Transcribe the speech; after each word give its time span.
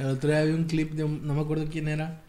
El 0.00 0.06
otro 0.06 0.30
día 0.30 0.42
vi 0.44 0.52
un 0.52 0.64
clip 0.64 0.92
de 0.92 1.04
un, 1.04 1.26
no 1.26 1.34
me 1.34 1.42
acuerdo 1.42 1.66
quién 1.70 1.86
era, 1.86 2.22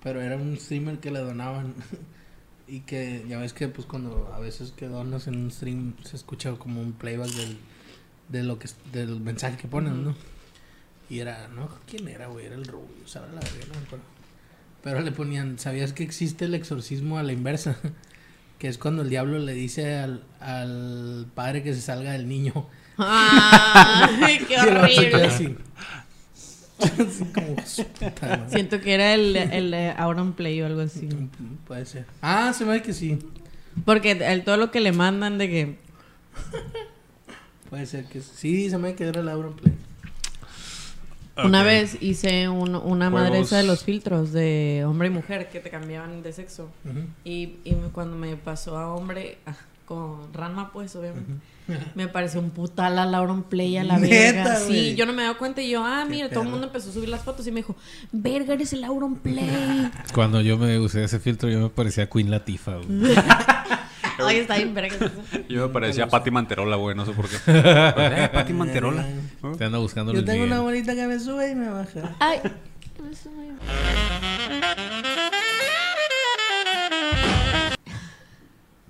pero 0.00 0.20
era 0.20 0.36
un 0.36 0.56
streamer 0.56 1.00
que 1.00 1.10
le 1.10 1.18
donaban. 1.18 1.74
y 2.68 2.80
que 2.82 3.24
ya 3.28 3.38
ves 3.38 3.52
que 3.52 3.66
pues 3.66 3.84
cuando 3.84 4.32
a 4.32 4.38
veces 4.38 4.70
que 4.70 4.86
donas 4.86 5.26
en 5.26 5.34
un 5.34 5.50
stream 5.50 5.94
se 6.04 6.14
escucha 6.14 6.52
como 6.52 6.80
un 6.80 6.92
playback 6.92 7.30
del, 7.30 7.58
de 8.28 8.44
lo 8.44 8.60
que 8.60 8.68
del 8.92 9.18
mensaje 9.18 9.56
que 9.56 9.66
ponen, 9.66 10.04
¿no? 10.04 10.14
Y 11.08 11.18
era, 11.18 11.48
no, 11.48 11.68
¿quién 11.84 12.06
era, 12.06 12.28
güey? 12.28 12.46
Era 12.46 12.54
el 12.54 12.64
rubio, 12.64 13.06
¿sabes 13.06 13.30
la 13.34 13.40
verdad? 13.40 13.66
No 13.66 13.80
me 13.80 13.86
acuerdo. 13.86 14.04
Pero 14.84 15.00
le 15.00 15.10
ponían, 15.10 15.58
¿sabías 15.58 15.92
que 15.92 16.04
existe 16.04 16.44
el 16.44 16.54
exorcismo 16.54 17.18
a 17.18 17.24
la 17.24 17.32
inversa? 17.32 17.76
que 18.60 18.68
es 18.68 18.78
cuando 18.78 19.02
el 19.02 19.10
diablo 19.10 19.40
le 19.40 19.54
dice 19.54 19.96
al, 19.98 20.22
al 20.38 21.26
padre 21.34 21.64
que 21.64 21.74
se 21.74 21.80
salga 21.80 22.12
del 22.12 22.28
niño. 22.28 22.68
¡Ay, 22.98 24.46
qué 24.46 24.60
horrible! 24.60 25.56
así. 27.06 27.24
Como, 27.34 27.56
puta 27.56 28.26
madre. 28.36 28.50
Siento 28.50 28.80
que 28.80 28.94
era 28.94 29.14
el, 29.14 29.36
el 29.36 29.74
Auron 29.96 30.32
Play 30.32 30.60
o 30.62 30.66
algo 30.66 30.80
así. 30.80 31.08
Puede 31.66 31.84
ser. 31.86 32.06
Ah, 32.22 32.52
se 32.56 32.64
me 32.64 32.72
ve 32.72 32.82
que 32.82 32.92
sí. 32.92 33.18
Porque 33.84 34.12
el, 34.12 34.44
todo 34.44 34.56
lo 34.56 34.70
que 34.70 34.80
le 34.80 34.92
mandan 34.92 35.38
de 35.38 35.48
que... 35.48 35.76
Puede 37.68 37.86
ser 37.86 38.04
que 38.06 38.20
sí. 38.20 38.68
se 38.70 38.78
me 38.78 38.88
ve 38.90 38.94
que 38.96 39.04
era 39.04 39.20
el 39.20 39.28
Auronplay. 39.28 39.72
Una 41.44 41.60
Ok. 41.60 41.66
vez 41.66 41.96
hice 42.02 42.48
un- 42.48 42.74
una 42.74 43.08
Juegos. 43.08 43.12
madre 43.12 43.40
esa 43.40 43.58
de 43.58 43.62
los 43.62 43.84
filtros 43.84 44.32
de 44.32 44.84
hombre 44.86 45.08
y 45.08 45.10
mujer 45.10 45.48
que 45.48 45.60
te 45.60 45.70
cambiaban 45.70 46.22
de 46.22 46.32
sexo. 46.32 46.70
Y, 47.24 47.54
y 47.64 47.74
cuando 47.92 48.16
me 48.16 48.36
pasó 48.36 48.76
a 48.76 48.92
hombre, 48.94 49.38
ah, 49.46 49.54
con 49.90 50.32
Ranma, 50.32 50.70
pues, 50.72 50.94
obviamente, 50.94 51.32
me 51.96 52.06
pareció 52.06 52.38
un 52.38 52.50
putal 52.50 52.96
a 52.96 53.04
Lauron 53.06 53.42
Play 53.42 53.76
a 53.76 53.82
la 53.82 53.98
Neta, 53.98 54.44
verga. 54.44 54.56
Sí, 54.60 54.94
yo 54.94 55.04
no 55.04 55.12
me 55.12 55.24
daba 55.24 55.36
cuenta 55.36 55.60
y 55.62 55.70
yo, 55.70 55.84
ah, 55.84 56.06
mira, 56.08 56.30
todo 56.30 56.44
el 56.44 56.48
mundo 56.48 56.68
empezó 56.68 56.90
a 56.90 56.92
subir 56.92 57.08
las 57.08 57.24
fotos 57.24 57.44
y 57.48 57.50
me 57.50 57.56
dijo, 57.56 57.74
verga, 58.12 58.54
eres 58.54 58.72
el 58.72 58.84
Auron 58.84 59.16
Play. 59.16 59.90
Cuando 60.14 60.40
yo 60.42 60.56
me 60.56 60.78
usé 60.78 61.02
ese 61.02 61.18
filtro, 61.18 61.50
yo 61.50 61.58
me 61.58 61.70
parecía 61.70 62.08
Queen 62.08 62.30
Latifah, 62.30 62.76
güey. 62.76 63.14
Ay, 64.24 64.36
está 64.36 64.58
bien, 64.58 64.74
verga. 64.74 64.94
Yo 65.48 65.66
me 65.66 65.72
parecía 65.72 66.06
Pati 66.06 66.30
Manterola, 66.30 66.76
güey, 66.76 66.94
no 66.94 67.04
sé 67.04 67.12
por 67.12 67.28
qué. 67.28 67.36
eh, 67.46 68.30
Pati 68.32 68.52
Manterola. 68.52 69.04
Te 69.58 69.64
anda 69.64 69.78
buscando 69.78 70.12
Yo 70.12 70.24
tengo 70.24 70.44
una 70.44 70.60
bonita 70.60 70.94
que 70.94 71.06
me 71.08 71.18
sube 71.18 71.50
y 71.50 71.54
me 71.56 71.68
baja. 71.68 72.14
Ay. 72.20 72.40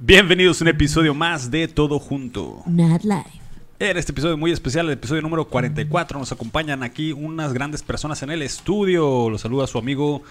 Bienvenidos 0.02 0.60
a 0.60 0.64
un 0.64 0.68
episodio 0.68 1.14
más 1.14 1.50
de 1.50 1.68
Todo 1.68 1.98
Junto. 1.98 2.62
Not 2.66 3.04
life. 3.04 3.38
En 3.78 3.96
este 3.98 4.12
episodio 4.12 4.36
muy 4.36 4.50
especial, 4.50 4.86
el 4.86 4.92
episodio 4.94 5.20
número 5.22 5.46
44, 5.48 6.18
nos 6.18 6.32
acompañan 6.32 6.82
aquí 6.82 7.12
unas 7.12 7.52
grandes 7.52 7.82
personas 7.82 8.22
en 8.22 8.30
el 8.30 8.40
estudio. 8.42 9.28
Los 9.30 9.42
saluda 9.42 9.66
su 9.66 9.76
amigo 9.78 10.22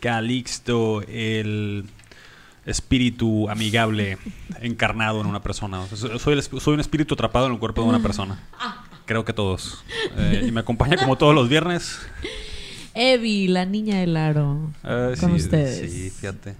Calixto, 0.00 1.02
el 1.02 1.84
espíritu 2.66 3.48
amigable 3.50 4.18
encarnado 4.60 5.20
en 5.20 5.26
una 5.26 5.42
persona. 5.42 5.80
O 5.80 5.86
sea, 5.86 6.18
soy, 6.18 6.32
el 6.34 6.40
esp- 6.40 6.58
soy 6.60 6.74
un 6.74 6.80
espíritu 6.80 7.14
atrapado 7.14 7.46
en 7.46 7.52
el 7.52 7.58
cuerpo 7.58 7.82
de 7.82 7.88
una 7.88 8.02
persona. 8.02 8.40
Creo 9.06 9.24
que 9.24 9.32
todos. 9.32 9.84
Eh, 10.16 10.46
y 10.48 10.50
me 10.50 10.60
acompaña 10.60 10.96
como 10.96 11.16
todos 11.16 11.34
los 11.34 11.48
viernes. 11.48 11.98
Evi, 12.94 13.48
la 13.48 13.64
niña 13.64 13.98
del 14.00 14.16
aro. 14.16 14.70
Eh, 14.84 15.14
Con 15.20 15.30
sí, 15.30 15.36
ustedes. 15.44 15.90
Sí, 15.92 16.10
fíjate. 16.10 16.54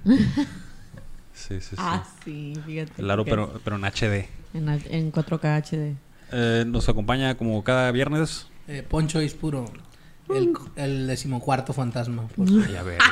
Sí, 1.46 1.60
sí, 1.60 1.70
sí. 1.70 1.76
Ah, 1.78 2.04
sí, 2.24 2.54
fíjate. 2.64 2.92
Claro, 2.94 3.24
pero, 3.24 3.60
pero 3.64 3.76
en 3.76 3.84
HD. 3.84 4.28
En, 4.54 4.68
H- 4.68 4.96
en 4.96 5.12
4K 5.12 5.62
HD. 5.62 5.96
Eh, 6.32 6.64
nos 6.66 6.88
acompaña 6.88 7.36
como 7.36 7.62
cada 7.64 7.90
viernes. 7.90 8.46
Eh, 8.68 8.82
Poncho 8.88 9.20
es 9.20 9.34
puro. 9.34 9.66
El, 10.34 10.54
el 10.76 11.06
decimocuarto 11.06 11.74
fantasma. 11.74 12.26
pues. 12.34 12.50
Ya 12.72 12.82
ver. 12.82 12.98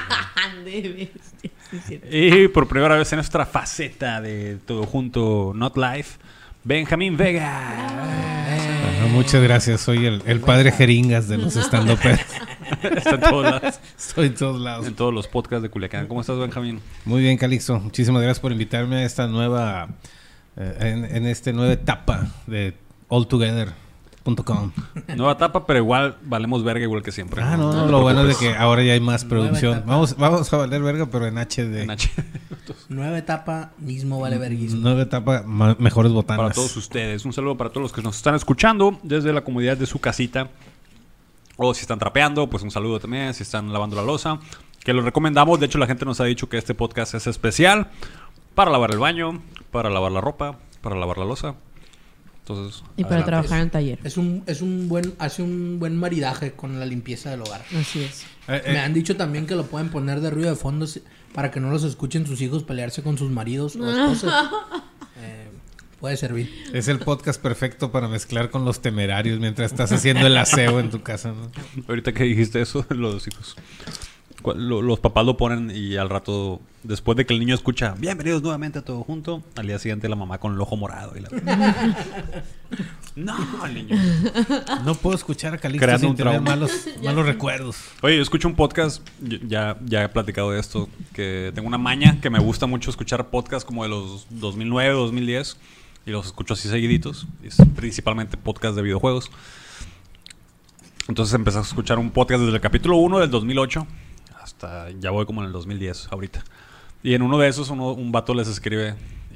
Y 2.11 2.49
por 2.49 2.69
primera 2.69 2.97
vez 2.97 3.13
en 3.13 3.17
nuestra 3.19 3.47
faceta 3.47 4.21
de 4.21 4.57
todo 4.67 4.85
junto, 4.85 5.53
Not 5.55 5.77
Life, 5.77 6.19
Benjamín 6.65 7.17
Vega. 7.17 7.89
Bueno, 9.01 9.09
muchas 9.17 9.43
gracias. 9.43 9.81
Soy 9.81 10.07
el, 10.07 10.23
el 10.27 10.41
padre 10.41 10.71
jeringas 10.71 11.29
de 11.29 11.39
los 11.39 11.57
stand 11.57 11.91
Está 12.83 13.11
en 13.15 13.21
todos, 13.21 13.45
lados, 13.45 13.81
Estoy 13.99 14.27
en 14.29 14.35
todos 14.35 14.61
lados. 14.61 14.87
en 14.87 14.95
todos 14.95 15.13
los 15.13 15.27
podcasts 15.27 15.63
de 15.63 15.69
Culiacán. 15.71 16.07
¿Cómo 16.07 16.21
estás, 16.21 16.39
Benjamín? 16.39 16.81
Muy 17.05 17.21
bien, 17.23 17.37
Calixto. 17.37 17.79
Muchísimas 17.81 18.23
gracias 18.23 18.41
por 18.41 18.53
invitarme 18.53 18.97
a 18.97 19.05
esta 19.05 19.27
nueva, 19.27 19.89
eh, 20.57 20.77
en, 20.81 21.05
en 21.17 21.27
esta 21.27 21.53
nueva 21.53 21.73
etapa 21.73 22.29
de 22.47 22.75
Nueva 25.17 25.33
etapa, 25.33 25.67
pero 25.67 25.79
igual 25.79 26.17
valemos 26.23 26.63
verga 26.63 26.85
igual 26.85 27.03
que 27.03 27.11
siempre. 27.13 27.43
Ah, 27.43 27.57
no, 27.57 27.73
no, 27.73 27.87
lo 27.87 28.03
bueno 28.03 28.23
es 28.23 28.29
de 28.29 28.47
que 28.47 28.55
ahora 28.55 28.83
ya 28.83 28.93
hay 28.93 29.01
más 29.01 29.25
Nueva 29.25 29.47
producción. 29.47 29.83
Vamos, 29.87 30.17
vamos 30.17 30.53
a 30.53 30.57
valer 30.57 30.83
verga, 30.83 31.07
pero 31.07 31.27
en 31.27 31.39
HD. 31.39 31.83
En 31.83 31.91
H. 31.91 32.11
Nueva 32.89 33.19
etapa, 33.19 33.73
mismo 33.79 34.21
vale 34.21 34.39
verguismo. 34.39 34.81
Nueva 34.81 35.03
etapa, 35.03 35.43
mejores 35.79 36.13
botanas. 36.13 36.43
Para 36.43 36.55
todos 36.55 36.77
ustedes. 36.77 37.25
Un 37.25 37.33
saludo 37.33 37.57
para 37.57 37.71
todos 37.71 37.83
los 37.83 37.93
que 37.93 38.03
nos 38.03 38.17
están 38.17 38.35
escuchando 38.35 38.99
desde 39.03 39.33
la 39.33 39.43
comodidad 39.43 39.77
de 39.77 39.87
su 39.87 39.99
casita. 39.99 40.49
O 41.57 41.75
si 41.75 41.83
están 41.83 41.99
trapeando, 41.99 42.49
pues 42.49 42.63
un 42.63 42.71
saludo 42.71 43.01
también. 43.01 43.35
Si 43.35 43.43
están 43.43 43.73
lavando 43.73 43.97
la 43.97 44.03
losa. 44.03 44.39
Que 44.85 44.93
lo 44.93 45.03
recomendamos. 45.03 45.61
De 45.61 45.67
hecho, 45.67 45.79
la 45.79 45.87
gente 45.87 46.05
nos 46.05 46.21
ha 46.21 46.25
dicho 46.25 46.49
que 46.49 46.59
este 46.59 46.75
podcast 46.75 47.15
es 47.15 47.27
especial 47.27 47.89
para 48.55 48.71
lavar 48.71 48.91
el 48.91 48.99
baño, 48.99 49.43
para 49.71 49.91
lavar 49.91 50.13
la 50.13 50.21
ropa, 50.21 50.59
para 50.81 50.97
lavar 50.97 51.19
la 51.19 51.25
losa. 51.25 51.55
Entonces, 52.47 52.83
Y 52.97 53.05
para 53.05 53.17
adelante. 53.17 53.31
trabajar 53.31 53.61
en 53.61 53.71
taller. 53.71 53.99
Es 54.03 54.17
un, 54.17 54.43
es 54.47 54.63
un 54.63 54.89
buen, 54.89 55.15
hace 55.19 55.43
un 55.43 55.79
buen 55.79 55.97
maridaje 55.97 56.53
con 56.53 56.81
la 56.81 56.87
limpieza 56.87 57.31
del 57.31 57.41
hogar. 57.43 57.65
Así 57.79 58.03
es. 58.03 58.23
Eh, 58.49 58.61
eh, 58.67 58.73
Me 58.73 58.81
han 58.81 58.93
dicho 58.93 59.17
también 59.17 59.47
que 59.47 59.55
lo 59.55 59.67
pueden 59.67 59.91
poner 59.91 60.21
de 60.21 60.31
ruido 60.31 60.51
de 60.51 60.57
fondo 60.57 60.87
para 61.33 61.51
que 61.53 61.61
no 61.61 61.71
los 61.71 61.85
escuchen 61.85 62.27
sus 62.27 62.41
hijos 62.43 62.65
pelearse 62.65 63.03
con 63.03 63.17
sus 63.17 63.31
maridos 63.31 63.77
o 63.77 63.89
esposas. 63.91 64.45
Eh, 65.25 65.47
puede 66.01 66.17
servir. 66.17 66.51
Es 66.73 66.89
el 66.89 66.99
podcast 66.99 67.41
perfecto 67.41 67.93
para 67.93 68.09
mezclar 68.09 68.51
con 68.51 68.65
los 68.65 68.81
temerarios 68.81 69.39
mientras 69.39 69.71
estás 69.71 69.93
haciendo 69.93 70.27
el 70.27 70.37
aseo 70.37 70.81
en 70.81 70.91
tu 70.91 71.03
casa. 71.03 71.33
¿no? 71.33 71.53
Ahorita 71.87 72.13
que 72.13 72.25
dijiste 72.25 72.61
eso, 72.61 72.85
los 72.89 73.29
hijos. 73.29 73.55
Los 74.45 75.01
papás 75.01 75.25
lo 75.25 75.37
ponen 75.37 75.71
y 75.75 75.97
al 75.97 76.11
rato, 76.11 76.61
después 76.83 77.17
de 77.17 77.25
que 77.25 77.33
el 77.33 77.41
niño 77.41 77.55
escucha, 77.55 77.95
bienvenidos 77.97 78.43
nuevamente 78.43 78.81
a 78.81 78.83
todo 78.83 79.05
junto, 79.05 79.43
al 79.57 79.67
día 79.67 79.79
siguiente 79.79 80.09
la 80.09 80.17
mamá 80.17 80.39
con 80.39 80.55
el 80.55 80.61
ojo 80.61 80.77
morado. 80.77 81.13
Y 81.17 81.21
la... 81.21 81.29
no, 83.17 83.67
el 83.67 83.75
niño. 83.75 83.97
No 84.85 84.95
puedo 84.95 85.15
escuchar 85.15 85.55
a 85.55 85.59
Calixto 85.59 85.85
Creando 85.85 86.01
sin 86.01 86.11
un 86.11 86.17
tener 86.17 86.41
malos, 86.41 86.89
malos 87.05 87.27
recuerdos. 87.27 87.77
Oye, 88.03 88.17
yo 88.17 88.23
escucho 88.23 88.49
un 88.49 88.55
podcast, 88.57 89.07
ya, 89.47 89.77
ya 89.85 90.05
he 90.05 90.09
platicado 90.09 90.51
de 90.51 90.61
esto, 90.61 90.89
que 91.13 91.53
tengo 91.55 91.69
una 91.69 91.79
maña 91.79 92.21
que 92.21 92.29
me 92.29 92.41
gusta 92.41 92.67
mucho 92.67 92.91
escuchar 92.91 93.31
podcasts 93.31 93.65
como 93.65 93.85
de 93.85 93.91
los 93.91 94.27
2009, 94.31 94.95
2010, 94.95 95.57
y 96.05 96.11
los 96.11 96.27
escucho 96.27 96.55
así 96.55 96.69
seguiditos, 96.69 97.29
es 97.45 97.57
principalmente 97.77 98.37
podcast 98.37 98.75
de 98.75 98.83
videojuegos. 98.83 99.31
Entonces 101.09 101.35
empecé 101.35 101.59
a 101.59 101.63
escuchar 101.63 101.99
un 101.99 102.11
podcast 102.11 102.41
desde 102.41 102.55
el 102.55 102.61
capítulo 102.61 102.97
1 102.97 103.21
del 103.21 103.31
2008 103.31 103.87
ya 105.01 105.11
voy 105.11 105.27
como 105.27 105.41
en 105.43 105.47
el 105.49 105.53
2010 105.53 106.09
ahorita. 106.11 106.45
Y 107.03 107.15
en 107.15 107.23
uno 107.23 107.39
de 107.39 107.49
esos 107.49 107.69
un 107.71 108.13
vato 108.13 108.33
les 108.35 108.49
escribe 108.49 108.95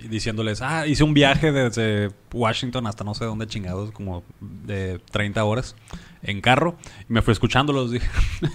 diciéndoles, 0.09 0.62
ah, 0.62 0.87
hice 0.87 1.03
un 1.04 1.14
viaje 1.14 1.50
desde 1.53 2.10
Washington 2.32 2.87
hasta 2.87 3.03
no 3.03 3.14
sé 3.14 3.25
dónde 3.25 3.47
chingados, 3.47 3.91
como 3.92 4.22
de 4.41 5.00
30 5.10 5.42
horas 5.44 5.75
en 6.22 6.41
carro. 6.41 6.76
Y 7.09 7.12
me 7.12 7.22
fui 7.22 7.32
escuchándolos. 7.32 7.91
dije- 7.92 8.09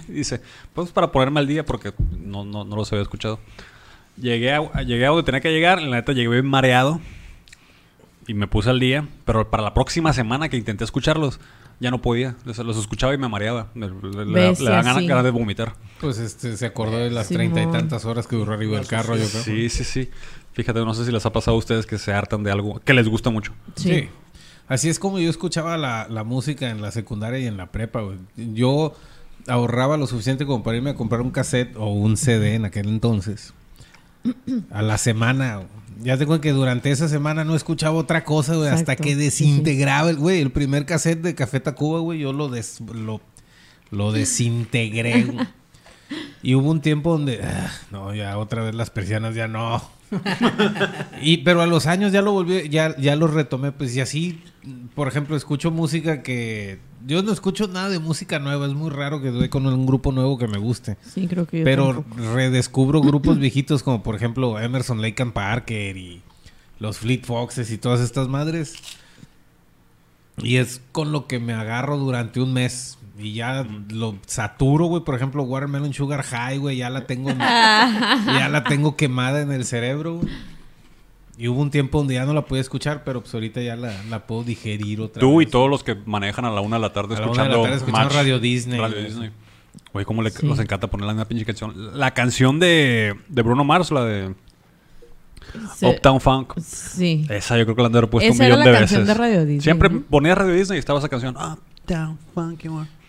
Dice, 0.08 0.40
pues 0.72 0.90
para 0.92 1.12
ponerme 1.12 1.40
al 1.40 1.46
día 1.46 1.64
porque 1.64 1.92
no, 2.18 2.44
no, 2.44 2.64
no 2.64 2.76
los 2.76 2.90
había 2.92 3.02
escuchado. 3.02 3.38
Llegué 4.16 4.52
a, 4.52 4.82
llegué 4.82 5.04
a 5.06 5.08
donde 5.08 5.24
tenía 5.24 5.40
que 5.40 5.50
llegar, 5.52 5.80
la 5.82 5.96
neta 5.96 6.12
llegué 6.12 6.28
bien 6.28 6.46
mareado 6.46 7.00
y 8.26 8.34
me 8.34 8.46
puse 8.46 8.70
al 8.70 8.78
día, 8.78 9.08
pero 9.24 9.50
para 9.50 9.62
la 9.62 9.74
próxima 9.74 10.12
semana 10.12 10.48
que 10.48 10.56
intenté 10.56 10.84
escucharlos, 10.84 11.40
ya 11.82 11.90
no 11.90 12.00
podía. 12.00 12.36
Los, 12.44 12.56
los 12.58 12.76
escuchaba 12.78 13.12
y 13.12 13.18
me 13.18 13.28
mareaba. 13.28 13.68
Me- 13.74 13.88
le, 13.88 14.24
le- 14.24 14.32
Bestia, 14.32 14.64
le 14.64 14.70
dan 14.76 14.84
ganas, 15.06 15.24
de 15.24 15.30
vomitar. 15.30 15.74
Pues 16.00 16.18
este 16.18 16.56
se 16.56 16.64
acordó 16.66 16.96
de 16.98 17.10
las 17.10 17.28
treinta 17.28 17.60
y 17.62 17.66
tantas 17.66 18.04
horas 18.04 18.26
que 18.26 18.36
duró 18.36 18.54
arriba 18.54 18.76
del 18.78 18.86
carro, 18.86 19.16
yo 19.16 19.28
creo. 19.28 19.42
Sí, 19.42 19.68
sí, 19.68 19.84
sí. 19.84 20.08
Fíjate, 20.54 20.80
no 20.80 20.94
sé 20.94 21.04
si 21.04 21.12
les 21.12 21.24
ha 21.26 21.32
pasado 21.32 21.56
a 21.56 21.58
ustedes 21.58 21.84
que 21.86 21.98
se 21.98 22.12
hartan 22.12 22.42
de 22.44 22.50
algo 22.52 22.80
que 22.84 22.94
les 22.94 23.08
gusta 23.08 23.30
mucho. 23.30 23.52
Sí. 23.76 24.08
Así 24.68 24.88
es 24.88 24.98
como 24.98 25.18
yo 25.18 25.28
escuchaba 25.28 25.76
la, 25.76 26.06
la 26.08 26.24
música 26.24 26.70
en 26.70 26.80
la 26.80 26.90
secundaria 26.92 27.38
y 27.40 27.46
en 27.46 27.56
la 27.56 27.72
prepa, 27.72 28.00
güey. 28.00 28.18
Yo 28.36 28.94
ahorraba 29.48 29.96
lo 29.96 30.06
suficiente 30.06 30.46
como 30.46 30.62
para 30.62 30.76
irme 30.76 30.90
a 30.90 30.94
comprar 30.94 31.20
un 31.20 31.30
cassette 31.30 31.74
o 31.76 31.86
un 31.92 32.16
CD 32.16 32.54
en 32.54 32.64
aquel 32.64 32.88
entonces. 32.88 33.52
A 34.70 34.82
la 34.82 34.98
semana. 34.98 35.56
güey. 35.56 35.68
Ya 36.02 36.16
te 36.16 36.26
cuento 36.26 36.40
que 36.40 36.52
durante 36.52 36.90
esa 36.90 37.08
semana 37.08 37.44
no 37.44 37.54
escuchaba 37.54 37.96
otra 37.96 38.24
cosa, 38.24 38.54
güey, 38.56 38.68
hasta 38.68 38.96
que 38.96 39.14
desintegraba 39.16 40.10
el, 40.10 40.16
güey, 40.16 40.40
el 40.40 40.50
primer 40.52 40.86
cassette 40.86 41.20
de 41.22 41.34
Café 41.34 41.60
Tacuba, 41.60 42.00
güey, 42.00 42.20
yo 42.20 42.32
lo 42.32 42.48
des- 42.48 42.80
lo, 42.80 43.20
lo 43.90 44.12
desintegré. 44.12 45.26
Y 46.44 46.56
hubo 46.56 46.70
un 46.70 46.80
tiempo 46.80 47.12
donde, 47.12 47.40
ah, 47.42 47.70
no, 47.90 48.12
ya 48.14 48.36
otra 48.36 48.62
vez 48.64 48.74
las 48.74 48.90
persianas 48.90 49.34
ya 49.36 49.46
no. 49.48 49.80
y 51.22 51.38
pero 51.38 51.62
a 51.62 51.66
los 51.66 51.86
años 51.86 52.12
ya 52.12 52.22
lo 52.22 52.32
volví, 52.32 52.68
ya, 52.68 52.96
ya 52.98 53.16
lo 53.16 53.26
retomé, 53.26 53.72
pues 53.72 53.94
y 53.96 54.00
así, 54.00 54.42
por 54.94 55.08
ejemplo, 55.08 55.36
escucho 55.36 55.70
música 55.70 56.22
que 56.22 56.78
yo 57.06 57.22
no 57.22 57.32
escucho 57.32 57.66
nada 57.68 57.88
de 57.88 57.98
música 57.98 58.38
nueva, 58.38 58.66
es 58.66 58.74
muy 58.74 58.90
raro 58.90 59.20
que 59.20 59.30
doy 59.30 59.48
con 59.48 59.66
un 59.66 59.86
grupo 59.86 60.12
nuevo 60.12 60.38
que 60.38 60.46
me 60.46 60.58
guste. 60.58 60.96
Sí, 61.02 61.26
creo 61.26 61.46
que 61.46 61.60
yo 61.60 61.64
Pero 61.64 61.94
tampoco. 61.94 62.34
redescubro 62.34 63.00
grupos 63.02 63.38
viejitos 63.38 63.82
como 63.82 64.02
por 64.02 64.14
ejemplo 64.14 64.58
Emerson 64.60 65.00
Lake 65.02 65.22
and 65.22 65.32
Parker 65.32 65.96
y 65.96 66.22
los 66.78 66.98
Fleet 66.98 67.22
Foxes 67.24 67.70
y 67.70 67.78
todas 67.78 68.00
estas 68.00 68.28
madres. 68.28 68.74
Y 70.38 70.56
es 70.56 70.80
con 70.92 71.12
lo 71.12 71.26
que 71.26 71.38
me 71.38 71.52
agarro 71.52 71.98
durante 71.98 72.40
un 72.40 72.52
mes. 72.52 72.98
Y 73.18 73.34
ya 73.34 73.66
lo 73.90 74.16
saturo, 74.26 74.86
güey. 74.86 75.04
Por 75.04 75.14
ejemplo, 75.14 75.42
Watermelon 75.42 75.92
Sugar 75.92 76.22
High, 76.22 76.58
güey. 76.58 76.76
Ya 76.78 76.88
la 76.90 77.06
tengo. 77.06 77.28
ya 77.38 78.48
la 78.50 78.64
tengo 78.64 78.96
quemada 78.96 79.42
en 79.42 79.52
el 79.52 79.64
cerebro. 79.64 80.14
güey. 80.16 80.28
Y 81.38 81.48
hubo 81.48 81.60
un 81.62 81.70
tiempo 81.70 81.98
donde 81.98 82.14
ya 82.14 82.24
no 82.24 82.34
la 82.34 82.44
podía 82.44 82.60
escuchar, 82.60 83.04
pero 83.04 83.20
pues 83.22 83.32
ahorita 83.34 83.60
ya 83.62 83.74
la, 83.74 83.92
la 84.10 84.26
puedo 84.26 84.44
digerir 84.44 85.00
otra 85.00 85.18
Tú 85.20 85.40
y 85.40 85.44
vez. 85.46 85.52
todos 85.52 85.68
los 85.68 85.82
que 85.82 85.94
manejan 86.06 86.44
a 86.44 86.50
la 86.50 86.60
una 86.60 86.76
de 86.76 86.82
la 86.82 86.92
tarde 86.92 87.16
A 87.16 87.20
la 87.20 87.26
una 87.28 87.42
de 87.44 87.48
la 87.48 87.54
escuchando, 87.54 87.62
tarde 87.62 87.76
escuchando 87.76 88.04
Match, 88.04 88.14
Radio 88.14 88.38
Disney. 88.38 88.78
Radio 88.80 89.02
Disney. 89.02 89.30
Oye, 89.92 90.04
cómo 90.04 90.22
le, 90.22 90.30
Sí. 90.30 90.46
nos 90.46 90.58
encanta 90.58 90.88
poner 90.88 91.06
la 91.06 91.12
misma 91.14 91.24
pinche 91.26 91.44
canción. 91.44 91.98
La 91.98 92.12
canción 92.12 92.58
de, 92.60 93.14
de 93.28 93.42
Bruno 93.42 93.64
Mars, 93.64 93.90
la 93.90 94.04
de 94.04 94.34
Uptown 95.82 96.20
Funk. 96.20 96.58
Sí. 96.60 97.26
Esa 97.28 97.58
yo 97.58 97.64
creo 97.64 97.76
que 97.76 97.82
la 97.82 97.86
han 97.86 97.92
de 97.92 97.98
haber 97.98 98.10
puesto 98.10 98.30
Esa 98.32 98.42
un 98.42 98.46
era 98.46 98.56
millón 98.56 98.64
la 98.66 98.72
de 98.72 98.78
canción 98.78 99.00
veces. 99.02 99.16
de 99.16 99.20
Radio 99.22 99.40
Disney, 99.44 99.60
Siempre 99.60 99.88
¿no? 99.90 100.02
ponía 100.02 100.34
Radio 100.34 100.54
Disney 100.54 100.76
y 100.76 100.80
estaba 100.80 100.98
esa 100.98 101.08
canción. 101.08 101.34
Uptown 101.36 102.18
Funk. 102.34 102.62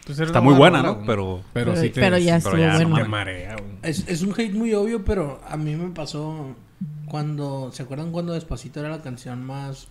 Pues 0.06 0.20
Está 0.20 0.42
muy 0.42 0.54
buena, 0.54 0.82
¿no? 0.82 1.02
Pero- 1.06 1.42
pero, 1.54 1.72
Pero- 1.74 1.76
sí 1.82 1.90
te, 1.90 2.02
pero 2.02 2.18
ya 2.18 2.40
sí, 2.42 2.48
estuvo 2.48 2.62
ya, 2.62 2.76
bueno. 2.76 2.96
te 2.98 3.04
marea. 3.06 3.56
Es, 3.82 4.06
es 4.08 4.22
un 4.22 4.32
hate 4.34 4.54
muy 4.54 4.74
obvio, 4.74 5.06
pero 5.06 5.40
a 5.48 5.56
mí 5.58 5.76
me 5.76 5.90
pasó 5.92 6.56
cuando... 7.06 7.72
¿Se 7.72 7.84
acuerdan 7.84 8.12
cuando 8.12 8.34
Despacito 8.34 8.80
era 8.80 8.90
la 8.90 9.02
canción 9.02 9.44
más 9.46 9.88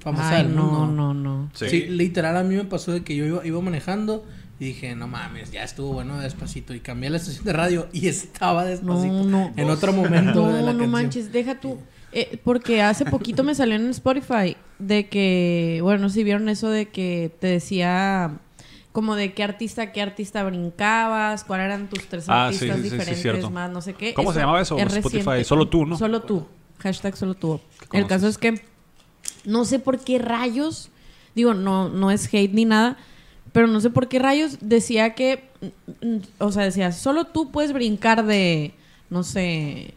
famosa 0.00 0.36
Ay, 0.36 0.44
del 0.44 0.54
no, 0.56 0.62
mundo? 0.64 0.86
no, 0.92 1.14
no. 1.14 1.50
Sí. 1.54 1.86
literal 1.88 2.36
a 2.36 2.42
mí 2.42 2.54
me 2.54 2.64
pasó 2.64 2.92
de 2.92 3.02
que 3.02 3.16
yo 3.16 3.24
iba, 3.24 3.46
iba 3.46 3.60
manejando 3.60 4.24
y 4.60 4.66
dije, 4.66 4.94
no 4.94 5.06
mames, 5.08 5.50
ya 5.52 5.62
estuvo 5.64 5.92
bueno 5.92 6.18
Despacito. 6.18 6.72
Y 6.74 6.80
cambié 6.80 7.10
la 7.10 7.16
estación 7.16 7.44
de 7.44 7.52
radio 7.52 7.88
y 7.92 8.06
estaba 8.08 8.64
Despacito. 8.64 9.12
No, 9.12 9.24
no. 9.24 9.52
En 9.56 9.68
otro 9.70 9.92
momento 9.92 10.46
de 10.48 10.54
la 10.54 10.60
No, 10.60 10.66
no 10.72 10.78
canción. 10.78 10.90
manches, 10.90 11.32
deja 11.32 11.60
tú. 11.60 11.78
Eh, 12.12 12.40
porque 12.44 12.82
hace 12.82 13.04
poquito 13.04 13.42
me 13.44 13.54
salió 13.54 13.74
en 13.76 13.90
Spotify 13.90 14.56
de 14.78 15.08
que, 15.08 15.80
bueno, 15.82 16.02
no 16.02 16.08
sé 16.08 16.16
si 16.20 16.24
vieron 16.24 16.48
eso 16.48 16.70
de 16.70 16.86
que 16.86 17.30
te 17.40 17.48
decía 17.48 18.38
como 18.96 19.14
de 19.14 19.34
qué 19.34 19.42
artista, 19.42 19.92
qué 19.92 20.00
artista 20.00 20.42
brincabas, 20.42 21.44
cuáles 21.44 21.66
eran 21.66 21.90
tus 21.90 22.06
tres 22.08 22.24
Ah, 22.30 22.46
artistas 22.46 22.68
sí, 22.68 22.76
sí, 22.76 22.78
sí, 22.78 22.82
diferentes 22.94 23.20
cierto. 23.20 23.50
más, 23.50 23.70
no 23.70 23.82
sé 23.82 23.92
qué. 23.92 24.14
¿Cómo 24.14 24.32
se 24.32 24.38
llamaba 24.40 24.62
eso? 24.62 24.78
es 24.78 24.84
Spotify, 24.86 25.18
reciente. 25.22 25.44
solo 25.44 25.68
tú, 25.68 25.84
¿no? 25.84 25.98
Solo 25.98 26.22
tú. 26.22 26.46
Hashtag 26.78 27.14
solo 27.14 27.34
tú. 27.34 27.60
¿Qué 27.90 27.98
El 27.98 28.06
caso 28.06 28.26
es 28.26 28.38
que 28.38 28.62
no 29.44 29.66
sé 29.66 29.80
por 29.80 29.98
qué 30.00 30.18
rayos, 30.18 30.88
digo, 31.34 31.52
no, 31.52 31.90
no 31.90 32.10
es 32.10 32.24
hate 32.32 32.54
ni 32.54 32.64
nada, 32.64 32.96
pero 33.52 33.66
no 33.66 33.82
sé 33.82 33.90
por 33.90 34.08
qué 34.08 34.18
rayos 34.18 34.56
decía 34.62 35.12
que, 35.14 35.44
o 36.38 36.50
sea, 36.50 36.64
decía, 36.64 36.90
solo 36.90 37.24
tú 37.26 37.50
puedes 37.52 37.74
brincar 37.74 38.24
de, 38.24 38.72
no 39.10 39.24
sé, 39.24 39.92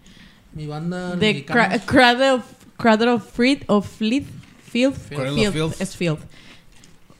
Mi 0.51 0.67
banda 0.67 1.15
de 1.15 1.45
Cradle 1.45 2.31
of, 2.31 2.43
Cradle 2.75 3.11
of 3.11 3.31
Fleet, 3.31 3.63
of 3.67 3.87
Fleet, 3.87 4.25
Cradle 4.73 4.89
of 4.89 5.35
Filth, 5.37 5.53
Filth. 5.53 5.81
es 5.81 5.95
Filth. 5.95 6.19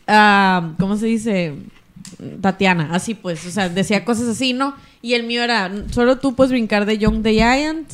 Ah, 0.09 0.71
¿Cómo 0.79 0.97
se 0.97 1.05
dice? 1.05 1.53
Tatiana, 2.41 2.89
así 2.93 3.13
pues, 3.13 3.45
o 3.45 3.51
sea, 3.51 3.69
decía 3.69 4.03
cosas 4.03 4.27
así, 4.27 4.53
¿no? 4.53 4.73
Y 5.01 5.13
el 5.13 5.23
mío 5.23 5.43
era, 5.43 5.71
solo 5.91 6.17
tú 6.17 6.35
puedes 6.35 6.51
brincar 6.51 6.85
de 6.85 6.97
Young 6.97 7.21
the 7.23 7.33
Giant 7.33 7.87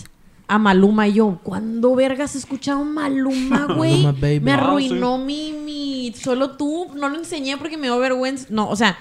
a 0.48 0.58
Maluma 0.58 1.08
y 1.08 1.14
yo. 1.14 1.40
¿Cuándo 1.44 1.96
vergas 1.96 2.36
he 2.36 2.38
escuchado 2.38 2.84
Maluma, 2.86 3.66
güey? 3.76 4.02
Maluma, 4.04 4.12
baby. 4.14 4.40
Me 4.40 4.52
Ah, 4.52 4.56
arruinó 4.56 5.18
mi, 5.18 5.52
mi, 5.54 6.14
solo 6.18 6.52
tú, 6.52 6.88
no 6.96 7.10
lo 7.10 7.18
enseñé 7.18 7.58
porque 7.58 7.78
me 7.78 7.88
dio 7.88 8.00
vergüenza. 8.00 8.48
No, 8.50 8.70
o 8.70 8.76
sea, 8.76 8.98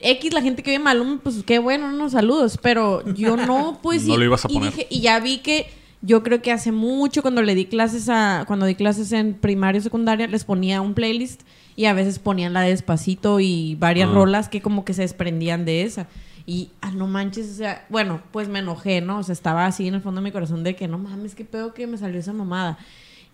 X, 0.00 0.32
la 0.32 0.42
gente 0.42 0.62
que 0.62 0.70
ve 0.70 0.78
Maluma, 0.78 1.18
pues 1.22 1.42
qué 1.44 1.58
bueno, 1.58 1.86
unos 1.88 2.12
saludos, 2.12 2.58
pero 2.62 3.02
yo 3.14 3.36
no, 3.36 3.78
pues 3.82 4.04
No 4.04 4.14
y- 4.14 4.18
lo 4.18 4.24
ibas 4.24 4.44
a 4.44 4.48
y 4.50 4.54
poner. 4.54 4.70
dije- 4.72 4.86
y 4.90 5.00
ya 5.00 5.18
vi 5.20 5.38
que 5.38 5.66
yo 6.02 6.22
creo 6.22 6.42
que 6.42 6.52
hace 6.52 6.70
mucho 6.70 7.22
cuando 7.22 7.40
le 7.42 7.54
di 7.54 7.64
clases 7.64 8.08
a 8.10 8.44
cuando 8.46 8.66
di 8.66 8.74
clases 8.74 9.10
en 9.12 9.32
primaria 9.34 9.78
y 9.78 9.82
secundaria 9.82 10.26
les 10.26 10.44
ponía 10.44 10.80
un 10.82 10.92
playlist 10.94 11.40
y 11.76 11.86
a 11.86 11.92
veces 11.92 12.18
ponían 12.18 12.52
la 12.52 12.60
de 12.62 12.70
despacito 12.70 13.40
y 13.40 13.74
varias 13.76 14.08
Ah. 14.08 14.12
rolas 14.14 14.48
que 14.48 14.60
como 14.62 14.84
que 14.84 14.94
se 14.94 15.02
desprendían 15.02 15.64
de 15.64 15.82
esa 15.82 16.06
y 16.46 16.70
ah 16.82 16.90
no 16.90 17.06
manches 17.06 17.50
o 17.50 17.54
sea 17.54 17.86
bueno 17.88 18.20
pues 18.30 18.48
me 18.48 18.58
enojé 18.58 19.00
no 19.00 19.18
o 19.18 19.22
sea 19.22 19.32
estaba 19.32 19.64
así 19.66 19.88
en 19.88 19.94
el 19.94 20.00
fondo 20.02 20.20
de 20.20 20.24
mi 20.26 20.30
corazón 20.32 20.62
de 20.62 20.76
que 20.76 20.86
no 20.88 20.98
mames 20.98 21.34
qué 21.34 21.44
pedo 21.44 21.72
que 21.74 21.86
me 21.86 21.96
salió 21.96 22.20
esa 22.20 22.32
mamada 22.34 22.76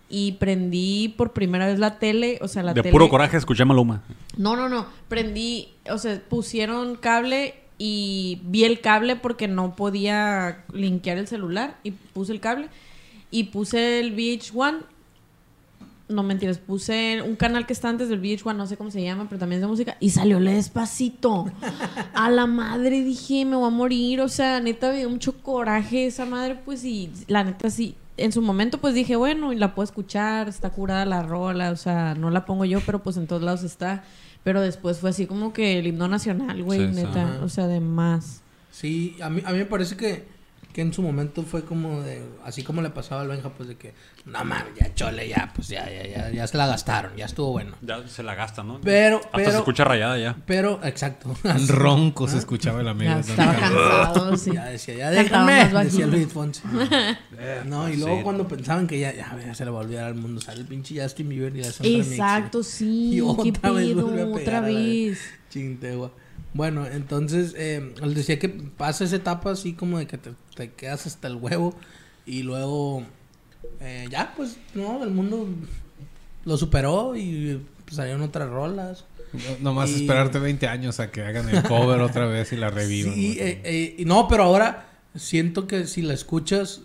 y 0.09 0.33
prendí 0.33 1.13
por 1.17 1.31
primera 1.33 1.67
vez 1.67 1.77
la 1.79 1.99
tele 1.99 2.39
o 2.41 2.47
sea 2.47 2.63
la 2.63 2.73
de 2.73 2.81
tele 2.81 2.91
puro 2.91 3.09
coraje 3.09 3.37
escuché 3.37 3.63
a 3.63 3.65
Maluma. 3.65 4.01
no, 4.37 4.55
no, 4.55 4.67
no. 4.69 4.85
Prendí, 5.07 5.69
o 5.89 5.97
sea, 5.97 6.21
pusieron 6.29 6.95
cable 6.95 7.55
y 7.77 8.39
vi 8.43 8.63
el 8.65 8.79
cable 8.81 9.15
porque 9.15 9.47
no 9.47 9.75
podía 9.75 10.63
linkear 10.73 11.17
el 11.17 11.27
celular 11.27 11.77
y 11.83 11.91
puse 11.91 12.31
el 12.33 12.39
cable 12.41 12.67
y 13.29 13.45
puse 13.45 13.99
el 14.01 14.13
VH1. 14.15 14.79
No 16.11 16.23
mentiras, 16.23 16.57
puse 16.57 17.21
un 17.21 17.35
canal 17.35 17.65
que 17.65 17.73
está 17.73 17.89
antes 17.89 18.09
del 18.09 18.21
VH1, 18.21 18.55
no 18.55 18.67
sé 18.67 18.77
cómo 18.77 18.91
se 18.91 19.01
llama, 19.01 19.27
pero 19.29 19.39
también 19.39 19.57
es 19.57 19.61
de 19.61 19.67
música 19.67 19.97
y 19.99 20.09
salió 20.09 20.39
le 20.39 20.53
despacito. 20.53 21.45
A 22.13 22.29
la 22.29 22.47
madre 22.47 23.01
dije, 23.03 23.45
me 23.45 23.55
voy 23.55 23.67
a 23.67 23.69
morir, 23.69 24.21
o 24.21 24.29
sea, 24.29 24.59
neta 24.59 24.89
me 24.89 24.97
dio 24.97 25.09
mucho 25.09 25.41
coraje 25.41 26.05
esa 26.05 26.25
madre, 26.25 26.59
pues 26.63 26.83
y 26.83 27.09
la 27.27 27.43
neta 27.43 27.69
sí. 27.69 27.95
En 28.17 28.31
su 28.31 28.41
momento 28.41 28.77
pues 28.77 28.93
dije, 28.93 29.15
bueno, 29.15 29.53
y 29.53 29.55
la 29.55 29.73
puedo 29.73 29.85
escuchar, 29.85 30.47
está 30.49 30.69
curada 30.69 31.05
la 31.05 31.23
rola, 31.23 31.71
o 31.71 31.75
sea, 31.77 32.13
no 32.13 32.29
la 32.29 32.45
pongo 32.45 32.65
yo, 32.65 32.81
pero 32.85 33.01
pues 33.01 33.17
en 33.17 33.25
todos 33.25 33.41
lados 33.41 33.63
está. 33.63 34.03
Pero 34.43 34.61
después 34.61 34.97
fue 34.99 35.11
así 35.11 35.27
como 35.27 35.53
que 35.53 35.79
el 35.79 35.87
himno 35.87 36.07
nacional, 36.07 36.63
güey, 36.63 36.87
Sí, 36.87 36.95
neta, 36.95 37.39
o 37.43 37.49
sea, 37.49 37.67
de 37.67 37.79
más. 37.79 38.41
Sí, 38.71 39.15
a 39.21 39.29
mí, 39.29 39.41
a 39.45 39.51
mí 39.51 39.59
me 39.59 39.65
parece 39.65 39.95
que, 39.95 40.25
que 40.73 40.81
en 40.81 40.93
su 40.93 41.01
momento 41.01 41.43
fue 41.43 41.63
como 41.63 42.01
de, 42.01 42.21
así 42.43 42.63
como 42.63 42.81
le 42.81 42.89
pasaba 42.89 43.21
al 43.21 43.27
Benja, 43.27 43.49
pues 43.49 43.69
de 43.69 43.75
que, 43.75 43.93
no 44.25 44.43
mames, 44.45 44.73
ya 44.79 44.93
chole, 44.93 45.27
ya, 45.27 45.51
pues 45.55 45.67
ya, 45.67 45.89
ya, 45.89 46.07
ya, 46.07 46.29
ya 46.31 46.47
se 46.47 46.57
la 46.57 46.67
gastaron, 46.67 47.15
ya 47.15 47.25
estuvo 47.25 47.51
bueno. 47.51 47.75
Ya 47.81 48.07
se 48.07 48.23
la 48.23 48.35
gasta, 48.35 48.63
¿no? 48.63 48.79
Pero, 48.81 49.17
Hasta 49.17 49.29
pero, 49.33 49.51
se 49.51 49.57
escucha 49.57 49.83
rayada 49.83 50.17
ya. 50.17 50.35
pero, 50.45 50.79
exacto. 50.83 51.35
Ronco 51.67 52.27
se 52.27 52.37
escuchaba 52.37 52.81
el 52.81 52.87
amigo. 52.87 53.11
Estaba 53.13 53.53
cansado, 53.55 54.37
sí. 54.37 54.51
Ya 54.53 54.65
decía, 54.65 54.95
ya 54.95 55.09
déjame, 55.11 55.69
decía. 55.83 56.07
Luis 56.07 56.27
Fonsi. 56.27 56.61
No, 57.65 57.89
y 57.89 57.97
luego 57.97 58.17
Sí. 58.17 58.23
cuando 58.23 58.47
pensaban 58.47 58.87
que 58.87 58.99
ya, 58.99 59.13
ya, 59.13 59.37
ya 59.43 59.53
se 59.55 59.65
le 59.65 59.71
va 59.71 59.79
a 59.79 59.81
olvidar 59.81 60.05
al 60.05 60.15
mundo, 60.15 60.41
sale 60.41 60.61
el 60.61 60.67
pinche 60.67 61.01
Justin 61.01 61.29
Bieber 61.29 61.55
y 61.55 61.61
hace 61.61 61.97
Exacto, 61.97 62.63
sí. 62.63 63.09
Y 63.13 63.15
¿Qué 63.17 63.21
otra 63.21 63.71
vez 63.71 63.93
vuelve 63.95 64.21
a 64.21 64.25
pegar 64.25 64.41
Otra 64.41 64.61
vez. 64.61 65.19
Chintegua. 65.49 66.11
Bueno, 66.53 66.85
entonces 66.85 67.53
eh, 67.57 67.93
les 68.01 68.15
decía 68.15 68.37
que 68.39 68.49
pasa 68.49 69.03
esa 69.05 69.15
etapa 69.15 69.51
así 69.51 69.73
como 69.73 69.99
de 69.99 70.07
que 70.07 70.17
te, 70.17 70.31
te 70.55 70.71
quedas 70.71 71.07
hasta 71.07 71.27
el 71.27 71.35
huevo 71.35 71.73
y 72.25 72.43
luego 72.43 73.03
eh, 73.79 74.07
ya 74.09 74.33
pues 74.35 74.57
no, 74.75 75.03
el 75.03 75.11
mundo 75.11 75.47
lo 76.45 76.57
superó 76.57 77.15
y 77.15 77.61
pues, 77.85 77.95
salieron 77.95 78.21
otras 78.21 78.49
rolas. 78.49 79.05
No- 79.33 79.39
nomás 79.71 79.89
Y- 79.91 80.01
esperarte 80.01 80.39
20 80.39 80.67
años 80.67 80.99
a 80.99 81.09
que 81.11 81.21
hagan 81.23 81.47
el 81.49 81.63
cover 81.63 82.01
otra 82.01 82.25
vez 82.25 82.51
y 82.53 82.57
la 82.57 82.69
revivan. 82.69 83.13
Sí, 83.13 83.37
eh, 83.39 83.61
eh, 83.63 83.95
y 83.99 84.05
no, 84.05 84.27
pero 84.27 84.43
ahora 84.43 84.89
siento 85.15 85.67
que 85.67 85.87
si 85.87 86.01
la 86.01 86.13
escuchas, 86.13 86.81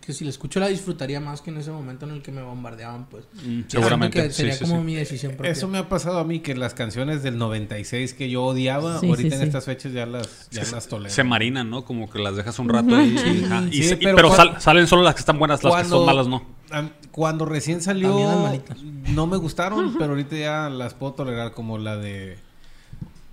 que 0.00 0.12
si 0.12 0.24
la 0.24 0.30
escucho 0.30 0.60
la 0.60 0.68
disfrutaría 0.68 1.20
más 1.20 1.40
que 1.40 1.50
en 1.50 1.58
ese 1.58 1.70
momento 1.70 2.06
en 2.06 2.12
el 2.12 2.22
que 2.22 2.32
me 2.32 2.42
bombardeaban, 2.42 3.06
pues. 3.06 3.24
Siento 3.40 3.68
seguramente, 3.70 4.22
que 4.22 4.30
sería 4.30 4.54
sí, 4.54 4.64
como 4.64 4.78
sí. 4.78 4.84
mi 4.84 4.94
decisión 4.94 5.32
propia. 5.32 5.50
Eso 5.52 5.68
me 5.68 5.78
ha 5.78 5.88
pasado 5.88 6.18
a 6.18 6.24
mí 6.24 6.40
que 6.40 6.54
las 6.54 6.74
canciones 6.74 7.22
del 7.22 7.38
96 7.38 8.14
que 8.14 8.30
yo 8.30 8.44
odiaba, 8.44 9.00
Sí, 9.00 9.08
ahorita 9.08 9.28
sí, 9.30 9.34
en 9.34 9.40
sí. 9.40 9.46
estas 9.46 9.64
fechas 9.64 9.92
ya 9.92 10.06
las, 10.06 10.48
ya 10.50 10.64
las 10.70 10.86
tolero. 10.88 11.14
Se 11.14 11.24
marinan, 11.24 11.70
¿no? 11.70 11.84
Como 11.84 12.10
que 12.10 12.18
las 12.18 12.36
dejas 12.36 12.58
un 12.58 12.68
rato 12.68 13.00
y, 13.00 13.16
Sí, 13.18 13.42
ajá, 13.46 13.64
y 13.70 13.72
sí, 13.72 13.84
se- 13.84 13.94
y- 13.94 13.96
pero 13.98 14.16
pero, 14.16 14.30
cua- 14.30 14.36
sal- 14.36 14.60
salen 14.60 14.86
solo 14.86 15.02
las 15.02 15.14
que 15.14 15.20
están 15.20 15.38
buenas, 15.38 15.62
las 15.64 15.82
que 15.82 15.88
son 15.88 16.06
malas 16.06 16.26
no. 16.28 16.42
Cuando 17.12 17.44
recién 17.46 17.80
salió, 17.80 18.14
no 19.08 19.26
me 19.26 19.36
gustaron, 19.38 19.94
pero 19.98 20.10
ahorita 20.10 20.36
ya 20.36 20.68
las 20.70 20.94
puedo 20.94 21.14
tolerar, 21.14 21.52
como 21.52 21.78
la 21.78 21.96
de. 21.96 22.36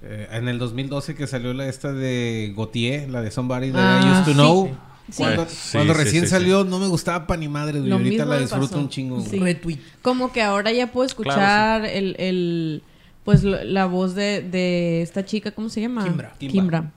eh, 0.03 0.27
en 0.31 0.47
el 0.47 0.57
2012 0.59 1.15
que 1.15 1.25
salió 1.27 1.53
la 1.53 1.67
esta 1.67 1.91
de 1.91 2.53
Gautier, 2.55 3.09
la 3.09 3.21
de 3.21 3.31
Somebody 3.31 3.71
That 3.71 4.01
I 4.01 4.05
Ah, 4.05 4.11
Used 4.13 4.23
to 4.25 4.31
sí. 4.31 4.33
Know. 4.35 4.77
Sí. 5.11 5.17
Cuando, 5.23 5.43
Eh, 5.43 5.47
sí, 5.49 5.69
cuando 5.73 5.93
sí, 5.93 5.99
recién 6.03 6.21
sí, 6.23 6.27
sí. 6.27 6.31
salió 6.31 6.63
no 6.63 6.79
me 6.79 6.87
gustaba 6.87 7.27
pa' 7.27 7.37
ni 7.37 7.47
madre, 7.47 7.77
güey. 7.79 7.89
Lo 7.89 7.95
Ahorita 7.97 8.09
mismo 8.11 8.25
la 8.25 8.35
me 8.35 8.41
disfruto 8.41 8.67
pasó. 8.69 8.79
un 8.79 8.89
chingo. 8.89 9.17
güey. 9.21 9.39
Retweet. 9.39 9.77
Como 10.01 10.31
que 10.31 10.41
ahora 10.41 10.71
ya 10.71 10.91
puedo 10.91 11.05
escuchar 11.05 11.85
el, 11.85 12.15
el, 12.17 12.81
pues 13.23 13.43
lo- 13.43 13.63
la 13.63 13.85
voz 13.85 14.15
de, 14.15 14.41
de 14.41 15.01
esta 15.03 15.23
chica, 15.25 15.51
¿cómo 15.51 15.69
se 15.69 15.81
llama? 15.81 16.03
Kimbra. 16.03 16.33
Kimbra. 16.39 16.91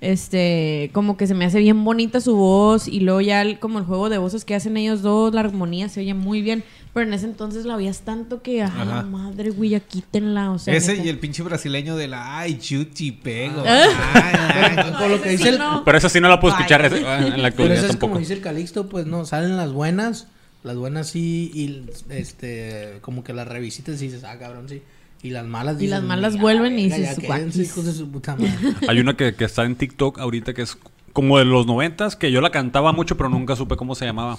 Este, 0.00 0.90
como 0.94 1.16
que 1.18 1.26
se 1.26 1.34
me 1.34 1.44
hace 1.44 1.58
bien 1.58 1.84
bonita 1.84 2.20
su 2.20 2.34
voz 2.34 2.88
y 2.88 3.00
luego 3.00 3.20
ya 3.20 3.42
el- 3.42 3.58
como 3.58 3.78
el 3.78 3.84
juego 3.84 4.08
de 4.08 4.16
voces 4.18 4.44
que 4.46 4.54
hacen 4.54 4.76
ellos 4.78 5.02
dos, 5.02 5.34
la 5.34 5.40
armonía 5.40 5.88
se 5.90 6.00
oye 6.00 6.14
muy 6.14 6.40
bien. 6.40 6.64
Pero 6.92 7.06
en 7.06 7.14
ese 7.14 7.26
entonces 7.26 7.66
la 7.66 7.76
oías 7.76 8.00
tanto 8.00 8.42
que, 8.42 8.62
a 8.62 8.68
la 8.84 8.98
Ajá. 8.98 9.02
madre, 9.02 9.50
güey, 9.50 9.70
ya 9.70 9.80
quítenla. 9.80 10.50
O 10.50 10.58
sea, 10.58 10.74
Ese 10.74 10.92
neta. 10.94 11.04
y 11.04 11.08
el 11.08 11.18
pinche 11.20 11.42
brasileño 11.44 11.94
de 11.96 12.08
la 12.08 12.38
ay, 12.38 12.58
chuchi, 12.58 13.12
pego. 13.12 13.62
Ah. 13.64 13.84
Ay, 14.14 14.74
ay. 14.76 14.92
Por 14.98 15.08
lo 15.10 15.22
que 15.22 15.28
Ese 15.28 15.30
dice 15.30 15.42
sí 15.44 15.48
el- 15.50 15.58
no. 15.58 15.84
Pero 15.84 15.98
esa 15.98 16.08
sí 16.08 16.20
no 16.20 16.28
la 16.28 16.40
puedo 16.40 16.54
Ay. 16.54 16.60
escuchar 16.62 16.84
ese- 16.84 16.98
en 16.98 17.04
la 17.04 17.06
Pero 17.36 17.46
actualidad 17.46 17.76
eso 17.76 17.84
es 17.86 17.90
tampoco. 17.92 18.08
como 18.10 18.18
dice 18.20 18.32
el 18.32 18.40
Calixto, 18.40 18.88
pues 18.88 19.06
no, 19.06 19.24
salen 19.24 19.56
las 19.56 19.72
buenas, 19.72 20.26
las 20.64 20.76
buenas 20.76 21.08
sí, 21.08 21.50
y 21.54 21.84
este, 22.12 22.98
como 23.02 23.22
que 23.24 23.32
las 23.34 23.46
revisitas 23.46 24.00
y 24.02 24.06
dices, 24.06 24.24
ah, 24.24 24.36
cabrón, 24.38 24.68
sí. 24.68 24.82
Y 25.22 25.30
las 25.30 25.46
malas 25.46 25.80
Y 25.80 25.86
las 25.86 26.02
malas 26.02 26.34
"Ya, 26.34 26.40
vuelven 26.40 26.78
y 26.78 26.84
dices, 26.90 27.18
hijos 27.56 27.84
de 27.84 27.92
su 27.92 28.10
puta 28.10 28.34
madre. 28.36 28.50
Hay 28.88 28.98
una 29.00 29.16
que, 29.16 29.34
que 29.34 29.44
está 29.44 29.64
en 29.64 29.76
TikTok 29.76 30.18
ahorita 30.18 30.54
que 30.54 30.62
es 30.62 30.76
como 31.12 31.38
de 31.38 31.44
los 31.44 31.66
noventas, 31.66 32.16
que 32.16 32.32
yo 32.32 32.40
la 32.40 32.50
cantaba 32.50 32.92
mucho, 32.92 33.16
pero 33.16 33.28
nunca 33.28 33.54
supe 33.54 33.76
cómo 33.76 33.94
se 33.94 34.06
llamaba. 34.06 34.38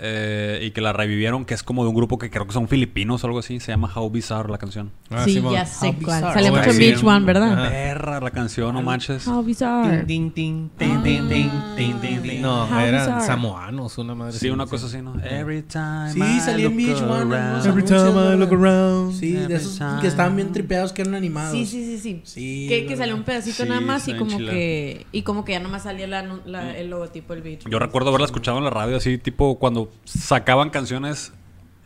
Eh, 0.00 0.60
y 0.62 0.70
que 0.70 0.80
la 0.80 0.92
revivieron, 0.92 1.44
que 1.44 1.54
es 1.54 1.64
como 1.64 1.82
de 1.82 1.88
un 1.88 1.94
grupo 1.96 2.18
que 2.18 2.30
creo 2.30 2.46
que 2.46 2.52
son 2.52 2.68
filipinos 2.68 3.24
o 3.24 3.26
algo 3.26 3.40
así. 3.40 3.58
Se 3.58 3.72
llama 3.72 3.90
How 3.92 4.08
Bizarre 4.10 4.48
la 4.50 4.58
canción. 4.58 4.92
Ah, 5.10 5.24
sí, 5.24 5.34
Simón. 5.34 5.54
ya 5.54 5.66
sé 5.66 5.96
cuál. 6.04 6.20
Sale 6.20 6.50
mucho 6.52 6.64
en 6.70 6.72
sí. 6.72 6.78
Beach 6.78 7.02
One, 7.02 7.24
¿verdad? 7.26 7.68
Perra 7.68 8.20
la 8.20 8.30
canción, 8.30 8.74
no 8.74 8.82
manches. 8.82 9.26
How 9.26 9.42
bizarre. 9.42 10.04
Tin, 10.04 10.30
tin, 10.30 10.70
tin. 10.78 12.42
No, 12.42 12.64
How 12.66 12.78
eran 12.80 13.06
bizarre. 13.06 13.26
samoanos, 13.26 13.98
una 13.98 14.14
madre. 14.14 14.32
Sí, 14.38 14.48
una 14.50 14.66
cosa 14.66 14.86
así, 14.86 15.02
¿no? 15.02 15.14
Every 15.24 15.62
time 15.62 16.12
Sí, 16.12 16.20
I 16.20 16.40
salía 16.40 16.66
en 16.66 16.76
look 16.76 16.86
Beach 16.86 17.02
One, 17.02 17.36
Every 17.68 17.82
time 17.84 18.34
I 18.34 18.36
look 18.38 18.52
around. 18.52 19.14
Sí, 19.18 19.32
de 19.32 19.54
esos 19.56 19.78
time. 19.78 20.00
que 20.00 20.06
estaban 20.06 20.36
bien 20.36 20.52
tripeados 20.52 20.92
que 20.92 21.02
eran 21.02 21.14
animados. 21.14 21.52
Sí, 21.52 21.66
sí, 21.66 21.84
sí, 21.84 21.98
sí. 21.98 22.20
Sí, 22.24 22.66
que, 22.68 22.86
que 22.86 22.96
salió 22.96 23.14
un 23.14 23.22
pedacito 23.24 23.62
Sí, 23.64 23.68
nada 23.68 23.80
más 23.80 24.06
y 24.08 24.14
como 24.16 24.38
que 24.38 25.06
y 25.12 25.22
como 25.22 25.44
que 25.44 25.52
ya 25.52 25.60
nomás 25.60 25.82
salía 25.84 26.06
la, 26.06 26.22
anu- 26.24 26.44
la- 26.44 26.76
el 26.76 26.90
logotipo 26.90 27.34
del 27.34 27.42
Beach. 27.42 27.64
Yo 27.68 27.78
recuerdo 27.78 28.08
haberla 28.10 28.26
escuchado 28.26 28.58
en 28.58 28.64
la 28.64 28.70
radio, 28.70 28.96
así 28.96 29.18
tipo 29.18 29.58
cuando 29.58 29.77
sacaban 30.04 30.70
canciones 30.70 31.32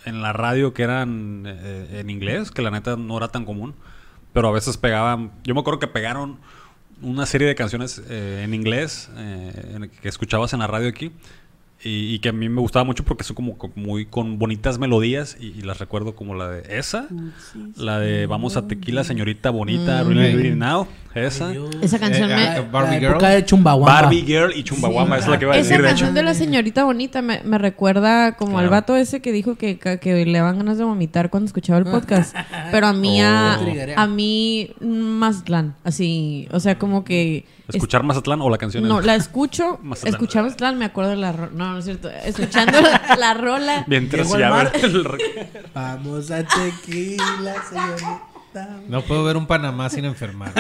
en 0.05 0.23
la 0.23 0.33
radio 0.33 0.75
que 0.75 0.83
eran 0.83 1.45
eh, 1.47 2.01
en 2.01 2.11
inglés, 2.11 2.51
que 2.51 2.63
la 2.63 2.71
neta 2.71 2.97
no 2.97 3.17
era 3.17 3.29
tan 3.29 3.45
común, 3.45 3.75
pero 4.33 4.49
a 4.49 4.53
veces 4.53 4.77
pegaban. 4.77 5.33
Yo 5.45 5.55
me 5.55 5.61
acuerdo 5.61 5.79
que 5.79 5.87
pegaron 5.87 6.39
una 7.01 7.27
serie 7.27 7.47
de 7.47 7.55
canciones 7.55 8.03
eh, 8.09 8.43
en 8.45 8.55
inglés 8.55 9.11
eh, 9.17 9.91
que 10.01 10.09
escuchabas 10.09 10.53
en 10.53 10.61
la 10.61 10.67
radio 10.67 10.89
aquí. 10.89 11.13
Y, 11.85 12.15
y 12.15 12.19
que 12.21 12.29
a 12.29 12.33
mí 12.33 12.49
me 12.49 12.61
gustaba 12.61 12.85
mucho 12.85 13.05
porque 13.05 13.25
son 13.25 13.35
como, 13.35 13.59
como 13.59 13.73
muy 13.75 14.07
con 14.07 14.39
bonitas 14.39 14.79
melodías 14.79 15.37
y, 15.41 15.47
y 15.49 15.62
las 15.62 15.81
recuerdo 15.81 16.15
como 16.15 16.35
la 16.37 16.49
de 16.49 16.79
esa, 16.79 17.09
la 17.77 17.99
de 17.99 18.27
Vamos 18.27 18.57
a 18.57 18.69
Tequila, 18.69 19.03
señorita 19.03 19.51
bonita, 19.51 20.05
Mm. 20.05 20.09
Really. 20.09 20.33
Really 20.37 20.57
Now, 20.57 20.87
esa. 21.15 21.53
Esa 21.83 21.99
canción 21.99 22.31
Eh, 22.31 22.35
me... 22.37 22.45
La- 22.45 22.61
Barbie 22.62 23.01
Girl. 23.01 23.19
de 23.19 23.45
Chumbawamba. 23.45 24.01
Barbie 24.03 24.23
Girl 24.23 24.53
y 24.55 24.62
Chumbawamba, 24.62 25.19
es 25.19 25.27
la 25.27 25.39
que 25.41 25.45
iba 25.45 25.55
a 25.55 25.59
Esa 25.59 25.69
decir 25.71 25.83
de 25.83 25.89
hecho. 25.89 25.97
canción 25.99 26.15
de 26.15 26.23
la 26.23 26.35
señorita 26.35 26.85
bonita 26.85 27.21
me, 27.21 27.41
me 27.43 27.59
recuerda 27.59 28.37
como 28.37 28.61
al 28.61 28.69
vato 28.69 28.95
ese 28.97 29.21
que 29.21 29.33
dijo 29.33 29.57
que, 29.57 29.79
que, 29.79 30.25
le 30.25 30.39
daban 30.39 30.59
ganas 30.59 30.79
de 30.79 30.85
vomitar 30.85 31.31
cuando 31.31 31.47
escuchaba 31.47 31.81
el 31.81 31.87
podcast. 31.87 32.37
Pero 32.71 32.87
a 32.87 32.93
mí, 32.93 33.21
a, 33.21 33.59
Oh. 33.61 34.01
a 34.01 34.07
mí, 34.07 34.71
Mazatlán, 34.81 35.75
así, 35.85 36.47
o 36.53 36.61
sea, 36.61 36.79
como 36.79 37.03
que... 37.05 37.45
es- 37.69 37.75
¿Escuchar 37.76 38.02
Mazatlán 38.02 38.40
o 38.40 38.50
la 38.50 38.59
canción? 38.59 38.87
no, 38.87 39.00
la 39.00 39.14
escucho, 39.16 39.78
Mazatlán. 39.83 40.14
escuchaba 40.14 40.45
Mazatlán, 40.47 40.78
me 40.78 40.85
acuerdo 40.85 41.11
de 41.11 41.16
la 41.16 41.33
ro- 41.33 41.50
No, 41.52 41.73
no 41.73 41.78
es 41.78 41.85
cierto. 41.85 42.11
Escuchando 42.11 42.81
la, 42.81 43.16
la 43.19 43.35
rola. 43.35 43.85
Mientras 43.87 44.31
ya 44.37 44.50
mar. 44.50 44.73
el 44.75 45.07
Vamos 45.75 46.31
a 46.31 46.45
tequila, 46.45 47.54
señorita. 47.69 48.81
No 48.88 49.02
puedo 49.02 49.25
ver 49.25 49.37
un 49.37 49.47
Panamá 49.47 49.88
sin 49.88 50.04
enfermar. 50.04 50.52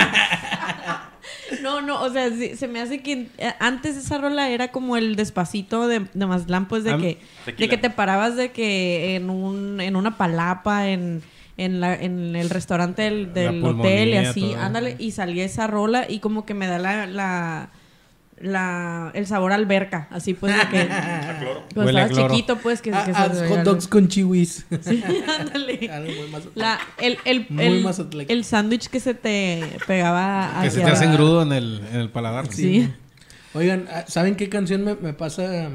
No, 1.60 1.82
no, 1.82 2.00
o 2.02 2.10
sea, 2.10 2.30
sí, 2.30 2.56
se 2.56 2.66
me 2.66 2.80
hace 2.80 3.02
que 3.02 3.28
eh, 3.38 3.52
antes 3.60 3.96
esa 3.96 4.16
rola 4.18 4.48
era 4.48 4.68
como 4.72 4.96
el 4.96 5.16
despacito 5.16 5.86
de, 5.86 6.06
de 6.12 6.26
Mazatlán, 6.26 6.66
pues 6.66 6.82
de 6.82 6.92
Am- 6.92 7.00
que, 7.00 7.20
de 7.56 7.68
que 7.68 7.76
te 7.76 7.90
parabas 7.90 8.36
de 8.36 8.50
que 8.52 9.16
en 9.16 9.28
un, 9.28 9.80
en 9.80 9.94
una 9.96 10.16
palapa, 10.16 10.88
en, 10.88 11.22
en, 11.64 11.80
la, 11.80 11.94
en 11.94 12.34
el 12.36 12.50
restaurante 12.50 13.02
del, 13.26 13.64
hotel 13.64 14.10
y 14.10 14.16
así, 14.16 14.40
todo. 14.52 14.60
ándale, 14.60 14.96
y 14.98 15.10
salía 15.12 15.44
esa 15.44 15.66
rola 15.66 16.06
y 16.08 16.18
como 16.20 16.44
que 16.46 16.54
me 16.54 16.66
da 16.66 16.78
la, 16.78 17.06
la, 17.06 17.70
la 18.40 19.10
el 19.14 19.26
sabor 19.26 19.52
a 19.52 19.54
alberca, 19.54 20.08
así 20.10 20.34
pues 20.34 20.52
de 20.56 20.68
que 20.68 20.86
cuando 21.74 21.86
Huele 21.86 22.00
a 22.00 22.04
estabas 22.04 22.10
cloro. 22.10 22.34
chiquito, 22.34 22.56
pues 22.58 22.82
que, 22.82 22.90
que 22.90 22.96
Ah, 22.96 23.04
se 23.04 23.12
ah, 23.14 23.28
veía 23.28 23.48
hot 23.48 23.58
algo. 23.58 23.72
dogs 23.72 23.88
con 23.88 24.08
chiwis. 24.08 24.66
Sí, 24.82 25.02
ándale. 25.38 25.88
Algo 25.92 26.12
muy 26.20 26.30
más- 26.30 26.42
La, 26.54 26.78
el 27.00 27.18
el, 27.24 27.46
Muy 27.48 27.64
el, 27.64 27.82
mazatleco. 27.84 28.32
el 28.32 28.44
sándwich 28.44 28.88
que 28.88 29.00
se 29.00 29.14
te 29.14 29.62
pegaba 29.86 30.60
que 30.62 30.70
se 30.70 30.80
te 30.80 30.90
hace 30.90 31.04
engrudo 31.04 31.42
en 31.42 31.52
el, 31.52 31.80
en 31.92 32.00
el 32.00 32.10
paladar. 32.10 32.46
Sí. 32.52 32.90
Oigan, 33.54 33.86
ah, 33.92 34.04
¿saben 34.08 34.34
qué 34.34 34.48
canción 34.48 34.82
me, 34.82 34.94
me 34.96 35.12
pasa? 35.12 35.68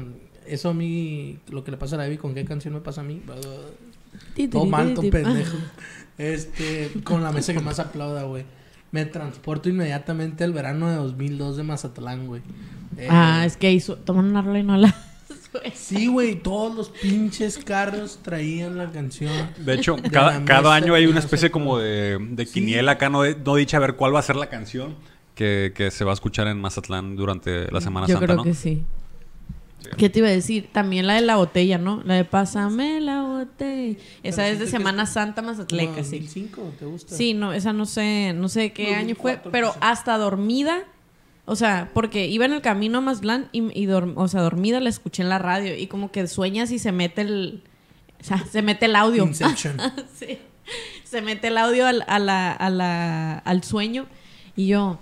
Eso 0.46 0.70
a 0.70 0.74
mí, 0.74 1.38
lo 1.50 1.62
que 1.62 1.70
le 1.70 1.76
pasa 1.76 1.94
a 1.96 1.98
la 1.98 2.06
Ivy, 2.06 2.16
¿con 2.18 2.34
qué 2.34 2.44
canción 2.44 2.74
me 2.74 2.80
pasa 2.80 3.02
a 3.02 3.04
mí? 3.04 3.22
Todo 4.50 4.66
mal, 4.66 4.94
todo 4.94 5.10
pendejo. 5.10 5.56
Este, 6.18 6.90
con 7.04 7.22
la 7.22 7.30
mesa 7.30 7.52
que 7.54 7.60
más 7.60 7.78
aplauda, 7.78 8.24
güey. 8.24 8.44
Me 8.90 9.04
transporto 9.04 9.68
inmediatamente 9.68 10.42
al 10.42 10.52
verano 10.52 10.90
de 10.90 10.96
2002 10.96 11.56
de 11.58 11.62
Mazatlán, 11.62 12.26
güey. 12.26 12.42
Eh, 12.96 13.06
Ah, 13.08 13.44
es 13.46 13.56
que 13.56 13.70
hizo, 13.70 13.94
toman 13.96 14.24
una 14.24 14.42
rola 14.42 14.58
y 14.58 14.62
no 14.64 14.76
la 14.76 14.92
Sí, 15.74 16.08
güey, 16.08 16.34
todos 16.42 16.74
los 16.74 16.88
pinches 16.90 17.58
carros 17.58 18.18
traían 18.22 18.76
la 18.76 18.90
canción. 18.90 19.32
De 19.58 19.74
hecho, 19.74 19.94
De 19.96 20.10
cada, 20.10 20.74
año 20.74 20.94
hay 20.94 21.06
una 21.06 21.20
especie 21.20 21.50
como 21.50 21.78
de, 21.78 22.18
de 22.32 22.46
Sí. 22.46 22.54
quiniela 22.54 22.92
acá, 22.92 23.08
no, 23.08 23.22
de- 23.22 23.36
no 23.36 23.54
dicha 23.54 23.76
a 23.76 23.80
ver 23.80 23.94
cuál 23.94 24.14
va 24.14 24.18
a 24.18 24.22
ser 24.22 24.36
la 24.36 24.48
canción 24.48 24.96
que, 25.34 25.72
que 25.74 25.90
se 25.92 26.04
va 26.04 26.10
a 26.10 26.14
escuchar 26.14 26.48
en 26.48 26.60
Mazatlán 26.60 27.14
durante 27.16 27.70
la 27.70 27.80
Semana 27.80 28.06
Yo 28.08 28.14
Santa, 28.14 28.26
creo 28.26 28.36
¿no? 28.38 28.42
que 28.44 28.54
sí. 28.54 28.82
¿Qué 29.96 30.08
te 30.10 30.18
iba 30.18 30.28
a 30.28 30.32
decir? 30.32 30.68
También 30.72 31.06
la 31.06 31.14
de 31.14 31.20
la 31.22 31.36
botella, 31.36 31.78
¿no? 31.78 32.02
La 32.04 32.14
de 32.14 32.24
Pásame 32.24 33.00
la 33.00 33.22
botella. 33.22 33.96
Esa 34.22 34.42
Pero 34.42 34.52
es 34.54 34.58
de 34.58 34.66
Semana 34.66 35.04
es 35.04 35.10
Santa 35.10 35.40
¿Como 35.42 35.52
Mazatleca, 35.52 36.04
sí. 36.04 36.18
2005? 36.18 36.72
¿Te 36.78 36.84
gusta? 36.84 37.14
Sí, 37.14 37.32
no, 37.34 37.52
esa 37.52 37.72
no 37.72 37.86
sé, 37.86 38.32
no 38.34 38.48
sé 38.48 38.72
qué 38.72 38.94
año 38.94 39.14
fue, 39.14 39.32
2004 39.36 39.50
pero 39.52 39.72
quizá. 39.72 39.90
hasta 39.90 40.18
dormida, 40.18 40.84
o 41.46 41.56
sea, 41.56 41.90
porque 41.94 42.26
iba 42.26 42.44
en 42.44 42.52
el 42.52 42.60
camino 42.60 42.98
a 42.98 43.00
Mazatlán 43.00 43.48
y, 43.52 43.60
y 43.80 43.86
dorm- 43.86 44.14
o 44.16 44.28
sea, 44.28 44.42
dormida 44.42 44.80
la 44.80 44.88
escuché 44.90 45.22
en 45.22 45.28
la 45.30 45.38
radio 45.38 45.74
y 45.76 45.86
como 45.86 46.10
que 46.10 46.26
sueñas 46.26 46.70
y 46.72 46.78
se 46.78 46.92
mete 46.92 47.22
el, 47.22 47.62
o 48.20 48.24
sea, 48.24 48.44
se 48.50 48.62
mete 48.62 48.86
el 48.86 48.96
audio. 48.96 49.24
Inception. 49.24 49.76
Sí. 50.18 50.38
Se 51.04 51.22
mete 51.22 51.48
el 51.48 51.56
audio 51.56 51.86
al, 51.86 52.04
a 52.06 52.18
la, 52.18 52.52
a 52.52 52.68
la- 52.68 53.38
al 53.38 53.64
sueño 53.64 54.06
y 54.54 54.66
yo, 54.66 54.98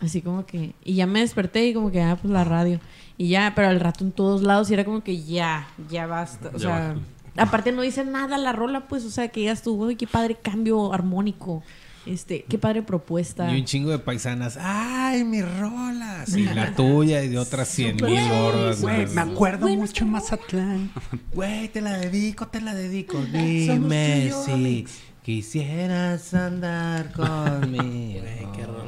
así 0.00 0.22
como 0.22 0.44
que, 0.46 0.72
y 0.82 0.94
ya 0.94 1.06
me 1.06 1.20
desperté 1.20 1.68
y 1.68 1.74
como 1.74 1.92
que, 1.92 2.00
ah, 2.02 2.18
pues 2.20 2.32
la 2.32 2.42
radio. 2.42 2.80
Y 3.16 3.28
ya, 3.28 3.52
pero 3.54 3.68
al 3.68 3.80
rato 3.80 4.02
en 4.04 4.12
todos 4.12 4.42
lados 4.42 4.70
y 4.70 4.74
era 4.74 4.84
como 4.84 5.02
que 5.04 5.22
ya, 5.22 5.68
ya 5.90 6.06
basta. 6.06 6.48
O 6.48 6.52
Ya 6.52 6.58
sea, 6.58 6.94
basta. 6.94 7.42
aparte 7.42 7.72
no 7.72 7.82
dice 7.82 8.04
nada 8.04 8.38
la 8.38 8.52
rola, 8.52 8.88
pues, 8.88 9.04
o 9.04 9.10
sea, 9.10 9.28
que 9.28 9.40
digas 9.40 9.62
tú, 9.62 9.74
uy, 9.84 9.96
qué 9.96 10.06
padre 10.06 10.36
cambio 10.40 10.92
armónico. 10.92 11.62
Este, 12.06 12.44
qué 12.46 12.58
padre 12.58 12.82
propuesta. 12.82 13.50
Y 13.50 13.60
un 13.60 13.64
chingo 13.64 13.90
de 13.90 13.98
paisanas. 13.98 14.58
¡Ay, 14.60 15.24
mis 15.24 15.42
rolas! 15.58 16.36
Y 16.36 16.42
la 16.44 16.74
tuya 16.76 17.22
y 17.22 17.28
de 17.28 17.38
otras 17.38 17.66
cien 17.68 17.96
mil 17.96 18.28
gordas. 18.28 18.82
güey, 18.82 19.06
me 19.06 19.22
acuerdo 19.22 19.68
mucho 19.68 20.04
Mazatlán. 20.04 20.90
Güey, 21.32 21.68
te 21.68 21.80
la 21.80 21.96
dedico, 21.96 22.48
te 22.48 22.60
la 22.60 22.74
dedico. 22.74 23.16
Dime 23.32 24.30
si 24.44 24.86
quisieras 25.22 26.34
andar 26.34 27.10
conmigo. 27.12 28.20
Güey, 28.20 28.52
qué 28.54 28.66
rolón. 28.66 28.83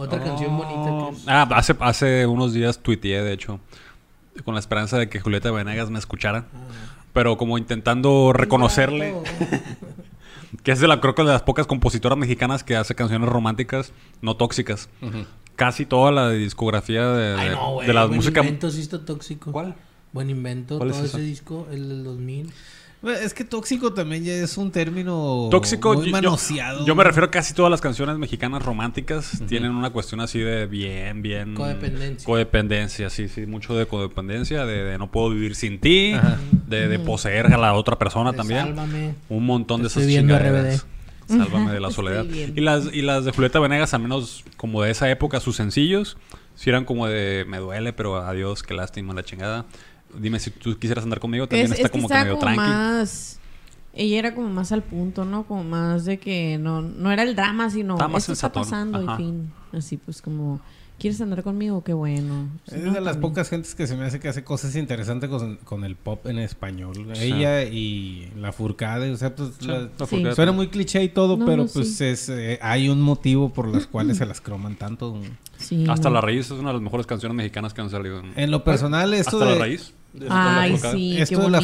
Otra 0.00 0.22
canción 0.22 0.56
bonita 0.56 1.10
que 1.10 1.16
es... 1.16 1.28
Ah, 1.28 1.48
hace, 1.54 1.74
hace 1.80 2.26
unos 2.26 2.52
días 2.52 2.78
tuiteé, 2.78 3.22
de 3.22 3.32
hecho, 3.32 3.60
con 4.44 4.54
la 4.54 4.60
esperanza 4.60 4.98
de 4.98 5.08
que 5.08 5.20
Julieta 5.20 5.50
Venegas 5.50 5.90
me 5.90 5.98
escuchara. 5.98 6.46
Pero 7.12 7.36
como 7.36 7.58
intentando 7.58 8.32
reconocerle 8.32 9.14
que 10.62 10.72
es 10.72 10.80
de 10.80 10.88
la 10.88 11.00
creo 11.00 11.14
que 11.14 11.22
de 11.22 11.28
las 11.32 11.42
pocas 11.42 11.66
compositoras 11.66 12.18
mexicanas 12.18 12.64
que 12.64 12.76
hace 12.76 12.94
canciones 12.94 13.28
románticas 13.28 13.92
no 14.22 14.36
tóxicas. 14.36 14.88
Casi 15.56 15.84
toda 15.86 16.10
la 16.12 16.30
discografía 16.30 17.06
de, 17.08 17.34
Ay, 17.38 17.48
de- 17.50 17.54
no, 17.54 17.72
güey. 17.74 17.86
de 17.86 17.92
la 17.92 18.04
Buen 18.06 18.16
música. 18.16 18.40
invento 18.40 18.70
sí 18.70 18.80
está 18.80 19.04
tóxico. 19.04 19.52
¿Cuál? 19.52 19.74
Buen 20.12 20.30
invento. 20.30 20.78
¿Cuál 20.78 20.90
todo 20.90 21.00
es 21.04 21.10
ese 21.10 21.20
disco, 21.20 21.66
el 21.70 21.88
del 21.88 22.04
2000. 22.04 22.52
Es 23.02 23.32
que 23.32 23.44
tóxico 23.44 23.94
también 23.94 24.24
ya 24.24 24.34
es 24.34 24.58
un 24.58 24.70
término 24.70 25.48
Tóxico, 25.50 25.94
muy 25.94 26.06
yo- 26.06 26.12
manoseado. 26.12 26.84
Yo, 26.84 26.94
me 26.94 27.02
refiero 27.02 27.28
a 27.28 27.30
casi 27.30 27.54
todas 27.54 27.70
las 27.70 27.80
canciones 27.80 28.18
mexicanas 28.18 28.62
románticas 28.62 29.42
tienen 29.48 29.70
una 29.70 29.88
cuestión 29.88 30.20
así 30.20 30.38
de 30.38 30.66
bien, 30.66 31.22
bien. 31.22 31.54
Codependencia. 31.54 32.26
Codependencia, 32.26 33.08
sí, 33.08 33.28
sí, 33.28 33.46
mucho 33.46 33.74
de 33.74 33.86
codependencia, 33.86 34.66
de, 34.66 34.84
de 34.84 34.98
no 34.98 35.10
puedo 35.10 35.30
vivir 35.30 35.54
sin 35.54 35.80
ti, 35.80 36.12
Ajá. 36.12 36.36
de, 36.66 36.88
de 36.88 36.98
poseer 36.98 37.46
a 37.46 37.56
la 37.56 37.72
otra 37.72 37.98
persona 37.98 38.32
De 38.32 38.36
también. 38.36 38.60
Sálvame. 38.66 39.14
Un 39.30 39.46
montón 39.46 39.80
de 39.80 39.86
Estoy 39.88 40.02
esas 40.02 40.14
chingaderas. 40.14 40.86
Sálvame 41.26 41.72
de 41.72 41.80
la 41.80 41.90
soledad. 41.92 42.24
Y 42.24 42.60
las, 42.60 42.92
y 42.92 43.00
las 43.02 43.24
de 43.24 43.30
Julieta 43.32 43.60
Venegas, 43.60 43.94
al 43.94 44.02
menos 44.02 44.44
como 44.58 44.82
de 44.82 44.90
esa 44.90 45.08
época, 45.10 45.40
sus 45.40 45.56
sencillos, 45.56 46.18
sí 46.56 46.68
eran 46.68 46.84
como 46.84 47.06
de 47.06 47.44
me 47.48 47.58
duele, 47.58 47.92
pero 47.94 48.16
adiós, 48.16 48.62
qué 48.62 48.74
lástima, 48.74 49.14
la 49.14 49.22
chingada. 49.22 49.64
Dime 50.18 50.38
si 50.40 50.50
tú 50.50 50.78
quisieras 50.78 51.04
andar 51.04 51.20
conmigo, 51.20 51.46
también 51.48 51.66
es, 51.66 51.72
está 51.72 51.86
es 51.86 51.90
como 51.92 52.08
que 52.08 52.14
está 52.14 52.24
medio 52.24 52.38
como 52.38 52.52
tranqui. 52.54 52.60
más... 52.70 53.36
Ella 53.92 54.18
era 54.20 54.34
como 54.36 54.48
más 54.48 54.70
al 54.70 54.82
punto, 54.84 55.24
¿no? 55.24 55.42
Como 55.44 55.64
más 55.64 56.04
de 56.04 56.18
que 56.20 56.58
no, 56.58 56.80
no 56.80 57.10
era 57.10 57.24
el 57.24 57.34
drama, 57.34 57.70
sino 57.70 57.94
Estaba 57.94 58.12
más 58.12 58.22
esto 58.22 58.32
está 58.34 58.52
pasando 58.52 58.98
Ajá. 58.98 59.14
y 59.14 59.16
fin. 59.24 59.52
Así 59.72 59.96
pues 59.96 60.22
como, 60.22 60.60
¿quieres 60.96 61.20
andar 61.20 61.42
conmigo? 61.42 61.82
Qué 61.82 61.92
bueno. 61.92 62.48
Si 62.68 62.76
Es 62.76 62.82
no, 62.84 62.92
de 62.92 63.00
las 63.00 63.16
pocas 63.16 63.48
gentes 63.48 63.74
que 63.74 63.88
se 63.88 63.96
me 63.96 64.04
hace 64.04 64.20
que 64.20 64.28
hace 64.28 64.44
cosas 64.44 64.76
interesantes 64.76 65.28
con, 65.28 65.56
con 65.56 65.82
el 65.82 65.96
pop 65.96 66.24
en 66.26 66.38
español. 66.38 66.94
Sí. 67.14 67.20
Ella 67.32 67.64
y 67.64 68.32
la 68.36 68.52
Furcade, 68.52 69.10
o 69.10 69.16
sea, 69.16 69.34
pues 69.34 69.50
Sí, 69.58 69.66
la- 69.66 69.90
la 69.98 70.06
Sí. 70.06 70.24
Suena 70.36 70.52
muy 70.52 70.68
cliché 70.68 71.02
y 71.02 71.08
todo, 71.08 71.36
No, 71.36 71.44
pero 71.44 71.64
no, 71.64 71.68
pues 71.68 71.96
sí. 71.96 72.04
es, 72.04 72.28
eh, 72.28 72.60
hay 72.62 72.88
un 72.88 73.00
motivo 73.02 73.52
por 73.52 73.66
los 73.66 73.88
cuales 73.88 74.18
se 74.18 74.24
las 74.26 74.40
croman 74.40 74.76
tanto. 74.76 75.20
Sí, 75.58 75.84
Hasta. 75.88 76.10
La 76.10 76.20
Raíz 76.20 76.46
es 76.46 76.52
una 76.52 76.68
de 76.68 76.74
las 76.74 76.82
mejores 76.82 77.06
canciones 77.08 77.34
mexicanas 77.34 77.74
que 77.74 77.80
han 77.80 77.90
salido. 77.90 78.22
En 78.36 78.52
lo 78.52 78.62
personal, 78.62 79.12
esto 79.14 79.36
Hasta 79.38 79.46
de, 79.46 79.52
La 79.58 79.58
Raíz. 79.58 79.94
De- 80.12 80.24
de 80.24 80.30
Ay, 80.30 80.76
sí. 80.76 81.12
qué 81.16 81.22
esto 81.22 81.36
de 81.42 81.50
la 81.50 81.62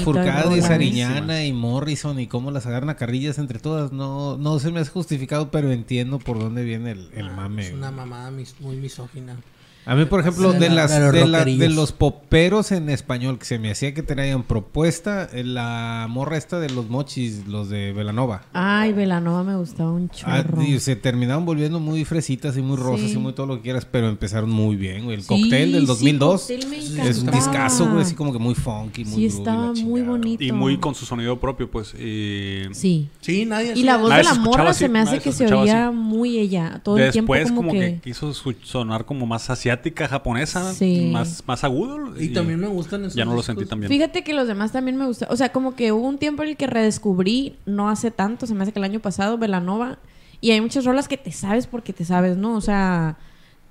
y 0.56 0.60
rola. 0.60 0.68
Sariñana 0.68 1.44
y 1.44 1.52
Morrison 1.52 2.18
y 2.20 2.26
cómo 2.26 2.50
las 2.50 2.66
agarran 2.66 2.90
a 2.90 2.96
carrillas 2.96 3.38
entre 3.38 3.58
todas, 3.58 3.92
no, 3.92 4.36
no 4.38 4.58
se 4.58 4.70
me 4.70 4.80
hace 4.80 4.90
justificado, 4.90 5.50
pero 5.50 5.72
entiendo 5.72 6.18
por 6.18 6.38
dónde 6.38 6.62
viene 6.64 6.92
el, 6.92 7.08
el 7.14 7.30
mame. 7.32 7.66
Es 7.68 7.72
una 7.74 7.90
mamada 7.90 8.30
mis- 8.30 8.54
muy 8.60 8.76
misógina. 8.76 9.36
A 9.86 9.94
mí, 9.94 10.04
por 10.04 10.18
ejemplo, 10.20 10.52
De 10.52 10.58
de, 10.58 10.68
la- 10.68 10.74
las, 10.74 10.90
de 10.90 11.00
los 11.00 11.12
de, 11.12 11.26
la- 11.26 11.44
de 11.44 11.68
los 11.68 11.92
poperos 11.92 12.72
en 12.72 12.90
español 12.90 13.38
que 13.38 13.44
se 13.44 13.58
me 13.60 13.70
hacía 13.70 13.94
que 13.94 14.02
traían 14.02 14.42
propuesta, 14.42 15.28
eh, 15.32 15.44
la 15.44 16.06
morra 16.10 16.36
esta 16.36 16.58
de 16.58 16.68
los 16.70 16.90
mochis, 16.90 17.46
los 17.46 17.68
de 17.70 17.92
Velanova. 17.92 18.42
Ay, 18.52 18.92
Velanova 18.92 19.44
me 19.44 19.56
gustaba 19.56 19.92
un 19.92 20.10
Ah, 20.24 20.42
chorro. 20.42 20.62
y 20.62 20.80
se 20.80 20.96
terminaban 20.96 21.44
volviendo 21.44 21.78
muy 21.78 22.04
fresitas 22.04 22.56
y 22.56 22.62
muy 22.62 22.76
rosas 22.76 23.10
Sí. 23.10 23.16
y 23.16 23.18
muy 23.18 23.32
todo 23.32 23.46
lo 23.46 23.56
que 23.56 23.62
quieras, 23.62 23.86
pero 23.88 24.08
empezaron 24.08 24.50
muy 24.50 24.74
bien, 24.76 25.04
güey. 25.04 25.16
El 25.16 25.22
Sí, 25.22 25.28
cóctel 25.28 25.72
del 25.72 25.80
sí, 25.82 25.86
2002 25.86 26.40
Cóctel 26.42 26.66
me 26.68 27.08
es 27.08 27.18
un 27.22 27.30
discazo, 27.30 27.88
güey, 27.88 28.02
así 28.02 28.14
como 28.16 28.32
que 28.32 28.38
muy 28.40 28.54
funky, 28.56 29.04
muy 29.04 29.14
Sí, 29.14 29.26
estaba 29.26 29.72
muy 29.72 30.02
bonito. 30.02 30.42
Y 30.42 30.50
muy 30.52 30.78
con 30.78 30.94
su 30.96 31.06
sonido 31.06 31.38
propio, 31.38 31.70
pues. 31.70 31.94
Y 31.94 32.62
Sí. 32.72 33.08
Sí, 33.20 33.44
nadie. 33.46 33.72
Y 33.76 33.84
la 33.84 33.98
voz 33.98 34.10
Nadie 34.10 34.24
de 34.28 34.34
la 34.34 34.40
morra 34.40 34.70
así, 34.70 34.80
se 34.80 34.88
me 34.88 34.98
hace 34.98 35.16
se 35.18 35.22
que 35.22 35.32
se 35.32 35.52
oía 35.54 35.88
así. 35.88 35.96
muy 35.96 36.38
ella. 36.38 36.80
Todo 36.82 36.98
el 36.98 37.12
tiempo 37.12 37.34
Después 37.34 37.52
como, 37.56 37.68
como 37.68 37.80
que... 37.80 37.94
que... 37.94 38.00
quiso 38.00 38.32
su- 38.34 38.54
sonar 38.64 39.04
como 39.04 39.26
más 39.26 39.48
asiática, 39.76 40.08
japonesa, 40.08 40.72
Sí. 40.74 41.10
más, 41.12 41.42
más 41.46 41.62
agudo. 41.64 42.20
Y 42.20 42.28
también 42.30 42.58
me 42.60 42.66
gustan 42.68 43.02
esos 43.02 43.14
Ya 43.14 43.24
no 43.24 43.34
lo 43.34 43.42
sentí 43.42 43.64
tan 43.66 43.80
bien. 43.80 43.88
Fíjate 43.90 44.24
que 44.24 44.32
los 44.34 44.48
demás 44.48 44.72
también 44.72 44.96
me 44.96 45.06
gustan. 45.06 45.28
O 45.30 45.36
sea, 45.36 45.50
como 45.52 45.74
que 45.76 45.92
hubo 45.92 46.06
un 46.06 46.18
tiempo 46.18 46.42
en 46.42 46.50
el 46.50 46.56
que 46.56 46.66
redescubrí, 46.66 47.56
no 47.66 47.88
hace 47.90 48.10
tanto, 48.10 48.46
se 48.46 48.54
me 48.54 48.62
hace 48.62 48.72
que 48.72 48.78
el 48.78 48.84
año 48.84 49.00
pasado, 49.00 49.38
Velanova. 49.38 49.98
Y 50.40 50.50
hay 50.50 50.60
muchas 50.60 50.84
rolas 50.84 51.08
que 51.08 51.16
te 51.16 51.32
sabes 51.32 51.66
porque 51.66 51.92
te 51.92 52.04
sabes, 52.04 52.36
¿no? 52.36 52.56
O 52.56 52.60
sea, 52.60 53.16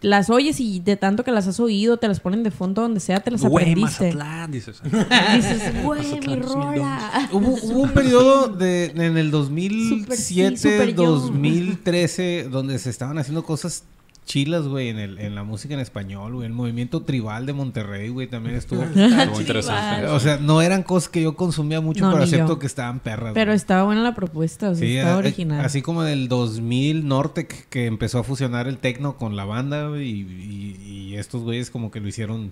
las 0.01 0.29
oyes 0.29 0.59
y 0.59 0.79
de 0.81 0.97
tanto 0.97 1.23
que 1.23 1.31
las 1.31 1.47
has 1.47 1.59
oído, 1.59 1.97
te 1.97 2.07
las 2.07 2.19
ponen 2.19 2.43
de 2.43 2.51
fondo 2.51 2.81
donde 2.81 2.99
sea, 2.99 3.19
te 3.21 3.31
las 3.31 3.41
Güey, 3.41 3.71
aprendiste. 3.71 4.13
Mazatlán, 4.13 4.51
dices. 4.51 4.81
Dices, 4.83 5.83
güey, 5.83 6.01
mi 6.01 6.07
Mazatlán 6.11 6.41
2002. 6.41 6.53
rola. 6.53 7.29
Hubo, 7.31 7.47
hubo 7.63 7.79
un 7.81 7.89
periodo 7.91 8.47
de, 8.49 8.85
en 8.95 9.17
el 9.17 9.31
2007, 9.31 10.01
Super- 10.01 10.17
sí, 10.17 10.57
super 10.57 10.87
young. 10.95 10.95
2013, 10.97 12.47
donde 12.51 12.77
se 12.79 12.89
estaban 12.89 13.17
haciendo 13.17 13.43
cosas 13.43 13.83
chilas, 14.25 14.67
güey, 14.67 14.89
en, 14.89 14.97
el, 14.99 15.19
en 15.19 15.35
la 15.35 15.43
música 15.43 15.73
en 15.75 15.79
español, 15.79 16.33
güey. 16.33 16.47
El 16.47 16.53
movimiento 16.53 17.03
tribal 17.03 17.45
de 17.45 17.53
Monterrey, 17.53 18.09
güey, 18.09 18.27
también 18.27 18.55
estuvo... 18.55 18.81
Estuvo 18.95 19.39
interesante. 19.39 20.07
o 20.07 20.19
sea, 20.19 20.37
no 20.37 20.61
eran 20.61 20.81
cosas 20.83 21.09
que 21.09 21.21
yo 21.21 21.35
consumía 21.35 21.79
mucho, 21.79 22.03
No, 22.05 22.11
pero 22.11 22.25
ni 22.25 22.31
yo. 22.31 22.37
acepto 22.37 22.57
que 22.59 22.65
estaban 22.65 22.99
perras. 22.99 23.33
Pero 23.35 23.51
güey. 23.51 23.55
estaba 23.55 23.83
buena 23.83 24.01
la 24.01 24.15
propuesta, 24.15 24.71
o 24.71 24.75
sea, 24.75 24.85
Sí, 24.87 24.97
estaba 24.97 25.15
a- 25.15 25.19
original. 25.19 25.63
así 25.63 25.81
como 25.81 26.03
en 26.03 26.09
el 26.09 26.27
2000 26.27 27.07
Nortec 27.07 27.69
que 27.69 27.85
empezó 27.85 28.19
a 28.19 28.23
fusionar 28.23 28.67
el 28.67 28.77
tecno 28.79 29.15
con 29.17 29.35
la 29.35 29.45
banda 29.45 29.89
güey, 29.89 30.09
y, 30.09 30.21
y- 30.21 30.91
y 31.11 31.15
estos 31.17 31.43
güeyes 31.43 31.69
como 31.69 31.91
que 31.91 31.99
lo 32.01 32.07
hicieron 32.07 32.51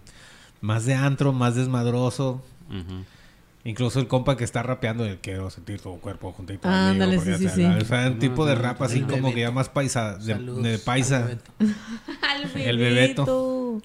más 0.62 0.86
de 0.86 0.94
antro, 0.94 1.34
más 1.34 1.56
desmadroso. 1.56 2.44
Ujú. 2.70 3.04
Incluso 3.66 4.00
el 4.02 4.08
compa 4.08 4.36
que 4.36 4.44
está 4.44 4.62
rapeando 4.62 5.06
el 5.06 5.20
quiero 5.20 5.50
sentir 5.50 5.80
tu 5.80 5.98
cuerpo 6.02 6.34
juntito 6.34 6.68
Ah, 6.68 6.88
conmigo", 6.90 7.04
ándale, 7.06 7.20
sí, 7.20 7.48
sí, 7.48 7.50
sí. 7.56 7.64
O 7.66 7.86
sea, 7.86 8.08
un 8.10 8.20
tipo 8.20 8.46
de 8.46 8.56
rap 8.56 8.82
así 8.82 9.00
El 9.00 9.08
como 9.08 9.34
que 9.34 9.40
ya 9.42 9.52
más 9.52 9.70
paisa, 9.70 10.18
de, 10.18 10.36
de 10.36 10.74
al 10.74 10.80
paisa. 10.82 11.20
Bebeto. 11.22 11.52
El 12.58 12.78
Bebeto. 12.78 13.82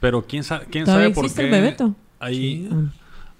Pero 0.00 0.26
quién, 0.26 0.44
sa- 0.44 0.60
quién 0.70 0.84
¿Todavía 0.84 1.04
sabe 1.06 1.14
por 1.14 1.24
existe 1.24 1.42
qué... 1.42 1.46
el 1.48 1.52
Bebeto? 1.62 1.94
Hay, 2.18 2.68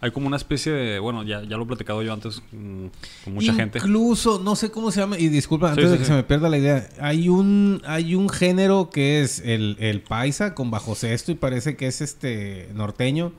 hay 0.00 0.10
como 0.12 0.28
una 0.28 0.36
especie 0.36 0.72
de... 0.72 0.98
Bueno, 0.98 1.24
ya, 1.24 1.42
ya 1.42 1.56
lo 1.56 1.64
he 1.64 1.66
platicado 1.66 2.02
yo 2.02 2.12
antes 2.12 2.40
mm, 2.52 2.86
con 3.24 3.34
mucha 3.34 3.52
gente. 3.52 3.78
Incluso, 3.78 4.40
no 4.42 4.54
sé 4.56 4.70
cómo 4.70 4.90
se 4.92 5.00
llama, 5.00 5.18
y 5.18 5.28
disculpa, 5.28 5.70
antes 5.70 5.84
sí, 5.86 5.90
de 5.92 5.98
que 5.98 6.04
sí. 6.04 6.08
se 6.10 6.16
me 6.16 6.22
pierda 6.22 6.48
la 6.48 6.58
idea, 6.58 6.88
hay 7.00 7.28
un, 7.28 7.82
hay 7.84 8.14
un 8.14 8.28
género 8.28 8.90
que 8.90 9.22
es 9.22 9.40
el, 9.40 9.76
el 9.80 10.00
paisa 10.02 10.54
con 10.54 10.70
bajo 10.70 10.94
sexto 10.94 11.32
y 11.32 11.34
parece 11.34 11.76
que 11.76 11.86
es 11.88 12.00
este 12.00 12.68
norteño, 12.74 13.32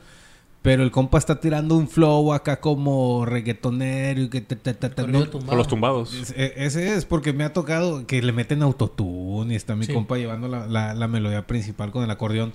pero 0.63 0.81
el 0.81 0.89
compa 0.89 1.19
está 1.19 1.39
tirando 1.39 1.75
un 1.75 1.87
flow 1.87 2.33
acá 2.33 2.59
como 2.59 3.25
reggaetonero 3.25 4.21
y 4.23 4.29
que 4.29 4.41
te, 4.41 4.55
te- 4.55 4.73
te- 4.73 4.89
te- 4.89 5.07
no- 5.07 5.19
los 5.55 5.67
tumbados. 5.67 6.31
E- 6.35 6.53
ese 6.57 6.95
es 6.95 7.05
porque 7.05 7.33
me 7.33 7.43
ha 7.43 7.53
tocado 7.53 8.07
que 8.07 8.21
le 8.23 8.31
meten 8.31 8.63
autotune 8.63 9.53
y 9.53 9.55
está 9.57 9.75
mi 9.75 9.85
Sí. 9.85 9.93
compa 9.93 10.17
llevando 10.17 10.47
la, 10.47 10.65
la- 10.65 10.95
la 10.95 11.07
melodía 11.07 11.45
principal 11.45 11.91
con 11.91 12.03
el 12.03 12.09
acordeón. 12.09 12.53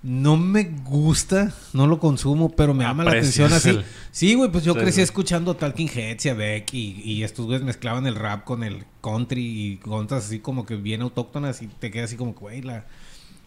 No 0.00 0.36
me 0.36 0.62
gusta, 0.84 1.52
no 1.72 1.88
lo 1.88 1.98
consumo, 1.98 2.50
pero 2.50 2.72
me 2.72 2.84
llama 2.84 3.02
la 3.02 3.10
atención 3.10 3.52
así. 3.52 3.70
el- 3.70 3.84
Sí, 4.12 4.34
güey, 4.34 4.48
pues 4.50 4.62
yo 4.64 4.74
Sí, 4.74 4.78
crecí 4.80 4.96
sí. 4.96 5.00
escuchando 5.02 5.54
Talking 5.56 5.88
Heads 5.88 6.26
y 6.26 6.28
a 6.28 6.34
Beck 6.34 6.72
y, 6.72 7.00
y 7.04 7.22
estos 7.24 7.46
güeyes 7.46 7.64
mezclaban 7.64 8.06
el 8.06 8.14
rap 8.14 8.44
con 8.44 8.62
el 8.62 8.84
country 9.00 9.42
y 9.72 9.76
cosas 9.78 10.26
así 10.26 10.38
como 10.38 10.64
que 10.66 10.76
bien 10.76 11.02
autóctonas 11.02 11.62
y 11.62 11.66
te 11.66 11.90
queda 11.90 12.04
así 12.04 12.14
como 12.16 12.32
que, 12.34 12.40
güey, 12.40 12.62
la, 12.62 12.84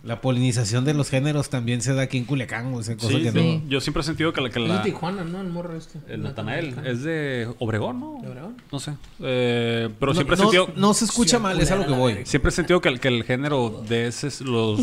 la 0.03 0.19
polinización 0.19 0.83
de 0.83 0.95
los 0.95 1.09
géneros 1.11 1.49
también 1.49 1.81
se 1.81 1.93
da 1.93 2.01
aquí 2.03 2.17
en 2.17 2.25
Culiacán, 2.25 2.71
güey, 2.71 2.81
esa 2.81 2.95
cosa 2.95 3.09
Sí, 3.17 3.21
que 3.21 3.31
sí. 3.31 3.61
no... 3.63 3.69
Yo 3.69 3.79
siempre 3.81 4.01
he 4.01 4.03
sentido 4.03 4.33
que 4.33 4.41
la... 4.41 4.49
Que 4.49 4.59
Es 4.59 4.67
de 4.67 4.73
la 4.73 4.81
Tijuana, 4.81 5.23
¿no? 5.23 5.41
El 5.41 5.49
morro 5.49 5.75
este. 5.77 5.99
el 6.09 6.23
Natanael 6.23 6.75
es 6.85 7.03
de 7.03 7.47
Obregón, 7.59 7.99
¿no? 7.99 8.17
¿De 8.21 8.27
Obregón? 8.29 8.57
No 8.71 8.79
sé. 8.79 8.93
Eh, 9.19 9.89
pero 9.99 10.11
no, 10.11 10.15
siempre 10.15 10.35
he 10.35 10.37
no- 10.39 10.43
sentido... 10.45 10.69
no 10.75 10.93
se 10.95 11.05
escucha 11.05 11.37
Sí, 11.37 11.43
mal, 11.43 11.59
es 11.61 11.69
a 11.69 11.75
lo 11.75 11.85
que 11.85 11.93
voy. 11.93 12.17
Siempre 12.25 12.49
he 12.49 12.51
sentido 12.51 12.81
que 12.81 12.89
el, 12.89 12.99
que 12.99 13.09
el 13.09 13.23
género 13.23 13.83
de 13.87 14.07
ese 14.07 14.27
es 14.27 14.41
los... 14.41 14.79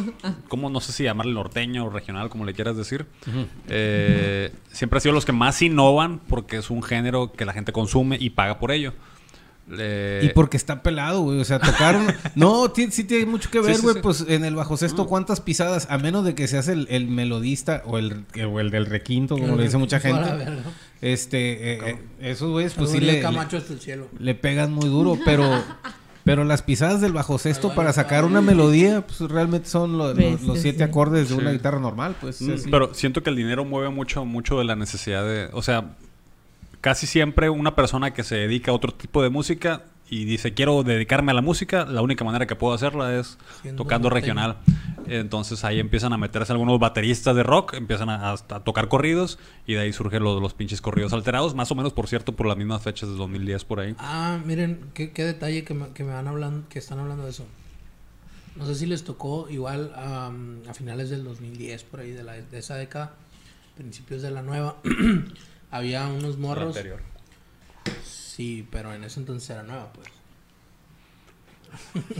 ¿Cómo? 0.48 0.70
No 0.70 0.80
sé 0.80 0.92
si 0.92 1.04
llamarle 1.04 1.34
norteño 1.34 1.84
o 1.84 1.90
regional, 1.90 2.30
como 2.30 2.44
le 2.46 2.54
quieras 2.54 2.76
decir. 2.76 3.04
Eh, 3.68 4.52
siempre 4.70 4.96
ha 4.96 5.00
sido 5.00 5.14
los 5.14 5.24
que 5.24 5.32
más 5.32 5.60
innovan 5.62 6.18
porque 6.28 6.56
es 6.56 6.70
un 6.70 6.82
género 6.82 7.32
que 7.32 7.44
la 7.44 7.52
gente 7.52 7.72
consume 7.72 8.16
y 8.18 8.30
paga 8.30 8.58
por 8.58 8.72
ello. 8.72 8.92
Eh, 9.70 10.22
Y 10.24 10.28
porque 10.34 10.56
está 10.56 10.82
pelado, 10.82 11.20
güey. 11.22 11.38
O 11.40 11.44
sea, 11.44 11.58
tocaron. 11.58 12.06
no, 12.34 12.72
sí 12.74 13.04
tiene 13.04 13.26
mucho 13.26 13.50
que 13.50 13.60
ver, 13.60 13.76
sí, 13.76 13.82
güey. 13.82 13.94
sí. 13.94 14.00
Pues 14.02 14.24
en 14.28 14.44
el 14.44 14.54
bajo 14.56 14.76
sexto, 14.76 15.06
¿cuántas 15.06 15.40
pisadas? 15.40 15.86
A 15.90 15.98
menos 15.98 16.24
de 16.24 16.34
que 16.34 16.48
seas 16.48 16.68
el, 16.68 16.86
el 16.90 17.06
melodista 17.08 17.82
o 17.86 17.98
el, 17.98 18.24
o 18.50 18.60
el 18.60 18.70
del 18.70 18.86
requinto, 18.86 19.38
como 19.38 19.56
le 19.56 19.64
dice 19.64 19.78
mucha 19.78 20.00
gente. 20.00 20.28
Este, 21.00 21.72
eh, 21.74 21.78
eh, 21.86 21.98
esos 22.20 22.50
güeyes, 22.50 22.74
pues 22.74 22.90
sí 22.90 23.00
le, 23.00 23.20
Camacho 23.20 23.56
hasta 23.56 23.72
el 23.72 23.80
cielo. 23.80 24.08
le 24.18 24.34
pegan 24.34 24.72
muy 24.72 24.88
duro, 24.88 25.18
pero. 25.24 25.44
Pero 26.24 26.44
las 26.44 26.62
pisadas 26.62 27.00
del 27.00 27.12
bajo 27.12 27.36
sexto 27.36 27.74
para 27.74 27.92
sacar 27.92 28.24
una 28.24 28.40
melodía, 28.40 29.04
pues 29.04 29.28
realmente 29.28 29.68
son 29.68 29.98
lo- 29.98 30.14
lo- 30.14 30.38
los, 30.46 30.60
siete 30.60 30.84
acordes 30.84 31.30
de 31.30 31.34
una 31.34 31.50
guitarra 31.50 31.80
normal, 31.80 32.14
pues. 32.20 32.40
Mm. 32.40 32.70
Pero 32.70 32.94
siento 32.94 33.24
que 33.24 33.30
el 33.30 33.34
dinero 33.34 33.64
mueve 33.64 33.88
mucho, 33.88 34.24
mucho 34.24 34.56
de 34.56 34.62
la 34.64 34.76
necesidad 34.76 35.24
de. 35.24 35.48
O 35.52 35.62
sea, 35.62 35.96
casi 36.82 37.06
siempre 37.06 37.48
una 37.48 37.74
persona 37.74 38.12
que 38.12 38.24
se 38.24 38.34
dedica 38.34 38.72
a 38.72 38.74
otro 38.74 38.92
tipo 38.92 39.22
de 39.22 39.30
música 39.30 39.84
y 40.10 40.26
dice 40.26 40.52
quiero 40.52 40.82
dedicarme 40.82 41.32
a 41.32 41.34
la 41.34 41.40
música, 41.40 41.86
la 41.86 42.02
única 42.02 42.22
manera 42.22 42.46
que 42.46 42.54
puedo 42.54 42.74
hacerla 42.74 43.18
es 43.18 43.38
Siendo 43.62 43.82
tocando 43.82 44.10
regional. 44.10 44.58
Entonces 45.06 45.64
ahí 45.64 45.80
empiezan 45.80 46.12
a 46.12 46.18
meterse 46.18 46.52
algunos 46.52 46.78
bateristas 46.78 47.34
de 47.34 47.42
rock, 47.42 47.74
empiezan 47.74 48.10
a, 48.10 48.32
a 48.32 48.36
tocar 48.36 48.88
corridos 48.88 49.38
y 49.66 49.74
de 49.74 49.80
ahí 49.80 49.92
surgen 49.92 50.22
los, 50.22 50.42
los 50.42 50.54
pinches 50.54 50.82
corridos 50.82 51.12
alterados, 51.12 51.54
más 51.54 51.70
o 51.70 51.74
menos 51.74 51.92
por 51.92 52.08
cierto 52.08 52.32
por 52.34 52.46
las 52.46 52.56
mismas 52.56 52.82
fechas 52.82 53.08
de 53.08 53.14
2010 53.14 53.64
por 53.64 53.80
ahí. 53.80 53.94
Ah, 53.98 54.38
miren, 54.44 54.90
qué, 54.92 55.12
qué 55.12 55.24
detalle 55.24 55.64
que 55.64 55.74
me, 55.74 55.88
que 55.90 56.04
me 56.04 56.12
van 56.12 56.28
hablando, 56.28 56.68
que 56.68 56.78
están 56.78 56.98
hablando 56.98 57.24
de 57.24 57.30
eso. 57.30 57.46
No 58.56 58.66
sé 58.66 58.74
si 58.74 58.86
les 58.86 59.04
tocó 59.04 59.48
igual 59.48 59.92
am, 59.96 60.58
a 60.68 60.74
finales 60.74 61.08
del 61.08 61.24
2010, 61.24 61.84
por 61.84 62.00
ahí, 62.00 62.10
de, 62.10 62.22
la, 62.22 62.34
de 62.34 62.58
esa 62.58 62.74
década, 62.76 63.14
principios 63.76 64.20
de 64.20 64.30
la 64.30 64.42
nueva, 64.42 64.76
había 65.72 66.06
unos 66.06 66.38
morros. 66.38 66.68
Anterior. 66.76 67.00
Sí, 68.04 68.66
pero 68.70 68.94
en 68.94 69.02
ese 69.02 69.18
entonces 69.18 69.50
era 69.50 69.64
nueva, 69.64 69.92
pues. 69.92 70.08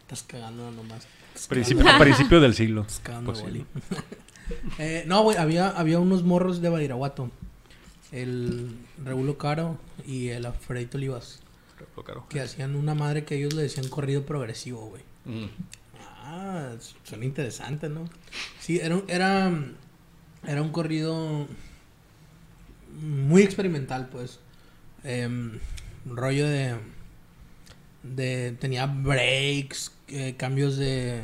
Estás 0.00 0.22
cagando 0.24 0.70
nomás. 0.70 1.06
Estás 1.28 1.48
Principio, 1.48 1.84
cagando- 1.84 2.40
del 2.40 2.54
siglo. 2.54 2.82
estás 2.82 3.00
cagando. 3.00 3.32
Eh, 4.78 5.04
no, 5.06 5.22
güey, 5.22 5.38
había, 5.38 5.70
había 5.70 5.98
unos 5.98 6.24
morros 6.24 6.60
de 6.60 6.68
Badiraguato. 6.68 7.30
El 8.10 8.76
Regulo 9.02 9.38
Caro 9.38 9.78
y 10.06 10.28
el 10.28 10.44
Alfredito 10.44 10.98
Olivas. 10.98 11.40
Que 12.28 12.40
hacían 12.40 12.74
una 12.76 12.94
madre 12.94 13.24
que 13.24 13.36
ellos 13.36 13.54
le 13.54 13.62
decían 13.62 13.88
corrido 13.88 14.26
progresivo, 14.26 14.88
güey. 14.88 15.02
Mm. 15.24 15.46
Ah, 16.24 16.72
suena 17.04 17.24
interesante, 17.24 17.88
¿no? 17.88 18.10
Sí, 18.60 18.78
era, 18.82 18.96
un- 18.96 19.04
era, 19.08 19.50
era 20.46 20.60
un 20.60 20.70
corrido 20.70 21.46
muy 23.00 23.42
experimental, 23.42 24.08
pues. 24.10 24.38
Un 25.04 25.60
rollo 26.06 26.46
de, 26.48 26.74
de... 28.02 28.52
Tenía 28.60 28.86
breaks, 28.86 29.92
eh, 30.08 30.34
cambios 30.36 30.76
de... 30.76 31.20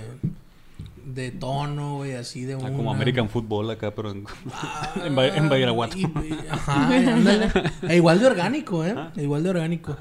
de 1.06 1.30
tono, 1.30 1.96
güey, 1.96 2.14
así 2.14 2.44
de 2.44 2.54
Ah, 2.54 2.58
una. 2.58 2.72
como 2.72 2.90
American 2.92 3.28
Football 3.28 3.70
acá, 3.70 3.94
pero 3.94 4.10
en, 4.12 4.24
Ah, 4.52 4.94
en, 5.04 5.14
Ba- 5.16 5.28
en 5.28 5.48
Badiraguato. 5.48 5.96
y- 5.98 6.02
y- 6.02 6.38
Ajá, 6.50 6.88
ándale. 6.88 7.50
E 7.88 7.96
igual 7.96 8.20
de 8.20 8.26
orgánico, 8.26 8.84
¿eh? 8.84 8.94
E 9.16 9.22
igual 9.22 9.42
de 9.42 9.50
orgánico. 9.50 9.96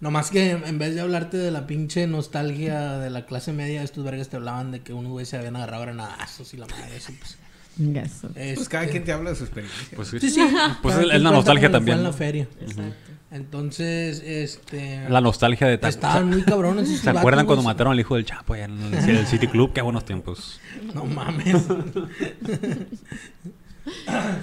Nomás 0.00 0.30
que 0.32 0.50
en 0.50 0.78
vez 0.78 0.96
de 0.96 1.00
hablarte 1.00 1.36
de 1.36 1.52
la 1.52 1.66
pinche 1.68 2.08
nostalgia 2.08 2.98
de 2.98 3.08
la 3.08 3.24
clase 3.24 3.52
media, 3.52 3.84
estos 3.84 4.02
vergas 4.04 4.28
te 4.28 4.36
hablaban 4.36 4.72
de 4.72 4.80
que 4.80 4.92
unos 4.92 5.12
güeyes 5.12 5.28
se 5.28 5.36
habían 5.36 5.54
agarrado 5.54 5.82
granadazos 5.82 6.52
y 6.54 6.56
la 6.56 6.66
madre, 6.66 6.96
eso, 6.96 7.12
pues. 7.18 7.38
Gaso. 7.76 8.28
Pues 8.34 8.68
cada 8.68 8.86
quien 8.86 9.04
te 9.04 9.12
habla 9.12 9.30
de 9.30 9.36
su 9.36 9.44
experiencia. 9.44 9.88
Pues 9.96 10.08
sí. 10.08 10.20
Sí, 10.20 10.30
sí. 10.30 10.40
Pues 10.82 10.94
Cada 10.94 11.06
es- 11.08 11.14
es 11.14 11.22
la 11.22 11.30
nostalgia 11.30 11.70
también, 11.70 11.98
en 11.98 12.04
la 12.04 12.12
feria. 12.12 12.46
Exacto. 12.60 12.94
Entonces, 13.30 14.22
este. 14.24 15.08
La 15.08 15.22
nostalgia 15.22 15.66
de 15.66 15.78
tal. 15.78 15.88
Estaban 15.88 16.28
muy 16.28 16.42
cabrones. 16.42 16.88
¿Se 17.00 17.08
acuerdan 17.08 17.46
cuando 17.46 17.62
mataron 17.62 17.94
al 17.94 18.00
hijo 18.00 18.16
del 18.16 18.26
Chapo 18.26 18.52
allá 18.52 18.66
en 18.66 18.78
el, 18.82 18.94
en 18.94 19.08
el 19.16 19.26
City 19.26 19.46
Club? 19.46 19.72
Qué 19.72 19.80
buenos 19.80 20.04
tiempos. 20.04 20.60
No 20.94 21.06
mames. 21.06 21.56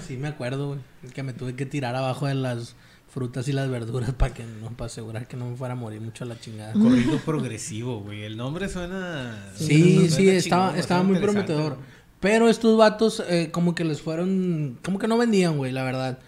sí, 0.06 0.16
me 0.16 0.28
acuerdo, 0.28 0.68
güey. 0.68 0.80
Que 1.14 1.22
me 1.22 1.32
tuve 1.32 1.54
que 1.54 1.66
tirar 1.66 1.94
abajo 1.96 2.26
de 2.26 2.34
las 2.34 2.74
frutas 3.08 3.46
y 3.48 3.52
las 3.52 3.68
verduras 3.70 4.12
para 4.14 4.32
que 4.34 4.44
no, 4.44 4.70
para 4.70 4.86
asegurar 4.86 5.26
que 5.26 5.36
no 5.36 5.48
me 5.50 5.56
fuera 5.56 5.72
a 5.74 5.76
morir 5.76 6.00
mucho 6.00 6.24
a 6.24 6.26
la 6.26 6.38
chingada. 6.38 6.72
Corrido 6.72 7.18
progresivo, 7.18 8.00
güey. 8.00 8.22
El 8.24 8.36
nombre 8.36 8.68
suena. 8.68 9.50
Sí, 9.56 10.08
suena 10.08 10.16
sí, 10.16 10.28
estaba, 10.30 10.66
chingón, 10.68 10.80
estaba 10.80 11.00
suena 11.02 11.12
muy 11.12 11.20
prometedor. 11.22 11.78
Pero 12.20 12.48
estos 12.48 12.76
vatos 12.76 13.22
eh, 13.28 13.50
como 13.50 13.74
que 13.74 13.84
les 13.84 14.02
fueron... 14.02 14.78
Como 14.84 14.98
que 14.98 15.08
no 15.08 15.16
vendían, 15.16 15.56
güey, 15.56 15.72
la 15.72 15.82
verdad. 15.84 16.18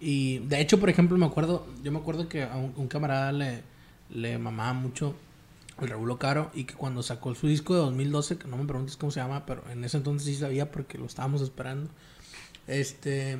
Y 0.00 0.38
de 0.38 0.60
hecho, 0.60 0.80
por 0.80 0.88
ejemplo, 0.88 1.18
me 1.18 1.26
acuerdo... 1.26 1.66
Yo 1.82 1.92
me 1.92 1.98
acuerdo 1.98 2.28
que 2.28 2.42
a 2.44 2.56
un, 2.56 2.72
un 2.76 2.88
camarada 2.88 3.30
le, 3.32 3.62
le 4.10 4.38
mamaba 4.38 4.72
mucho 4.72 5.14
el 5.80 5.88
Regulo 5.88 6.18
Caro 6.18 6.50
y 6.54 6.64
que 6.64 6.74
cuando 6.74 7.02
sacó 7.02 7.34
su 7.34 7.46
disco 7.46 7.74
de 7.74 7.80
2012, 7.80 8.38
que 8.38 8.48
no 8.48 8.56
me 8.56 8.64
preguntes 8.64 8.96
cómo 8.96 9.12
se 9.12 9.20
llama, 9.20 9.44
pero 9.44 9.62
en 9.70 9.84
ese 9.84 9.98
entonces 9.98 10.26
sí 10.26 10.34
sabía 10.36 10.70
porque 10.70 10.98
lo 10.98 11.06
estábamos 11.06 11.42
esperando. 11.42 11.90
Este... 12.66 13.38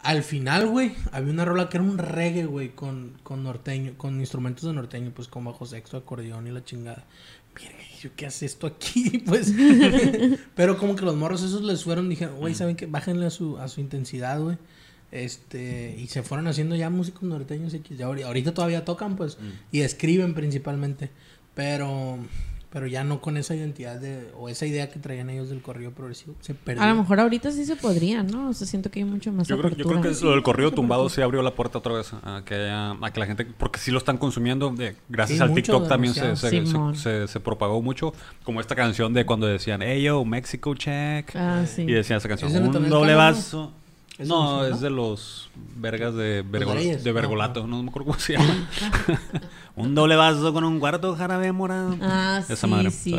Al 0.00 0.22
final, 0.22 0.68
güey, 0.68 0.94
había 1.12 1.32
una 1.32 1.46
rola 1.46 1.70
que 1.70 1.78
era 1.78 1.84
un 1.84 1.96
reggae, 1.96 2.44
güey, 2.44 2.74
con, 2.74 3.14
con 3.22 3.42
norteño, 3.42 3.94
con 3.96 4.20
instrumentos 4.20 4.64
de 4.64 4.74
norteño, 4.74 5.12
pues 5.14 5.28
con 5.28 5.46
bajo 5.46 5.64
sexto, 5.64 5.96
acordeón 5.96 6.46
y 6.46 6.50
la 6.50 6.62
chingada. 6.62 7.04
Qué 8.16 8.26
hace 8.26 8.46
esto 8.46 8.66
aquí, 8.66 9.18
pues. 9.26 9.52
Pero 10.54 10.78
como 10.78 10.96
que 10.96 11.04
los 11.04 11.16
morros 11.16 11.42
esos 11.42 11.62
les 11.62 11.84
fueron, 11.84 12.08
dijeron, 12.08 12.36
güey, 12.36 12.54
¿saben 12.54 12.76
qué? 12.76 12.86
Bájenle 12.86 13.26
a 13.26 13.30
su, 13.30 13.58
a 13.58 13.68
su 13.68 13.80
intensidad, 13.80 14.40
güey. 14.40 14.58
Este, 15.10 15.96
y 15.98 16.08
se 16.08 16.22
fueron 16.22 16.48
haciendo 16.48 16.74
ya 16.74 16.90
músicos 16.90 17.22
norteños 17.22 17.72
X. 17.72 17.96
Ya 17.96 18.06
ahorita 18.06 18.52
todavía 18.52 18.84
tocan, 18.84 19.16
pues, 19.16 19.38
y 19.70 19.80
escriben 19.80 20.34
principalmente. 20.34 21.10
Pero, 21.54 22.18
pero 22.74 22.88
ya 22.88 23.04
no 23.04 23.20
con 23.20 23.36
esa 23.36 23.54
identidad 23.54 24.00
de, 24.00 24.28
o 24.36 24.48
esa 24.48 24.66
idea 24.66 24.90
que 24.90 24.98
traían 24.98 25.30
ellos 25.30 25.48
del 25.48 25.62
corrido 25.62 25.92
progresivo. 25.92 26.34
Se 26.40 26.54
perdió. 26.54 26.82
A 26.82 26.88
lo 26.88 26.96
mejor 26.96 27.20
ahorita 27.20 27.52
sí 27.52 27.64
se 27.64 27.76
podría, 27.76 28.24
¿no? 28.24 28.48
O 28.48 28.52
sea, 28.52 28.66
siento 28.66 28.90
que 28.90 28.98
hay 28.98 29.04
mucho 29.04 29.32
más 29.32 29.46
Yo 29.46 29.56
creo, 29.58 29.70
yo 29.76 29.84
creo 29.86 30.02
que 30.02 30.10
lo 30.22 30.32
del 30.32 30.42
corrido 30.42 30.72
tumbado 30.72 31.08
sí 31.08 31.22
abrió 31.22 31.40
la 31.42 31.52
puerta 31.54 31.78
otra 31.78 31.92
vez 31.94 32.12
a 32.12 32.42
que, 32.44 32.54
haya- 32.56 32.96
a 33.00 33.10
que 33.12 33.20
la 33.20 33.26
gente, 33.26 33.44
porque 33.46 33.78
sí 33.78 33.92
lo 33.92 33.98
están 33.98 34.18
consumiendo, 34.18 34.74
eh, 34.80 34.96
gracias 35.08 35.38
Sí, 35.38 35.42
al 35.44 35.54
TikTok 35.54 35.88
también 35.88 36.14
se, 36.14 36.34
se, 36.34 36.50
se- 36.50 36.66
Simón. 36.66 36.96
se- 36.96 37.28
se 37.28 37.38
propagó 37.40 37.80
mucho, 37.80 38.12
como 38.42 38.60
esta 38.60 38.74
canción 38.74 39.14
de 39.14 39.24
cuando 39.24 39.46
decían, 39.46 39.80
hey 39.80 40.02
yo, 40.02 40.24
Mexico 40.24 40.74
check, 40.74 41.30
Ah, 41.36 41.64
sí. 41.66 41.82
y 41.82 41.92
decían 41.92 42.16
esa 42.18 42.28
canción, 42.28 42.48
¿Es 42.50 42.60
de 42.60 42.68
un 42.68 42.88
doble 42.90 43.14
vaso. 43.14 43.72
¿Es 44.18 44.28
No, 44.28 44.62
de- 44.62 44.70
es 44.70 44.80
de 44.80 44.90
los 44.90 45.50
vergas 45.76 46.14
de, 46.14 46.42
Vergo- 46.48 46.72
de 46.74 47.12
Vergolato, 47.12 47.66
no 47.66 47.82
me 47.82 47.88
acuerdo 47.88 48.06
cómo 48.12 48.18
se 48.20 48.34
llama. 48.34 48.68
un 49.76 49.94
doble 49.94 50.14
vaso 50.16 50.52
con 50.52 50.62
un 50.64 50.78
cuarto 50.78 51.16
jarabe 51.16 51.50
morado. 51.52 51.96
Ah, 52.00 52.40
Esa 52.48 52.54
sí, 52.56 52.66
madre. 52.68 52.90
sí. 52.90 53.14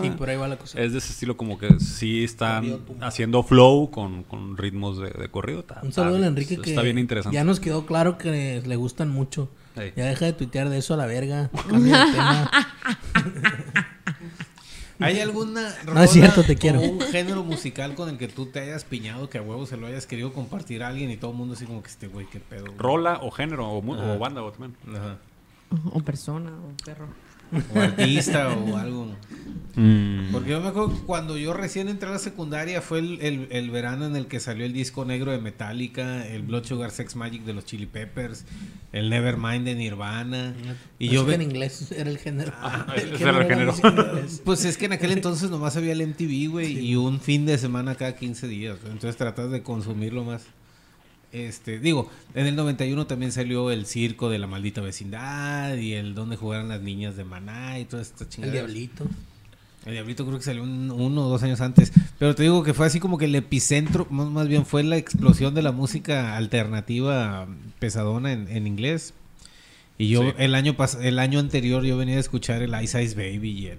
Sí, 0.00 0.10
por 0.10 0.28
ahí 0.28 0.36
va 0.36 0.48
la 0.48 0.56
cosa. 0.56 0.78
Es 0.80 0.92
de 0.92 0.98
ese 0.98 1.12
estilo 1.12 1.36
como 1.36 1.56
que 1.58 1.80
sí 1.80 2.22
están 2.24 2.80
haciendo 3.00 3.42
flow 3.42 3.90
con, 3.90 4.22
con 4.24 4.56
ritmos 4.56 4.98
de, 4.98 5.10
de 5.10 5.28
corrido. 5.28 5.60
Está- 5.60 5.80
Un 5.82 5.92
saludo 5.92 6.16
está- 6.16 6.26
al 6.26 6.32
Enrique 6.32 6.58
que 6.58 6.70
Está 6.70 6.82
bien 6.82 6.98
interesante. 6.98 7.34
ya 7.34 7.44
nos 7.44 7.58
quedó 7.60 7.86
claro 7.86 8.18
que 8.18 8.62
le 8.66 8.76
gustan 8.76 9.10
mucho. 9.10 9.48
Ya 9.96 10.04
deja 10.06 10.26
de 10.26 10.32
tuitear 10.34 10.68
de 10.68 10.78
eso 10.78 10.94
a 10.94 10.96
la 10.96 11.06
verga. 11.06 11.50
Cambia 11.68 12.04
de 12.06 12.12
tema. 12.12 12.50
¿Hay 15.00 15.18
alguna 15.20 15.74
No 15.92 16.00
es 16.02 16.10
cierto, 16.10 16.44
te 16.44 16.54
quiero. 16.56 16.80
o 16.80 16.84
un 16.88 17.00
género 17.00 17.42
musical 17.42 17.94
con 17.94 18.08
el 18.08 18.16
que 18.16 18.28
tú 18.28 18.46
te 18.46 18.60
hayas 18.60 18.84
piñado 18.84 19.28
que 19.28 19.38
a 19.38 19.42
huevo 19.42 19.66
se 19.66 19.76
lo 19.76 19.88
hayas 19.88 20.06
querido 20.06 20.32
compartir 20.32 20.84
a 20.84 20.88
alguien 20.88 21.10
y 21.10 21.16
todo 21.16 21.32
el 21.32 21.36
mundo 21.36 21.54
así 21.54 21.64
como 21.66 21.82
que 21.82 21.88
este 21.88 22.06
güey, 22.06 22.26
qué 22.30 22.38
pedo? 22.38 22.66
güey? 22.66 22.78
Rola 22.78 23.18
o 23.22 23.30
género 23.32 23.68
o, 23.68 23.78
o 23.78 24.18
banda 24.18 24.42
o 24.42 24.52
también. 24.52 24.76
Ajá. 24.96 25.16
O 25.92 26.00
persona, 26.00 26.50
o 26.50 26.84
perro. 26.84 27.08
O 27.74 27.78
artista 27.80 28.48
o 28.56 28.76
algo. 28.78 29.14
Mm. 29.76 30.30
Porque 30.32 30.50
yo 30.50 30.60
me 30.60 30.68
acuerdo 30.68 30.94
que 30.94 31.00
cuando 31.04 31.36
yo 31.36 31.52
recién 31.52 31.88
entré 31.88 32.08
a 32.08 32.12
la 32.12 32.18
secundaria 32.18 32.80
fue 32.80 33.00
el, 33.00 33.20
el- 33.20 33.48
el 33.50 33.70
verano 33.70 34.06
en 34.06 34.16
el 34.16 34.26
que 34.26 34.40
salió 34.40 34.64
el 34.64 34.72
disco 34.72 35.04
negro 35.04 35.30
de 35.32 35.38
Metallica, 35.38 36.26
el 36.26 36.42
Blood 36.42 36.64
Sugar 36.64 36.90
Sex 36.90 37.16
Magic 37.16 37.42
de 37.44 37.52
los 37.54 37.64
Chili 37.64 37.86
Peppers, 37.86 38.44
el 38.92 39.10
Nevermind 39.10 39.64
de 39.64 39.74
Nirvana. 39.74 40.54
Y 40.98 41.06
Así 41.08 41.14
yo 41.16 41.24
ve- 41.26 41.34
en 41.34 41.42
inglés 41.42 41.92
era 41.92 42.08
el 42.10 42.18
género. 42.18 42.52
Ah, 42.56 42.86
El 42.96 43.14
ese 43.14 43.22
era 43.24 43.38
el 43.42 43.48
género. 43.48 43.74
Pues 44.44 44.64
es 44.64 44.76
que 44.76 44.86
en 44.86 44.92
aquel 44.92 45.10
entonces 45.12 45.50
nomás 45.50 45.76
había 45.76 45.92
el 45.92 46.06
MTV, 46.06 46.50
güey, 46.50 46.78
y 46.78 46.96
un 46.96 47.20
fin 47.20 47.46
de 47.46 47.58
semana 47.58 47.94
cada 47.96 48.14
15 48.16 48.46
días. 48.48 48.78
Entonces 48.84 49.16
tratas 49.16 49.50
de 49.50 49.62
consumirlo 49.62 50.24
más. 50.24 50.44
Este, 51.34 51.80
digo, 51.80 52.08
en 52.34 52.46
el 52.46 52.54
91 52.56 53.06
también 53.08 53.32
salió 53.32 53.70
el 53.72 53.86
circo 53.86 54.30
de 54.30 54.38
la 54.38 54.46
maldita 54.46 54.80
vecindad 54.80 55.74
y 55.76 55.92
el 55.94 56.14
donde 56.14 56.36
jugaran 56.36 56.68
las 56.68 56.80
niñas 56.80 57.16
de 57.16 57.24
Maná 57.24 57.78
y 57.80 57.84
toda 57.86 58.02
esta 58.02 58.24
El 58.24 58.30
chingada. 58.30 58.52
diablito. 58.52 59.04
El 59.84 59.92
Diablito 59.92 60.24
creo 60.24 60.38
que 60.38 60.44
salió 60.44 60.62
un- 60.62 60.90
uno 60.90 61.26
o 61.26 61.28
dos 61.28 61.42
años 61.42 61.60
antes. 61.60 61.92
Pero 62.18 62.34
te 62.34 62.42
digo 62.44 62.62
que 62.62 62.72
fue 62.72 62.86
así 62.86 63.00
como 63.00 63.18
que 63.18 63.26
el 63.26 63.34
epicentro, 63.34 64.06
más, 64.10 64.28
más 64.30 64.48
bien 64.48 64.64
fue 64.64 64.82
la 64.82 64.96
explosión 64.96 65.54
de 65.54 65.60
la 65.60 65.72
música 65.72 66.36
alternativa 66.38 67.46
pesadona 67.80 68.32
en, 68.32 68.48
en 68.48 68.66
inglés. 68.66 69.12
Y 69.98 70.08
yo 70.08 70.22
Sí. 70.22 70.28
el 70.38 70.54
año 70.54 70.74
pas 70.76 70.94
el 71.00 71.18
año 71.18 71.38
anterior 71.38 71.84
yo 71.84 71.96
venía 71.98 72.16
a 72.16 72.20
escuchar 72.20 72.62
el 72.62 72.72
Ice 72.82 73.02
Ice 73.02 73.14
Baby 73.14 73.50
y 73.50 73.66
el 73.66 73.78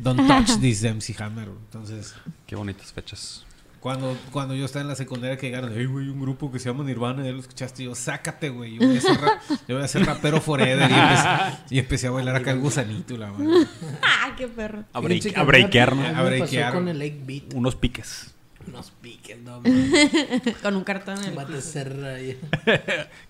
Don't 0.00 0.26
Touch 0.26 0.58
This 0.60 0.82
MC 0.82 1.14
Hammer. 1.22 1.48
Entonces, 1.66 2.14
Qué 2.46 2.56
bonitas 2.56 2.92
fechas. 2.92 3.44
Cuando, 3.84 4.16
cuando 4.32 4.54
yo 4.54 4.64
estaba 4.64 4.80
en 4.80 4.88
la 4.88 4.94
secundaria 4.96 5.36
que 5.36 5.46
llegaron, 5.48 5.70
hey, 5.76 5.84
güey, 5.84 6.08
un 6.08 6.18
grupo 6.18 6.50
que 6.50 6.58
se 6.58 6.70
llama 6.70 6.84
Nirvana, 6.84 7.22
ya 7.22 7.32
lo 7.32 7.40
escuchaste, 7.40 7.82
y 7.82 7.84
yo, 7.84 7.94
sácate, 7.94 8.48
güey, 8.48 8.78
yo 8.78 8.86
voy 8.88 8.96
a 8.96 9.00
ser, 9.02 9.20
ra- 9.20 9.40
yo 9.68 9.74
voy 9.76 9.84
a 9.84 9.88
ser 9.88 10.06
rapero 10.06 10.40
forever. 10.40 10.90
Y 10.90 10.94
empecé, 10.94 11.28
y 11.74 11.78
empecé 11.80 12.06
a 12.06 12.10
bailar 12.12 12.36
acá 12.36 12.52
el 12.52 12.60
gusanito, 12.60 13.12
y 13.12 13.18
la 13.18 13.30
madre. 13.30 13.66
¡Ah, 14.00 14.34
qué 14.38 14.48
perro! 14.48 14.84
A, 14.94 15.02
break- 15.02 15.30
que 15.34 15.38
a 15.38 15.42
breakear, 15.42 15.94
¿no? 15.94 16.02
a 16.02 16.22
breakear. 16.22 16.72
con 16.72 16.88
el 16.88 16.98
Lake 16.98 17.20
Beat. 17.26 17.52
Unos 17.52 17.76
piques. 17.76 18.30
Unos 18.66 18.90
piques, 19.02 19.38
no, 19.42 19.60
mames. 19.60 20.00
Con 20.62 20.76
un 20.76 20.84
cartón 20.84 21.18
en 21.22 21.34
el. 21.36 21.36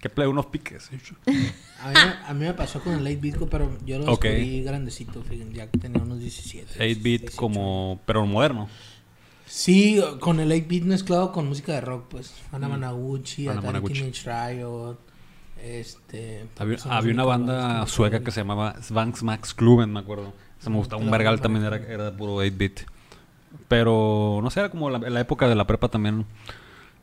¿Qué 0.01 0.09
play? 0.09 0.29
Unos 0.29 0.47
piques. 0.47 0.89
A 0.89 1.89
mí, 1.89 1.95
me- 1.95 2.29
a 2.29 2.33
mí 2.33 2.47
me 2.47 2.55
pasó 2.55 2.79
con 2.81 2.93
el 2.95 3.03
Late 3.03 3.17
Beat, 3.17 3.49
pero 3.51 3.77
yo 3.85 3.99
lo 3.99 4.13
Ok. 4.13 4.23
descubrí 4.27 4.63
grandecito, 4.63 5.21
fíjense, 5.25 5.53
ya 5.53 5.69
que 5.69 5.79
tenía 5.79 6.01
unos 6.01 6.21
17. 6.21 6.79
8-bit 6.79 7.21
18. 7.23 7.37
como... 7.37 8.01
Pero 8.07 8.25
moderno. 8.25 8.69
Sí, 9.47 10.03
con 10.21 10.41
el 10.41 10.51
8-beat 10.51 10.85
mezclado 10.85 11.33
con 11.33 11.49
música 11.49 11.73
de 11.73 11.81
rock, 11.81 12.07
pues. 12.09 12.35
Ana 12.53 12.69
Managuchi, 12.69 13.49
Ana 13.49 13.61
Managuchi. 13.61 14.11
Riot, 14.25 14.99
este... 15.63 16.47
Había, 16.59 17.13
una 17.13 17.25
banda 17.25 17.87
sueca 17.87 18.21
que 18.21 18.31
se 18.31 18.41
llamaba 18.41 18.75
Svanx 18.83 19.23
Max 19.23 19.55
Kluben, 19.55 19.93
me 19.93 20.01
acuerdo. 20.01 20.33
Se 20.59 20.71
me 20.71 20.77
gustaba. 20.77 21.01
Un 21.01 21.07
La 21.07 21.13
vergal 21.13 21.41
también 21.41 21.65
era, 21.65 21.77
era 21.77 22.17
puro 22.17 22.43
8-bit. 22.43 22.81
Pero, 23.69 24.41
no 24.43 24.51
sé, 24.51 24.61
era 24.61 24.71
como 24.71 24.91
la, 24.91 24.99
la 24.99 25.21
época 25.21 25.49
de 25.49 25.55
la 25.55 25.67
prepa 25.67 25.89
también. 25.89 26.27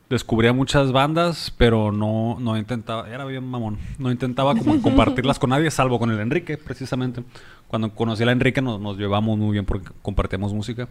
Descubría 0.09 0.51
muchas 0.51 0.91
bandas, 0.91 1.53
pero 1.57 1.93
no, 1.93 2.35
no 2.37 2.57
intentaba, 2.57 3.09
era 3.09 3.23
bien 3.23 3.45
mamón, 3.45 3.77
no 3.97 4.11
intentaba 4.11 4.53
como 4.55 4.81
compartirlas 4.81 5.39
con 5.39 5.51
nadie, 5.51 5.71
salvo 5.71 5.99
con 5.99 6.11
el 6.11 6.19
Enrique, 6.19 6.57
precisamente. 6.57 7.23
Cuando 7.69 7.95
conocí 7.95 8.23
a 8.23 8.31
Enrique 8.31 8.61
nos, 8.61 8.81
nos 8.81 8.97
llevamos 8.97 9.37
muy 9.37 9.53
bien 9.53 9.63
porque 9.63 9.89
compartíamos 10.01 10.53
música. 10.53 10.89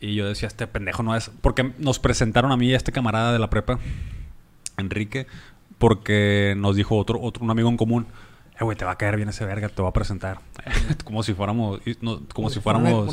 Y 0.00 0.14
yo 0.14 0.26
decía, 0.26 0.48
este 0.48 0.66
pendejo 0.66 1.02
no 1.02 1.14
es... 1.14 1.30
Porque 1.42 1.72
nos 1.78 1.98
presentaron 1.98 2.52
a 2.52 2.56
mí 2.56 2.68
y 2.68 2.74
a 2.74 2.76
este 2.78 2.90
camarada 2.92 3.32
de 3.32 3.38
la 3.38 3.50
prepa, 3.50 3.78
Enrique, 4.78 5.26
porque 5.78 6.54
nos 6.56 6.76
dijo 6.76 6.96
otro, 6.96 7.20
otro 7.20 7.44
un 7.44 7.50
amigo 7.50 7.68
en 7.68 7.76
común, 7.76 8.06
eh, 8.58 8.64
güey, 8.64 8.76
te 8.76 8.84
va 8.84 8.92
a 8.92 8.96
caer 8.98 9.16
bien 9.16 9.28
ese 9.28 9.44
verga, 9.44 9.68
te 9.68 9.82
va 9.82 9.88
a 9.88 9.92
presentar. 9.92 10.40
como 11.04 11.22
si 11.22 11.34
fuéramos, 11.34 11.80
no- 12.00 12.20
como 12.34 12.48
si 12.50 12.60
fuéramos, 12.60 12.90
novio. 12.90 13.06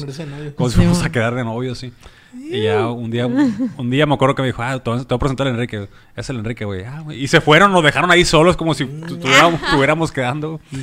como 0.55 0.69
si 0.69 0.75
fuéramos 0.75 0.99
mo. 0.99 1.05
a 1.05 1.09
quedar 1.09 1.35
de 1.35 1.43
novios, 1.43 1.77
sí. 1.77 1.93
Y 2.37 2.63
ya 2.63 2.87
un 2.89 3.09
día, 3.09 3.25
un 3.25 3.89
día 3.89 4.05
me 4.05 4.13
acuerdo 4.13 4.35
que 4.35 4.41
me 4.43 4.47
dijo, 4.49 4.61
ah, 4.61 4.77
te 4.81 4.89
voy 4.89 4.99
a 5.09 5.17
presentar 5.17 5.47
al 5.47 5.53
Enrique. 5.53 5.89
Es 6.15 6.29
el 6.29 6.37
Enrique, 6.37 6.65
güey. 6.65 6.83
Ah. 6.85 7.03
Y 7.13 7.27
se 7.27 7.41
fueron, 7.41 7.71
nos 7.71 7.83
dejaron 7.83 8.11
ahí 8.11 8.23
solos 8.25 8.55
como 8.55 8.73
si 8.73 8.85
tu- 8.85 9.17
tuviéramos, 9.17 9.61
estuviéramos 9.63 10.11
quedando. 10.11 10.59
Y 10.71 10.77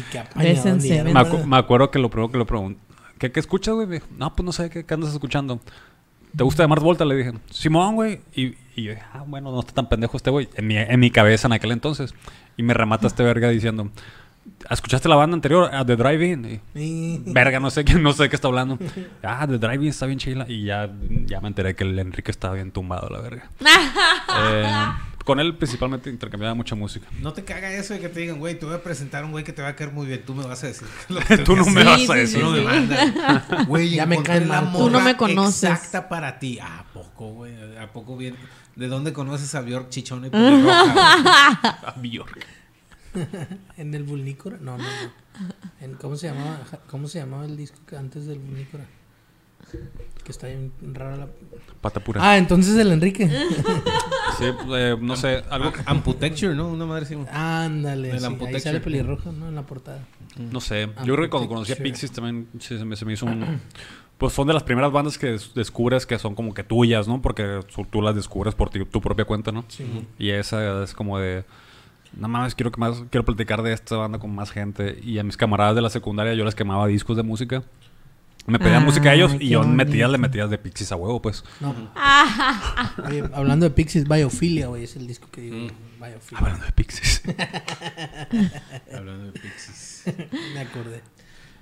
dinero, 1.03 1.05
Me, 1.15 1.21
acu- 1.21 1.33
¿verdad? 1.33 1.45
me 1.47 1.57
acuerdo 1.57 1.91
que 1.91 1.99
lo 1.99 2.11
primero 2.11 2.31
que 2.33 2.39
le 2.39 2.45
pregunté, 2.45 2.81
¿qué, 3.19 3.31
qué 3.33 3.41
escuchas, 3.41 3.75
güey? 3.75 4.01
No, 4.19 4.35
pues 4.35 4.45
no 4.45 4.53
sé, 4.53 4.69
¿qué, 4.71 4.85
qué 4.85 4.95
andas 4.95 5.13
escuchando? 5.13 5.61
¿Te 6.37 6.43
gusta 6.45 6.63
de 6.65 6.69
Mars 6.69 6.83
Volta? 6.83 7.05
Le 7.05 7.15
dije, 7.17 7.33
Simón, 7.51 7.95
güey. 7.95 8.21
Y, 8.35 8.55
y 8.77 8.83
yo, 8.85 8.95
ah, 9.13 9.23
bueno, 9.27 9.53
no 9.53 9.61
está 9.61 9.73
tan 9.73 9.89
pendejo 9.89 10.17
este 10.17 10.31
güey. 10.31 10.49
En 10.55 10.67
mi, 10.67 10.77
en 10.77 10.99
mi 11.01 11.11
cabeza 11.11 11.47
en 11.49 11.53
aquel 11.53 11.71
entonces. 11.73 12.15
Y 12.57 12.63
me 12.63 12.75
remata 12.75 13.07
este 13.07 13.23
verga 13.23 13.49
diciendo, 13.49 13.91
¿Escuchaste 14.69 15.09
la 15.09 15.17
banda 15.17 15.35
anterior? 15.35 15.75
A 15.75 15.85
The 15.87 15.97
Drive-In. 15.97 16.61
Y, 16.75 16.81
Y- 16.81 17.23
Verga, 17.33 17.61
no 17.61 17.71
sé, 17.71 17.85
qué- 17.85 17.95
no 17.95 18.13
sé 18.13 18.29
qué 18.29 18.37
está 18.37 18.49
hablando. 18.49 18.79
Ah, 19.23 19.47
The 19.47 19.59
Drive-In 19.59 19.89
está 19.89 20.07
bien 20.07 20.19
chila. 20.19 20.45
Y 20.49 20.65
ya, 20.65 20.91
ya 21.27 21.41
me 21.41 21.49
enteré 21.49 21.75
que 21.75 21.85
el 21.85 21.99
Enrique 21.99 22.31
estaba 22.31 22.55
bien 22.55 22.71
tumbado, 22.73 23.09
la 23.11 23.21
verga. 23.21 23.49
Eh, 24.37 24.67
con 25.25 25.41
él 25.41 25.57
principalmente 25.57 26.11
intercambiaba 26.11 26.55
mucha 26.55 26.75
música. 26.75 27.09
No 27.21 27.33
te 27.33 27.45
caga 27.45 27.73
eso 27.73 27.95
de 27.95 28.01
que 28.01 28.11
te 28.11 28.21
digan, 28.21 28.39
güey, 28.39 28.59
te 28.59 28.67
voy 28.67 28.75
a 28.75 28.83
presentar 28.83 29.23
a 29.23 29.27
un 29.27 29.33
güey 29.33 29.43
que 29.43 29.53
te 29.53 29.63
va 29.63 29.69
a 29.69 29.77
caer 29.77 29.91
muy 29.91 30.07
bien. 30.07 30.23
Tú 30.25 30.35
me 30.35 30.45
vas 30.47 30.63
a 30.63 30.67
decir. 30.67 30.87
lo 31.09 31.21
que 31.21 31.39
tengo 31.39 31.45
Tú 31.45 31.57
no 31.57 31.67
me 31.67 31.83
vas 31.83 32.09
a 32.09 32.15
decir. 32.15 32.43
sí, 32.43 32.47
sí. 32.47 33.65
Güey, 33.67 33.91
Ya 33.91 34.07
me 34.07 34.23
caen 34.23 34.49
la. 34.49 34.71
Tú 34.71 34.91
no 34.91 35.01
me 35.01 35.17
conoces. 35.17 35.71
Exacta 35.71 36.09
para 36.09 36.39
ti. 36.39 36.59
Ah, 36.61 36.81
¿a 36.81 36.93
poco, 36.93 37.33
güey? 37.33 37.55
¿A 37.79 37.91
poco 37.93 38.17
bien? 38.17 38.37
¿De 38.77 38.89
dónde 38.89 39.13
conoces 39.13 39.55
a 39.55 39.63
Bjork 39.63 39.89
Chichón 39.89 40.27
y 40.27 40.31
pelirroja, 40.31 41.71
A 41.87 41.95
Bjork. 41.97 42.47
En 43.77 43.95
el 43.95 44.03
Vulnícora. 44.03 44.59
No, 44.61 44.77
no, 44.77 44.85
no. 44.85 45.49
En, 45.81 45.95
¿cómo, 45.95 46.17
se 46.17 46.29
llamaba, 46.29 46.61
¿Cómo 46.89 47.09
se 47.09 47.19
llamaba 47.21 47.45
el 47.45 47.57
disco 47.57 47.79
que 47.87 47.97
antes 47.97 48.27
del 48.27 48.39
Vulnícora? 48.41 48.85
Que 50.25 50.33
está 50.33 50.47
bien 50.47 50.73
rara 50.93 51.17
la. 51.17 51.29
Pata 51.81 52.01
pura. 52.01 52.21
Ah, 52.23 52.39
entonces 52.39 52.77
el 52.77 52.93
Enrique. 52.93 53.31
Sí, 54.39 54.47
eh, 54.75 54.97
no 55.01 55.15
sé, 55.17 55.45
algo? 55.49 55.73
Amputecture, 55.87 56.57
¿no? 56.57 56.67
Una 56.69 56.87
madre 56.87 57.05
así. 57.05 57.17
Ándale. 57.31 58.11
El 58.11 58.19
sí, 58.19 58.25
ahí 58.25 58.33
Amputecture. 58.33 58.61
sale 58.61 58.81
pelirroja, 58.81 59.31
¿no? 59.31 59.49
En 59.49 59.55
la 59.55 59.63
portada. 59.63 60.01
No 60.51 60.61
sé. 60.61 60.89
Yo 61.05 61.15
creo 61.15 61.27
que 61.27 61.31
cuando 61.31 61.49
conocí 61.49 61.73
a. 61.73 61.77
Pixies 61.77 62.11
también 62.11 62.49
sí, 62.59 62.77
se, 62.77 62.85
me, 62.85 62.97
se 62.97 63.05
me 63.05 63.13
hizo 63.13 63.27
un... 63.27 63.61
Pues 64.19 64.33
son 64.33 64.49
de 64.49 64.55
las 64.55 64.65
primeras 64.65 64.91
bandas 64.91 65.19
que 65.19 65.29
des- 65.29 65.55
descubres 65.55 66.05
que 66.05 66.19
son 66.19 66.35
como 66.35 66.53
que 66.53 66.65
tuyas, 66.65 67.07
¿no? 67.07 67.23
Porque 67.23 67.61
tú 67.91 68.03
las 68.03 68.17
descubres 68.17 68.57
por 68.57 68.71
ti- 68.71 68.85
tu 68.85 69.01
propia 69.01 69.25
cuenta, 69.25 69.53
¿no? 69.53 69.65
Sí. 69.69 69.85
Y 70.19 70.31
esa 70.31 70.83
es 70.83 70.95
como 70.95 71.19
de... 71.21 71.45
Nada 72.17 72.27
más 72.29 72.57
quiero 72.57 72.73
que 72.73 72.81
más 72.81 73.05
quiero 73.11 73.25
platicar 73.25 73.63
de 73.63 73.73
esta 73.73 73.97
banda 73.99 74.19
con 74.19 74.35
más 74.35 74.51
gente. 74.51 74.99
Y 75.01 75.19
a 75.19 75.23
mis 75.23 75.37
camaradas 75.37 75.77
de 75.77 75.83
la 75.83 75.91
secundaria 75.91 76.35
yo 76.35 76.45
les 76.45 76.57
quemaba 76.57 76.89
discos 76.89 77.17
de 77.17 77.23
música. 77.23 77.63
Me 78.47 78.59
pedían 78.59 78.85
música 78.85 79.11
a 79.11 79.15
ellos 79.15 79.37
y 79.41 79.49
yo 79.49 79.63
metías, 79.63 80.11
le 80.11 80.19
bonito. 80.19 80.19
metías 80.19 80.51
de 80.51 80.59
Pixies 80.59 80.93
a 80.93 80.97
huevo, 80.97 81.23
pues. 81.23 81.45
No. 81.61 81.75
Oye, 83.07 83.25
hablando 83.33 83.65
de 83.65 83.71
Pixies, 83.71 84.07
Biofilia, 84.07 84.67
güey. 84.67 84.85
Es 84.85 84.97
el 84.97 85.07
disco 85.07 85.29
que 85.31 85.41
digo. 85.41 85.69
Biofilia. 85.99 86.39
Hablando 86.41 86.67
de 86.67 86.73
Pixies. 86.73 87.23
Hablando 88.95 89.27
de 89.27 89.33
Pixies. 89.33 90.05
Me 90.55 90.61
acordé. 90.61 91.03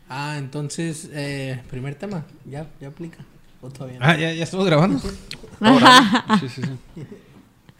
Ah, 0.09 0.37
entonces, 0.39 1.09
eh, 1.13 1.63
primer 1.71 1.95
tema. 1.95 2.25
¿Ya, 2.45 2.67
ya 2.81 2.89
aplica? 2.89 3.19
¿O 3.61 3.71
todavía 3.71 4.01
no? 4.01 4.05
Ah, 4.05 4.17
¿ya, 4.17 4.33
ya 4.33 4.43
estamos 4.43 4.67
grabando? 4.67 4.99
sí, 6.41 6.49
sí, 6.49 6.63
sí. 6.63 6.63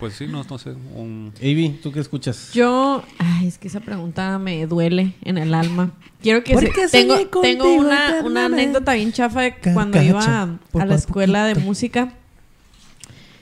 Pues 0.03 0.15
sí, 0.15 0.27
no, 0.27 0.43
no 0.43 0.59
sé. 0.59 0.71
un- 0.97 1.33
Avi, 1.41 1.79
¿tú 1.81 1.93
qué 1.93 2.01
escuchas? 2.01 2.53
Yo, 2.53 3.05
ay, 3.19 3.47
es 3.47 3.57
que 3.57 3.69
esa 3.69 3.79
pregunta 3.79 4.37
me 4.41 4.67
duele 4.67 5.15
en 5.23 5.39
el 5.39 5.55
alma. 5.55 5.93
Quiero 6.21 6.43
que 6.43 6.55
Porque 6.55 6.89
se, 6.89 6.99
tengo, 7.03 7.15
soñé 7.15 7.29
tengo 7.41 7.73
una, 7.73 8.21
una 8.25 8.47
anécdota 8.47 8.95
bien 8.95 9.13
chafa 9.13 9.43
de 9.43 9.55
cuando 9.73 9.99
cacha, 9.99 10.05
iba 10.09 10.59
a 10.81 10.85
la 10.87 10.95
escuela 10.97 11.45
de 11.45 11.55
música. 11.55 12.15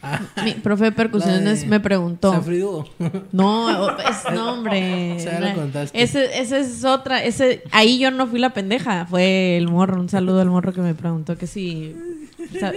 Ah, 0.03 0.21
Mi 0.45 0.53
profe 0.53 0.85
de 0.85 0.93
percusiones 0.93 1.63
de 1.63 1.67
me 1.67 1.81
preguntó. 1.81 2.31
Safrido. 2.31 2.87
No, 3.33 3.97
es, 3.99 4.17
no, 4.31 4.53
hombre. 4.53 5.15
O 5.17 5.19
sea, 5.19 5.41
lo 5.41 5.55
contaste. 5.55 6.03
Ese, 6.03 6.41
ese 6.43 6.61
es 6.61 6.85
otra. 6.85 7.25
Ese, 7.25 7.63
ahí 7.71 7.99
yo 7.99 8.11
no 8.11 8.27
fui 8.27 8.39
la 8.39 8.51
pendeja. 8.53 9.07
Fue 9.07 9.57
el 9.57 9.69
morro. 9.69 9.99
Un 9.99 10.11
saludo 10.11 10.43
al 10.43 10.51
morro 10.51 10.75
que 10.75 10.83
me 10.83 10.95
preguntó 10.95 11.39
que 11.39 11.47
si. 11.47 11.97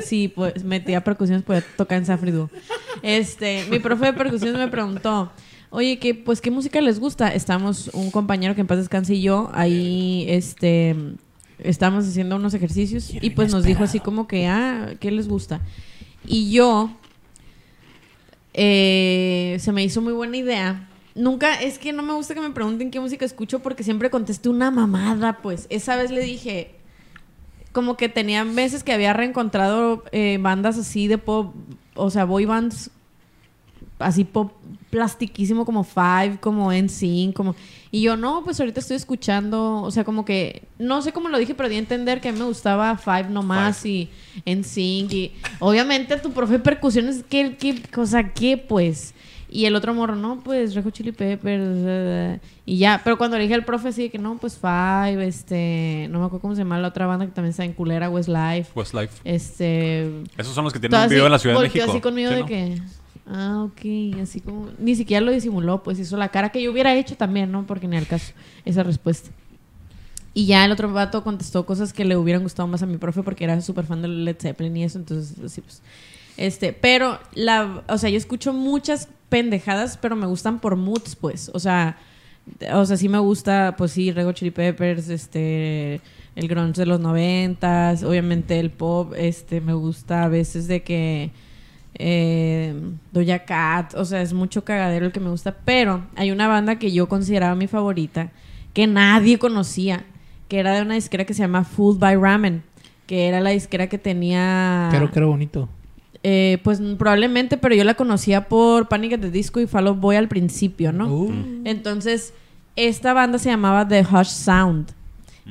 Si 0.04 0.28
pues, 0.28 0.64
metía 0.64 1.04
percusiones, 1.04 1.44
podía 1.44 1.64
tocar 1.78 1.98
en 1.98 2.06
Safridu. 2.06 2.50
Este, 3.02 3.66
mi 3.70 3.80
profe 3.80 4.06
de 4.08 4.14
percusiones 4.14 4.58
me 4.58 4.68
preguntó. 4.68 5.32
Oye, 5.70 6.22
pues 6.24 6.40
qué 6.40 6.52
música 6.52 6.80
les 6.82 7.00
gusta. 7.00 7.34
Estamos 7.34 7.90
un 7.94 8.12
compañero 8.12 8.56
que 8.56 8.62
en 8.62 8.68
paz 8.68 8.78
descanse 8.78 9.16
y 9.16 9.22
yo 9.22 9.50
ahí, 9.54 10.26
este, 10.30 10.96
estábamos 11.60 12.08
haciendo 12.08 12.36
unos 12.36 12.54
ejercicios 12.54 13.12
y 13.20 13.32
pues 13.32 13.52
nos 13.52 13.64
dijo 13.64 13.84
así 13.84 14.00
como 14.00 14.28
que, 14.28 14.48
ah, 14.48 14.94
¿qué 15.00 15.12
les 15.12 15.28
gusta? 15.28 15.62
Y 16.26 16.52
yo, 16.52 16.92
eh, 18.54 19.58
se 19.60 19.72
me 19.72 19.84
hizo 19.84 20.02
muy 20.02 20.14
buena 20.14 20.38
idea. 20.38 20.90
Nunca, 21.16 21.56
es 21.56 21.78
que 21.78 21.94
no 21.94 22.04
me 22.04 22.14
gusta 22.14 22.34
que 22.34 22.42
me 22.42 22.52
pregunten 22.52 22.92
qué 22.92 23.00
música 23.00 23.26
escucho 23.26 23.60
porque 23.60 23.84
siempre 23.84 24.10
contesté 24.10 24.50
una 24.50 24.72
mamada, 24.72 25.40
pues. 25.42 25.68
Esa 25.70 25.96
vez 25.96 26.12
le 26.12 26.22
dije, 26.22 26.76
como 27.74 27.98
que 27.98 28.08
tenían 28.08 28.56
veces 28.56 28.84
que 28.84 28.94
había 28.94 29.12
reencontrado 29.12 30.06
eh, 30.12 30.38
bandas 30.40 30.78
así 30.78 31.08
de 31.08 31.18
pop, 31.18 31.54
o 31.96 32.10
sea, 32.10 32.24
boy 32.24 32.46
bands 32.46 32.90
así 34.00 34.24
pop 34.24 34.54
plastiquísimo 34.90 35.66
como 35.66 35.84
Five, 35.84 36.38
como 36.40 36.72
NSYNC, 36.72 37.34
como... 37.36 37.56
Y 37.90 38.02
yo, 38.02 38.16
no, 38.16 38.44
pues 38.44 38.60
ahorita 38.60 38.80
estoy 38.80 38.96
escuchando, 38.96 39.82
o 39.82 39.92
sea, 39.92 40.04
como 40.04 40.24
que, 40.24 40.64
no 40.78 41.02
sé 41.02 41.12
cómo 41.12 41.30
lo 41.30 41.38
dije, 41.40 41.56
pero 41.56 41.68
di 41.68 41.76
a 41.76 41.80
entender 41.80 42.22
que 42.22 42.30
a 42.30 42.32
mí 42.32 42.40
me 42.40 42.46
gustaba 42.46 42.96
Five 42.98 43.30
nomás 43.30 43.86
y 43.86 44.10
NSYNC 44.46 45.14
y... 45.14 45.32
Obviamente 45.60 46.18
tu 46.18 46.32
profe 46.32 46.54
de 46.54 46.60
percusiones, 46.60 47.24
¿qué, 47.28 47.56
qué 47.58 47.82
cosa, 47.92 48.30
qué, 48.30 48.58
pues? 48.58 49.16
Y 49.56 49.68
el 49.68 49.76
otro 49.76 49.94
morro, 49.94 50.16
no, 50.16 50.40
pues 50.40 50.74
Rejo 50.74 50.90
Chili 50.90 51.12
Peppers, 51.12 52.42
y 52.66 52.78
ya. 52.80 53.00
Pero 53.04 53.20
cuando 53.20 53.38
le 53.38 53.44
dije 53.44 53.54
al 53.54 53.64
profe, 53.64 53.92
sí, 53.92 54.10
que 54.10 54.18
no, 54.18 54.36
pues 54.40 54.58
Five, 54.58 55.24
este, 55.28 56.08
no 56.10 56.18
me 56.18 56.26
acuerdo 56.26 56.42
cómo 56.42 56.56
se 56.56 56.62
llama 56.62 56.80
la 56.80 56.88
otra 56.88 57.06
banda 57.06 57.28
que 57.28 57.34
también 57.34 57.52
está 57.52 57.64
en 57.64 57.74
culera, 57.74 58.10
Westlife. 58.10 58.72
Westlife. 58.74 59.22
Este, 59.24 60.24
Esos 60.38 60.56
son 60.56 60.64
los 60.64 60.74
que 60.74 60.80
tienen 60.80 60.98
un 60.98 61.06
así, 61.06 61.14
video 61.14 61.28
en 61.28 61.32
la 61.32 61.38
Ciudad 61.38 61.56
de 61.56 61.62
México. 61.62 61.86
así 61.88 62.02
conmigo 62.02 62.30
¿sí, 62.30 62.36
de 62.36 62.42
no? 62.42 62.48
que... 62.48 62.82
Ah, 63.28 63.64
ok. 63.64 64.22
Así 64.24 64.42
como... 64.42 64.70
Ni 64.80 64.96
siquiera 64.96 65.24
lo 65.24 65.32
disimuló, 65.32 65.84
pues 65.84 66.00
hizo 66.00 66.18
la 66.18 66.30
cara 66.30 66.50
que 66.50 66.60
yo 66.60 66.72
hubiera 66.72 66.96
hecho 66.96 67.16
también, 67.16 67.52
¿no? 67.52 67.68
Porque 67.68 67.88
ni 67.88 67.96
al 67.96 68.08
caso 68.08 68.34
esa 68.66 68.82
respuesta. 68.82 69.30
Y 70.34 70.48
ya 70.48 70.66
el 70.66 70.72
otro 70.72 70.92
vato 70.92 71.24
contestó 71.24 71.64
cosas 71.68 71.94
que 71.94 72.06
le 72.06 72.18
hubieran 72.18 72.42
gustado 72.42 72.68
más 72.68 72.82
a 72.82 72.88
mi 72.88 72.98
profe 72.98 73.22
porque 73.22 73.44
era 73.44 73.62
súper 73.62 73.86
fan 73.86 74.02
de 74.02 74.08
Led 74.08 74.38
Zeppelin 74.40 74.76
y 74.78 74.84
eso, 74.84 74.98
entonces 74.98 75.38
así 75.46 75.62
pues... 75.62 75.84
Este, 76.38 76.74
pero 76.74 77.20
la... 77.34 77.84
O 77.88 77.98
sea, 77.98 78.10
yo 78.10 78.18
escucho 78.18 78.54
muchas 78.54 79.10
pendejadas, 79.30 79.98
pero 79.98 80.16
me 80.16 80.28
gustan 80.28 80.60
por 80.60 80.76
moods, 80.76 81.16
pues. 81.16 81.50
O 81.54 81.60
sea... 81.60 81.98
O 82.74 82.86
sea, 82.86 82.98
sí 82.98 83.08
me 83.08 83.20
gusta, 83.20 83.76
pues 83.78 83.94
sí, 83.94 84.12
Rego 84.12 84.34
Chili 84.34 84.52
Peppers, 84.52 85.10
este... 85.10 86.02
El 86.36 86.48
grunge 86.48 86.82
de 86.82 86.86
los 86.88 87.00
noventas, 87.00 88.04
obviamente 88.04 88.60
el 88.60 88.72
pop, 88.72 89.14
este, 89.16 89.62
me 89.62 89.74
gusta 89.74 90.24
a 90.24 90.28
veces 90.30 90.68
de 90.68 90.82
que 90.82 91.32
eh, 91.96 92.74
Doja 93.12 93.46
Cat, 93.46 93.94
o 93.94 94.04
sea, 94.04 94.22
es 94.22 94.34
mucho 94.34 94.64
cagadero 94.64 95.06
el 95.06 95.12
que 95.12 95.20
me 95.20 95.30
gusta, 95.30 95.56
pero 95.64 96.06
hay 96.16 96.32
una 96.32 96.48
banda 96.48 96.80
que 96.80 96.92
yo 96.92 97.08
consideraba 97.08 97.54
mi 97.54 97.68
favorita, 97.68 98.32
que 98.74 98.88
nadie 98.88 99.38
conocía, 99.38 100.06
que 100.48 100.60
era 100.60 100.74
de 100.74 100.82
una 100.82 100.96
disquera 100.96 101.26
que 101.26 101.36
se 101.36 101.44
llama 101.44 101.64
Fooled 101.64 102.00
by 102.00 102.16
Ramen, 102.16 102.64
que 103.06 103.28
era 103.28 103.40
la 103.40 103.52
disquera 103.52 103.88
que 103.88 104.00
tenía... 104.00 104.90
Creo 104.92 105.12
que 105.12 105.20
era 105.20 105.28
bonito. 105.28 105.70
Eh, 106.26 106.60
pues 106.64 106.80
mm, 106.80 106.96
probablemente, 106.96 107.58
pero 107.58 107.76
yo 107.76 107.84
la 107.84 107.96
conocía 107.96 108.48
por 108.48 108.88
Panic 108.88 109.14
at 109.14 109.20
the 109.20 109.30
Disco 109.30 109.60
y 109.60 109.68
Fall 109.68 109.88
Out 109.88 110.00
Boy 110.00 110.16
al 110.16 110.30
principio, 110.30 110.94
¿no? 110.94 111.08
Uh, 111.14 111.34
Entonces, 111.66 112.34
esta 112.78 113.14
banda 113.14 113.38
se 113.40 113.50
llamaba 113.50 113.88
The 113.88 114.02
Hush 114.10 114.28
Sound. 114.30 114.88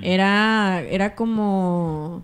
Era, 0.01 0.81
era 0.89 1.15
como, 1.15 2.23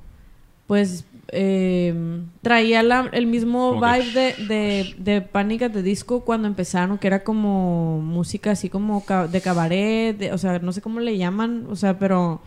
pues, 0.67 1.05
eh, 1.31 1.95
traía 2.41 2.83
la- 2.83 3.11
el 3.13 3.27
mismo 3.27 3.75
Como 3.75 3.93
que- 3.93 4.01
vibe 4.01 4.13
de, 4.13 4.45
de, 4.47 4.95
de 4.97 5.21
Panic 5.21 5.63
at 5.63 5.73
the 5.73 5.83
Disco 5.83 6.25
cuando 6.25 6.49
empezaron, 6.49 6.97
que 6.97 7.07
era 7.07 7.23
como 7.23 8.01
música 8.01 8.53
así 8.53 8.71
como 8.71 9.05
ca- 9.05 9.29
de 9.29 9.41
cabaret, 9.43 10.17
de- 10.17 10.33
o 10.33 10.39
sea, 10.39 10.59
no 10.61 10.73
sé 10.73 10.81
cómo 10.81 11.01
le 11.01 11.19
llaman, 11.19 11.67
o 11.69 11.77
sea, 11.77 11.99
pero, 11.99 12.41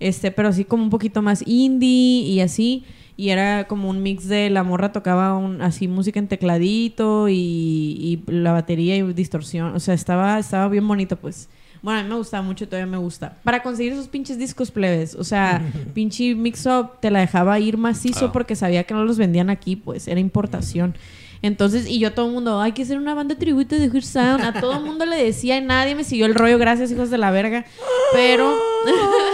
este, 0.00 0.32
pero 0.32 0.48
así 0.48 0.64
como 0.64 0.82
un 0.82 0.90
poquito 0.90 1.22
más 1.22 1.44
indie 1.46 2.22
y 2.22 2.40
así. 2.40 2.84
Y 3.16 3.28
era 3.28 3.68
como 3.68 3.88
un 3.88 4.02
mix 4.02 4.26
de 4.26 4.50
la 4.50 4.64
morra 4.64 4.90
tocaba 4.92 5.36
un, 5.36 5.62
así 5.62 5.86
música 5.86 6.18
en 6.18 6.26
tecladito 6.26 7.28
y, 7.28 7.34
y 7.36 8.30
la 8.30 8.52
batería 8.52 8.96
y 8.96 9.02
distorsión. 9.12 9.74
O 9.76 9.80
sea, 9.80 9.94
estaba, 9.94 10.38
estaba 10.38 10.68
bien 10.68 10.86
bonito, 10.88 11.16
pues. 11.16 11.48
Bueno, 11.80 12.00
a 12.00 12.02
mí 12.02 12.08
me 12.08 12.16
gustaba 12.16 12.42
mucho 12.42 12.64
y 12.64 12.66
todavía 12.66 12.90
me 12.90 12.96
gusta. 12.96 13.36
Para 13.44 13.62
conseguir 13.62 13.92
esos 13.92 14.08
pinches 14.08 14.38
discos 14.38 14.70
plebes. 14.70 15.14
O 15.14 15.22
sea, 15.22 15.62
pinche 15.94 16.34
mix-up 16.34 16.98
te 17.00 17.10
la 17.10 17.20
dejaba 17.20 17.58
ir 17.60 17.76
macizo 17.76 18.26
Ah. 18.26 18.32
porque 18.32 18.56
sabía 18.56 18.84
que 18.84 18.94
no 18.94 19.04
los 19.04 19.18
vendían 19.18 19.50
aquí, 19.50 19.76
pues. 19.76 20.08
Era 20.08 20.18
importación. 20.18 20.96
Entonces, 21.42 21.86
y 21.86 21.98
yo 21.98 22.08
a 22.08 22.10
todo 22.12 22.26
el 22.26 22.32
mundo, 22.32 22.58
hay 22.60 22.72
que 22.72 22.82
hacer 22.82 22.96
una 22.96 23.12
banda 23.12 23.34
tributo 23.34 23.76
de 23.78 23.88
Hush 23.90 24.04
Sound. 24.04 24.42
A 24.42 24.58
todo 24.60 24.72
el 24.78 24.84
mundo 24.84 25.04
le 25.04 25.22
decía 25.22 25.58
y 25.58 25.60
nadie 25.60 25.94
me 25.94 26.02
siguió 26.04 26.24
el 26.24 26.34
rollo. 26.34 26.56
Gracias, 26.58 26.90
hijos 26.90 27.10
de 27.10 27.18
la 27.18 27.30
verga. 27.30 27.66
Pero... 28.14 28.50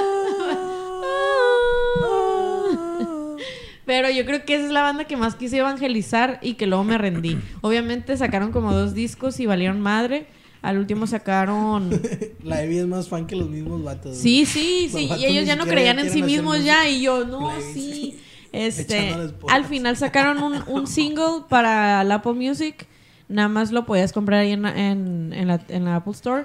Pero 3.91 4.09
yo 4.09 4.25
creo 4.25 4.45
que 4.45 4.55
esa 4.55 4.67
es 4.67 4.71
la 4.71 4.83
banda 4.83 5.03
que 5.07 5.17
más 5.17 5.35
quise 5.35 5.59
evangelizar 5.59 6.39
y 6.43 6.55
que 6.55 6.69
luego 6.69 6.85
me 6.85 6.97
rendí. 6.97 7.37
Obviamente 7.61 8.17
sacaron 8.17 8.53
como 8.53 8.73
dos 8.73 8.95
discos 8.95 9.41
y 9.41 9.47
valieron 9.47 9.81
madre. 9.81 10.29
Al 10.63 10.79
último 10.79 11.09
sacaron... 11.09 11.91
la 12.45 12.63
Evi 12.63 12.79
es 12.79 12.87
más 12.87 13.09
fan 13.09 13.27
que 13.27 13.35
los 13.35 13.51
mismos 13.51 13.83
vatos. 13.83 14.17
Sí, 14.17 14.47
sí, 14.47 14.89
sí. 14.93 15.11
Y 15.19 15.25
ellos 15.25 15.45
ya 15.45 15.57
no 15.57 15.67
creían 15.67 15.99
en 15.99 16.09
sí 16.09 16.23
mismos 16.23 16.63
ya. 16.63 16.89
Y 16.89 17.03
yo, 17.03 17.25
no, 17.25 17.51
sí. 17.75 18.17
Este, 18.53 19.13
al 19.49 19.65
final 19.65 19.97
sacaron 19.97 20.41
un, 20.41 20.63
un 20.69 20.87
single 20.87 21.47
para 21.49 22.05
la 22.05 22.15
Apple 22.15 22.35
Music. 22.35 22.87
Nada 23.29 23.49
más 23.49 23.73
lo 23.73 23.87
podías 23.87 24.13
comprar 24.13 24.43
ahí 24.43 24.53
en, 24.53 24.67
en, 24.67 25.33
en 25.33 25.49
la, 25.49 25.61
en 25.69 25.85
la 25.85 25.97
Apple 25.97 26.13
Store. 26.13 26.45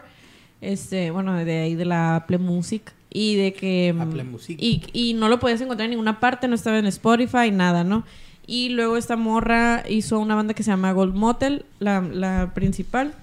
Este, 0.61 1.11
bueno, 1.11 1.35
de 1.35 1.59
ahí 1.59 1.75
de 1.75 1.85
la 1.85 2.15
Apple 2.15 2.39
Music. 2.39 2.91
Y 3.17 3.35
de 3.35 3.53
que... 3.53 3.93
mm, 3.95 4.01
Apple 4.01 4.23
Music. 4.25 4.57
Y, 4.59 4.81
y 4.91 5.13
no 5.13 5.29
lo 5.29 5.39
podías 5.39 5.61
encontrar 5.61 5.85
en 5.85 5.91
ninguna 5.91 6.19
parte, 6.19 6.49
no 6.49 6.55
estaba 6.55 6.77
en 6.79 6.85
Spotify, 6.87 7.49
nada, 7.49 7.85
¿no? 7.85 8.03
Y 8.45 8.69
luego 8.69 8.97
esta 8.97 9.15
morra 9.15 9.83
hizo 9.87 10.19
una 10.19 10.35
banda 10.35 10.53
que 10.53 10.63
se 10.63 10.71
llama 10.71 10.91
Gold 10.91 11.15
Motel, 11.15 11.63
la, 11.79 12.01
la 12.01 12.51
principal. 12.53 13.13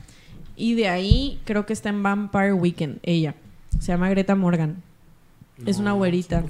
Y 0.57 0.75
de 0.75 0.89
ahí 0.89 1.39
creo 1.45 1.67
que 1.67 1.75
está 1.75 1.91
en 1.91 2.03
Vampire 2.03 2.55
Weekend, 2.55 3.01
ella. 3.03 3.35
Se 3.81 3.89
llama 3.89 4.09
Greta 4.09 4.35
Morgan. 4.35 4.83
Es 5.67 5.77
una 5.79 5.93
güerita. 5.93 6.43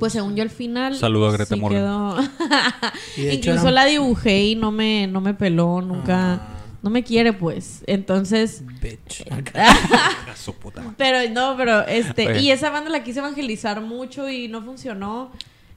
Pues 0.00 0.12
según 0.12 0.34
yo 0.34 0.42
al 0.42 0.50
final... 0.50 0.96
Saludo 0.96 1.28
a 1.28 1.32
Greta 1.32 1.54
sí 1.54 1.60
Morgan. 1.60 1.80
quedó- 1.80 2.16
Incluso 3.32 3.60
eran- 3.62 3.74
la 3.74 3.84
dibujé 3.86 4.46
y 4.48 4.54
no 4.56 4.70
me, 4.72 5.06
no 5.06 5.20
me 5.20 5.32
peló, 5.32 5.80
nunca... 5.80 6.34
Ah. 6.34 6.51
No 6.82 6.90
me 6.90 7.04
quiere, 7.04 7.32
pues. 7.32 7.84
Entonces... 7.86 8.62
Bitch. 8.80 9.24
Pero 10.96 11.18
no, 11.32 11.56
pero 11.56 11.86
este... 11.86 12.28
Oye. 12.28 12.40
Y 12.40 12.50
esa 12.50 12.70
banda 12.70 12.90
la 12.90 13.04
quise 13.04 13.20
evangelizar 13.20 13.80
mucho 13.80 14.28
y 14.28 14.48
no 14.48 14.62
funcionó. 14.62 15.30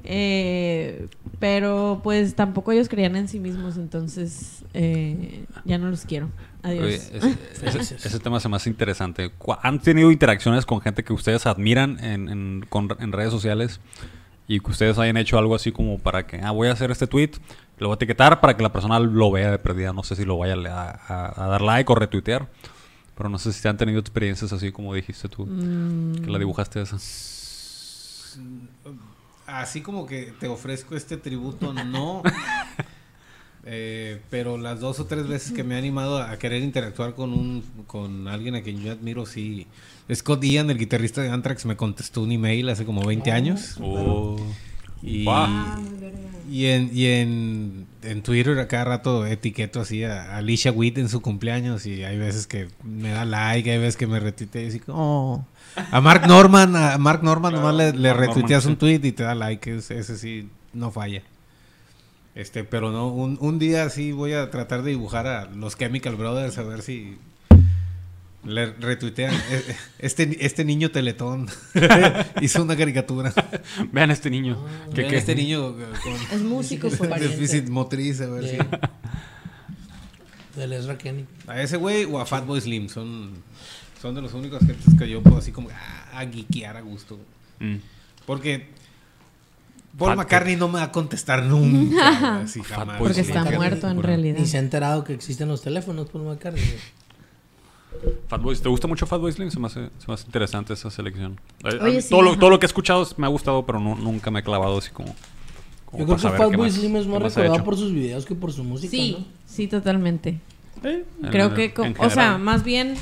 Eh, 0.08 1.08
pero 1.39 2.00
pues 2.04 2.36
tampoco 2.36 2.72
ellos 2.72 2.88
creían 2.89 3.15
en 3.15 3.28
sí 3.28 3.39
mismos, 3.39 3.76
entonces 3.78 4.63
eh, 4.76 5.46
ya 5.65 5.80
no 5.80 5.89
los 5.89 6.06
quiero. 6.06 6.30
Adiós. 6.62 6.84
Oye, 6.86 6.96
ese, 6.96 7.80
ese- 7.80 7.96
ese 7.96 8.20
tema 8.20 8.39
se 8.39 8.48
me 8.48 8.56
hace 8.56 8.70
interesante. 8.70 9.32
¿Han 9.63 9.80
tenido 9.82 10.12
interacciones 10.12 10.65
con 10.68 10.80
gente 10.82 11.04
que 11.04 11.12
ustedes 11.12 11.48
admiran 11.48 12.04
en, 12.04 12.30
en- 12.30 12.65
con- 12.70 12.96
en 13.00 13.12
redes 13.12 13.32
sociales 13.32 13.80
y 14.48 14.60
que 14.60 14.70
ustedes 14.72 15.00
hayan 15.00 15.18
hecho 15.18 15.39
algo 15.39 15.56
así 15.56 15.72
como 15.72 15.98
para 15.98 16.28
que, 16.28 16.38
ah, 16.39 16.52
voy 16.52 16.68
a 16.68 16.74
hacer 16.74 16.91
este 16.91 17.08
tweet, 17.08 17.32
lo 17.78 17.88
voy 17.88 17.94
a 17.94 17.96
etiquetar 17.96 18.40
para 18.42 18.56
que 18.56 18.64
la 18.64 18.72
persona 18.72 19.00
lo 19.00 19.32
vea 19.32 19.52
de 19.52 19.60
perdida? 19.60 19.94
No 19.94 20.04
sé 20.04 20.16
si 20.16 20.26
lo 20.26 20.38
vaya 20.38 20.56
a, 20.72 20.90
a- 21.08 21.44
a 21.46 21.48
dar 21.48 21.62
like 21.62 21.92
o 21.92 21.96
retuitear, 21.96 22.48
pero 23.16 23.30
no 23.30 23.38
sé 23.40 23.52
si 23.54 23.68
han 23.68 23.78
tenido 23.78 24.00
experiencias 24.00 24.52
así 24.54 24.72
como 24.72 24.94
dijiste 24.94 25.28
tú, 25.30 25.46
Mm, 25.46 26.16
que 26.24 26.30
la 26.32 26.38
dibujaste 26.40 26.82
esa. 26.82 26.98
Así 29.48 29.82
como 29.82 30.06
que 30.08 30.34
te 30.40 30.48
ofrezco 30.48 30.96
este 30.96 31.18
tributo, 31.18 31.74
no. 31.86 32.24
Eh, 33.68 34.22
pero 34.30 34.58
las 34.58 34.80
dos 34.80 35.00
o 35.00 35.06
tres 35.06 35.28
veces 35.28 35.52
que 35.52 35.64
me 35.64 35.74
he 35.76 35.78
animado 35.78 36.22
a 36.22 36.38
querer 36.38 36.62
interactuar 36.62 37.16
con 37.16 37.34
un 37.34 37.64
con 37.88 38.28
alguien 38.28 38.54
a 38.56 38.62
quien 38.62 38.80
yo 38.82 38.92
admiro, 38.92 39.26
sí. 39.26 39.66
Scott 40.14 40.44
Ian, 40.44 40.70
el 40.70 40.78
guitarrista 40.78 41.22
de 41.22 41.30
Anthrax, 41.30 41.66
me 41.66 41.76
contestó 41.76 42.22
un 42.22 42.32
email 42.32 42.70
hace 42.70 42.86
como 42.86 43.04
20 43.04 43.32
años. 43.32 43.78
Oh. 43.82 44.38
Y, 45.02 45.24
Guau. 45.24 45.48
Y, 46.49 46.67
en, 46.67 46.89
y 46.93 47.05
en, 47.08 47.88
en 48.03 48.21
Twitter 48.23 48.58
a 48.60 48.67
cada 48.67 48.86
rato 48.86 49.25
etiqueto 49.25 49.81
así 49.81 50.03
a 50.03 50.38
Alicia 50.38 50.71
Witt 50.71 50.97
en 50.97 51.10
su 51.10 51.21
cumpleaños 51.21 51.86
y 51.86 52.03
hay 52.03 52.17
veces 52.17 52.47
que 52.47 52.67
me 52.84 53.10
da 53.10 53.25
like, 53.25 53.69
hay 53.71 53.77
veces 53.77 53.97
que 53.97 54.08
me 54.08 54.19
retuitea 54.19 54.63
y 54.63 54.67
así. 54.67 54.81
"Oh". 54.88 55.43
A 55.91 56.01
Mark 56.01 56.27
Norman, 56.27 56.75
a 56.75 56.97
Mark 56.97 57.21
Norman 57.23 57.53
nomás 57.53 57.75
le, 57.75 58.13
retuiteas 58.13 58.65
un 58.65 58.77
tweet 58.77 59.01
y 59.03 59.12
te 59.12 59.23
da 59.23 59.36
like, 59.36 59.75
es- 59.75 59.91
ese 59.91 60.17
sí 60.17 60.49
no 60.73 60.91
falla. 60.91 61.21
Este, 62.36 62.63
pero 62.65 62.91
no, 62.91 63.08
un, 63.08 63.38
un 63.39 63.60
día 63.60 63.89
sí 63.89 64.12
voy 64.12 64.34
a 64.34 64.49
tratar 64.51 64.84
de 64.84 64.91
dibujar 64.91 65.25
a 65.27 65.45
los 65.45 65.77
Chemical 65.77 66.15
Brothers 66.15 66.58
a 66.58 66.63
ver 66.63 66.81
si 66.81 67.17
le 68.45 68.67
retuitean. 68.73 69.34
Eh, 69.49 69.75
Este, 69.99 70.45
este 70.45 70.63
niño 70.65 70.91
teletón 70.91 71.47
hizo 72.41 72.62
una 72.63 72.75
caricatura. 72.77 73.34
Vean 73.91 74.12
este 74.12 74.29
niño. 74.29 74.63
que 74.93 75.01
Vean 75.01 75.12
que- 75.12 75.17
este 75.17 75.36
niño 75.36 75.69
eh, 75.79 75.86
con 76.03 76.13
Es 76.38 76.41
músico, 76.41 76.89
Su 76.89 77.08
pariente. 77.10 77.36
déficit 77.38 77.67
motriz, 77.69 78.21
a 78.21 78.27
ver 78.27 78.43
De- 78.43 78.49
si. 78.51 78.58
Del 80.60 80.73
Ezra 80.73 80.97
Kenny. 80.97 81.25
A 81.47 81.62
ese 81.62 81.77
güey 81.77 82.05
o 82.05 82.19
a 82.19 82.25
Fatboy 82.25 82.62
Slim 82.62 82.88
son, 82.88 83.31
son 84.01 84.15
de 84.15 84.21
los 84.21 84.34
únicos 84.34 84.60
gentes 84.60 84.86
que 84.97 85.10
yo 85.10 85.21
puedo 85.21 85.38
así 85.38 85.51
como 85.51 85.69
ah, 85.69 86.19
a 86.19 86.25
geekear 86.25 86.77
a 86.77 86.81
gusto. 86.81 87.19
Mm. 87.60 87.75
Porque 88.25 88.69
Paul 89.97 90.12
Fat- 90.12 90.17
McCartney 90.17 90.55
no 90.55 90.67
me 90.69 90.79
va 90.79 90.84
a 90.86 90.91
contestar 90.93 91.43
nunca. 91.43 92.41
así 92.41 92.62
jamás. 92.63 92.97
Porque 92.99 93.21
está 93.21 93.43
muerto 93.43 93.89
en 93.89 94.01
realidad. 94.01 94.39
Ni 94.39 94.45
se 94.45 94.58
ha 94.58 94.62
enterado 94.62 95.03
que 95.03 95.13
existen 95.13 95.47
los 95.49 95.62
teléfonos 95.62 96.10
por 96.10 96.21
McCartney. 96.21 96.63
Fatboy, 98.27 98.55
¿te 98.58 98.69
gusta 98.69 98.88
mucho 98.88 99.05
Fatboy 99.05 99.31
Slim? 99.31 99.51
Se 99.51 99.60
me 99.60 99.67
hace, 99.67 99.89
se 99.99 100.08
me 100.08 100.13
hace 100.13 100.25
interesante 100.25 100.73
esa 100.73 100.89
selección. 100.89 101.39
Eh, 101.63 101.77
Oye, 101.81 102.01
sí, 102.01 102.10
todo, 102.10 102.21
lo, 102.21 102.31
ajá. 102.31 102.39
todo 102.39 102.49
lo 102.49 102.60
que 102.60 102.65
he 102.65 102.67
escuchado 102.67 103.08
me 103.17 103.25
ha 103.25 103.29
gustado, 103.29 103.65
pero 103.65 103.79
no- 103.79 103.95
nunca 103.95 104.31
me 104.31 104.39
he 104.39 104.43
clavado 104.43 104.77
así 104.77 104.91
como. 104.91 105.15
como 105.86 105.99
Yo 105.99 106.15
creo 106.15 106.31
que 106.31 106.38
Fatboy 106.38 106.69
Slim 106.71 106.95
es 106.97 107.08
más 107.08 107.21
recordado 107.21 107.63
por 107.63 107.77
sus 107.77 107.91
videos 107.93 108.25
que 108.25 108.36
por 108.36 108.51
su 108.51 108.63
música, 108.63 108.89
Sí, 108.91 109.25
sí, 109.45 109.67
totalmente. 109.67 110.39
Creo 111.31 111.53
que, 111.53 111.73
en 111.77 111.95
o 111.99 112.10
sea, 112.10 112.38
más 112.38 112.63
bien 112.63 112.95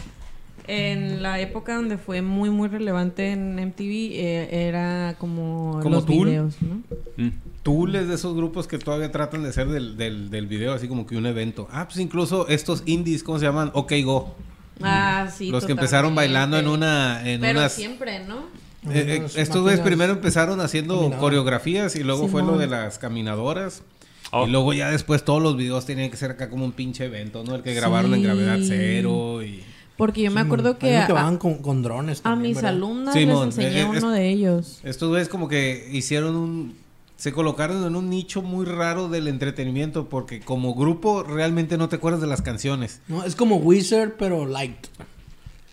en 0.67 1.21
la 1.21 1.39
época 1.41 1.75
donde 1.75 1.97
fue 1.97 2.21
muy, 2.21 2.49
muy 2.49 2.69
relevante 2.69 3.31
en 3.31 3.59
MTV, 3.59 3.81
eh, 4.13 4.67
era 4.67 5.15
como, 5.19 5.79
¿Como 5.81 5.95
los 5.95 6.05
Tool? 6.05 6.27
videos, 6.27 6.55
¿no? 6.61 6.75
Mm. 7.17 7.31
Tool 7.63 7.95
es 7.95 8.07
de 8.07 8.15
esos 8.15 8.35
grupos 8.35 8.67
que 8.67 8.77
todavía 8.77 9.11
tratan 9.11 9.43
de 9.43 9.49
hacer 9.49 9.67
del, 9.67 9.97
del, 9.97 10.29
del 10.29 10.47
video 10.47 10.73
así 10.73 10.87
como 10.87 11.05
que 11.05 11.17
un 11.17 11.25
evento. 11.25 11.67
Ah, 11.71 11.85
pues 11.87 11.99
incluso 11.99 12.47
estos 12.47 12.83
indies, 12.85 13.23
¿cómo 13.23 13.39
se 13.39 13.45
llaman? 13.45 13.71
OK 13.73 13.91
Go. 14.03 14.35
Ah, 14.81 15.29
sí. 15.35 15.49
los 15.49 15.65
que 15.65 15.73
empezaron 15.73 16.15
bailando 16.15 16.57
en 16.57 16.67
una... 16.67 17.27
En 17.29 17.41
Pero 17.41 17.59
unas, 17.59 17.73
siempre, 17.73 18.25
¿no? 18.25 18.47
Eh, 18.91 19.21
eh, 19.21 19.25
estos 19.35 19.61
güeyes 19.61 19.79
primero 19.79 20.13
empezaron 20.13 20.59
haciendo 20.59 21.11
coreografías 21.19 21.95
y 21.95 22.03
luego 22.03 22.27
fue 22.27 22.43
lo 22.43 22.57
de 22.57 22.67
las 22.67 22.99
caminadoras. 22.99 23.83
Oh. 24.31 24.47
Y 24.47 24.51
luego 24.51 24.73
ya 24.73 24.89
después 24.89 25.23
todos 25.23 25.41
los 25.41 25.55
videos 25.55 25.85
tenían 25.85 26.09
que 26.09 26.17
ser 26.17 26.31
acá 26.31 26.49
como 26.49 26.65
un 26.65 26.71
pinche 26.71 27.05
evento, 27.05 27.43
¿no? 27.43 27.55
El 27.55 27.61
que 27.61 27.73
grabaron 27.73 28.13
en 28.13 28.23
gravedad 28.23 28.57
cero 28.61 29.43
y... 29.43 29.63
Porque 29.95 30.23
yo 30.23 30.31
me 30.31 30.41
acuerdo 30.41 30.79
que 30.79 30.97
a, 30.97 31.05
que 31.05 31.13
van 31.13 31.37
con, 31.37 31.61
con 31.61 31.83
drones 31.83 32.21
a 32.23 32.35
mis 32.35 32.55
¿verdad? 32.55 32.71
alumnas 32.71 33.13
Simón, 33.13 33.49
les 33.49 33.57
enseñé 33.59 33.81
eh, 33.81 33.81
eh, 33.81 33.85
uno 33.85 34.11
de 34.11 34.29
ellos. 34.29 34.79
Estos 34.83 35.09
güeyes 35.09 35.29
como 35.29 35.47
que 35.47 35.87
hicieron 35.91 36.35
un... 36.35 36.82
Se 37.15 37.31
colocaron 37.31 37.85
en 37.85 37.95
un 37.95 38.09
nicho 38.09 38.41
muy 38.41 38.65
raro 38.65 39.07
del 39.07 39.27
entretenimiento 39.27 40.09
porque 40.09 40.39
como 40.41 40.73
grupo 40.75 41.23
realmente 41.23 41.77
no 41.77 41.87
te 41.87 41.95
acuerdas 41.97 42.21
de 42.21 42.27
las 42.27 42.41
canciones. 42.41 43.01
No, 43.07 43.23
es 43.23 43.35
como 43.35 43.57
Wizard, 43.57 44.13
pero 44.17 44.45
light. 44.45 44.87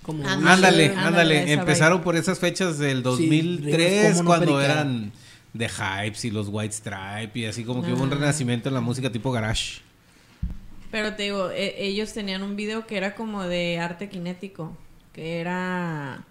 Como 0.03 0.27
Ándale, 0.27 0.91
Wizard. 0.91 1.07
Ándale, 1.07 1.53
Empezaron 1.53 2.03
por 2.03 2.17
esas 2.17 2.39
fechas 2.39 2.79
del 2.79 3.03
2003 3.03 3.77
ritmos 3.77 4.17
como 4.19 4.23
no 4.23 4.25
cuando 4.27 4.61
eran 4.61 5.13
The 5.57 5.69
Hypes 5.69 6.25
y 6.27 6.31
los 6.31 6.49
White 6.51 6.73
Stripe 6.75 7.33
y 7.35 7.47
así 7.47 7.65
como 7.65 7.83
que 7.83 7.93
hubo 7.93 8.03
un 8.05 8.13
Ah. 8.13 8.17
renacimiento 8.17 8.69
en 8.69 8.75
la 8.75 8.81
música 8.81 9.11
tipo 9.11 9.33
garage. 9.33 9.81
Pero 10.93 11.15
te 11.15 11.25
digo, 11.25 11.51
e- 11.51 11.75
ellos 11.87 12.13
tenían 12.13 12.43
un 12.43 12.55
video 12.57 12.87
que 12.87 12.97
era 12.97 13.15
como 13.15 13.45
de 13.45 13.79
arte 13.79 14.09
cinético, 14.09 14.77
que 15.13 15.41
era 15.41 16.25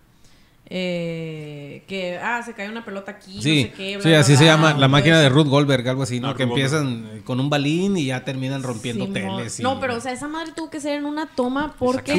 eh, 0.71 1.83
que 1.87 2.17
ah 2.17 2.43
se 2.43 2.53
cae 2.53 2.69
una 2.69 2.85
pelota 2.85 3.11
aquí, 3.11 3.41
Sí, 3.41 3.63
no 3.63 3.69
sé 3.69 3.73
qué, 3.75 3.93
bla, 3.95 4.03
sí, 4.03 4.09
bla, 4.09 4.19
así 4.19 4.35
se 4.37 4.45
llama 4.45 4.73
la 4.75 4.87
máquina 4.87 5.19
de 5.19 5.27
Ruth 5.29 5.47
Goldberg, 5.47 5.87
algo 5.89 6.03
así, 6.03 6.19
¿no? 6.19 6.29
Ah, 6.29 6.35
que 6.35 6.43
Ruth 6.43 6.51
empiezan 6.51 7.09
eh, 7.13 7.21
con 7.23 7.39
un 7.39 7.49
balín 7.49 7.97
y 7.97 8.05
ya 8.05 8.23
terminan 8.23 8.61
rompiendo 8.61 9.05
Simón. 9.05 9.13
teles. 9.37 9.59
y- 9.59 9.63
No, 9.63 9.79
pero 9.79 9.95
o 9.95 9.99
sea, 9.99 10.11
esa 10.11 10.27
madre 10.27 10.51
tuvo 10.55 10.69
que 10.69 10.79
ser 10.79 10.95
en 10.99 11.05
una 11.05 11.25
toma 11.27 11.73
porque. 11.79 12.13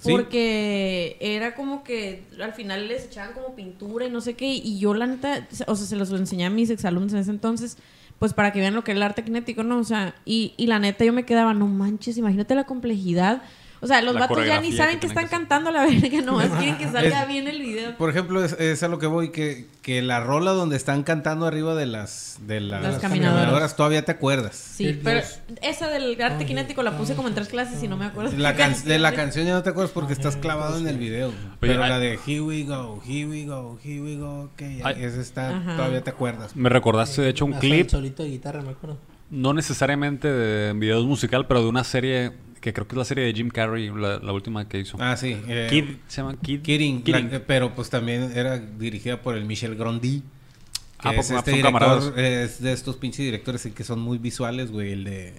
Sí. 0.00 0.10
porque 0.10 1.16
era 1.20 1.54
como 1.54 1.82
que 1.82 2.24
al 2.42 2.52
final 2.52 2.88
les 2.88 3.04
echaban 3.06 3.32
como 3.32 3.54
pintura 3.54 4.04
y 4.06 4.10
no 4.10 4.20
sé 4.20 4.34
qué 4.34 4.46
y 4.52 4.78
yo 4.78 4.92
la 4.94 5.06
neta, 5.06 5.46
o 5.66 5.74
sea, 5.74 5.86
se 5.86 5.96
los 5.96 6.10
enseñé 6.12 6.46
a 6.46 6.50
mis 6.50 6.70
exalumnos 6.70 7.12
en 7.14 7.20
ese 7.20 7.30
entonces 7.30 7.78
pues 8.18 8.34
para 8.34 8.52
que 8.52 8.58
vean 8.58 8.74
lo 8.74 8.82
que 8.82 8.90
es 8.90 8.96
el 8.96 9.02
arte 9.04 9.22
cinético, 9.22 9.62
¿no? 9.62 9.78
O 9.78 9.84
sea, 9.84 10.12
y, 10.24 10.52
y 10.56 10.66
la 10.66 10.80
neta 10.80 11.04
yo 11.04 11.12
me 11.12 11.24
quedaba, 11.24 11.54
no 11.54 11.68
manches, 11.68 12.16
imagínate 12.18 12.54
la 12.56 12.64
complejidad. 12.64 13.42
O 13.80 13.86
sea, 13.86 14.02
los 14.02 14.14
La 14.14 14.22
vatos 14.22 14.44
ya 14.44 14.60
ni 14.60 14.72
saben 14.72 14.94
que 14.96 15.00
que 15.02 15.06
están 15.06 15.24
que 15.24 15.30
cantando 15.30 15.70
a 15.70 15.72
la 15.72 15.86
verga, 15.86 16.20
nomás 16.22 16.48
quieren 16.50 16.76
que 16.78 16.84
salga 16.90 17.22
Es- 17.22 17.28
bien 17.28 17.46
el 17.46 17.60
video. 17.62 17.96
Por 17.96 18.10
ejemplo, 18.10 18.44
es, 18.44 18.52
es 18.54 18.82
a 18.82 18.88
lo 18.88 18.98
que 18.98 19.06
voy, 19.06 19.30
que, 19.30 19.66
que 19.82 20.02
la 20.02 20.20
rola 20.20 20.50
donde 20.50 20.76
están 20.76 21.02
cantando 21.04 21.46
arriba 21.46 21.74
de 21.76 21.86
las, 21.86 22.38
de 22.46 22.60
las, 22.60 22.82
Las 22.82 22.98
caminadoras. 22.98 23.76
todavía 23.76 24.04
te 24.04 24.12
acuerdas. 24.12 24.56
Sí, 24.56 24.98
pero 25.04 25.20
esa 25.62 25.88
del 25.88 26.20
arte 26.20 26.44
cinético 26.46 26.82
la 26.82 26.96
puse 26.98 27.14
como 27.14 27.28
en 27.28 27.34
tres 27.34 27.48
clases 27.48 27.82
y 27.82 27.88
no 27.88 27.96
me 27.96 28.06
acuerdo. 28.06 28.36
La 28.36 28.52
qué 28.54 28.62
can- 28.62 28.84
de 28.84 28.98
la 28.98 29.12
canción 29.12 29.46
ya 29.46 29.54
no 29.54 29.62
te 29.62 29.70
acuerdas 29.70 29.92
porque 29.92 30.12
estás 30.12 30.36
clavado 30.36 30.78
en 30.78 30.88
el 30.88 30.98
video. 30.98 31.32
Pero 31.60 31.82
hay- 31.84 31.88
la 31.90 31.98
de 31.98 32.18
Here 32.26 32.40
we 32.40 32.64
go, 32.64 33.00
here 33.06 33.26
we 33.28 33.44
go, 33.44 33.78
here 33.84 34.00
we 34.02 34.16
go, 34.16 34.42
ok, 34.52 34.62
Ay. 34.84 35.04
esa 35.04 35.20
está, 35.20 35.56
Ajá. 35.56 35.76
todavía 35.76 36.02
te 36.02 36.10
acuerdas. 36.10 36.56
Me 36.56 36.68
recordaste, 36.68 37.22
de 37.22 37.28
hecho, 37.30 37.44
un 37.44 37.52
clip, 37.52 37.88
solito 37.88 38.22
de 38.24 38.30
guitarra, 38.30 38.60
me 38.62 38.70
acuerdo. 38.70 38.98
no 39.30 39.52
necesariamente 39.54 40.26
de 40.26 40.72
videos 40.72 41.04
musical, 41.04 41.46
pero 41.46 41.62
de 41.62 41.68
una 41.68 41.84
serie 41.84 42.32
que 42.60 42.72
creo 42.72 42.86
que 42.86 42.94
es 42.94 42.98
la 42.98 43.04
serie 43.04 43.24
de 43.24 43.32
Jim 43.34 43.48
Carrey, 43.48 43.90
la, 43.94 44.18
la 44.18 44.32
última 44.32 44.68
que 44.68 44.78
hizo. 44.80 44.96
Ah, 45.00 45.16
sí. 45.16 45.36
eh, 45.48 45.66
Kid, 45.70 45.84
se 46.06 46.22
llama 46.22 46.36
Kid. 46.40 46.62
Kidding, 46.62 47.02
Kidding. 47.02 47.30
la- 47.32 47.40
pero 47.40 47.74
pues 47.74 47.90
también 47.90 48.32
era 48.34 48.58
dirigida 48.58 49.20
por 49.22 49.36
el 49.36 49.44
Michel 49.44 49.74
Grandi. 49.76 50.22
Que 51.00 51.08
Ah, 51.08 51.10
es 51.10 51.14
pues, 51.16 51.30
este 51.30 51.50
son 51.52 51.56
director, 51.58 51.80
camaradas. 51.80 52.12
es 52.16 52.60
de 52.60 52.72
estos 52.72 52.96
pinches 52.96 53.24
directores 53.24 53.62
que 53.72 53.84
son 53.84 54.00
muy 54.00 54.18
visuales, 54.18 54.70
güey, 54.72 54.92
el 54.92 55.04
de... 55.04 55.34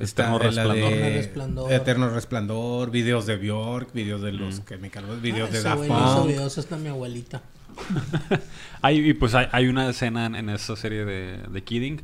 Eterno 0.00 0.40
la 0.40 0.44
Resplandor. 0.46 0.74
de 0.74 0.88
Eterno 0.88 1.16
Resplandor. 1.16 1.72
Eterno 1.72 2.10
Resplandor, 2.10 2.90
videos 2.90 3.26
de 3.26 3.36
Bjork, 3.36 3.92
videos 3.92 4.20
de 4.20 4.32
los 4.32 4.64
Chemical 4.64 5.04
Brothers, 5.04 5.22
videos 5.22 5.48
Ah, 5.50 5.52
de 5.52 5.62
Daft 5.62 5.86
Punk. 5.86 6.26
videos 6.26 6.58
hasta 6.58 6.76
mi 6.76 6.88
abuelita. 6.88 7.40
Hay, 8.82 9.10
y 9.10 9.14
pues 9.14 9.34
hay, 9.34 9.46
hay 9.52 9.68
una 9.68 9.88
escena 9.90 10.26
en, 10.26 10.34
en 10.34 10.48
esa 10.50 10.74
serie 10.76 11.04
de, 11.04 11.38
de 11.48 11.62
Kidding 11.62 12.02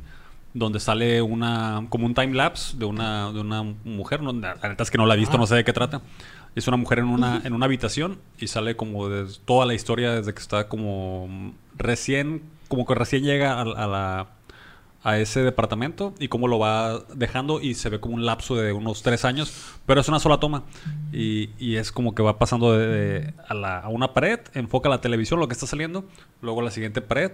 donde 0.53 0.79
sale 0.79 1.21
una 1.21 1.85
como 1.89 2.05
un 2.05 2.13
time 2.13 2.33
lapse 2.33 2.77
de 2.77 2.85
una 2.85 3.31
de 3.31 3.39
una 3.39 3.63
mujer, 3.63 4.21
no, 4.21 4.31
la 4.33 4.55
neta 4.55 4.83
es 4.83 4.91
que 4.91 4.97
no 4.97 5.05
la 5.05 5.15
he 5.15 5.17
visto, 5.17 5.35
Ah. 5.37 5.39
no 5.39 5.47
sé 5.47 5.55
de 5.55 5.63
qué 5.63 5.73
trata. 5.73 6.01
Es 6.55 6.67
una 6.67 6.77
mujer 6.77 6.99
en 6.99 7.05
una, 7.05 7.41
en 7.43 7.53
una 7.53 7.65
habitación 7.65 8.19
y 8.37 8.45
sale 8.47 8.75
como 8.75 9.09
de 9.09 9.25
toda 9.45 9.65
la 9.65 9.73
historia 9.73 10.11
desde 10.11 10.33
que 10.35 10.39
está 10.41 10.67
como 10.69 11.53
recién, 11.77 12.43
como 12.67 12.85
que 12.85 12.93
recién 12.93 13.23
llega 13.23 13.53
a, 13.53 13.61
a 13.61 13.87
la 13.87 14.27
a 15.05 15.17
ese 15.19 15.43
departamento 15.43 16.13
y 16.17 16.29
cómo 16.29 16.47
lo 16.47 16.59
va 16.59 16.99
dejando 17.13 17.59
y 17.59 17.73
se 17.73 17.89
ve 17.89 17.99
como 17.99 18.15
un 18.15 18.25
lapso 18.25 18.55
de 18.55 18.71
unos 18.71 19.03
tres 19.03 19.25
años, 19.25 19.51
pero 19.85 19.99
es 19.99 20.07
una 20.07 20.17
sola 20.19 20.39
toma 20.39 20.63
y, 21.11 21.49
y 21.59 21.75
es 21.75 21.91
como 21.91 22.15
que 22.15 22.23
va 22.23 22.39
pasando 22.39 22.71
de, 22.77 22.87
de- 22.87 23.33
a, 23.45 23.53
la- 23.53 23.79
a 23.79 23.89
una 23.89 24.13
pared, 24.13 24.39
enfoca 24.53 24.87
la 24.87 25.01
televisión, 25.01 25.41
lo 25.41 25.49
que 25.49 25.53
está 25.55 25.67
saliendo, 25.67 26.05
luego 26.41 26.61
a 26.61 26.63
la 26.63 26.71
siguiente 26.71 27.01
pared 27.01 27.31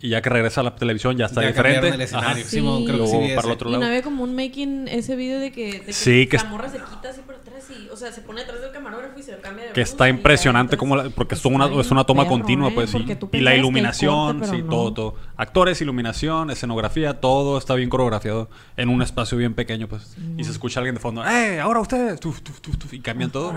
y 0.00 0.10
ya 0.10 0.22
que 0.22 0.30
regresa 0.30 0.60
a 0.60 0.64
la 0.64 0.76
televisión 0.76 1.16
ya 1.16 1.26
está 1.26 1.40
Ya 1.42 1.48
diferente. 1.48 1.88
el 1.88 2.00
escenario. 2.00 2.42
Ajá. 2.42 2.50
Simón, 2.50 2.84
creo 2.84 2.98
que 3.00 3.06
sí 3.06 3.16
para 3.34 3.48
el 3.48 3.52
otro 3.54 3.68
Y 3.68 3.72
no 3.72 3.78
lado. 3.80 3.90
había 3.90 4.02
como 4.02 4.22
un 4.22 4.34
making 4.36 4.86
ese 4.88 5.16
video 5.16 5.40
de 5.40 5.50
que, 5.52 5.72
de 5.72 5.80
que 5.80 5.92
Sí, 5.92 6.26
que 6.26 6.36
la 6.36 6.42
es- 6.44 6.48
morra 6.48 6.68
se 6.68 6.78
quita 6.78 7.08
así 7.10 7.20
por 7.22 7.34
atrás 7.34 7.64
y, 7.70 7.88
o 7.88 7.96
sea, 7.96 8.12
se 8.12 8.20
pone 8.20 8.42
atrás 8.42 8.60
del 8.60 8.70
camarógrafo 8.70 9.18
y 9.18 9.22
se 9.22 9.32
lo 9.32 9.40
cambia 9.40 9.64
de 9.66 9.72
que 9.72 9.80
está 9.80 10.08
impresionante 10.08 10.76
como 10.76 10.94
la- 10.96 11.10
porque 11.10 11.34
es 11.34 11.40
Está 11.44 11.48
una, 11.48 11.80
es 11.80 11.90
una 11.90 12.04
toma 12.04 12.22
perro, 12.22 12.30
continua 12.36 12.68
¿eh? 12.68 12.72
pues 12.74 12.94
y, 12.94 13.14
tú 13.16 13.28
y 13.32 13.40
la 13.40 13.56
iluminación 13.56 14.38
corte, 14.40 14.46
sí 14.56 14.62
pero 14.62 14.68
todo 14.70 14.84
no. 14.88 14.94
todo 14.94 15.14
actores 15.36 15.80
iluminación 15.80 16.50
escenografía 16.50 17.14
todo 17.20 17.58
está 17.58 17.74
bien 17.74 17.88
coreografiado 17.90 18.48
en 18.76 18.88
un 18.90 19.02
espacio 19.02 19.36
bien 19.36 19.54
pequeño 19.54 19.88
pues 19.88 20.16
y 20.36 20.44
se 20.44 20.50
escucha 20.52 20.80
alguien 20.80 20.94
de 20.94 21.00
fondo 21.00 21.26
¡eh 21.28 21.58
ahora 21.60 21.80
ustedes! 21.80 22.20
Tuf, 22.20 22.40
tuf, 22.42 22.60
tuf, 22.60 22.76
tuf, 22.78 22.92
y 22.94 23.00
cambian 23.00 23.30
todo 23.30 23.52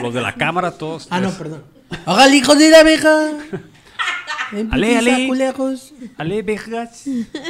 los 0.00 0.14
de 0.14 0.20
la 0.22 0.34
cámara 0.34 0.70
todos 0.72 1.08
Ah, 1.10 1.20
no, 1.20 1.28
es- 1.28 1.34
perdón. 1.34 1.62
¡Haga 2.06 2.26
el 2.26 2.34
hijo 2.34 2.54
de 2.54 2.70
la 2.70 2.80
abeja! 2.80 3.30
Ale, 4.70 4.98
ale. 4.98 5.26
culejos. 5.28 5.94
Ale, 6.16 6.42
vejas. 6.42 7.04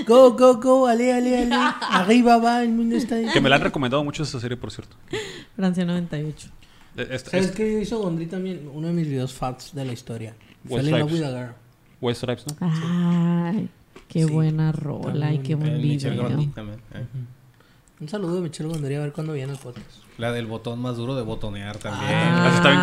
Go, 0.07 0.33
go, 0.37 0.57
go, 0.61 0.87
ale, 0.87 1.13
ale, 1.13 1.39
ale. 1.43 1.55
Arriba 1.91 2.39
va, 2.39 2.63
el 2.63 2.71
mundo 2.71 2.97
está 2.97 3.17
ahí. 3.17 3.27
que 3.33 3.41
me 3.41 3.49
la 3.49 3.57
han 3.57 3.63
recomendado 3.63 4.03
mucho 4.05 4.23
esa 4.23 4.39
serie 4.41 4.57
por 4.57 4.71
cierto 4.71 4.97
Francia 5.57 5.85
98. 5.85 6.49
Eh, 6.97 7.09
esta- 7.11 7.31
¿Sabes 7.33 7.47
esta- 7.47 7.57
qué 7.57 7.81
hizo 7.81 7.99
Gondry 8.01 8.27
también? 8.27 8.69
Uno 8.73 8.87
de 8.89 8.93
mis 8.93 9.07
videos 9.09 9.33
fads 9.33 9.75
de 9.75 9.85
la 9.85 9.93
historia. 9.93 10.35
Fell 10.69 10.85
in 10.87 10.91
love 10.93 11.03
Weststripes. 11.03 11.13
with 11.13 11.25
a 11.25 11.39
girl. 11.47 11.55
White 12.01 12.17
Stripes 12.19 12.45
¿no? 12.61 12.67
Ay, 13.47 13.69
qué 14.09 14.25
Sí. 14.25 14.31
buena 14.33 14.73
rola 14.73 15.33
y 15.33 15.39
qué 15.39 15.55
buen 15.55 15.73
El 15.73 15.81
Michel 15.83 16.13
video. 16.13 16.25
Gondry 16.29 16.47
también, 16.49 16.79
eh. 16.95 17.05
Un 18.01 18.09
saludo 18.09 18.37
de 18.37 18.41
Michelle 18.43 18.69
Gondry 18.69 18.95
a 18.97 19.01
ver 19.01 19.13
cuándo 19.13 19.33
viene 19.33 19.53
el 19.53 19.59
podcast. 19.59 19.87
La 20.19 20.33
del 20.33 20.47
botón 20.47 20.81
más 20.81 20.97
duro 20.97 21.15
de 21.17 21.23
botonear 21.23 21.77
también. 21.79 22.11
Ah, 22.13 22.47
esa 22.49 22.57
está 22.57 22.71
bien 22.71 22.83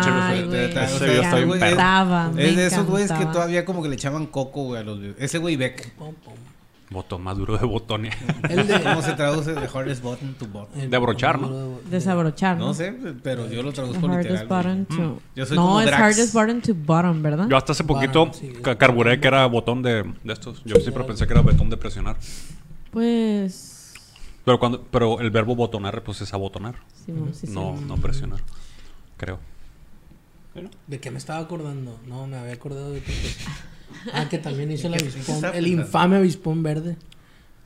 ese 1.24 1.46
me 1.46 1.56
encantaba, 1.56 2.30
Es 2.36 2.56
de 2.56 2.66
esos 2.66 2.86
güeyes 2.86 3.12
que 3.12 3.26
todavía 3.26 3.64
como 3.64 3.82
que 3.82 3.88
le 3.88 3.94
echaban 3.94 4.26
coco, 4.26 4.64
güey, 4.64 4.80
a 4.80 4.84
los. 4.84 4.98
Ese 5.18 5.38
güey 5.38 5.56
Beck. 5.56 5.94
Pum, 5.94 6.14
pum. 6.24 6.34
botón 6.90 7.22
más 7.22 7.36
duro 7.38 7.56
de 7.56 7.64
botón 7.64 8.04
El 8.50 8.66
de... 8.66 8.82
¿Cómo 8.82 9.00
se 9.00 9.12
traduce 9.14 9.52
de 9.54 9.66
hardest 9.68 10.02
button 10.02 10.34
to 10.34 10.46
button? 10.46 10.90
De 10.90 10.96
abrochar, 10.96 11.38
¿no? 11.40 11.48
de- 11.78 11.90
Desabrochar, 11.90 12.58
¿no? 12.58 12.66
No 12.66 12.74
sé, 12.74 12.94
pero 13.22 13.48
yo 13.50 13.62
lo 13.62 13.70
The 13.70 13.76
traduzco 13.76 14.08
literal. 14.08 14.46
button 14.46 14.84
to... 14.86 15.22
Yo 15.34 15.46
soy 15.46 15.56
no, 15.56 15.62
como 15.66 15.80
es 15.80 15.86
Drax. 15.86 16.02
hardest 16.02 16.34
button 16.34 16.60
to 16.60 16.74
bottom, 16.74 17.22
¿verdad? 17.22 17.48
yo 17.48 17.56
hasta 17.56 17.72
hace 17.72 17.84
poquito 17.84 18.30
sí. 18.34 18.52
ca- 18.62 18.76
carburé 18.76 19.20
que 19.20 19.28
era 19.28 19.46
botón 19.46 19.82
de, 19.82 20.02
de 20.22 20.32
estos 20.34 20.62
yo 20.64 20.76
siempre 20.76 21.04
pensé 21.04 21.26
que 21.26 21.32
era 21.32 21.40
botón 21.42 21.70
de 21.70 21.76
presionar 21.78 22.16
Pues... 22.90 23.71
pero 24.44 24.58
cuando 24.58 24.82
pero 24.84 25.20
el 25.20 25.30
verbo 25.30 25.54
botonar 25.56 26.02
pues 26.02 26.20
es 26.20 26.32
abotonar 26.34 26.74
sí, 27.04 27.12
no, 27.12 27.32
sí, 27.32 27.46
sí. 27.46 27.52
no 27.52 27.80
no 27.80 27.96
presionar 27.96 28.40
creo 29.16 29.38
¿De 30.86 31.00
qué 31.00 31.10
me 31.10 31.16
estaba 31.16 31.38
acordando? 31.40 31.98
No, 32.06 32.26
me 32.26 32.36
había 32.36 32.52
acordado 32.52 32.90
de 32.92 32.98
otra 32.98 33.14
cosa. 33.14 33.66
Ah, 34.12 34.28
que 34.28 34.36
también 34.36 34.70
hizo 34.70 34.86
el 34.88 34.94
¿En 34.94 35.00
qué- 35.00 35.06
en 35.06 35.12
qué 35.24 35.32
avispón, 35.32 35.54
el 35.54 35.66
infame 35.66 36.16
avispón 36.16 36.62
verde. 36.62 36.96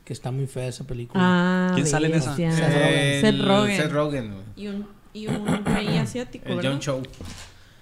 Que 0.05 0.13
está 0.13 0.31
muy 0.31 0.47
fea 0.47 0.69
esa 0.69 0.85
película. 0.87 1.21
Ah, 1.21 1.73
¿Quién 1.75 1.85
sale 1.85 2.07
en 2.07 2.15
esa? 2.15 2.37
Seth 2.37 3.41
Rogen. 3.45 3.77
Seth 3.77 3.91
Rogen. 3.93 4.35
Y 4.55 4.69
un, 4.69 4.87
y 5.13 5.27
un 5.27 5.65
rey 5.65 5.99
asiático, 5.99 6.49
El 6.49 6.57
¿verdad? 6.59 6.71
John 6.71 6.81
Cho. 6.81 7.03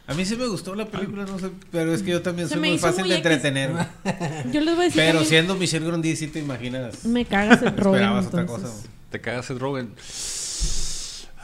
A 0.07 0.13
mí 0.15 0.25
sí 0.27 0.37
me 0.37 0.47
gustó 0.47 0.75
la 0.75 0.85
película, 0.85 1.25
no 1.25 1.39
sé, 1.39 1.51
pero 1.73 1.95
es 1.95 2.03
que 2.03 2.11
yo 2.11 2.21
también 2.21 2.47
Se 2.49 2.55
soy 2.55 2.61
me 2.63 2.69
muy 2.69 2.77
hizo 2.77 2.87
fácil 2.87 3.05
muy 3.05 3.11
de 3.11 3.17
X. 3.17 3.27
entretener. 3.27 3.71
güey. 3.73 3.87
Yo 4.53 4.61
les 4.61 4.75
voy 4.75 4.85
a 4.85 4.89
decir 4.89 5.03
Pero 5.03 5.25
siendo 5.25 5.55
Michelle 5.55 5.87
Grundy 5.87 6.15
sí 6.17 6.27
te 6.29 6.41
imaginas. 6.41 7.05
me 7.07 7.25
cagas 7.25 7.63
el 7.63 7.75
Rogen, 7.77 7.95
Esperabas 8.03 8.27
otra 8.27 8.41
entonces. 8.43 8.69
cosa. 8.71 8.81
güey. 8.83 8.91
te 9.11 9.21
cagas 9.23 9.47
Seth 9.47 9.59
Rogen 9.59 9.95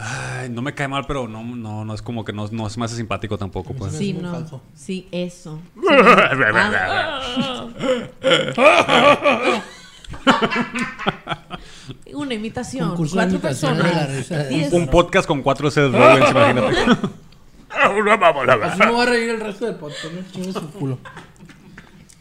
Ay, 0.02 0.48
no 0.50 0.60
me 0.62 0.74
cae 0.74 0.88
mal 0.88 1.04
pero 1.06 1.26
no 1.28 1.42
no 1.44 1.84
no 1.84 1.94
es 1.94 2.00
como 2.02 2.24
que 2.24 2.32
no, 2.32 2.48
no 2.52 2.66
es 2.66 2.76
más 2.78 2.90
simpático 2.90 3.36
tampoco 3.38 3.72
pues 3.74 3.94
Sí, 3.94 4.10
Es 4.10 4.14
muy 4.14 4.22
no. 4.24 4.30
falso. 4.32 4.62
Sí, 4.74 5.08
eso. 5.10 5.58
Sí, 5.74 5.80
Ah. 10.26 12.00
Una 12.14 12.34
imitación. 12.34 12.90
Un 12.90 12.96
curso 12.96 13.16
de 13.16 13.22
Cuatro 13.22 13.36
imitación 13.38 13.76
de 13.76 13.82
la 13.82 13.88
personas. 14.06 14.16
risa. 14.16 14.44
Diez. 14.44 14.72
un 14.72 14.86
podcast 14.88 15.26
con 15.26 15.42
cuatro 15.42 15.70
Seth 15.70 15.92
Rogens 15.92 16.30
imagínate 16.30 16.98
Así 18.72 18.78
me 18.80 18.90
voy 18.90 19.06
a 19.06 19.10
reír 19.10 19.30
el 19.30 19.40
resto 19.40 19.66
del 19.66 19.76
podcast, 19.76 20.12
¿no? 20.12 20.22
Chingue 20.32 20.52
su 20.52 20.70
culo. 20.70 20.98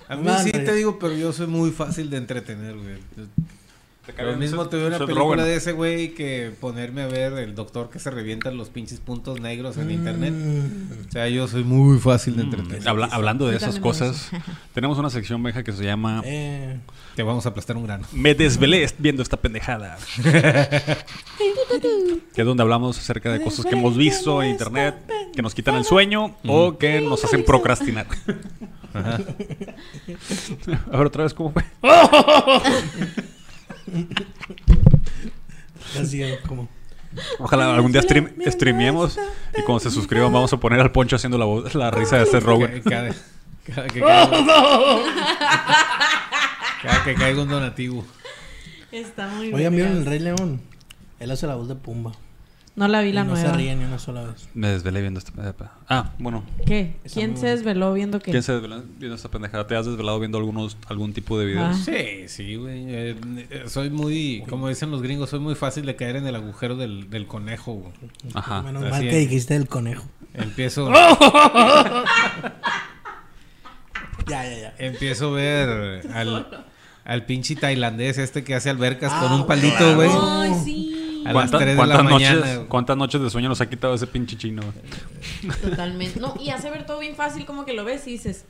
A 0.08 0.16
mí 0.16 0.24
Man, 0.24 0.44
sí 0.44 0.52
rey. 0.52 0.66
te 0.66 0.74
digo, 0.74 0.98
pero 1.00 1.14
yo 1.14 1.32
soy 1.34 1.48
muy 1.48 1.72
fácil 1.72 2.10
de 2.10 2.18
entretener, 2.18 2.76
güey. 2.76 2.98
Lo 4.18 4.36
mismo 4.38 4.64
Seth- 4.66 4.70
tuve 4.72 4.88
una 4.88 4.98
película 4.98 5.44
de 5.44 5.56
ese 5.56 5.72
güey 5.72 6.16
que 6.16 6.52
ponerme 6.60 7.04
a 7.04 7.08
ver 7.08 7.34
el 7.34 7.54
doctor 7.54 7.92
que 7.92 8.00
se 8.00 8.10
revientan 8.10 8.58
los 8.58 8.70
pinches 8.70 9.00
puntos 9.00 9.40
negros 9.40 9.78
en 9.78 9.92
internet. 9.92 10.34
Mm. 10.34 11.08
O 11.08 11.12
sea, 11.12 11.30
yo 11.30 11.48
soy 11.48 11.64
muy 11.64 12.00
fácil 12.00 12.36
de 12.36 12.42
entretener. 12.42 12.90
Habla- 12.90 13.10
hablando 13.12 13.48
de 13.48 13.58
esas 13.58 13.80
cosas 13.80 14.32
tenemos 14.74 14.98
una 14.98 15.12
sección 15.12 15.44
Benja 15.44 15.62
que 15.64 15.74
se 15.74 15.84
llama 15.84 16.24
Eh, 16.26 16.80
Te 17.20 17.24
vamos 17.24 17.46
a 17.46 17.50
aplastar 17.50 17.76
un 17.76 17.84
grano. 17.84 18.08
Me 18.14 18.34
desvelé 18.34 18.90
viendo 18.98 19.22
esta 19.22 19.36
pendejada. 19.36 19.98
que 20.24 20.96
es 22.42 22.46
donde 22.46 22.64
hablamos 22.64 22.98
acerca 22.98 23.30
de 23.30 23.42
cosas 23.42 23.66
que 23.66 23.76
hemos 23.76 23.98
visto 23.98 24.42
en 24.42 24.52
internet, 24.52 24.96
que 25.36 25.42
nos 25.42 25.54
quitan 25.54 25.76
el 25.76 25.84
sueño 25.84 26.38
o 26.48 26.78
que 26.78 27.02
nos 27.02 27.22
hacen 27.26 27.44
procrastinar. 27.44 28.08
A 28.94 29.18
ver, 30.98 31.08
otra 31.08 31.24
vez, 31.26 31.34
¿cómo 31.34 31.52
fue? 31.52 31.66
así 36.02 36.24
es 36.24 36.40
como. 36.48 36.70
Ojalá 37.40 37.76
algún 37.76 37.92
día 37.92 38.02
stream, 38.02 38.30
streameemos 38.48 39.20
y 39.58 39.62
cuando 39.64 39.82
se 39.82 39.92
suscriban 39.92 40.32
vamos 40.32 40.54
a 40.54 40.58
poner 40.58 40.80
al 40.80 40.94
poncho 40.94 41.18
haciendo 41.18 41.38
la, 41.38 41.44
voz- 41.46 41.74
la 41.74 41.92
risa 41.92 42.18
de 42.18 42.28
Seth 42.28 42.44
Rogen. 42.44 42.82
Cada, 42.82 43.10
cada 43.66 43.88
que 43.90 44.00
caiga, 44.30 44.30
cada 46.82 47.04
que 47.04 47.16
caiga 47.16 47.42
un 47.42 47.50
donativo. 47.50 48.06
Está 48.92 49.28
muy 49.28 49.54
Oigan, 49.54 49.76
¿vieron 49.76 49.98
el. 49.98 50.06
Rey 50.06 50.20
León? 50.20 50.62
Él 51.20 51.32
hace 51.32 51.48
la 51.48 51.56
voz 51.56 51.68
de 51.68 51.76
Pumba. 51.76 52.14
No 52.76 52.88
la 52.88 53.02
vi 53.02 53.12
la 53.12 53.26
no 53.26 53.34
nueva. 53.34 53.50
se 53.50 53.58
ríe 53.58 53.76
ni 53.76 53.84
una 53.84 54.00
sola 54.00 54.24
vez. 54.24 54.48
Me 54.54 54.70
desvelé 54.70 55.02
viendo 55.02 55.18
esta 55.20 55.34
pendejada. 55.34 55.74
Ah, 55.90 56.14
bueno. 56.18 56.46
¿Qué? 56.66 56.96
Está 57.04 57.20
¿Quién 57.20 57.36
se 57.36 57.48
desveló 57.48 57.92
viendo 57.92 58.20
qué? 58.20 58.32
¿Quién 58.32 58.42
se 58.42 58.54
desveló 58.54 58.82
viendo 58.98 59.16
esta 59.16 59.30
pendejada? 59.30 59.68
¿Te 59.68 59.76
has 59.76 59.86
desvelado 59.86 60.18
viendo 60.20 60.38
algunos, 60.38 60.78
algún 60.88 61.12
tipo 61.12 61.38
de 61.38 61.48
videos? 61.48 61.76
Ah. 61.78 61.84
Sí, 61.84 62.30
sí, 62.30 62.56
güey. 62.56 62.86
Eh, 62.88 63.18
eh, 63.50 63.64
soy 63.68 63.90
muy, 63.90 64.46
como 64.48 64.70
dicen 64.70 64.92
los 64.92 65.02
gringos, 65.02 65.30
soy 65.30 65.42
muy 65.42 65.56
fácil 65.56 65.86
de 65.86 65.98
caer 65.98 66.16
en 66.16 66.28
el 66.28 66.36
agujero 66.36 66.78
del, 66.78 67.10
del 67.10 67.28
conejo, 67.28 67.74
güey. 67.74 67.92
Ajá. 68.34 68.62
Menos 68.62 68.84
así 68.84 68.92
mal 68.92 69.02
que 69.02 69.18
dijiste 69.18 69.58
el 69.58 69.68
conejo. 69.68 70.06
Empiezo, 70.34 70.90
Ya, 74.28 74.44
ya, 74.44 74.58
ya. 74.58 74.74
empiezo 74.78 75.30
a 75.30 75.32
ver 75.32 76.08
al, 76.14 76.66
al 77.10 77.26
pinche 77.26 77.56
tailandés 77.56 78.18
este 78.18 78.44
que 78.44 78.56
hace 78.56 78.70
albercas 78.70 79.12
Ah, 79.14 79.22
con 79.22 79.32
un 79.34 79.48
palito, 79.48 79.76
claro. 79.78 79.96
güey. 79.96 80.10
Ay, 80.14 80.54
sí. 80.64 81.22
A 81.26 81.34
las 81.34 81.34
¿Cuánta- 81.34 81.58
3 81.58 81.70
de 81.72 81.76
cuántas 81.76 81.98
la 82.04 82.10
noches, 82.10 82.40
mañana. 82.40 82.62
¿Cuántas 82.70 82.98
noches 82.98 83.22
de 83.22 83.30
sueño 83.30 83.50
nos 83.50 83.60
ha 83.62 83.70
quitado 83.70 83.94
ese 83.94 84.08
pinche 84.08 84.38
chino? 84.38 84.62
Totalmente. 85.62 86.20
No, 86.20 86.34
y 86.40 86.50
hace 86.52 86.70
ver 86.70 86.86
todo 86.86 87.00
bien 87.00 87.16
fácil, 87.16 87.46
como 87.46 87.66
que 87.66 87.74
lo 87.74 87.84
ves 87.84 88.08
y 88.08 88.12
dices, 88.12 88.46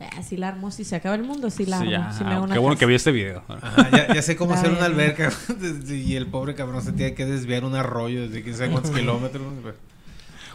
ah, 0.00 0.22
si 0.22 0.36
la 0.36 0.48
armo, 0.48 0.70
si 0.70 0.84
se 0.84 0.96
acaba 0.96 1.14
el 1.14 1.22
mundo, 1.22 1.50
si 1.50 1.66
la 1.66 1.78
Sí, 1.78 1.94
armo, 1.94 2.08
ya. 2.08 2.12
si 2.12 2.24
me 2.24 2.32
hago 2.32 2.44
una 2.44 2.54
Qué 2.54 2.58
bueno 2.58 2.74
casa". 2.74 2.80
que 2.80 2.86
vi 2.86 2.94
este 2.94 3.12
video. 3.12 3.42
Ajá, 3.48 3.90
ya, 3.90 4.14
ya 4.14 4.22
sé 4.22 4.34
cómo 4.36 4.54
hacer 4.54 4.70
una 4.72 4.86
alberca 4.86 5.30
y 5.88 6.16
el 6.16 6.26
pobre 6.26 6.54
cabrón 6.54 6.82
se 6.82 6.92
tiene 6.92 7.14
que 7.14 7.26
desviar 7.26 7.64
un 7.64 7.74
arroyo 7.76 8.22
desde 8.22 8.42
quién 8.42 8.56
sabe 8.56 8.70
cuántos 8.70 8.90
kilómetros. 8.92 9.42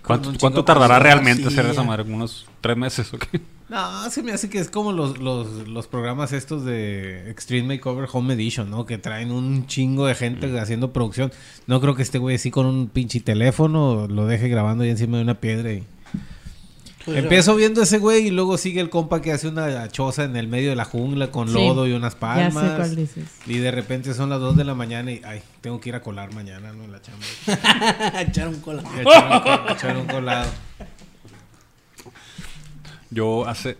¿Cuánto, 0.04 0.64
tardará 0.66 1.00
realmente 1.00 1.48
hacer 1.48 1.66
esa 1.68 1.84
madre? 1.84 2.04
¿Como 2.04 2.16
¿Unos 2.18 2.46
tres 2.62 2.76
meses 2.78 3.12
o 3.14 3.18
qué? 3.18 3.40
No, 3.68 4.10
se 4.12 4.22
me 4.22 4.32
hace 4.32 4.48
que 4.50 4.60
es 4.60 4.70
como 4.70 4.92
los, 4.92 5.18
los, 5.18 5.68
los 5.68 5.88
programas 5.88 6.34
estos 6.34 6.64
de 6.66 7.32
Extreme 7.32 7.76
Makeover 7.76 8.08
Home 8.14 8.36
Edition, 8.36 8.70
¿no? 8.70 8.86
Que 8.86 8.98
traen 9.00 9.32
un 9.32 9.66
chingo 9.66 10.06
de 10.06 10.14
gente 10.14 10.60
haciendo 10.60 10.94
producción. 10.94 11.32
No 11.66 11.82
creo 11.82 11.96
que 11.96 12.04
este 12.04 12.20
güey 12.20 12.36
así 12.36 12.52
con 12.52 12.68
un 12.68 12.88
pinche 12.90 13.20
teléfono 13.22 14.08
lo 14.08 14.28
deje 14.28 14.50
grabando 14.50 14.84
ahí 14.84 14.92
encima 14.92 15.18
de 15.18 15.24
una 15.24 15.40
piedra 15.40 15.72
y... 15.74 15.84
Pues, 17.06 17.18
Empiezo 17.18 17.56
viendo 17.56 17.84
ese 17.84 18.00
güey 18.00 18.28
y 18.28 18.32
luego 18.32 18.58
sigue 18.58 18.82
el 18.82 18.90
compa 18.90 19.22
que 19.22 19.32
hace 19.32 19.48
una 19.48 19.88
choza 19.90 20.24
en 20.24 20.36
el 20.36 20.48
medio 20.48 20.72
de 20.72 20.76
la 20.76 20.86
jungla 20.86 21.30
con 21.30 21.48
Sí. 21.48 21.54
lodo 21.54 21.86
y 21.88 21.92
unas 21.94 22.14
Ya 22.14 22.20
palmas. 22.20 22.54
sé 22.72 22.76
cuál 22.78 22.96
dices. 22.96 23.26
Y 23.46 23.60
de 23.60 23.70
repente 23.70 24.16
son 24.16 24.32
las 24.32 24.40
2 24.40 24.58
de 24.58 24.64
la 24.64 24.74
mañana 24.74 25.12
y, 25.12 25.22
ay, 25.24 25.42
tengo 25.62 25.80
que 25.80 25.90
ir 25.90 25.96
a 25.96 26.02
colar 26.02 26.34
mañana, 26.34 26.72
¿no? 26.74 26.84
En 26.84 26.92
la 26.92 27.00
chamba. 27.04 28.22
Echar 28.22 28.48
un 28.48 28.60
cola. 28.60 28.82
Y 28.98 29.02
echar 29.02 29.32
un, 29.32 29.40
co- 29.68 29.74
echar 29.74 29.98
un 29.98 30.06
colado. 30.08 30.50
Yo 33.12 33.48
hace, 33.48 33.78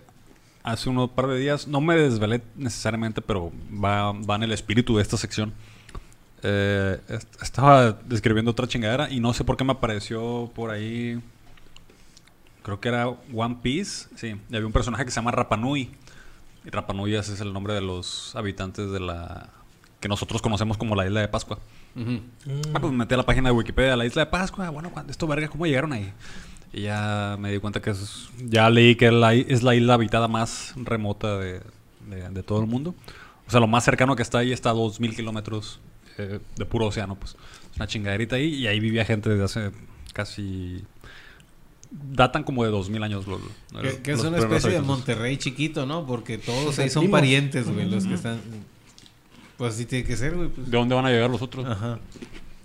hace 0.64 0.90
unos 0.90 1.10
par 1.12 1.28
de 1.28 1.40
días, 1.40 1.68
no 1.68 1.82
me 1.82 1.96
desvelé 1.96 2.42
necesariamente, 2.56 3.22
pero 3.22 3.52
va, 3.72 4.12
va 4.14 4.36
en 4.36 4.44
el 4.44 4.52
espíritu 4.52 4.96
de 4.98 5.02
esta 5.02 5.18
sección. 5.18 5.54
Eh, 6.44 7.00
est- 7.10 7.42
estaba 7.42 7.94
describiendo 8.06 8.52
otra 8.52 8.68
chingadera 8.68 9.10
y 9.12 9.20
no 9.20 9.34
sé 9.34 9.44
por 9.44 9.58
qué 9.58 9.64
me 9.64 9.72
apareció 9.74 10.52
por 10.54 10.70
ahí 10.70 11.20
creo 12.62 12.80
que 12.80 12.90
era 12.90 13.08
One 13.08 13.58
Piece, 13.62 14.08
sí, 14.16 14.36
y 14.50 14.56
había 14.56 14.66
un 14.66 14.74
personaje 14.74 15.06
que 15.06 15.12
se 15.12 15.16
llama 15.16 15.32
Rapanui. 15.32 15.92
Y 16.66 16.70
Rapanui 16.72 17.14
ese 17.16 17.34
es 17.34 17.42
el 17.42 17.54
nombre 17.54 17.74
de 17.76 17.82
los 17.82 18.36
habitantes 18.36 18.90
de 18.92 19.00
la 19.00 19.50
que 20.00 20.08
nosotros 20.08 20.42
conocemos 20.42 20.78
como 20.78 20.96
la 20.96 21.06
isla 21.06 21.20
de 21.22 21.28
Pascua. 21.28 21.60
Ah, 22.74 22.80
pues 22.80 22.92
me 22.92 22.98
metí 23.00 23.14
a 23.14 23.18
la 23.18 23.26
página 23.26 23.50
de 23.50 23.56
Wikipedia, 23.56 23.96
la 23.96 24.06
isla 24.06 24.26
de 24.26 24.32
Pascua. 24.32 24.70
Bueno, 24.72 24.90
¿cuándo- 24.92 25.12
esto 25.12 25.28
verga, 25.28 25.48
¿cómo 25.48 25.66
llegaron 25.68 25.94
ahí? 25.94 26.12
Y 26.76 26.82
ya 26.82 27.38
me 27.40 27.52
di 27.54 27.60
cuenta 27.60 27.82
que 27.82 27.92
es, 27.92 28.30
ya 28.46 28.70
leí 28.70 28.96
que 28.96 29.06
es 29.08 29.14
la, 29.14 29.34
es 29.34 29.64
la 29.64 29.76
isla 29.76 29.94
habitada 29.94 30.28
más 30.28 30.74
remota 30.76 31.38
de, 31.38 31.62
de- 32.10 32.30
de 32.30 32.44
todo 32.44 32.60
el 32.60 32.68
mundo. 32.68 32.94
O 33.48 33.52
sea, 33.52 33.60
lo 33.62 33.68
más 33.68 33.86
cercano 33.86 34.16
que 34.16 34.24
está 34.24 34.40
ahí 34.40 34.52
está 34.52 34.72
a 34.72 34.74
2.000 34.74 35.16
kilómetros 35.16 35.80
eh, 36.18 36.40
de 36.58 36.66
puro 36.66 36.88
océano, 36.88 37.16
pues. 37.16 37.38
Es 37.72 37.78
una 37.78 37.88
chingaderita 37.88 38.36
ahí 38.36 38.56
y 38.56 38.68
ahí 38.68 38.80
vivía 38.82 39.06
gente 39.06 39.30
desde 39.30 39.44
hace 39.46 39.72
casi... 40.14 40.84
Datan 41.92 42.44
como 42.44 42.66
de 42.66 42.72
2.000 42.72 43.04
años. 43.06 43.26
los- 43.26 43.40
Que, 43.82 44.02
que 44.02 44.12
es 44.12 44.18
los 44.18 44.28
una 44.28 44.40
especie 44.40 44.72
de. 44.72 44.82
Monterrey 44.82 45.38
chiquito, 45.38 45.86
¿no? 45.86 46.06
Porque 46.06 46.38
todos 46.38 46.78
ahí 46.80 46.90
son 46.90 47.10
parientes, 47.10 47.70
güey, 47.72 47.90
los 47.90 48.06
que 48.06 48.16
están... 48.16 48.42
Pues 49.58 49.76
así 49.76 49.86
tiene 49.86 50.04
que 50.04 50.18
ser, 50.18 50.36
güey. 50.36 50.50
pues. 50.50 50.70
¿De 50.70 50.78
dónde 50.78 50.94
van 50.96 51.06
a 51.06 51.10
llegar 51.10 51.30
los 51.30 51.42
otros? 51.42 51.66
Ajá. 51.66 52.00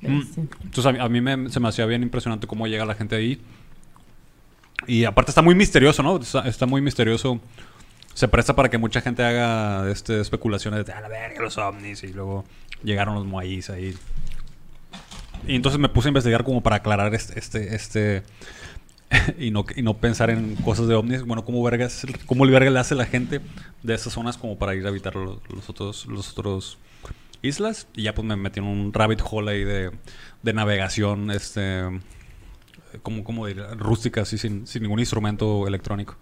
Mm. 0.01 0.23
Entonces 0.65 0.87
a 0.87 0.93
mí, 0.93 0.99
a 0.99 1.09
mí 1.09 1.21
me- 1.21 1.49
se 1.51 1.61
me 1.61 1.69
hacía 1.69 1.87
bien 1.87 2.03
impresionante 2.03 2.49
cómo 2.49 2.67
llega 2.67 2.85
la 2.85 2.95
gente 2.97 3.15
ahí. 3.15 3.41
Y 4.87 5.05
aparte 5.05 5.31
está 5.31 5.43
muy 5.43 5.55
misterioso, 5.55 6.03
¿no? 6.03 6.19
Está, 6.19 6.67
muy 6.67 6.81
misterioso. 6.81 7.41
Se 8.15 8.29
presta 8.29 8.57
para 8.57 8.69
que 8.69 8.79
mucha 8.79 9.01
gente 9.01 9.23
haga 9.23 9.91
este, 9.91 10.21
especulaciones 10.21 10.85
de 10.85 10.93
a 10.93 11.01
la 11.01 11.09
verga 11.09 11.41
los 11.41 11.59
ovnis 11.59 12.03
y 12.03 12.13
luego 12.13 12.45
llegaron 12.83 13.15
los 13.15 13.27
moais 13.27 13.71
ahí. 13.71 13.95
Y 15.47 15.55
entonces 15.55 15.81
me 15.81 15.89
puse 15.89 16.09
a 16.09 16.11
investigar 16.11 16.45
como 16.45 16.63
para 16.63 16.77
aclarar 16.77 17.15
este, 17.15 17.39
este, 17.39 17.75
este 17.75 18.23
y, 19.39 19.51
no, 19.51 19.65
y 19.75 19.83
no 19.83 19.97
pensar 19.99 20.31
en 20.31 20.57
cosas 20.57 20.89
de 20.89 20.95
ovnis. 20.95 21.23
Bueno, 21.23 21.45
cómo 21.45 21.63
vergas, 21.63 22.07
cómo 22.27 22.45
el 22.45 22.51
verga 22.51 22.71
le 22.71 22.79
hace 22.79 22.95
la 22.95 23.07
gente 23.07 23.41
de 23.83 23.95
esas 23.95 24.13
zonas 24.13 24.37
como 24.39 24.59
para 24.59 24.75
ir 24.75 24.85
a 24.87 24.89
habitar 24.89 25.15
los, 25.15 25.39
los 25.49 25.69
otros, 25.69 26.07
los 26.07 26.31
otros 26.31 26.79
islas. 27.43 27.87
Y 27.95 28.03
ya 28.03 28.15
pues 28.15 28.27
me 28.27 28.37
metí 28.37 28.61
en 28.61 28.67
un 28.67 28.93
rabbit 28.93 29.23
hole 29.29 29.53
ahí 29.53 29.65
de, 29.65 29.91
de 30.43 30.53
navegación, 30.53 31.31
este, 31.31 31.85
como, 33.03 33.25
como 33.25 33.47
diría, 33.47 33.69
rústica, 33.75 34.23
así 34.23 34.39
sin, 34.39 34.67
sin 34.67 34.83
ningún 34.83 34.99
instrumento 35.01 35.67
electrónico. 35.67 36.17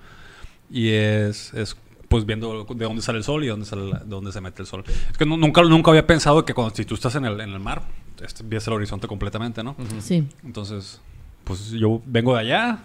Y 0.71 0.91
es, 0.91 1.53
es 1.55 1.77
pues 2.09 2.25
viendo 2.25 2.65
de 2.65 2.85
dónde 2.87 3.03
sale 3.03 3.19
el 3.19 3.25
sol 3.25 3.45
y 3.45 3.49
dónde, 3.49 3.67
sale 3.67 3.89
la- 3.91 3.99
de 3.99 4.07
dónde 4.07 4.33
se 4.33 4.41
mete 4.41 4.63
el 4.63 4.67
sol. 4.67 4.83
Es 5.11 5.19
que 5.19 5.27
nu- 5.27 5.37
nunca, 5.37 5.63
nunca 5.63 5.91
había 5.91 6.07
pensado 6.07 6.45
que 6.45 6.55
cuando 6.55 6.75
si 6.75 6.85
tú 6.85 6.95
estás 6.95 7.15
en 7.17 7.25
el, 7.27 7.39
en 7.41 7.51
el 7.51 7.61
mar, 7.61 7.83
este, 8.23 8.43
ves 8.47 8.67
el 8.67 8.73
horizonte 8.73 9.07
completamente, 9.07 9.63
¿no? 9.63 9.77
Sí. 10.01 10.27
Entonces, 10.45 11.01
pues 11.45 11.71
yo 11.71 12.01
vengo 12.07 12.35
de 12.35 12.41
allá 12.41 12.79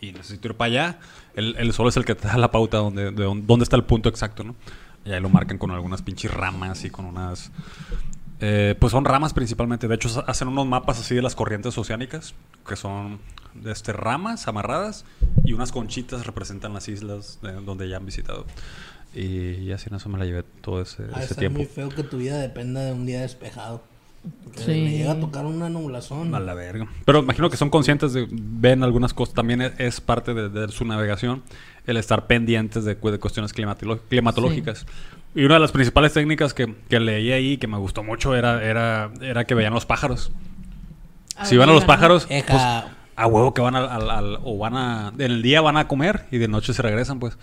y 0.00 0.12
necesito 0.12 0.48
ir 0.48 0.54
para 0.54 0.66
allá. 0.66 0.98
El, 1.34 1.56
el 1.58 1.72
sol 1.72 1.88
es 1.88 1.96
el 1.96 2.04
que 2.04 2.14
te 2.14 2.28
da 2.28 2.36
la 2.38 2.50
pauta 2.50 2.78
donde, 2.78 3.10
de 3.10 3.24
dónde, 3.24 3.44
dónde 3.46 3.62
está 3.64 3.76
el 3.76 3.84
punto 3.84 4.08
exacto, 4.08 4.44
¿no? 4.44 4.54
Y 5.04 5.10
ahí 5.12 5.20
lo 5.20 5.28
marcan 5.28 5.58
con 5.58 5.70
algunas 5.72 6.00
pinches 6.02 6.32
ramas 6.32 6.84
y 6.84 6.90
con 6.90 7.04
unas... 7.06 7.50
eh, 8.44 8.74
pues 8.78 8.90
son 8.90 9.04
ramas 9.04 9.32
principalmente. 9.32 9.86
De 9.88 9.94
hecho, 9.94 10.24
hacen 10.26 10.48
unos 10.48 10.66
mapas 10.66 10.98
así 11.00 11.14
de 11.14 11.22
las 11.22 11.34
corrientes 11.34 11.78
oceánicas, 11.78 12.34
que 12.68 12.76
son 12.76 13.20
este, 13.64 13.92
ramas 13.92 14.48
amarradas 14.48 15.04
y 15.44 15.52
unas 15.54 15.70
conchitas 15.72 16.26
representan 16.26 16.74
las 16.74 16.88
islas 16.88 17.38
de- 17.42 17.52
donde 17.52 17.88
ya 17.88 17.96
han 17.98 18.04
visitado. 18.06 18.44
Y, 19.14 19.26
y 19.60 19.72
así 19.72 19.88
en 19.90 19.96
eso 19.96 20.08
me 20.08 20.18
la 20.18 20.24
llevé 20.24 20.42
todo 20.60 20.80
ese, 20.82 21.04
estar 21.04 21.36
tiempo. 21.38 21.58
muy 21.58 21.66
feo 21.66 21.88
que 21.90 22.02
tu 22.02 22.16
vida 22.18 22.38
dependa 22.38 22.80
de 22.80 22.92
un 22.92 23.06
día 23.06 23.20
despejado. 23.20 23.82
Sí. 24.56 24.70
le 24.84 24.90
llega 24.90 25.12
a 25.12 25.20
tocar 25.20 25.44
una 25.46 25.68
nublazón. 25.68 26.32
A 26.34 26.38
la 26.40 26.54
verga. 26.54 26.86
Pero 27.04 27.18
imagino 27.20 27.50
que 27.50 27.56
son 27.56 27.70
conscientes 27.70 28.12
de, 28.12 28.28
ven 28.30 28.82
algunas 28.84 29.12
cosas. 29.14 29.34
También 29.34 29.60
es, 29.62 29.72
es 29.78 30.00
parte 30.00 30.32
de, 30.32 30.48
de 30.48 30.68
su 30.68 30.84
navegación 30.84 31.42
el 31.86 31.96
estar 31.96 32.26
pendientes 32.28 32.84
de, 32.84 32.96
cu- 32.96 33.10
de 33.10 33.18
cuestiones 33.18 33.52
climatológicas. 33.52 34.86
Y 35.34 35.44
una 35.44 35.54
de 35.54 35.60
las 35.60 35.72
principales 35.72 36.12
técnicas 36.12 36.52
que, 36.54 36.74
que 36.88 37.00
leí 37.00 37.32
ahí 37.32 37.56
que 37.56 37.66
me 37.66 37.78
gustó 37.78 38.02
mucho 38.02 38.34
era, 38.34 38.62
era, 38.62 39.10
era 39.22 39.44
que 39.44 39.54
veían 39.54 39.72
los 39.72 39.86
pájaros. 39.86 40.30
si 41.44 41.56
van 41.56 41.70
a 41.70 41.72
los 41.72 41.84
pájaros, 41.84 42.26
pues, 42.26 42.62
a 43.16 43.26
huevo 43.26 43.54
que 43.54 43.60
van 43.62 43.74
al, 43.76 43.88
al- 43.88 44.10
al- 44.10 44.38
o 44.44 44.58
van 44.58 44.76
a, 44.76 45.12
en 45.14 45.20
el 45.20 45.42
día 45.42 45.60
van 45.62 45.76
a 45.78 45.88
comer 45.88 46.26
y 46.30 46.38
de 46.38 46.48
noche 46.48 46.74
se 46.74 46.82
regresan, 46.82 47.18
pues. 47.18 47.34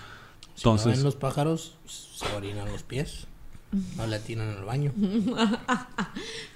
Si 0.55 0.65
no 0.65 0.71
Entonces, 0.73 0.93
ven 0.97 1.03
los 1.03 1.15
pájaros, 1.15 1.75
se 1.87 2.25
orinan 2.35 2.67
los 2.71 2.83
pies. 2.83 3.25
No 3.97 4.07
le 4.07 4.15
atinan 4.15 4.49
al 4.57 4.63
baño. 4.65 4.91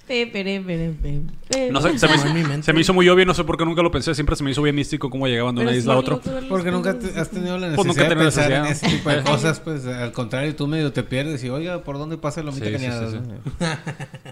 Pe, 0.06 0.26
pere, 0.26 0.60
pere, 0.60 0.90
pe, 0.90 1.22
pe. 1.48 1.70
no 1.72 1.80
sé, 1.80 1.98
se 1.98 2.06
me, 2.06 2.14
en 2.40 2.46
mente. 2.48 2.62
se 2.64 2.74
me 2.74 2.80
hizo 2.82 2.92
muy 2.92 3.08
obvio, 3.08 3.24
no 3.24 3.32
sé 3.32 3.42
por 3.42 3.56
qué 3.56 3.64
nunca 3.64 3.80
lo 3.80 3.90
pensé, 3.90 4.14
siempre 4.14 4.36
se 4.36 4.44
me 4.44 4.50
hizo 4.50 4.60
bien 4.60 4.74
místico 4.76 5.08
cómo 5.08 5.26
llegaban 5.26 5.54
de 5.54 5.62
una 5.62 5.72
isla 5.74 5.94
a 5.94 5.96
otra. 5.96 6.18
Porque 6.46 6.70
nunca 6.70 6.98
te- 6.98 7.18
has 7.18 7.30
tenido 7.30 7.56
la 7.56 7.74
Pues 7.74 7.86
necesidad 7.86 8.04
nunca 8.04 8.14
de 8.18 8.22
pensar 8.24 8.52
en 8.52 8.62
necesidad. 8.64 8.88
ese 8.90 8.96
tipo 8.98 9.08
de 9.08 9.22
cosas, 9.30 9.60
pues 9.60 9.86
al 9.86 10.12
contrario, 10.12 10.54
tú 10.56 10.66
medio 10.66 10.92
te 10.92 11.02
pierdes 11.04 11.42
y, 11.42 11.48
oiga, 11.48 11.82
¿por 11.84 11.96
dónde 11.96 12.18
pasa 12.18 12.40
la 12.42 12.46
lomita 12.50 12.66
Sí, 12.66 12.72
sí, 12.72 12.82
cañada? 12.84 13.10
sí, 13.10 13.16
¿no? 13.16 13.34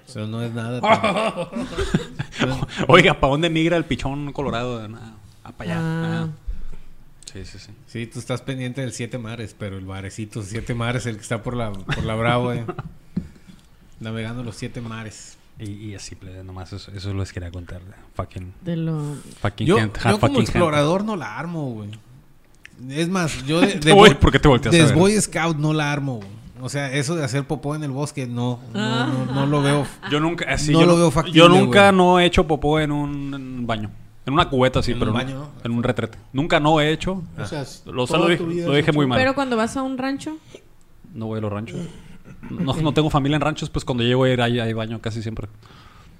Eso 0.06 0.26
no 0.26 0.42
es 0.42 0.52
nada. 0.52 0.80
tan- 0.82 2.60
Oiga, 2.88 3.18
¿para 3.18 3.30
dónde 3.30 3.48
migra 3.48 3.78
el 3.78 3.84
pichón 3.86 4.32
colorado? 4.32 4.86
Ah, 5.44 5.52
para 5.56 5.70
allá. 5.72 5.80
Ah. 5.82 6.24
Ah. 6.24 6.28
Sí, 7.32 7.44
sí, 7.44 7.58
sí. 7.58 7.70
Sí, 7.86 8.06
tú 8.06 8.18
estás 8.18 8.42
pendiente 8.42 8.80
del 8.82 8.92
Siete 8.92 9.16
Mares, 9.18 9.54
pero 9.58 9.78
el 9.78 9.86
barecito 9.86 10.42
Siete 10.42 10.74
Mares, 10.74 11.06
el 11.06 11.16
que 11.16 11.22
está 11.22 11.42
por 11.42 11.56
la, 11.56 11.72
por 11.72 12.04
la 12.04 12.14
Bravo, 12.14 12.52
eh. 12.52 12.64
Navegando 14.00 14.42
los 14.42 14.56
Siete 14.56 14.80
Mares. 14.80 15.38
Y, 15.58 15.70
y 15.70 15.94
así, 15.94 16.14
plebe, 16.14 16.42
nomás 16.42 16.72
eso, 16.72 16.90
eso 16.92 17.14
les 17.14 17.32
quería 17.32 17.50
contar. 17.50 17.80
de 17.82 17.92
Fucking, 18.14 18.52
De 18.62 18.76
lo... 18.76 19.00
fucking 19.40 19.66
Yo, 19.66 19.76
gente, 19.76 20.00
yo 20.02 20.08
ha 20.08 20.12
como 20.12 20.18
fucking 20.20 20.42
explorador 20.42 21.04
no 21.04 21.14
la 21.16 21.38
armo, 21.38 21.70
güey. 21.72 21.90
Es 22.88 23.08
más, 23.08 23.44
yo 23.46 23.60
de, 23.60 23.76
¿por 24.20 24.32
qué 24.32 24.38
te 24.40 24.48
volteas 24.48 24.74
a 24.74 24.78
de 24.78 24.84
ver? 24.84 24.94
Boy 24.94 25.20
Scout 25.20 25.56
no 25.58 25.72
la 25.72 25.92
armo, 25.92 26.16
güey. 26.16 26.28
O 26.60 26.68
sea, 26.68 26.92
eso 26.92 27.14
de 27.16 27.24
hacer 27.24 27.44
popó 27.44 27.74
en 27.74 27.82
el 27.84 27.90
bosque, 27.90 28.26
no, 28.26 28.60
no, 28.72 29.06
no, 29.06 29.24
no 29.34 29.46
lo 29.46 29.62
veo. 29.62 29.86
Yo 30.10 30.20
nunca, 30.20 30.46
así, 30.48 30.72
No 30.72 30.80
yo, 30.80 30.86
lo 30.86 30.92
no- 30.92 30.98
veo 30.98 31.10
factible, 31.10 31.38
yo 31.38 31.48
nunca 31.48 31.90
güey. 31.90 31.96
no 31.96 32.20
he 32.20 32.24
hecho 32.24 32.46
popó 32.46 32.78
en 32.80 32.92
un, 32.92 33.34
en 33.34 33.34
un 33.34 33.66
baño. 33.66 33.90
En 34.24 34.34
una 34.34 34.48
cubeta, 34.48 34.82
sí, 34.82 34.92
En 34.92 34.98
pero 34.98 35.10
un 35.10 35.16
baño, 35.16 35.34
¿no? 35.36 35.50
en 35.64 35.72
un 35.72 35.82
retrete. 35.82 36.18
Nunca 36.32 36.60
no 36.60 36.80
he 36.80 36.92
hecho. 36.92 37.22
O 37.38 37.46
sea, 37.46 37.64
Lo, 37.86 38.28
dije, 38.28 38.92
lo 38.92 38.92
muy 38.92 39.06
mal. 39.06 39.18
Pero 39.18 39.34
cuando 39.34 39.56
vas 39.56 39.76
a 39.76 39.82
un 39.82 39.98
rancho, 39.98 40.36
No 41.14 41.26
voy 41.26 41.38
a 41.38 41.42
los 41.42 41.52
ranchos. 41.52 41.80
No, 42.50 42.74
no 42.74 42.94
tengo 42.94 43.10
familia 43.10 43.36
en 43.36 43.40
ranchos, 43.40 43.70
pues 43.70 43.84
cuando 43.84 44.04
llego 44.04 44.24
a 44.24 44.30
ir 44.30 44.40
ahí 44.40 44.60
hay 44.60 44.72
baño 44.72 45.00
casi 45.00 45.22
siempre. 45.22 45.48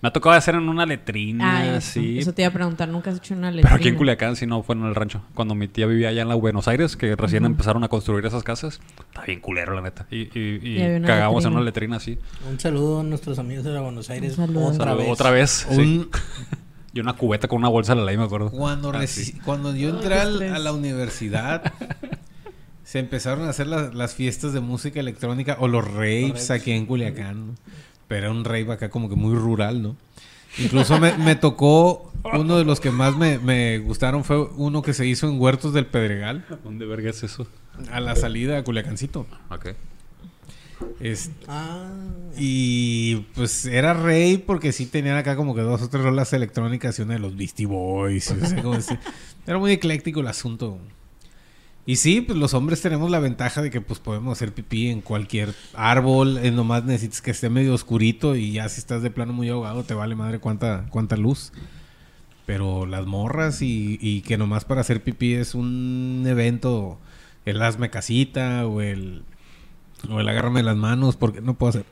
Me 0.01 0.09
ha 0.09 0.13
tocado 0.13 0.35
hacer 0.35 0.57
en 0.57 0.69
una 0.69 0.85
letrina, 0.85 1.59
ah, 1.61 1.77
eso, 1.77 1.93
sí. 1.93 2.19
eso 2.19 2.33
te 2.35 2.43
iba 2.43 2.49
a 2.49 2.53
preguntar, 2.53 2.89
nunca 2.89 3.11
has 3.11 3.19
hecho 3.19 3.35
una 3.35 3.53
letrina. 3.53 3.69
Pero 3.69 3.77
aquí 3.77 3.89
en 3.89 3.95
Culiacán 3.95 4.35
sí 4.35 4.47
no 4.49 4.65
fue 4.65 4.75
en 4.75 4.83
el 4.85 4.97
rancho. 4.97 5.23
Cuando 5.33 5.55
mi 5.55 5.69
tía 5.69 5.87
vivía 5.87 6.09
allá 6.09 6.23
en 6.23 6.29
la 6.29 6.35
Buenos 6.35 6.67
Aires, 6.67 6.97
que 6.97 7.15
recién 7.15 7.45
empezaron 7.45 7.85
a 7.85 7.89
construir 7.89 8.27
esas 8.27 8.43
casas, 8.43 8.81
está 8.99 9.23
bien 9.25 9.39
culero, 9.39 9.77
la 9.77 9.81
neta. 9.81 10.09
Y, 10.11 10.23
y, 10.37 10.59
y 10.61 10.83
Y 10.83 11.03
cagábamos 11.03 11.45
en 11.45 11.53
una 11.53 11.61
letrina 11.63 11.99
así. 11.99 12.19
Un 12.51 12.59
saludo 12.59 12.99
a 13.01 13.03
nuestros 13.05 13.39
amigos 13.39 13.63
de 13.63 13.71
la 13.71 13.81
Buenos 13.81 14.11
Aires. 14.11 14.37
Un 14.39 14.47
saludo. 14.49 14.67
Otra 14.67 14.95
vez. 14.95 15.09
Otra 15.09 15.31
vez. 15.31 15.67
sí. 15.71 15.81
Un- 15.81 16.11
Y 16.95 17.01
una 17.01 17.15
cubeta 17.15 17.49
con 17.49 17.59
una 17.59 17.69
bolsa 17.69 17.95
de 17.95 18.01
la 18.01 18.07
ley, 18.07 18.17
me 18.19 18.25
acuerdo. 18.25 18.51
Cuando, 18.51 18.91
Ah, 18.93 19.07
sí. 19.07 19.33
cuando 19.45 19.75
yo 19.75 19.89
entré 19.91 20.15
al- 20.19 20.43
a 20.43 20.59
la 20.59 20.73
universidad, 20.73 21.73
se 22.85 22.99
empezaron 22.99 23.47
a 23.47 23.51
hacer 23.51 23.67
las, 23.67 23.95
las 23.95 24.15
fiestas 24.15 24.53
de 24.53 24.61
música 24.61 25.01
electrónica 25.01 25.57
o 25.61 25.69
los 25.69 25.85
raves 25.87 26.29
raves. 26.29 26.51
aquí 26.51 26.73
en 26.73 26.87
Culiacán. 26.87 27.47
¿no? 27.49 27.55
Pero 28.09 28.27
era 28.27 28.31
un 28.31 28.45
rave 28.45 28.71
acá 28.73 28.91
como 28.91 29.09
que 29.09 29.15
muy 29.17 29.35
rural, 29.35 29.83
¿no? 29.83 29.97
Incluso 30.59 31.01
me, 31.01 31.17
me 31.17 31.35
tocó, 31.35 32.13
uno 32.35 32.59
de 32.59 32.65
los 32.67 32.79
que 32.79 32.91
más 32.91 33.17
me, 33.17 33.39
me 33.39 33.79
gustaron 33.79 34.23
fue 34.23 34.43
uno 34.57 34.83
que 34.83 34.93
se 34.93 35.07
hizo 35.07 35.27
en 35.27 35.41
Huertos 35.41 35.73
del 35.73 35.87
Pedregal, 35.87 36.45
¿Dónde 36.63 36.85
verga 36.85 37.09
es 37.09 37.23
eso? 37.23 37.47
a 37.91 38.01
la 38.01 38.15
salida 38.17 38.59
a 38.59 38.63
Culiacancito. 38.65 39.27
Ok. 39.49 39.69
Es- 41.01 41.31
Ah, 41.49 41.91
y 42.39 43.17
pues 43.35 43.67
era 43.67 43.93
rey 43.95 44.39
porque 44.39 44.73
sí 44.73 44.87
tenían 44.87 45.17
acá 45.17 45.37
como 45.37 45.55
que 45.55 45.61
dos 45.63 45.83
o 45.83 45.89
tres 45.89 46.03
rolas 46.05 46.33
electrónicas 46.33 46.99
y 46.99 47.03
una 47.03 47.15
de 47.15 47.21
los 47.21 47.37
Beastie 47.37 47.67
Boys. 47.67 48.31
y, 48.31 48.43
o 48.43 48.47
sea, 48.47 48.63
como 48.63 48.75
decir, 48.77 48.99
era 49.47 49.59
muy 49.59 49.73
ecléctico 49.73 50.21
el 50.21 50.29
asunto. 50.29 50.79
Y 51.85 51.97
sí, 51.97 52.21
pues 52.21 52.39
los 52.39 52.55
hombres 52.55 52.81
tenemos 52.81 53.11
la 53.11 53.19
ventaja 53.19 53.61
de 53.61 53.71
que 53.71 53.81
pues 53.81 53.99
podemos 53.99 54.39
hacer 54.39 54.55
pipí 54.55 54.89
en 54.89 55.01
cualquier 55.01 55.53
árbol. 55.75 56.39
eh, 56.39 56.53
nomás 56.53 56.85
necesitas 56.85 57.21
que 57.21 57.33
esté 57.33 57.51
medio 57.51 57.75
oscurito 57.75 58.37
y 58.37 58.53
ya 58.53 58.69
si 58.69 58.79
estás 58.79 59.03
de 59.03 59.11
plano 59.11 59.33
muy 59.33 59.49
ahogado 59.49 59.83
te 59.83 59.93
vale 59.95 60.15
madre 60.15 60.39
cuánta, 60.39 60.87
cuánta 60.91 61.17
luz. 61.17 61.53
Pero 62.47 62.87
las 62.87 63.07
morras 63.07 63.63
y, 63.63 63.99
y 64.01 64.21
que 64.23 64.39
nomás 64.39 64.65
para 64.65 64.81
hacer 64.81 65.03
pipí 65.03 65.35
es 65.35 65.55
un 65.55 66.25
evento, 66.27 66.99
el 67.45 67.61
hazme 67.63 67.91
casita 67.91 68.67
o 68.67 68.81
el, 68.81 69.23
o 70.11 70.21
el 70.21 70.29
agárrame 70.29 70.63
las 70.63 70.77
manos 70.77 71.17
porque 71.17 71.41
no 71.41 71.55
puedo 71.55 71.71
hacer 71.71 71.85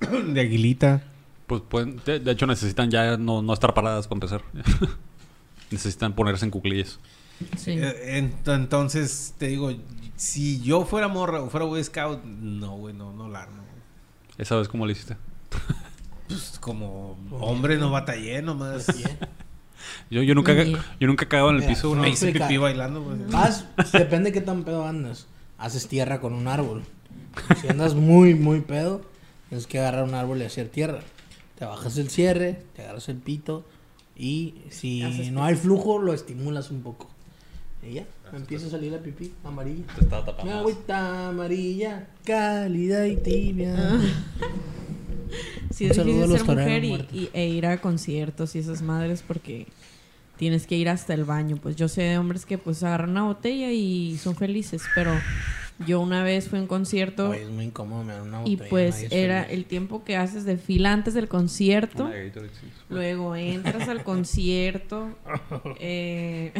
de 0.34 0.40
aguilita. 0.40 1.02
Pues 1.46 1.62
pueden, 1.66 2.00
de, 2.04 2.20
de 2.20 2.30
hecho 2.30 2.46
necesitan 2.46 2.90
ya 2.90 3.16
no, 3.16 3.42
no 3.42 3.52
estar 3.54 3.72
paradas 3.74 4.06
para 4.06 4.16
empezar. 4.16 4.42
necesitan 5.70 6.14
ponerse 6.14 6.44
en 6.44 6.50
cuclillas. 6.50 6.98
Sí. 7.56 7.72
Eh, 7.72 8.20
ent- 8.22 8.54
entonces, 8.54 9.34
te 9.38 9.46
digo, 9.46 9.72
si 10.16 10.60
yo 10.60 10.84
fuera 10.84 11.08
morra 11.08 11.40
o 11.40 11.50
fuera 11.50 11.66
Boy 11.66 11.82
Scout, 11.84 12.24
no, 12.24 12.76
güey, 12.76 12.94
no, 12.94 13.12
no 13.12 13.28
la 13.28 13.42
armo. 13.42 13.62
¿Esa 14.36 14.56
vez 14.56 14.68
cómo 14.68 14.86
le 14.86 14.92
hiciste? 14.92 15.16
Pues 16.28 16.58
como 16.60 17.16
hombre 17.30 17.78
no 17.78 17.90
batallé 17.90 18.42
nomás. 18.42 18.86
Yo, 20.10 20.22
yo, 20.22 20.34
nunca, 20.34 20.52
yo 20.54 21.06
nunca 21.06 21.26
en 21.30 21.46
el 21.46 21.54
Mira, 21.56 21.68
piso, 21.68 21.94
no. 21.94 22.02
Me 22.02 22.10
hice 22.10 22.32
pipí 22.32 22.56
bailando. 22.56 23.04
Vas, 23.30 23.64
depende 23.92 24.32
qué 24.32 24.40
tan 24.40 24.64
pedo 24.64 24.86
andas. 24.86 25.26
Haces 25.56 25.88
tierra 25.88 26.20
con 26.20 26.34
un 26.34 26.46
árbol. 26.48 26.82
Si 27.60 27.68
andas 27.68 27.94
muy, 27.94 28.34
muy 28.34 28.60
pedo, 28.60 29.02
tienes 29.48 29.66
que 29.66 29.78
agarrar 29.78 30.04
un 30.04 30.14
árbol 30.14 30.40
y 30.40 30.44
hacer 30.44 30.68
tierra. 30.68 31.00
Te 31.58 31.64
bajas 31.64 31.96
el 31.98 32.08
cierre, 32.10 32.62
te 32.76 32.82
agarras 32.82 33.08
el 33.08 33.16
pito 33.16 33.64
y 34.16 34.54
si 34.70 35.02
Haces 35.02 35.30
no 35.32 35.44
hay 35.44 35.54
flujo, 35.56 35.98
lo 35.98 36.12
estimulas 36.14 36.70
un 36.70 36.82
poco. 36.82 37.08
Y 37.82 37.94
ya, 37.94 38.04
empieza 38.32 38.66
a 38.66 38.70
salir 38.70 38.92
la 38.92 38.98
pipí 38.98 39.32
amarilla. 39.44 39.84
Te 39.94 40.00
estaba 40.02 40.24
tapando. 40.24 40.52
agüita 40.52 41.28
amarilla, 41.28 42.08
cálida 42.24 43.06
y 43.06 43.16
tibia. 43.16 43.98
Sí, 45.70 45.84
Un 45.84 45.90
es 45.90 45.96
saludo 45.96 46.24
a 46.24 46.26
difícil 46.26 46.30
los 46.30 46.38
ser 46.38 46.46
toreros 46.46 46.88
mujer 47.00 47.06
y- 47.12 47.30
e 47.32 47.46
ir 47.48 47.66
a 47.66 47.80
conciertos 47.80 48.56
y 48.56 48.58
esas 48.58 48.82
madres 48.82 49.22
porque 49.26 49.66
tienes 50.36 50.66
que 50.66 50.76
ir 50.76 50.88
hasta 50.88 51.14
el 51.14 51.24
baño. 51.24 51.56
Pues 51.56 51.76
yo 51.76 51.88
sé 51.88 52.02
de 52.02 52.18
hombres 52.18 52.46
que 52.46 52.58
pues 52.58 52.82
agarran 52.82 53.10
una 53.10 53.24
botella 53.24 53.70
y 53.70 54.16
son 54.18 54.34
felices, 54.34 54.82
pero 54.94 55.12
yo 55.86 56.00
una 56.00 56.22
vez 56.24 56.48
fui 56.48 56.58
a 56.58 56.62
un 56.62 56.68
concierto 56.68 57.30
Oye, 57.30 57.42
es 57.42 57.50
muy 57.50 57.66
incómodo, 57.66 58.02
me 58.04 58.12
dan 58.12 58.28
una 58.28 58.42
y 58.44 58.56
botella, 58.56 58.70
pues 58.70 58.94
nadie 58.94 59.06
es 59.06 59.12
era 59.12 59.42
feliz. 59.44 59.58
el 59.58 59.64
tiempo 59.66 60.04
que 60.04 60.16
haces 60.16 60.44
de 60.44 60.56
fila 60.56 60.92
antes 60.92 61.14
del 61.14 61.28
concierto. 61.28 62.10
Luego 62.88 63.36
entras 63.36 63.88
al 63.88 64.02
concierto. 64.02 65.08
eh, 65.80 66.52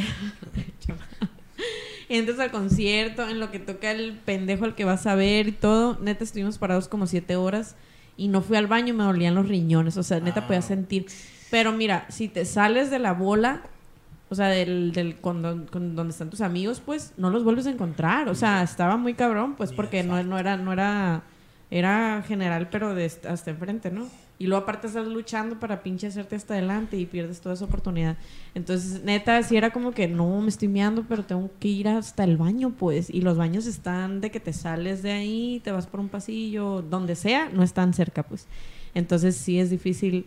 entras 2.08 2.38
al 2.38 2.50
concierto 2.50 3.28
en 3.28 3.40
lo 3.40 3.50
que 3.50 3.58
toca 3.58 3.90
el 3.90 4.12
pendejo 4.12 4.64
al 4.64 4.74
que 4.74 4.84
vas 4.84 5.06
a 5.06 5.14
ver 5.14 5.48
y 5.48 5.52
todo. 5.52 5.98
Neta, 6.00 6.24
estuvimos 6.24 6.58
parados 6.58 6.88
como 6.88 7.06
siete 7.06 7.36
horas 7.36 7.76
y 8.16 8.28
no 8.28 8.40
fui 8.42 8.56
al 8.56 8.66
baño, 8.66 8.94
me 8.94 9.04
dolían 9.04 9.34
los 9.34 9.48
riñones. 9.48 9.96
O 9.96 10.02
sea, 10.02 10.20
neta, 10.20 10.46
podía 10.46 10.62
sentir. 10.62 11.06
Pero 11.50 11.72
mira, 11.72 12.06
si 12.08 12.28
te 12.28 12.44
sales 12.44 12.90
de 12.90 12.98
la 12.98 13.12
bola, 13.12 13.62
o 14.30 14.34
sea, 14.34 14.48
del, 14.48 14.92
del 14.92 15.16
con, 15.20 15.42
don- 15.42 15.66
con 15.66 15.96
donde 15.96 16.12
están 16.12 16.30
tus 16.30 16.40
amigos, 16.40 16.80
pues 16.84 17.12
no 17.16 17.30
los 17.30 17.44
vuelves 17.44 17.66
a 17.66 17.70
encontrar. 17.70 18.28
O 18.28 18.34
sea, 18.34 18.62
estaba 18.62 18.96
muy 18.96 19.14
cabrón, 19.14 19.54
pues 19.56 19.72
porque 19.72 20.02
no, 20.02 20.22
no 20.22 20.38
era, 20.38 20.56
no 20.56 20.72
era, 20.72 21.22
era 21.70 22.22
general, 22.26 22.68
pero 22.70 22.94
de 22.94 23.06
hasta 23.06 23.50
enfrente, 23.50 23.90
¿no? 23.90 24.06
Y 24.40 24.46
luego 24.46 24.62
aparte 24.62 24.86
estás 24.86 25.06
luchando 25.08 25.58
para 25.58 25.82
pinche 25.82 26.06
hacerte 26.06 26.36
hasta 26.36 26.54
adelante 26.54 26.96
y 26.96 27.06
pierdes 27.06 27.40
toda 27.40 27.54
esa 27.56 27.64
oportunidad. 27.64 28.16
Entonces, 28.54 29.02
neta, 29.02 29.42
sí 29.42 29.56
era 29.56 29.70
como 29.70 29.92
que 29.92 30.06
no, 30.06 30.40
me 30.40 30.48
estoy 30.48 30.68
meando, 30.68 31.04
pero 31.08 31.24
tengo 31.24 31.50
que 31.58 31.68
ir 31.68 31.88
hasta 31.88 32.22
el 32.22 32.36
baño, 32.36 32.70
pues. 32.78 33.10
Y 33.10 33.22
los 33.22 33.36
baños 33.36 33.66
están 33.66 34.20
de 34.20 34.30
que 34.30 34.38
te 34.40 34.52
sales 34.52 35.02
de 35.02 35.10
ahí, 35.12 35.60
te 35.64 35.72
vas 35.72 35.86
por 35.88 35.98
un 36.00 36.08
pasillo, 36.08 36.82
donde 36.82 37.16
sea, 37.16 37.48
no 37.52 37.64
están 37.64 37.92
cerca, 37.94 38.22
pues. 38.22 38.46
Entonces, 38.94 39.36
sí 39.36 39.58
es 39.58 39.70
difícil 39.70 40.26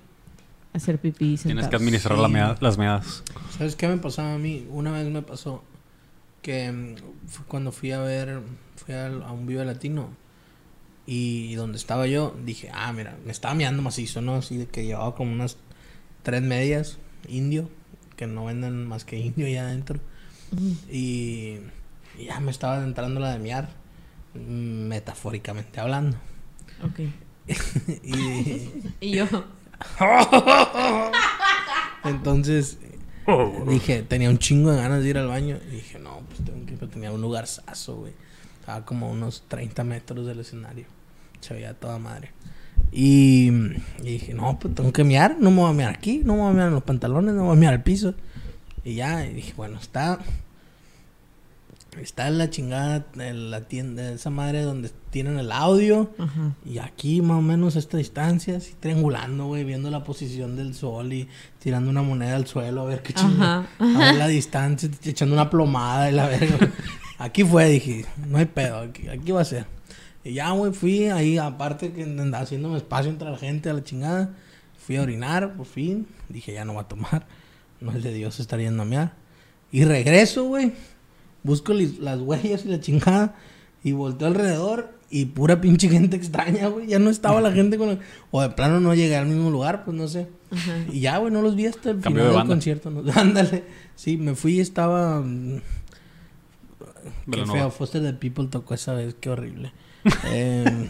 hacer 0.74 1.00
pipí. 1.00 1.18
Tienes 1.18 1.42
que 1.44 1.50
sentados. 1.50 1.74
administrar 1.82 2.16
Sí. 2.18 2.22
la 2.22 2.28
mea- 2.28 2.58
las 2.60 2.78
meadas. 2.78 3.24
¿Sabes 3.58 3.76
qué 3.76 3.88
me 3.88 3.98
pasaba 3.98 4.34
a 4.36 4.38
mí? 4.38 4.68
Una 4.70 4.92
vez 4.92 5.08
me 5.10 5.22
pasó 5.22 5.64
que 6.42 6.72
mm, 6.72 6.96
fue 7.28 7.46
cuando 7.46 7.72
fui 7.72 7.92
a 7.92 8.00
ver, 8.00 8.42
fui 8.76 8.94
a 8.96 9.08
un 9.32 9.46
Vive 9.48 9.64
Latino 9.66 10.10
y 11.06 11.56
donde 11.56 11.78
estaba 11.78 12.08
yo, 12.08 12.36
dije, 12.46 12.70
ah, 12.74 12.92
mira, 12.94 13.18
me 13.26 13.32
estaba 13.32 13.54
mirando 13.54 13.82
macizo, 13.82 14.22
¿no? 14.22 14.36
Así 14.36 14.58
de 14.58 14.68
que 14.68 14.86
llevaba 14.86 15.16
como 15.16 15.32
unas 15.34 15.58
tres 16.24 16.42
medias 16.42 16.98
indio, 17.28 17.70
que 18.16 18.28
no 18.28 18.46
venden 18.46 18.86
más 18.88 19.04
que 19.06 19.18
indio 19.18 19.46
allá 19.48 19.64
adentro. 19.68 20.00
Y, 20.90 21.58
y 22.20 22.26
ya 22.28 22.40
me 22.40 22.52
estaba 22.52 22.84
entrando 22.84 23.20
la 23.20 23.32
de 23.34 23.40
miar, 23.40 23.70
metafóricamente 24.34 25.80
hablando. 25.80 26.18
Ok. 26.84 27.00
y 28.04 28.70
Y 29.02 29.12
yo, 29.16 29.26
Entonces 32.04 32.78
dije, 33.68 34.04
tenía 34.04 34.30
un 34.30 34.38
chingo 34.38 34.72
de 34.72 34.78
ganas 34.78 35.04
de 35.04 35.10
ir 35.10 35.18
al 35.18 35.28
baño. 35.28 35.58
Y 35.70 35.76
dije, 35.76 36.00
no, 36.00 36.22
pues 36.28 36.44
tengo 36.44 36.66
que 36.66 36.74
pero 36.74 36.90
tenía 36.90 37.12
un 37.12 37.22
lugar 37.22 37.48
sazo, 37.48 37.98
güey. 37.98 38.14
Estaba 38.60 38.86
como 38.86 39.08
a 39.08 39.10
unos 39.10 39.44
30 39.48 39.84
metros 39.84 40.26
del 40.26 40.40
escenario. 40.40 40.86
Se 41.40 41.54
veía 41.54 41.74
toda 41.74 42.00
madre. 42.00 42.32
Y, 42.92 43.50
y 44.00 44.04
dije, 44.04 44.34
no, 44.34 44.58
pues 44.60 44.76
tengo 44.76 44.92
que 44.92 45.04
miar. 45.04 45.38
No 45.40 45.52
me 45.52 45.58
voy 45.58 45.70
a 45.70 45.74
miar 45.74 45.92
aquí, 45.92 46.22
no 46.24 46.34
me 46.34 46.42
voy 46.42 46.50
a 46.50 46.54
miar 46.54 46.68
en 46.68 46.74
los 46.74 46.84
pantalones, 46.84 47.34
no 47.34 47.42
me 47.42 47.48
voy 47.48 47.58
a 47.58 47.60
miar 47.60 47.74
al 47.74 47.84
piso. 47.84 48.16
Y 48.84 48.96
ya, 48.96 49.26
y 49.26 49.34
dije, 49.34 49.54
bueno, 49.56 49.78
está. 49.80 50.20
Está 52.00 52.30
en 52.30 52.38
la 52.38 52.50
chingada, 52.50 53.06
en 53.18 53.52
la 53.52 53.68
tienda, 53.68 54.14
esa 54.14 54.30
madre 54.30 54.62
donde 54.62 54.90
tienen 55.10 55.38
el 55.38 55.52
audio. 55.52 56.10
ajá. 56.18 56.56
Y 56.66 56.78
aquí 56.78 57.22
más 57.22 57.40
o 57.40 57.42
menos 57.42 57.76
a 57.76 57.80
esta 57.80 57.98
distancia, 57.98 58.58
así 58.58 58.76
triangulando, 58.80 59.48
güey, 59.48 59.66
viendo 59.66 59.90
la 59.90 60.04
posición 60.04 60.56
del 60.56 60.74
sol 60.74 61.12
y 61.12 61.28
tirando 61.60 61.90
una 61.90 62.02
moneda 62.02 62.38
al 62.38 62.48
suelo 62.48 62.82
a 62.82 62.86
ver 62.86 63.04
qué 63.04 63.14
chingada. 63.14 63.68
A 63.78 63.86
ver 63.86 64.16
la 64.16 64.28
distancia, 64.28 64.90
echando 65.04 65.36
una 65.36 65.50
plomada 65.50 66.10
y 66.10 66.14
la 66.14 66.28
verga. 66.28 66.72
Aquí 67.20 67.44
fue, 67.44 67.68
dije, 67.68 68.06
no 68.28 68.38
hay 68.38 68.46
pedo, 68.46 68.80
aquí, 68.80 69.08
aquí 69.08 69.32
va 69.32 69.42
a 69.42 69.46
ser. 69.46 69.68
Y 70.24 70.34
ya, 70.34 70.50
güey, 70.52 70.72
fui 70.74 71.06
ahí, 71.06 71.38
aparte 71.38 71.92
que 71.92 72.04
andaba 72.04 72.44
haciéndome 72.44 72.78
espacio 72.78 73.12
entre 73.12 73.30
la 73.30 73.38
gente 73.38 73.70
a 73.70 73.74
la 73.74 73.84
chingada. 73.84 74.34
Fui 74.78 74.98
a 74.98 75.04
orinar, 75.04 75.54
por 75.54 75.68
fin. 75.68 76.08
Dije, 76.30 76.54
ya 76.54 76.66
no 76.66 76.74
va 76.74 76.82
a 76.82 76.88
tomar. 76.88 77.28
No 77.80 77.92
es 77.92 78.04
de 78.04 78.14
Dios 78.14 78.40
estar 78.40 78.60
yendo 78.60 78.82
a 78.82 78.86
mear. 78.86 79.14
Y 79.72 79.86
regreso, 79.86 80.46
güey. 80.46 80.74
Busco 81.44 81.74
las 81.74 82.20
huellas 82.20 82.66
y 82.66 82.70
la 82.70 82.80
chingada. 82.80 83.36
Y 83.84 83.94
volteo 83.94 84.28
alrededor. 84.28 84.94
Y 85.10 85.26
pura 85.26 85.60
pinche 85.60 85.90
gente 85.90 86.16
extraña, 86.16 86.68
güey. 86.68 86.88
Ya 86.88 87.00
no 87.00 87.10
estaba 87.10 87.42
la 87.42 87.52
gente 87.52 87.78
con 87.78 87.90
el- 87.90 88.00
O 88.32 88.42
de 88.42 88.50
plano 88.52 88.80
no 88.80 88.94
llegué 88.94 89.18
al 89.18 89.26
mismo 89.26 89.50
lugar, 89.50 89.84
pues 89.84 89.98
no 89.98 90.08
sé. 90.08 90.28
Ajá. 90.52 90.78
Y 90.92 91.02
ya, 91.02 91.18
güey, 91.18 91.34
no 91.34 91.42
los 91.42 91.56
vi 91.56 91.66
hasta 91.66 91.90
el 91.92 92.00
Cambio 92.00 92.22
final 92.24 92.34
de 92.34 92.38
del 92.40 92.48
concierto. 92.48 92.90
¿no? 92.92 93.04
Ándale. 93.16 93.64
Sí, 93.96 94.18
me 94.18 94.36
fui 94.36 94.58
y 94.58 94.60
estaba... 94.62 95.20
mm, 95.22 95.62
Qué 97.32 97.46
feo. 97.46 97.72
Foster 97.72 98.02
the 98.02 98.14
People 98.14 98.48
tocó 98.48 98.74
esa 98.74 98.94
vez. 98.94 99.16
Qué 99.20 99.30
horrible. 99.30 99.74
Eh, 100.32 100.88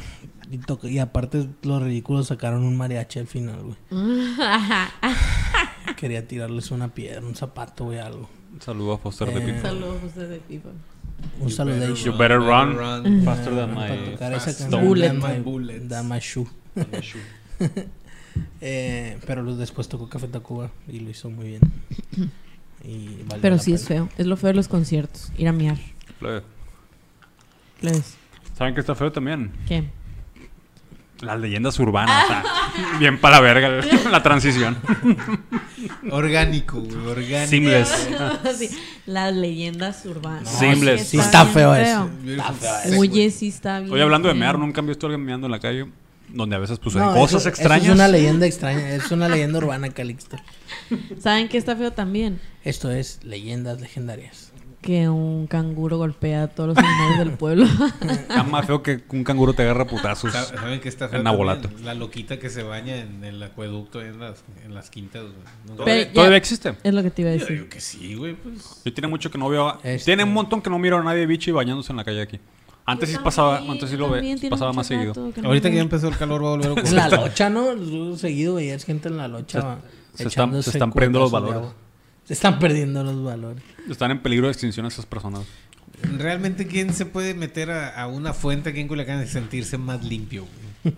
y, 0.51 0.57
tocó- 0.59 0.87
y 0.87 0.99
aparte, 0.99 1.47
los 1.63 1.81
ridículos 1.81 2.27
sacaron 2.27 2.63
un 2.63 2.77
mariachi 2.77 3.19
al 3.19 3.27
final, 3.27 3.61
güey. 3.63 3.77
Quería 5.97 6.27
tirarles 6.27 6.71
una 6.71 6.93
piedra, 6.93 7.21
un 7.25 7.35
zapato, 7.35 7.85
güey, 7.85 7.99
algo. 7.99 8.29
Un 8.53 8.61
saludo 8.61 8.93
a 8.93 8.97
Foster 8.97 9.29
Eh, 9.29 9.33
de 9.33 9.39
People. 9.41 9.61
Saludos 9.61 10.03
a 10.03 10.05
ustedes 10.05 10.29
de 10.29 10.39
people. 10.39 10.71
Un 11.39 11.49
saludation. 11.51 12.11
You 12.13 12.17
better 12.17 12.39
run, 12.39 13.23
faster 13.23 13.55
than 13.55 13.73
my 13.75 14.15
Fast. 14.17 14.69
Bullet. 14.71 15.07
Than 15.07 15.19
My 15.19 15.27
my- 15.33 15.39
bullets. 15.39 15.87
than 15.87 16.07
my 16.09 16.19
shoe. 16.19 16.47
Eh, 18.61 19.17
pero 19.27 19.55
después 19.55 19.87
tocó 19.89 20.07
Café 20.09 20.27
Tacuba 20.27 20.71
y 20.87 20.99
lo 21.01 21.09
hizo 21.09 21.29
muy 21.29 21.47
bien. 21.47 21.61
Y 22.83 23.19
Pero 23.41 23.59
sí 23.59 23.73
es 23.73 23.85
feo. 23.87 24.09
Es 24.17 24.25
lo 24.25 24.37
feo 24.37 24.47
de 24.49 24.53
los 24.55 24.67
conciertos. 24.67 25.31
Ir 25.37 25.47
a 25.47 25.51
miar. 25.51 25.77
Plebe. 26.19 26.41
Plebes. 27.79 28.15
¿Saben 28.57 28.73
qué 28.73 28.79
está 28.79 28.95
feo 28.95 29.11
también? 29.11 29.51
¿Qué? 29.67 29.89
Las 31.21 31.39
leyendas 31.39 31.77
urbanas. 31.79 32.25
o 32.25 32.27
sea, 32.27 32.43
bien 32.99 33.19
para 33.19 33.35
la 33.37 33.41
verga 33.41 33.69
la 34.09 34.23
transición. 34.23 34.77
Orgánico, 36.09 36.81
güey, 36.81 37.07
orgánico. 37.07 37.87
Sí, 38.57 38.69
Las 39.05 39.33
leyendas 39.33 40.05
urbanas. 40.05 40.43
No, 40.51 40.59
Seamless. 40.59 41.07
Sí 41.07 41.17
está 41.17 41.43
bien 41.43 41.53
feo 41.53 41.75
eso. 41.75 42.09
Está 42.27 42.53
feo 42.53 42.71
sex, 42.81 42.85
eso. 42.91 42.99
Oye, 43.01 43.31
sí 43.31 43.47
está 43.47 43.79
bien. 43.79 43.91
Hoy 43.93 44.01
hablando 44.01 44.27
de 44.27 44.33
mear, 44.33 44.57
nunca 44.57 44.81
han 44.81 44.87
visto 44.87 45.05
a 45.05 45.09
alguien 45.09 45.25
meando 45.25 45.47
en 45.47 45.51
la 45.51 45.59
calle. 45.59 45.87
Donde 46.29 46.55
a 46.55 46.59
veces 46.59 46.79
pues 46.79 46.95
hay 46.95 47.01
No, 47.01 47.13
cosas 47.13 47.41
eso- 47.41 47.49
extrañas. 47.49 47.83
Eso 47.83 47.91
es 47.91 47.95
una 47.99 48.07
leyenda 48.07 48.45
extraña. 48.45 48.89
Es 48.91 49.11
una 49.11 49.27
leyenda 49.27 49.57
urbana, 49.57 49.89
Calixto. 49.89 50.37
¿Saben 51.19 51.49
qué 51.49 51.57
está 51.57 51.75
feo 51.75 51.91
también? 51.91 52.39
Esto 52.63 52.89
es 52.89 53.19
leyendas 53.23 53.81
legendarias. 53.81 54.50
Que 54.81 55.07
un 55.07 55.45
canguro 55.45 55.97
golpea 55.97 56.43
a 56.43 56.47
todos 56.47 56.69
los 56.69 56.77
animales 56.79 57.19
del 57.19 57.31
pueblo. 57.33 57.65
Está 58.01 58.41
más 58.43 58.65
feo 58.65 58.81
que 58.81 59.03
un 59.09 59.23
canguro 59.23 59.53
te 59.53 59.61
agarra 59.61 59.85
putazos. 59.85 60.31
Sa- 60.33 60.45
¿Saben 60.45 60.79
qué 60.79 60.89
está 60.89 61.07
feo 61.07 61.19
En? 61.21 61.69
La 61.83 61.93
loquita 61.93 62.39
que 62.39 62.49
se 62.49 62.63
baña 62.63 62.97
en 62.97 63.23
el 63.23 63.43
acueducto 63.43 64.01
en 64.01 64.19
las, 64.19 64.43
en 64.65 64.73
las 64.73 64.89
quintas, 64.89 65.21
ya- 65.67 66.11
¿Todavía 66.13 66.37
existe? 66.37 66.73
es 66.83 66.93
lo 66.95 67.03
que 67.03 67.11
te 67.11 67.21
iba 67.21 67.29
a 67.29 67.33
Yo 67.35 67.39
decir. 67.41 67.57
digo 67.57 67.69
que 67.69 67.79
sí, 67.79 68.15
güey, 68.15 68.33
pues. 68.33 68.81
Yo 68.83 68.91
tiene 68.91 69.07
mucho 69.07 69.29
que 69.29 69.37
no 69.37 69.49
veo. 69.49 69.77
Este- 69.83 70.05
Tiene 70.05 70.23
un 70.23 70.33
montón 70.33 70.63
que 70.63 70.69
no 70.71 70.79
miro 70.79 70.97
a 70.97 71.03
nadie 71.03 71.27
bichi 71.27 71.51
bañándose 71.51 71.93
en 71.93 71.97
la 71.97 72.03
calle 72.03 72.21
aquí. 72.23 72.39
Antes 72.83 73.09
sí 73.09 73.15
Yo 73.17 73.23
pasaba, 73.23 73.59
antes 73.59 73.87
sí 73.87 73.95
yo 73.95 74.07
lo 74.07 74.09
ve, 74.09 74.35
pasaba 74.49 74.73
más 74.73 74.87
seguido. 74.87 75.09
rato 75.13 75.31
que 75.35 75.41
no 75.43 75.49
Ahorita 75.49 75.69
que 75.69 75.75
ya 75.75 75.81
empezó 75.83 76.07
el 76.07 76.17
calor 76.17 76.43
va 76.43 76.47
a 76.47 76.51
volver 76.53 76.67
a 76.67 76.71
ocurrir. 76.71 76.87
En 76.89 76.95
la 76.95 77.07
locha, 77.09 77.49
¿no? 77.51 77.75
Yo 77.77 78.17
Seguido 78.17 78.55
veías 78.55 78.83
gente 78.83 79.09
en 79.09 79.17
la 79.17 79.27
locha. 79.27 79.77
Se- 80.15 80.27
están- 80.27 80.63
se 80.63 80.71
están 80.71 80.91
perdiendo 80.91 81.19
los 81.19 81.29
valores. 81.31 81.69
Están 82.31 82.59
perdiendo 82.59 83.03
los 83.03 83.23
valores. 83.23 83.63
Están 83.89 84.11
en 84.11 84.21
peligro 84.21 84.47
de 84.47 84.53
extinción 84.53 84.85
esas 84.85 85.05
personas. 85.05 85.41
Realmente, 86.17 86.67
¿quién 86.67 86.93
se 86.93 87.05
puede 87.05 87.33
meter 87.33 87.69
a, 87.71 87.89
a 88.01 88.07
una 88.07 88.33
fuente 88.33 88.69
aquí 88.69 88.79
en 88.79 88.87
Culiacán 88.87 89.21
y 89.23 89.27
sentirse 89.27 89.77
más 89.77 90.03
limpio? 90.03 90.45
güey? 90.83 90.95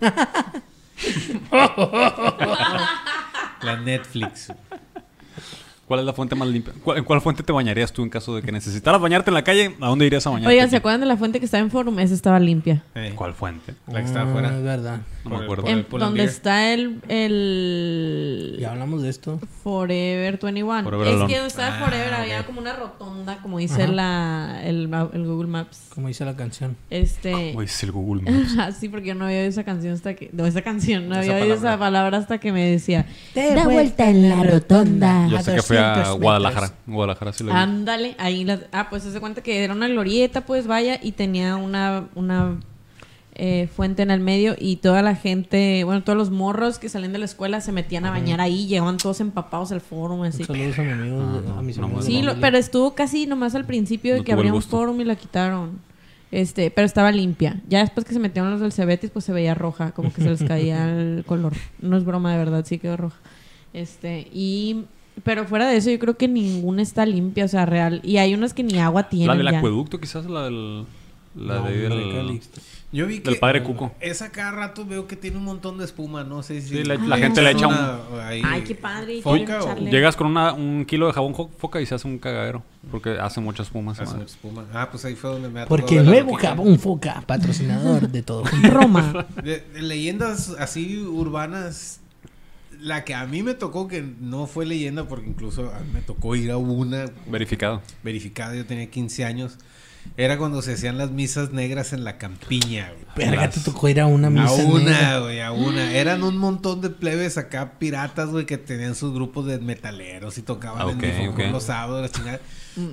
la 3.62 3.80
Netflix. 3.84 4.52
¿Cuál 5.86 6.00
es 6.00 6.06
la 6.06 6.12
fuente 6.14 6.34
más 6.34 6.48
limpia? 6.48 6.72
¿Cuál- 6.82 6.98
¿En 6.98 7.04
cuál 7.04 7.20
fuente 7.20 7.42
te 7.42 7.52
bañarías 7.52 7.92
tú 7.92 8.02
en 8.02 8.08
caso 8.08 8.34
de 8.34 8.42
que 8.42 8.50
necesitaras 8.50 9.00
bañarte 9.00 9.30
en 9.30 9.34
la 9.34 9.44
calle? 9.44 9.74
¿A 9.80 9.88
dónde 9.88 10.06
irías 10.06 10.26
a 10.26 10.30
bañarte? 10.30 10.52
Oigan, 10.54 10.70
¿se 10.70 10.76
acuerdan 10.76 11.00
de 11.00 11.06
la 11.06 11.16
fuente 11.16 11.38
que 11.40 11.44
estaba 11.44 11.62
en 11.62 11.70
Forum? 11.70 11.98
Esa 11.98 12.14
estaba 12.14 12.40
limpia. 12.40 12.82
¿Cuál 13.14 13.34
fuente? 13.34 13.74
La 13.88 14.00
que 14.00 14.06
estaba 14.06 14.26
Ah, 14.26 14.30
afuera. 14.30 14.56
Es 14.56 14.62
verdad. 14.62 15.00
No 15.24 15.30
me 15.38 15.44
acuerdo. 15.44 15.66
En- 15.68 15.86
donde 15.90 16.24
está 16.24 16.72
el, 16.72 17.00
el 17.08 18.56
Ya 18.60 18.72
hablamos 18.72 19.02
de 19.02 19.08
esto. 19.10 19.38
Forever 19.62 20.38
21. 20.42 20.82
Forever 20.84 21.06
es 21.08 21.14
Alone. 21.14 21.28
que 21.32 21.38
donde 21.38 21.48
estaba 21.48 21.76
Ah, 21.76 21.84
Forever 21.84 22.14
había 22.14 22.44
como 22.46 22.60
una 22.60 22.72
rotonda, 22.74 23.38
como 23.42 23.58
dice 23.58 23.84
Ajá. 23.84 23.92
la, 23.92 24.60
el, 24.64 24.88
Google 24.88 25.48
Maps. 25.48 25.88
Como 25.94 26.08
dice 26.08 26.24
la 26.24 26.36
canción. 26.36 26.76
Este. 26.90 27.54
Uy, 27.56 27.64
es 27.64 27.82
el 27.82 27.92
Google 27.92 28.22
Maps. 28.30 28.54
Ah, 28.58 28.72
sí, 28.72 28.88
porque 28.88 29.08
yo 29.08 29.14
no 29.14 29.24
había 29.26 29.38
oído 29.38 29.48
esa 29.50 29.64
canción 29.64 29.94
hasta 29.94 30.14
que. 30.14 30.30
No, 30.32 30.46
esa 30.46 30.62
canción, 30.62 31.08
no 31.08 31.14
Esa 31.20 31.32
había 31.32 31.42
oído 31.44 31.54
esa 31.54 31.62
palabra. 31.62 31.78
palabra 31.84 32.18
hasta 32.18 32.38
que 32.38 32.52
me 32.52 32.64
decía. 32.70 33.06
Da 33.34 33.64
vuelta 33.64 34.08
en 34.08 34.28
la 34.28 34.42
rotonda. 34.42 35.28
Yo 35.28 35.40
sé 35.40 35.54
que 35.54 35.62
fui 35.76 35.84
a 35.84 35.88
200 35.96 36.20
Guadalajara. 36.20 36.72
Guadalajara 36.86 37.32
sí 37.32 37.44
lo 37.44 37.52
vi. 37.52 37.56
Ándale, 37.58 38.14
ahí 38.18 38.44
la. 38.44 38.60
Ah, 38.72 38.88
pues 38.90 39.02
se 39.02 39.10
hace 39.10 39.20
cuenta 39.20 39.42
que 39.42 39.62
era 39.64 39.72
una 39.74 39.88
glorieta, 39.88 40.42
pues 40.42 40.66
vaya, 40.66 40.98
y 41.02 41.12
tenía 41.12 41.56
una. 41.56 42.08
una 42.14 42.56
eh, 43.36 43.68
fuente 43.74 44.02
en 44.02 44.12
el 44.12 44.20
medio 44.20 44.54
y 44.56 44.76
toda 44.76 45.02
la 45.02 45.16
gente, 45.16 45.82
bueno, 45.82 46.04
todos 46.04 46.16
los 46.16 46.30
morros 46.30 46.78
que 46.78 46.88
salen 46.88 47.12
de 47.12 47.18
la 47.18 47.24
escuela 47.24 47.60
se 47.60 47.72
metían 47.72 48.04
a 48.06 48.10
bañar 48.10 48.40
ahí, 48.40 48.68
llegaban 48.68 48.96
todos 48.96 49.18
empapados 49.20 49.72
al 49.72 49.80
foro, 49.80 50.22
así. 50.22 50.44
Saludos 50.44 50.78
a, 50.78 50.82
mi 50.82 50.92
amigo, 50.92 51.20
Ah, 51.20 51.40
no, 51.44 51.58
a 51.58 51.62
mis 51.62 51.76
no, 51.76 51.86
amigos. 51.86 52.04
Sí, 52.04 52.22
lo- 52.22 52.38
pero 52.40 52.58
estuvo 52.58 52.94
casi 52.94 53.26
nomás 53.26 53.56
al 53.56 53.64
principio 53.64 54.12
de 54.12 54.20
No 54.20 54.24
que 54.24 54.32
habría 54.32 54.54
un 54.54 54.62
forum 54.62 55.00
y 55.00 55.04
la 55.04 55.16
quitaron. 55.16 55.80
Este, 56.30 56.70
pero 56.70 56.86
estaba 56.86 57.10
limpia. 57.10 57.60
Ya 57.68 57.80
después 57.80 58.06
que 58.06 58.12
se 58.12 58.20
metieron 58.20 58.52
los 58.52 58.60
del 58.60 58.70
Cebetis, 58.72 59.10
pues 59.10 59.24
se 59.24 59.32
veía 59.32 59.54
roja, 59.54 59.90
como 59.90 60.12
que 60.12 60.22
se 60.22 60.30
les 60.30 60.44
caía 60.44 60.88
el 60.96 61.24
color. 61.26 61.54
No 61.80 61.96
es 61.96 62.04
broma 62.04 62.30
de 62.30 62.38
verdad, 62.38 62.64
sí 62.64 62.78
quedó 62.78 62.96
roja. 62.96 63.16
Este, 63.72 64.28
y 64.32 64.84
pero 65.22 65.46
fuera 65.46 65.68
de 65.68 65.76
eso, 65.76 65.90
yo 65.90 65.98
creo 65.98 66.16
que 66.16 66.28
ninguna 66.28 66.82
está 66.82 67.06
limpia, 67.06 67.44
o 67.44 67.48
sea, 67.48 67.66
real. 67.66 68.00
Y 68.02 68.16
hay 68.18 68.34
unas 68.34 68.52
que 68.54 68.62
ni 68.62 68.78
agua 68.78 69.08
tienen. 69.08 69.28
La 69.28 69.36
del 69.36 69.50
ya. 69.52 69.58
acueducto, 69.58 70.00
quizás 70.00 70.26
la 70.26 70.44
del. 70.44 70.84
La 71.36 71.56
No, 71.56 71.64
de 71.64 71.76
del-. 71.88 72.40
Yo 72.92 73.08
vi 73.08 73.18
que. 73.18 73.30
Del 73.30 73.40
padre 73.40 73.64
Cuco. 73.64 73.92
Esa 74.00 74.30
cada 74.30 74.52
rato 74.52 74.86
veo 74.86 75.08
que 75.08 75.16
tiene 75.16 75.36
un 75.36 75.42
montón 75.44 75.78
de 75.78 75.84
espuma, 75.84 76.22
no 76.22 76.44
sé 76.44 76.60
si. 76.60 76.68
Sí, 76.76 76.84
la- 76.84 76.94
la 76.94 77.18
gente 77.18 77.42
le 77.42 77.50
echa 77.50 77.66
un- 77.66 78.20
ahí- 78.20 78.40
Ay, 78.44 78.62
qué 78.62 78.76
padre. 78.76 79.20
Foca 79.20 79.64
o-. 79.64 79.78
Llegas 79.80 80.14
con 80.14 80.28
una, 80.28 80.52
un 80.52 80.84
kilo 80.84 81.08
de 81.08 81.12
jabón 81.12 81.34
foca 81.34 81.80
y 81.80 81.86
se 81.86 81.96
hace 81.96 82.06
un 82.06 82.18
cagadero. 82.18 82.62
Porque 82.88 83.18
hace 83.18 83.40
muchas 83.40 83.66
espumas. 83.66 83.98
Hace 83.98 84.04
madre. 84.12 84.20
mucha 84.20 84.32
espuma. 84.32 84.64
Ah, 84.72 84.88
pues 84.92 85.04
ahí 85.06 85.16
fue 85.16 85.30
donde 85.30 85.48
me 85.48 85.66
Porque 85.66 86.00
nuevo 86.02 86.34
jabón 86.34 86.78
foca, 86.78 87.24
patrocinador 87.26 88.08
de 88.08 88.22
todo. 88.22 88.44
Roma. 88.70 89.26
De, 89.42 89.58
de 89.74 89.82
leyendas 89.82 90.54
así 90.60 90.98
urbanas, 91.00 92.00
la 92.84 93.04
que 93.04 93.14
a 93.14 93.26
mí 93.26 93.42
me 93.42 93.54
tocó, 93.54 93.88
que 93.88 94.02
no 94.20 94.46
fue 94.46 94.66
leyenda, 94.66 95.08
porque 95.08 95.28
incluso 95.28 95.72
a 95.74 95.80
mí 95.80 95.90
me 95.92 96.02
tocó 96.02 96.36
ir 96.36 96.50
a 96.50 96.56
una 96.58 97.06
Verificado. 97.26 97.82
verificada, 98.02 98.54
yo 98.54 98.66
tenía 98.66 98.90
15 98.90 99.24
años, 99.24 99.56
era 100.18 100.36
cuando 100.36 100.60
se 100.60 100.74
hacían 100.74 100.98
las 100.98 101.10
misas 101.10 101.50
negras 101.52 101.94
en 101.94 102.04
la 102.04 102.18
campiña. 102.18 102.92
güey. 102.92 103.04
Verga, 103.28 103.46
Las- 103.46 103.54
te 103.54 103.60
tocó 103.60 103.88
ir 103.88 104.00
a 104.02 104.06
una 104.06 104.26
a 104.26 104.30
misa. 104.30 104.52
una, 104.52 104.84
negra. 104.90 105.18
güey, 105.20 105.40
a 105.40 105.52
una. 105.52 105.94
Eran 105.94 106.22
un 106.22 106.36
montón 106.36 106.82
de 106.82 106.90
plebes 106.90 107.38
acá, 107.38 107.78
piratas, 107.78 108.28
güey, 108.28 108.44
que 108.44 108.58
tenían 108.58 108.94
sus 108.96 109.14
grupos 109.14 109.46
de 109.46 109.58
metaleros 109.60 110.36
y 110.36 110.42
tocaban 110.42 110.86
Ah, 110.86 110.90
en 110.90 110.98
ok, 110.98 111.02
Difocón 111.04 111.46
ok. 111.46 111.52
los 111.52 111.64
sábados, 111.64 112.02
la 112.02 112.10
chingada. 112.10 112.40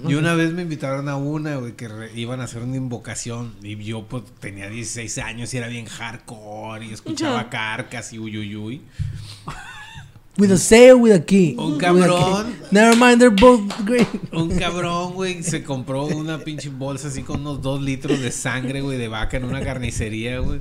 Y 0.08 0.14
una 0.14 0.36
vez 0.36 0.54
me 0.54 0.62
invitaron 0.62 1.10
a 1.10 1.18
una, 1.18 1.56
güey, 1.58 1.74
que 1.76 1.88
re- 1.89 2.12
iban 2.16 2.39
a 2.39 2.44
hacer 2.46 2.62
una 2.62 2.78
invocación. 2.78 3.56
Y 3.64 3.76
yo, 3.84 4.06
pues, 4.08 4.24
tenía 4.39 4.70
16 4.70 5.18
años 5.18 5.54
y 5.54 5.58
era 5.58 5.68
bien 5.68 5.88
hardcore. 5.88 6.86
Y 6.86 6.94
escuchaba 6.94 7.50
carcas 7.50 8.14
y 8.14 8.20
uyuyuy. 8.20 8.84
With 10.42 10.52
a 10.52 10.89
or 10.89 10.98
with 10.98 11.14
a 11.14 11.24
key. 11.24 11.56
Un 11.56 11.74
a 11.74 11.78
key. 11.78 11.86
cabrón. 11.86 12.56
Never 12.72 12.98
mind, 12.98 13.22
they're 13.22 13.30
both 13.30 13.62
green. 13.86 14.08
Un 14.34 14.50
cabrón, 14.58 15.14
güey, 15.14 15.44
se 15.44 15.64
compró 15.64 16.06
una 16.06 16.39
pinche 16.39 16.70
bolsa 16.70 17.10
así 17.10 17.22
con 17.22 17.42
unos 17.42 17.62
dos 17.62 17.80
litros 17.80 18.20
de 18.20 18.32
sangre, 18.32 18.82
güey, 18.82 18.98
de 18.98 19.08
vaca 19.08 19.38
en 19.38 19.44
una 19.44 19.64
carnicería, 19.64 20.39
güey. 20.39 20.60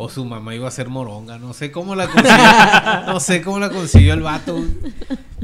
O 0.00 0.08
su 0.08 0.24
mamá 0.24 0.54
iba 0.54 0.68
a 0.68 0.70
ser 0.70 0.88
moronga, 0.88 1.38
no 1.38 1.52
sé 1.52 1.72
cómo 1.72 1.94
la 1.96 2.06
consiguió. 2.06 2.36
No 3.06 3.18
sé 3.20 3.42
cómo 3.42 3.58
la 3.58 3.68
consiguió 3.70 4.14
el 4.14 4.22
vato. 4.22 4.56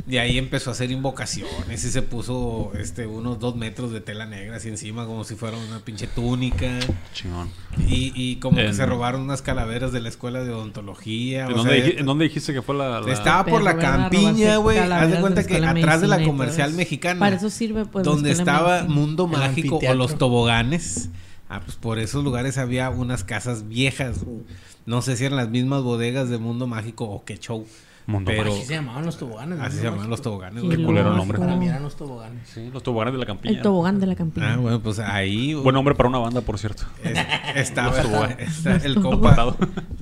Y 0.06 0.18
ahí 0.18 0.36
empezó 0.38 0.70
a 0.70 0.74
hacer 0.74 0.90
invocaciones 0.90 1.82
y 1.84 1.90
se 1.90 2.02
puso 2.02 2.70
este 2.78 3.06
unos 3.06 3.38
dos 3.40 3.56
metros 3.56 3.90
de 3.90 4.00
tela 4.02 4.26
negra 4.26 4.56
así 4.58 4.68
encima, 4.68 5.06
como 5.06 5.24
si 5.24 5.34
fuera 5.34 5.56
una 5.56 5.78
pinche 5.80 6.06
túnica. 6.06 6.78
Chingón. 7.14 7.48
Y, 7.88 8.12
y 8.14 8.36
como 8.36 8.58
que 8.58 8.72
se 8.74 8.84
robaron 8.86 9.22
unas 9.22 9.40
calaveras 9.42 9.92
de 9.92 10.00
la 10.02 10.08
escuela 10.10 10.44
de 10.44 10.52
odontología. 10.52 11.46
¿En 11.46 11.52
o 11.52 11.56
dónde, 11.56 11.80
sea, 11.80 11.86
dij- 11.86 11.98
en 12.00 12.06
dónde 12.06 12.24
dijiste 12.24 12.52
que 12.52 12.60
fue 12.62 12.74
la.? 12.76 13.00
la- 13.00 13.12
Estaba 13.12 13.44
por 13.46 13.62
la 13.62 13.76
campiña, 13.78 14.56
güey. 14.58 14.78
Haz 14.78 15.10
de 15.10 15.20
cuenta 15.20 15.42
de 15.42 15.46
que 15.48 15.56
atrás 15.56 16.00
de 16.02 16.06
la 16.08 16.22
comercial 16.22 16.74
mexicana. 16.74 17.18
Para 17.18 17.36
eso 17.36 17.48
sirve, 17.50 17.86
pues. 17.86 18.04
donde 18.04 18.30
estaba 18.32 18.74
medicina. 18.82 18.94
Mundo 18.94 19.26
Mágico 19.26 19.78
o 19.88 19.94
los 19.94 20.16
toboganes. 20.18 21.08
Ah, 21.48 21.60
pues 21.64 21.76
por 21.76 21.98
esos 21.98 22.24
lugares 22.24 22.58
había 22.58 22.90
unas 22.90 23.24
casas 23.24 23.68
viejas. 23.68 24.24
güey. 24.24 24.40
No 24.86 25.02
sé 25.02 25.16
si 25.16 25.24
eran 25.24 25.36
las 25.36 25.48
mismas 25.50 25.82
bodegas 25.82 26.28
de 26.28 26.38
Mundo 26.38 26.66
Mágico 26.66 27.04
o 27.04 27.24
qué 27.24 27.38
show. 27.38 27.66
Mundo 28.06 28.30
pero- 28.30 28.42
Mágico. 28.44 28.56
Así 28.58 28.66
se 28.68 28.74
llamaban 28.74 29.06
los 29.06 29.16
toboganes. 29.18 29.58
Así 29.60 29.76
¿no? 29.76 29.80
se 29.80 29.84
llamaban 29.88 30.10
los 30.10 30.20
toboganes. 30.20 30.62
Qué 30.62 30.76
culero 30.84 31.04
loco. 31.04 31.16
nombre. 31.16 31.38
Para 31.38 31.56
mí 31.56 31.68
eran 31.68 31.82
los 31.82 31.96
toboganes. 31.96 32.48
Sí, 32.50 32.68
los 32.70 32.82
toboganes 32.82 33.14
de 33.14 33.18
la 33.20 33.24
campiña. 33.26 33.56
El 33.56 33.62
tobogán 33.62 33.98
de 33.98 34.06
la 34.06 34.14
campiña. 34.14 34.54
Ah, 34.54 34.56
bueno, 34.58 34.80
pues 34.80 34.98
ahí 34.98 35.54
Buen 35.54 35.74
nombre 35.74 35.94
para 35.94 36.10
una 36.10 36.18
banda, 36.18 36.42
por 36.42 36.58
cierto. 36.58 36.84
es- 37.02 37.18
estaba 37.56 37.96
Los 37.96 38.02
toboganes. 38.10 38.48
está- 38.58 38.76
el 38.76 39.00
compa 39.00 39.56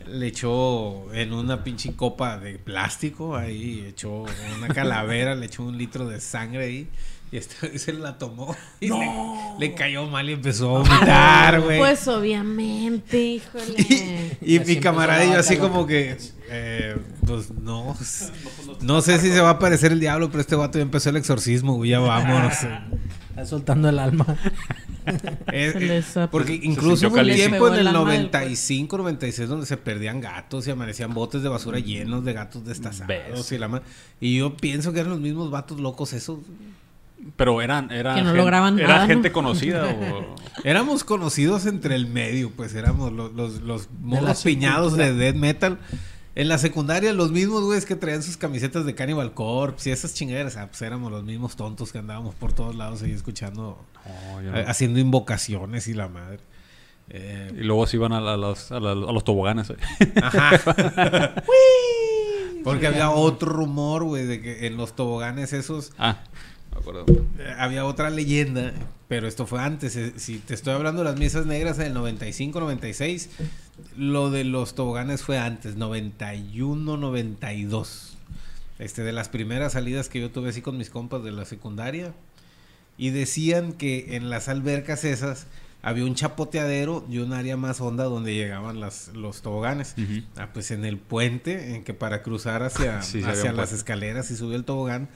le 0.09 0.26
echó 0.26 1.12
en 1.14 1.32
una 1.32 1.62
pinche 1.64 1.95
copa 1.95 2.38
de 2.38 2.59
plástico 2.59 3.36
ahí 3.36 3.84
echó 3.88 4.24
una 4.59 4.68
calavera, 4.68 5.34
le 5.36 5.47
echó 5.47 5.62
un 5.64 5.78
litro 5.78 6.07
de 6.09 6.20
sangre 6.20 6.64
ahí 6.64 6.88
y 7.33 7.39
este 7.39 7.78
se 7.78 7.95
la 7.95 8.18
tomó 8.18 8.55
y 8.80 8.89
le, 8.89 9.11
le 9.59 9.74
cayó 9.74 10.07
mal 10.07 10.28
y 10.28 10.35
empezó 10.35 10.76
a 10.76 10.78
vomitar, 10.80 11.61
güey. 11.62 11.78
Pues 11.78 12.07
obviamente, 12.07 13.20
híjole. 13.20 13.74
Y, 14.43 14.57
y 14.57 14.61
mi 14.61 14.76
camarada 14.76 15.24
y 15.24 15.33
yo 15.33 15.39
así 15.39 15.57
como 15.57 15.87
que, 15.87 16.18
eh, 16.51 16.97
pues 17.26 17.51
no, 17.51 17.97
no 18.83 19.01
sé 19.01 19.18
si 19.18 19.30
se 19.30 19.41
va 19.41 19.49
a 19.49 19.53
aparecer 19.53 19.93
el 19.93 20.01
diablo, 20.01 20.28
pero 20.30 20.41
este 20.41 20.57
vato 20.57 20.78
ya 20.78 20.83
empezó 20.83 21.11
el 21.11 21.16
exorcismo, 21.16 21.74
güey, 21.74 21.91
ya 21.91 22.01
vámonos. 22.01 22.55
Está 23.30 23.47
soltando 23.47 23.89
el 23.89 23.99
alma. 23.99 24.37
Eh, 25.53 26.03
Se 26.07 26.22
eh, 26.22 26.28
porque 26.30 26.61
incluso 26.62 27.09
hubo 27.09 27.18
un 27.18 27.24
tiempo 27.30 27.68
en 27.68 27.74
el 27.74 27.80
el 27.80 27.87
alma 27.89 28.12
del 28.12 28.24
95, 28.30 28.99
96 28.99 29.49
donde 29.49 29.66
se 29.66 29.76
perdían 29.76 30.20
gatos 30.20 30.66
y 30.66 30.70
amanecían 30.70 31.14
botes 31.14 31.43
de 31.43 31.49
basura 31.49 31.78
llenos 31.78 32.24
de 32.24 32.35
gatos 32.35 32.64
destazados 32.64 33.51
y 33.51 33.59
la 33.59 33.83
Y 34.20 34.37
yo 34.39 34.57
pienso 34.57 34.93
que 34.93 35.01
eran 35.01 35.11
los 35.11 35.20
mismos 35.20 35.51
vatos 35.51 35.80
locos 35.80 36.12
esos. 36.12 36.41
Pero 37.37 37.62
eran. 37.62 37.91
Era 37.91 38.14
Que 38.14 38.23
no 38.23 38.29
gen- 38.29 38.37
lograban 38.37 38.79
¿Era 38.79 38.89
nada, 38.89 39.01
¿no? 39.03 39.07
gente 39.09 39.33
conocida 39.33 39.87
o.? 39.89 40.35
Éramos 40.64 41.05
conocidos 41.05 41.66
entre 41.66 41.95
el 41.95 42.07
medio, 42.07 42.51
pues 42.51 42.75
éramos 42.75 43.12
los, 43.12 43.33
los, 43.33 43.61
los 43.62 43.83
la 43.87 43.91
morros 44.01 44.43
piñados 44.43 44.97
de 44.97 45.12
death 45.14 45.37
metal. 45.37 45.79
En 46.35 46.49
la 46.49 46.57
secundaria, 46.59 47.12
los 47.12 47.31
mismos 47.31 47.62
güeyes 47.64 47.85
que 47.85 47.95
traían 47.97 48.23
sus 48.23 48.37
camisetas 48.39 48.85
de 48.87 48.95
Cannibal 48.95 49.35
Corpse 49.35 49.91
y 49.91 49.93
esas 49.93 50.14
chingaderas, 50.14 50.57
ah, 50.57 50.66
pues 50.68 50.81
éramos 50.83 51.11
los 51.12 51.25
mismos 51.25 51.57
tontos 51.57 51.93
que 51.93 51.99
andábamos 51.99 52.35
por 52.35 52.53
todos 52.55 52.75
lados 52.75 53.03
ahí 53.03 53.12
escuchando, 53.12 53.79
No, 54.33 54.43
yo 54.43 54.51
no. 54.51 54.59
eh, 54.59 54.64
haciendo 54.66 54.99
invocaciones 54.99 55.89
y 55.89 55.95
la 55.95 56.09
madre. 56.09 56.41
Eh, 57.11 57.53
Y 57.55 57.64
luego 57.64 57.87
se 57.87 57.97
iban 57.99 58.12
a, 58.12 58.20
la- 58.20 58.35
a 58.35 58.37
los, 58.39 58.73
a, 58.73 58.81
la- 58.81 58.93
a 58.93 58.95
los 59.12 59.25
toboganes. 59.25 59.70
eh. 59.70 59.77
Ajá. 60.23 61.33
Porque 62.64 62.87
había 62.87 63.11
otro 63.11 63.51
rumor, 63.53 64.05
güey, 64.05 64.25
de 64.25 64.41
que 64.41 64.66
en 64.66 64.77
los 64.77 64.95
toboganes 64.95 65.53
esos 65.53 65.93
Ah, 65.99 66.20
me 66.73 66.81
acuerdo. 66.81 67.05
eh, 67.39 67.55
había 67.59 67.85
otra 67.85 68.11
leyenda, 68.11 68.73
pero 69.09 69.27
esto 69.29 69.47
fue 69.47 69.61
antes. 69.61 69.97
eh, 69.97 70.12
Si 70.16 70.39
te 70.39 70.55
estoy 70.55 70.75
hablando 70.75 71.03
de 71.05 71.11
las 71.11 71.18
misas 71.18 71.47
negras 71.47 71.79
en 71.79 71.87
el 71.87 71.95
95, 71.95 72.61
96, 72.61 73.31
lo 73.97 74.31
de 74.31 74.45
los 74.45 74.75
toboganes 74.75 75.23
fue 75.23 75.39
antes, 75.39 75.77
91, 75.77 76.97
92. 76.97 78.16
Este, 78.79 79.03
de 79.03 79.12
las 79.12 79.29
primeras 79.29 79.75
salidas 79.75 80.09
que 80.09 80.20
yo 80.20 80.31
tuve 80.31 80.49
así 80.51 80.61
con 80.61 80.77
mis 80.77 80.91
compas 80.91 81.23
de 81.23 81.31
la 81.33 81.45
secundaria. 81.45 82.12
Y 82.99 83.11
decían 83.11 83.73
que 83.73 84.16
en 84.16 84.29
las 84.29 84.49
albercas 84.49 85.05
esas 85.05 85.47
había 85.83 86.05
un 86.05 86.14
chapoteadero 86.14 87.05
y 87.09 87.18
un 87.18 87.33
área 87.33 87.57
más 87.57 87.81
honda 87.81 88.05
donde 88.05 88.35
llegaban 88.35 88.81
las, 88.81 89.09
los 89.14 89.41
toboganes. 89.43 89.95
Ah, 90.37 90.49
pues 90.53 90.70
en 90.70 90.85
el 90.85 90.99
puente, 90.99 91.75
en 91.75 91.85
que 91.85 91.95
para 91.95 92.23
cruzar 92.23 92.62
hacia, 92.62 93.03
Sí, 93.03 93.23
hacia 93.25 93.53
las 93.53 93.73
escaleras 93.73 94.31
y 94.31 94.37
subir 94.37 94.57
el 94.57 94.64
tobogán, 94.64 95.09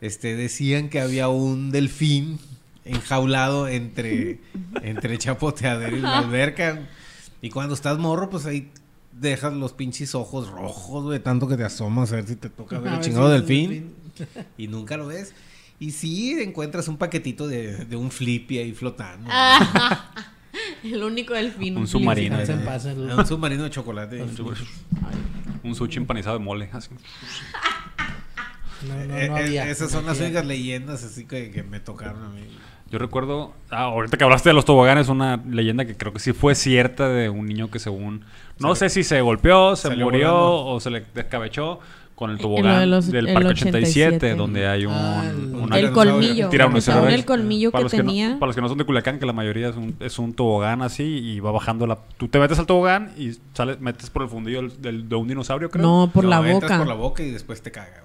este, 0.00 0.36
decían 0.36 0.88
que 0.88 1.00
había 1.00 1.28
un 1.28 1.70
delfín 1.70 2.38
enjaulado 2.84 3.68
entre, 3.68 4.40
entre 4.82 5.18
chapoteadero 5.18 5.96
y 5.96 6.00
la 6.00 6.18
alberca. 6.18 6.88
Y 7.42 7.50
cuando 7.50 7.74
estás 7.74 7.98
morro, 7.98 8.30
pues 8.30 8.46
ahí 8.46 8.70
dejas 9.12 9.52
los 9.52 9.72
pinches 9.72 10.14
ojos 10.14 10.48
rojos, 10.48 11.04
güey, 11.04 11.18
tanto 11.20 11.48
que 11.48 11.56
te 11.56 11.64
asomas 11.64 12.12
a 12.12 12.16
ver 12.16 12.26
si 12.26 12.36
te 12.36 12.48
toca 12.50 12.78
ver 12.78 12.94
el 12.94 13.00
chingado 13.00 13.28
delfín. 13.30 13.92
Y 14.56 14.66
nunca 14.68 14.96
lo 14.96 15.06
ves. 15.06 15.34
Y 15.80 15.92
sí, 15.92 16.32
encuentras 16.40 16.88
un 16.88 16.96
paquetito 16.96 17.46
de, 17.46 17.84
de 17.84 17.94
un 17.96 18.10
flippy 18.10 18.58
ahí 18.58 18.72
flotando. 18.72 19.28
Ah, 19.30 20.12
el 20.82 21.02
único 21.04 21.34
delfín. 21.34 21.76
Un 21.76 21.86
submarino. 21.86 22.44
Se 22.44 22.54
pasa 22.54 22.90
el- 22.92 23.10
Un 23.12 23.26
submarino 23.26 23.62
de 23.62 23.70
chocolate. 23.70 24.20
Un 25.62 25.74
sushi 25.74 25.98
empanizado 25.98 26.38
de 26.38 26.44
mole. 26.44 26.68
Así. 26.72 26.90
No, 28.86 28.94
no, 28.94 29.16
Eh, 29.16 29.28
no 29.28 29.38
eh, 29.38 29.70
esas 29.70 29.90
son 29.90 30.04
No 30.04 30.10
las 30.12 30.20
únicas 30.20 30.44
leyendas 30.46 31.02
así 31.04 31.26
que, 31.26 31.50
que 31.50 31.62
me 31.62 31.80
tocaron 31.80 32.22
a 32.24 32.28
mí. 32.28 32.42
Yo 32.90 32.98
recuerdo, 32.98 33.52
ah, 33.70 33.82
ahorita 33.82 34.16
que 34.16 34.24
hablaste 34.24 34.48
de 34.48 34.54
los 34.54 34.64
toboganes, 34.64 35.08
una 35.08 35.36
leyenda 35.46 35.84
que 35.84 35.94
creo 35.96 36.12
que 36.12 36.20
sí 36.20 36.32
fue 36.32 36.54
cierta 36.54 37.08
de 37.08 37.28
un 37.28 37.46
niño 37.46 37.70
que 37.70 37.78
según, 37.78 38.24
no 38.58 38.74
sé 38.74 38.88
si 38.88 39.04
se 39.04 39.20
golpeó, 39.20 39.76
se 39.76 39.90
murió 39.90 40.32
volando. 40.32 40.66
o 40.66 40.80
se 40.80 40.90
le 40.90 41.04
descabechó 41.14 41.80
con 42.14 42.30
el 42.30 42.38
tobogán 42.38 42.80
de 42.80 42.86
los- 42.86 43.10
del 43.12 43.28
el 43.28 43.34
Parque 43.34 43.48
87, 43.50 44.16
87, 44.16 44.34
donde 44.34 44.66
hay 44.66 44.86
un... 44.86 44.92
Ah, 44.92 45.22
el- 45.30 45.84
El 45.84 45.92
colmillo. 45.92 46.50
El 46.50 46.58
para 46.58 46.68
que 46.68 46.72
los 47.84 47.92
que 47.92 47.98
no- 47.98 48.04
tenía. 48.06 48.36
para 48.40 48.46
los 48.48 48.56
que 48.56 48.62
no 48.62 48.68
son 48.68 48.78
de 48.78 48.84
Culiacán, 48.84 49.18
que 49.20 49.26
la 49.26 49.32
mayoría 49.34 49.68
es 49.68 49.76
un, 49.76 49.94
es 50.00 50.18
un 50.18 50.32
tobogán 50.32 50.80
así 50.82 51.04
y 51.04 51.38
va 51.40 51.52
bajando 51.52 51.86
la... 51.86 51.98
Tú 52.16 52.26
te 52.28 52.38
metes 52.40 52.58
al 52.58 52.66
tobogán 52.66 53.12
y 53.18 53.32
sales, 53.52 53.80
metes 53.80 54.08
por 54.10 54.22
el 54.22 54.28
fundillo 54.30 54.62
del- 54.62 54.80
del- 54.82 55.08
de 55.08 55.14
un 55.14 55.28
dinosaurio, 55.28 55.70
creo. 55.70 55.82
No, 55.84 56.10
por 56.12 56.24
No, 56.24 56.30
la 56.30 56.36
entras 56.38 56.54
boca. 56.62 56.78
por 56.78 56.86
la 56.88 56.94
boca 56.94 57.22
y 57.22 57.30
después 57.30 57.60
te 57.62 57.70
caga. 57.70 58.02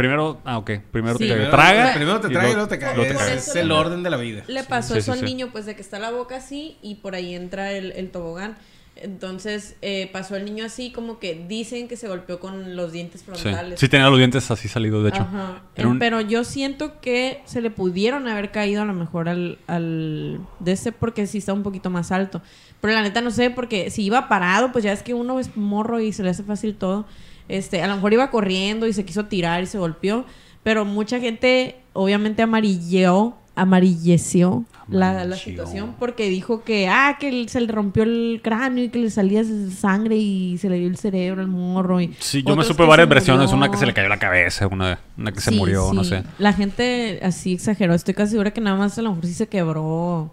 Primero, 0.00 0.40
ah, 0.44 0.58
ok. 0.58 0.70
Primero 0.90 1.18
Sí. 1.18 1.26
te 1.26 1.32
Primero- 1.34 1.50
traga. 1.50 1.92
Primero 1.94 2.20
te 2.20 2.28
y 2.28 2.32
traga 2.32 2.48
y 2.48 2.52
luego 2.54 2.68
te 2.68 2.78
caga. 2.78 2.94
luego 2.94 3.08
te 3.10 3.14
Es- 3.14 3.18
caga. 3.20 3.34
Es, 3.34 3.56
el 3.56 3.70
orden 3.72 4.02
de 4.02 4.10
la 4.10 4.16
vida. 4.16 4.42
Le 4.46 4.64
pasó 4.64 4.94
Sí, 4.94 5.00
eso 5.00 5.12
sí, 5.12 5.18
al 5.20 5.26
sí. 5.26 5.32
niño, 5.32 5.48
pues 5.52 5.66
de 5.66 5.74
que 5.76 5.82
está 5.82 5.98
la 5.98 6.10
boca 6.10 6.36
así 6.36 6.76
y 6.82 6.96
por 6.96 7.14
ahí 7.14 7.34
entra 7.34 7.72
el, 7.72 7.92
el 7.92 8.10
tobogán. 8.10 8.56
Entonces 8.96 9.76
eh, 9.82 10.10
pasó 10.12 10.36
el 10.36 10.44
niño 10.44 10.64
así, 10.64 10.90
como 10.92 11.18
que 11.18 11.44
dicen 11.48 11.88
que 11.88 11.96
se 11.96 12.06
golpeó 12.08 12.38
con 12.38 12.76
los 12.76 12.92
dientes 12.92 13.22
frontales. 13.22 13.80
sí 13.80 13.88
tenía 13.88 14.08
los 14.08 14.18
dientes 14.18 14.50
así 14.50 14.68
salidos, 14.68 15.02
de 15.04 15.10
hecho. 15.10 15.22
Ajá. 15.22 15.62
Un- 15.86 15.98
Pero 15.98 16.20
yo 16.20 16.44
siento 16.44 17.00
que 17.00 17.40
se 17.46 17.60
le 17.62 17.70
pudieron 17.70 18.28
haber 18.28 18.50
caído 18.50 18.82
a 18.82 18.84
lo 18.84 18.92
mejor 18.92 19.28
al, 19.28 19.58
al 19.68 20.40
de 20.58 20.72
ese 20.72 20.92
porque 20.92 21.26
sí 21.26 21.38
está 21.38 21.52
un 21.54 21.62
poquito 21.62 21.88
más 21.88 22.12
alto. 22.12 22.42
Pero 22.80 22.92
la 22.94 23.02
neta 23.02 23.20
no 23.22 23.30
sé, 23.30 23.48
porque 23.50 23.90
si 23.90 24.02
iba 24.02 24.28
parado, 24.28 24.70
pues 24.72 24.84
ya 24.84 24.92
es 24.92 25.02
que 25.02 25.14
uno 25.14 25.38
es 25.40 25.56
morro 25.56 26.00
y 26.00 26.12
se 26.12 26.22
le 26.22 26.30
hace 26.30 26.42
fácil 26.42 26.74
todo. 26.74 27.06
Este, 27.50 27.82
a 27.82 27.88
lo 27.88 27.96
mejor 27.96 28.12
iba 28.12 28.30
corriendo 28.30 28.86
y 28.86 28.92
se 28.92 29.04
quiso 29.04 29.26
tirar 29.26 29.62
y 29.62 29.66
se 29.66 29.78
golpeó. 29.78 30.24
Pero 30.62 30.84
mucha 30.84 31.20
gente 31.20 31.76
obviamente 31.92 32.42
amarilleó, 32.42 33.36
amarilleció 33.56 34.64
la, 34.88 35.36
situación 35.36 35.94
porque 35.98 36.28
dijo 36.28 36.64
que, 36.64 36.88
ah, 36.88 37.16
que 37.18 37.48
se 37.48 37.60
le 37.60 37.68
rompió 37.72 38.02
el 38.02 38.40
cráneo 38.42 38.84
y 38.84 38.88
que 38.88 38.98
le 38.98 39.10
salía 39.10 39.42
sangre 39.70 40.16
y 40.16 40.58
se 40.58 40.68
le 40.68 40.78
dio 40.78 40.88
el 40.88 40.96
cerebro 40.96 41.40
al 41.40 41.48
morro. 41.48 42.00
Y 42.00 42.14
Sí, 42.18 42.42
yo 42.42 42.56
me 42.56 42.64
supe 42.64 42.84
varias 42.84 43.08
versiones. 43.08 43.52
Una 43.52 43.70
que 43.70 43.76
se 43.76 43.86
le 43.86 43.94
cayó 43.94 44.08
la 44.08 44.18
cabeza, 44.18 44.66
una, 44.66 44.98
una 45.16 45.32
que 45.32 45.40
se 45.40 45.50
Sí, 45.50 45.56
murió, 45.56 45.92
no 45.92 46.04
sé. 46.04 46.24
La 46.38 46.52
gente 46.52 47.20
así 47.22 47.54
exageró. 47.54 47.94
Estoy 47.94 48.14
casi 48.14 48.32
segura 48.32 48.50
que 48.52 48.60
nada 48.60 48.76
más 48.76 48.98
a 48.98 49.02
lo 49.02 49.10
mejor 49.10 49.26
sí 49.26 49.34
se 49.34 49.48
quebró. 49.48 50.32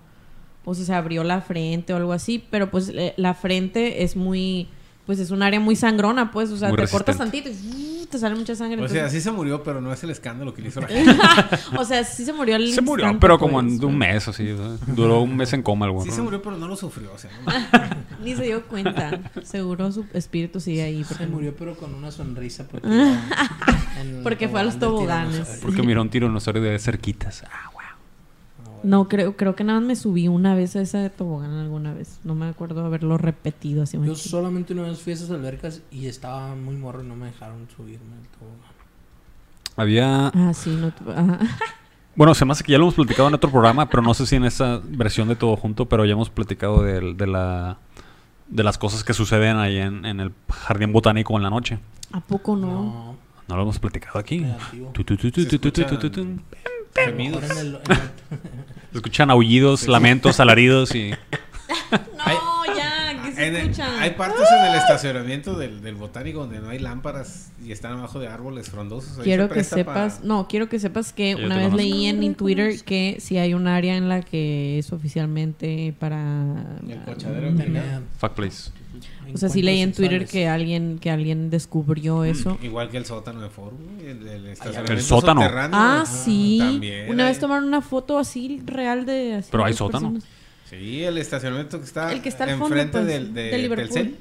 O 0.66 0.76
se 0.76 0.94
abrió 0.94 1.24
la 1.24 1.40
frente 1.40 1.94
o 1.94 1.98
algo 1.98 2.12
así. 2.12 2.44
Pero 2.50 2.70
pues 2.70 2.90
eh, 2.90 3.14
la 3.18 3.34
frente 3.34 4.04
es 4.04 4.16
muy. 4.16 4.68
Pues 5.08 5.20
es 5.20 5.32
un 5.32 5.42
área 5.42 5.60
muy 5.62 5.78
sangrona, 5.78 6.32
pues. 6.32 6.52
O 6.52 6.58
sea, 6.58 6.68
Muy 6.68 6.78
te 6.78 6.88
cortas 6.90 7.18
tantito 7.18 7.50
y 7.50 7.54
¡uh! 7.54 8.06
te 8.08 8.20
sale 8.20 8.36
mucha 8.36 8.56
sangre. 8.56 8.84
O 8.84 8.90
sea, 8.90 9.10
sí 9.10 9.22
se 9.22 9.32
murió, 9.32 9.64
pero 9.64 9.80
no 9.80 9.92
es 9.94 10.04
el 10.04 10.10
escándalo 10.10 10.54
que 10.54 10.62
le 10.62 10.68
hizo 10.68 10.82
la 10.82 10.88
gente. 10.90 11.18
o 11.78 11.86
sea, 11.86 12.04
sí 12.04 12.26
se 12.26 12.34
murió 12.34 12.58
al 12.58 12.68
Se 12.68 12.82
murió, 12.82 13.06
instante, 13.06 13.22
pero 13.22 13.40
como 13.40 13.62
pues. 13.62 13.74
en 13.74 13.86
un 13.86 13.98
mes, 13.98 14.28
así. 14.28 14.54
Duró 14.88 15.22
un 15.22 15.38
mes 15.38 15.54
en 15.54 15.64
coma 15.64 15.86
el 15.86 15.94
güey. 15.94 16.10
Sí 16.10 16.12
se 16.12 16.22
murió, 16.22 16.42
pero 16.42 16.58
no 16.58 16.68
lo 16.68 16.76
sufrió. 16.76 17.14
O 17.14 17.18
sea, 17.18 17.32
no. 17.46 17.54
Ni 18.24 18.36
se 18.36 18.44
dio 18.44 18.64
cuenta. 18.68 19.32
Seguro 19.44 19.92
su 19.94 20.06
espíritu 20.14 20.60
sigue 20.60 20.84
ahí. 20.84 21.06
Porque, 21.08 21.24
Se 21.24 21.30
murió, 21.30 21.56
pero 21.56 21.76
con 21.78 21.96
una 21.96 22.12
sonrisa. 22.12 22.68
Porque, 22.68 22.88
en 24.02 24.18
el 24.18 24.24
Porque 24.24 24.50
fue 24.50 24.60
a 24.60 24.64
los 24.64 24.78
toboganes. 24.78 25.60
Porque 25.62 25.84
miró 25.84 26.02
un 26.02 26.10
tiranosaurio 26.10 26.62
de 26.62 26.78
cerquitas. 26.80 27.44
Ah. 27.50 27.72
No, 28.84 29.08
creo, 29.08 29.36
creo 29.36 29.56
que 29.56 29.64
nada 29.64 29.80
más 29.80 29.88
me 29.88 29.96
subí 29.96 30.28
una 30.28 30.56
vez 30.56 30.76
a 30.76 30.82
esa 30.82 31.00
de 31.00 31.10
tobogán 31.10 31.52
alguna 31.52 31.94
vez. 31.94 32.20
No 32.24 32.36
me 32.36 32.48
acuerdo 32.48 32.86
haberlo 32.86 33.18
repetido 33.18 33.84
así. 33.84 33.98
Yo 34.04 34.16
solamente 34.16 34.74
una 34.74 34.84
vez 34.84 35.00
fui 35.00 35.12
a 35.12 35.16
esas 35.16 35.32
albercas 35.32 35.82
y 35.92 36.08
estaba 36.08 36.56
muy 36.56 36.76
morro 36.76 37.04
y 37.04 37.08
no 37.08 37.16
me 37.16 37.28
dejaron 37.28 37.68
subirme 37.76 38.16
al 38.16 38.28
tobogán. 38.40 38.72
Había. 39.76 40.28
Ah, 40.28 40.54
sí, 40.54 40.70
no. 40.80 40.92
te- 40.92 41.12
ajá. 41.12 41.40
Bueno, 42.16 42.34
se 42.34 42.46
me 42.46 42.52
hace 42.54 42.64
que 42.64 42.72
ya 42.72 42.80
lo 42.80 42.86
hemos 42.86 42.96
platicado 42.96 43.28
en 43.28 43.36
otro 43.36 43.52
programa, 43.52 43.88
pero 43.92 44.02
no 44.02 44.12
sé 44.16 44.26
si 44.26 44.36
en 44.38 44.44
esta 44.46 44.82
versión 44.84 45.28
de 45.28 45.36
todo 45.36 45.56
junto, 45.56 45.86
pero 45.88 46.04
ya 46.04 46.14
hemos 46.14 46.32
platicado 46.32 46.82
de, 46.82 47.14
de 47.14 47.28
la. 47.28 47.78
De 48.48 48.64
las 48.64 48.80
cosas 48.80 49.04
que 49.04 49.14
suceden 49.14 49.58
ahí 49.58 49.78
en, 49.78 50.04
en 50.04 50.20
el 50.20 50.32
jardín 50.50 50.92
botánico 50.94 51.38
en 51.38 51.44
la 51.44 51.52
noche. 51.52 51.78
¿A 52.14 52.20
poco 52.22 52.56
no? 52.56 52.68
No, 52.72 53.16
No 53.48 53.56
lo 53.56 53.62
hemos 53.62 53.78
platicado 53.78 54.18
aquí. 54.18 54.40
negativo. 54.40 54.90
Tu, 54.94 55.04
tu, 55.04 55.16
tu, 55.16 55.30
tu, 55.32 56.38
Se 58.92 58.98
escuchan 58.98 59.30
escuchan 59.30 59.32
aullidos, 59.32 59.88
lamentos, 59.88 60.40
alaridos 60.40 60.94
y. 60.96 61.12
No, 61.92 62.76
ya, 62.76 63.22
¿qué 63.26 63.32
se 63.34 63.48
En 63.48 63.56
el- 63.56 63.62
escucha? 63.64 64.02
hay 64.02 64.12
partes 64.12 64.42
en 64.60 64.66
el 64.72 64.76
estacionamiento 64.80 65.58
del, 65.58 65.82
del 65.82 65.96
botánico 65.96 66.40
donde 66.40 66.60
no 66.60 66.70
hay 66.70 66.80
lámparas 66.80 67.52
y 67.64 67.72
están 67.74 67.94
abajo 67.94 68.20
de 68.20 68.28
árboles 68.28 68.70
frondosos. 68.70 69.18
Ahí 69.18 69.24
Quiero 69.26 69.48
se 69.50 69.54
que 69.54 69.64
sepas, 69.64 70.14
para- 70.16 70.26
no, 70.28 70.48
quiero 70.48 70.70
que 70.70 70.80
sepas 70.80 71.12
que 71.14 71.32
Yo 71.32 71.46
una 71.46 71.56
vez 71.58 71.66
conozco. 71.70 71.78
leí 71.78 72.06
en, 72.06 72.24
en 72.24 72.36
Twitter 72.36 72.82
que 72.86 73.18
si 73.20 73.38
hay 73.38 73.54
un 73.54 73.68
área 73.68 73.98
en 73.98 74.08
la 74.10 74.22
que 74.22 74.80
es 74.80 74.92
oficialmente 74.94 75.94
para 76.00 76.64
El 76.88 77.02
cochadero 77.04 77.54
tener 77.56 78.02
Fuck 78.18 78.34
place. 78.34 78.72
O 79.34 79.38
sea, 79.38 79.50
sí 79.50 79.62
leí 79.62 79.82
en 79.82 79.92
Twitter 79.94 80.22
sexuales. 80.22 80.32
que 80.32 80.48
alguien 80.48 81.00
que 81.00 81.12
alguien 81.12 81.50
descubrió 81.50 82.24
eso. 82.24 82.58
Igual 82.62 82.90
que 82.90 82.98
el 82.98 83.06
sótano 83.06 83.42
de 83.42 83.50
Foro, 83.50 83.76
güey, 83.78 84.10
el, 84.12 84.28
el 84.28 84.46
estacionamiento 84.48 84.94
El 84.94 85.02
sótano. 85.02 85.42
Ah, 85.74 86.06
sí. 86.08 86.58
También 86.60 87.10
Una 87.10 87.26
hay- 87.26 87.32
vez 87.32 87.40
tomaron 87.40 87.66
una 87.66 87.82
foto 87.82 88.18
así 88.20 88.62
real 88.66 89.06
de 89.06 89.36
así 89.36 89.50
Pero 89.52 89.66
hay 89.66 89.74
sótano. 89.74 90.14
personas. 90.14 90.24
Sí, 90.70 91.04
el 91.04 91.18
estacionamiento 91.18 91.80
que 91.80 91.86
está, 91.86 92.12
El 92.12 92.22
que 92.22 92.30
está 92.30 92.44
al 92.44 92.52
fondo, 92.52 92.66
enfrente 92.76 92.92
pues, 92.98 93.08
del, 93.08 93.34
de, 93.34 93.44
de 93.44 93.58
Liverpool. 93.58 93.88
Telcel. 93.90 94.18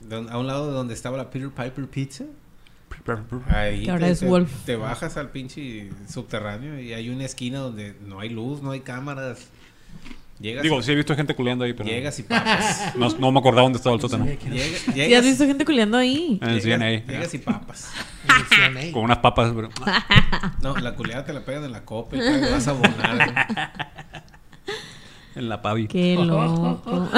Don- 0.00 0.30
a 0.30 0.38
un 0.38 0.46
lado 0.46 0.66
de 0.68 0.72
donde 0.72 0.94
estaba 0.94 1.16
la 1.16 1.30
Peter 1.30 1.50
Piper 1.50 1.86
Pizza. 1.86 2.24
Ahí 3.48 3.84
Que 3.84 3.90
ahora 3.90 4.06
te, 4.06 4.12
es 4.12 4.20
te- 4.20 4.26
Wolf. 4.26 4.50
te 4.66 4.76
bajas 4.76 5.16
al 5.16 5.30
pinche 5.30 5.90
subterráneo 6.08 6.80
y 6.80 6.92
hay 6.94 7.08
una 7.10 7.24
esquina 7.24 7.58
donde 7.60 7.94
no 8.06 8.20
hay 8.20 8.28
luz, 8.28 8.60
no 8.62 8.70
hay 8.72 8.80
cámaras. 8.80 9.48
Llegas, 10.40 10.62
Digo, 10.62 10.78
y, 10.78 10.82
sí 10.84 10.92
he 10.92 10.94
visto 10.94 11.16
gente 11.16 11.34
culeando 11.34 11.64
ahí, 11.64 11.72
pero. 11.72 11.88
llegas 11.88 12.16
y 12.20 12.22
papas. 12.22 12.92
No, 12.96 13.08
no 13.18 13.32
me 13.32 13.40
acordaba 13.40 13.62
dónde 13.64 13.78
estaba 13.78 13.96
el 13.96 14.00
sótano. 14.00 14.24
Llegas, 14.24 14.80
¿Sí 14.94 15.14
has 15.14 15.24
visto 15.24 15.44
gente 15.46 15.64
culeando 15.64 15.96
ahí? 15.98 16.38
En 16.40 16.48
el 16.50 16.60
llegas- 16.62 16.78
CNA. 16.78 17.12
llegas 17.12 17.34
y 17.34 17.38
papas. 17.38 17.90
en 18.24 18.36
el 18.76 18.82
CNA. 18.86 18.92
Con 18.92 19.02
unas 19.04 19.18
papas, 19.18 19.52
pero. 19.54 19.68
No, 20.62 20.76
la 20.76 20.94
culeada 20.94 21.24
te 21.24 21.32
la 21.32 21.44
pegan 21.44 21.64
en 21.64 21.72
la 21.72 21.84
copa 21.84 22.16
y 22.16 22.20
te 22.20 22.50
vas 22.52 22.68
a 22.68 22.70
abonar. 22.70 23.62
En 25.34 25.48
la 25.48 25.60
pavi. 25.62 25.88
Qué 25.88 26.14
loco. 26.20 27.08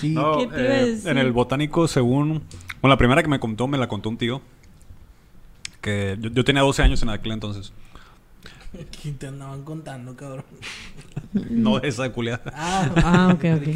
Sí. 0.00 0.10
No, 0.10 0.38
¿Qué 0.38 0.46
te 0.46 0.60
iba 0.62 0.72
a 0.72 0.76
eh, 0.80 0.86
decir? 0.86 1.08
en 1.10 1.18
el 1.18 1.32
botánico, 1.32 1.88
según. 1.88 2.42
Bueno, 2.80 2.94
la 2.94 2.98
primera 2.98 3.22
que 3.22 3.28
me 3.28 3.40
contó, 3.40 3.66
me 3.66 3.78
la 3.78 3.88
contó 3.88 4.08
un 4.10 4.16
tío. 4.18 4.40
Que 5.80 6.16
yo, 6.20 6.30
yo 6.30 6.44
tenía 6.44 6.62
12 6.62 6.82
años 6.82 7.02
en 7.02 7.08
aquel 7.10 7.32
entonces. 7.32 7.72
¿Qué 9.02 9.12
te 9.12 9.26
andaban 9.28 9.62
contando, 9.64 10.16
cabrón? 10.16 10.44
No 11.32 11.78
esa 11.78 12.10
culiada. 12.10 12.42
Ah, 12.54 12.90
Ah, 12.96 13.28
ok, 13.34 13.44
ok. 13.56 13.66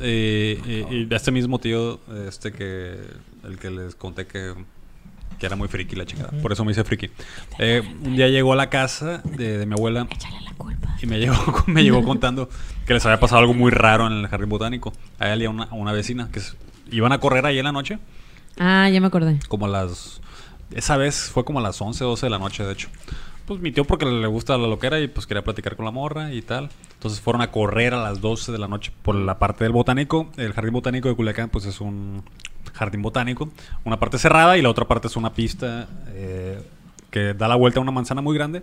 Eh, 0.00 0.86
y, 0.90 0.94
y 0.96 1.04
de 1.04 1.16
este 1.16 1.30
mismo 1.30 1.58
tío, 1.58 2.00
este 2.28 2.52
que. 2.52 2.98
El 3.44 3.58
que 3.58 3.70
les 3.70 3.94
conté 3.94 4.26
que. 4.26 4.54
Que 5.38 5.46
era 5.46 5.56
muy 5.56 5.66
friki 5.68 5.96
la 5.96 6.06
chingada. 6.06 6.30
Por 6.40 6.52
eso 6.52 6.64
me 6.64 6.72
hice 6.72 6.84
friki. 6.84 7.10
Eh, 7.58 7.82
un 8.04 8.14
día 8.16 8.28
llegó 8.28 8.52
a 8.52 8.56
la 8.56 8.70
casa 8.70 9.22
de, 9.24 9.58
de 9.58 9.66
mi 9.66 9.72
abuela. 9.74 10.06
Y 11.02 11.06
me 11.06 11.18
llegó, 11.18 11.34
me 11.66 11.82
llegó 11.82 12.04
contando 12.04 12.48
que 12.86 12.94
les 12.94 13.04
había 13.04 13.18
pasado 13.18 13.40
algo 13.40 13.52
muy 13.54 13.70
raro 13.72 14.06
en 14.06 14.12
el 14.12 14.28
jardín 14.28 14.48
botánico. 14.48 14.92
A 15.18 15.32
él 15.32 15.42
y 15.42 15.46
a 15.46 15.50
una, 15.50 15.68
una 15.72 15.92
vecina 15.92 16.28
que 16.30 16.40
iban 16.90 17.10
a 17.12 17.18
correr 17.18 17.44
ahí 17.44 17.58
en 17.58 17.64
la 17.64 17.72
noche. 17.72 17.98
Ah, 18.58 18.88
ya 18.88 19.00
me 19.00 19.08
acordé. 19.08 19.40
como 19.48 19.66
a 19.66 19.68
las... 19.68 20.20
Esa 20.70 20.96
vez 20.96 21.30
fue 21.32 21.44
como 21.44 21.58
a 21.58 21.62
las 21.62 21.80
11, 21.80 22.04
12 22.04 22.26
de 22.26 22.30
la 22.30 22.38
noche, 22.38 22.62
de 22.64 22.72
hecho. 22.72 22.88
Pues 23.46 23.60
mi 23.60 23.72
tío 23.72 23.84
porque 23.84 24.06
le 24.06 24.26
gusta 24.28 24.56
la 24.56 24.68
loquera 24.68 25.00
y 25.00 25.08
pues 25.08 25.26
quería 25.26 25.42
platicar 25.42 25.74
con 25.74 25.84
la 25.84 25.90
morra 25.90 26.32
y 26.32 26.42
tal. 26.42 26.70
Entonces 26.94 27.20
fueron 27.20 27.42
a 27.42 27.50
correr 27.50 27.92
a 27.92 28.02
las 28.02 28.20
12 28.20 28.52
de 28.52 28.58
la 28.58 28.68
noche 28.68 28.92
por 29.02 29.16
la 29.16 29.38
parte 29.38 29.64
del 29.64 29.72
botánico. 29.72 30.30
El 30.36 30.52
jardín 30.52 30.72
botánico 30.72 31.08
de 31.08 31.16
Culiacán 31.16 31.48
pues 31.48 31.66
es 31.66 31.80
un 31.80 32.22
jardín 32.72 33.02
botánico. 33.02 33.50
Una 33.84 33.98
parte 33.98 34.18
cerrada 34.18 34.56
y 34.56 34.62
la 34.62 34.70
otra 34.70 34.86
parte 34.86 35.08
es 35.08 35.16
una 35.16 35.32
pista 35.34 35.88
eh, 36.10 36.62
que 37.10 37.34
da 37.34 37.48
la 37.48 37.56
vuelta 37.56 37.80
a 37.80 37.82
una 37.82 37.90
manzana 37.90 38.20
muy 38.20 38.36
grande. 38.36 38.62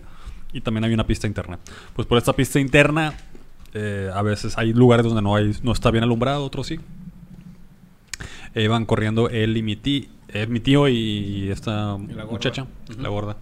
Y 0.52 0.62
también 0.62 0.84
hay 0.84 0.94
una 0.94 1.06
pista 1.06 1.26
interna. 1.26 1.58
Pues 1.94 2.08
por 2.08 2.16
esta 2.16 2.32
pista 2.32 2.58
interna 2.58 3.12
eh, 3.74 4.10
a 4.12 4.22
veces 4.22 4.56
hay 4.56 4.72
lugares 4.72 5.04
donde 5.04 5.20
no, 5.20 5.36
hay, 5.36 5.54
no 5.62 5.72
está 5.72 5.90
bien 5.90 6.04
alumbrado, 6.04 6.42
otros 6.44 6.66
sí. 6.66 6.80
Iban 8.54 8.86
corriendo 8.86 9.28
él 9.28 9.56
y 9.58 9.62
mi 9.62 9.76
tío, 9.76 10.08
mi 10.48 10.58
tío 10.58 10.88
y 10.88 11.50
esta 11.50 11.96
Y 12.00 12.14
muchacha, 12.30 12.66
la 12.98 13.08
gorda, 13.10 13.36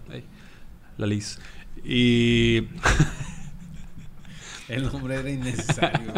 la 0.99 1.07
Liz. 1.07 1.39
Y 1.83 2.67
El 4.67 4.83
nombre 4.83 5.15
era 5.15 5.29
innecesario. 5.29 6.13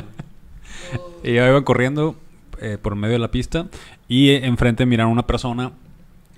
y 1.23 1.29
iban 1.32 1.63
corriendo 1.63 2.17
eh, 2.59 2.77
por 2.82 2.95
medio 2.95 3.13
de 3.13 3.19
la 3.19 3.32
pista 3.32 3.67
y 4.07 4.29
eh, 4.29 4.45
enfrente 4.45 4.86
miraron 4.86 5.11
una 5.11 5.25
persona 5.25 5.71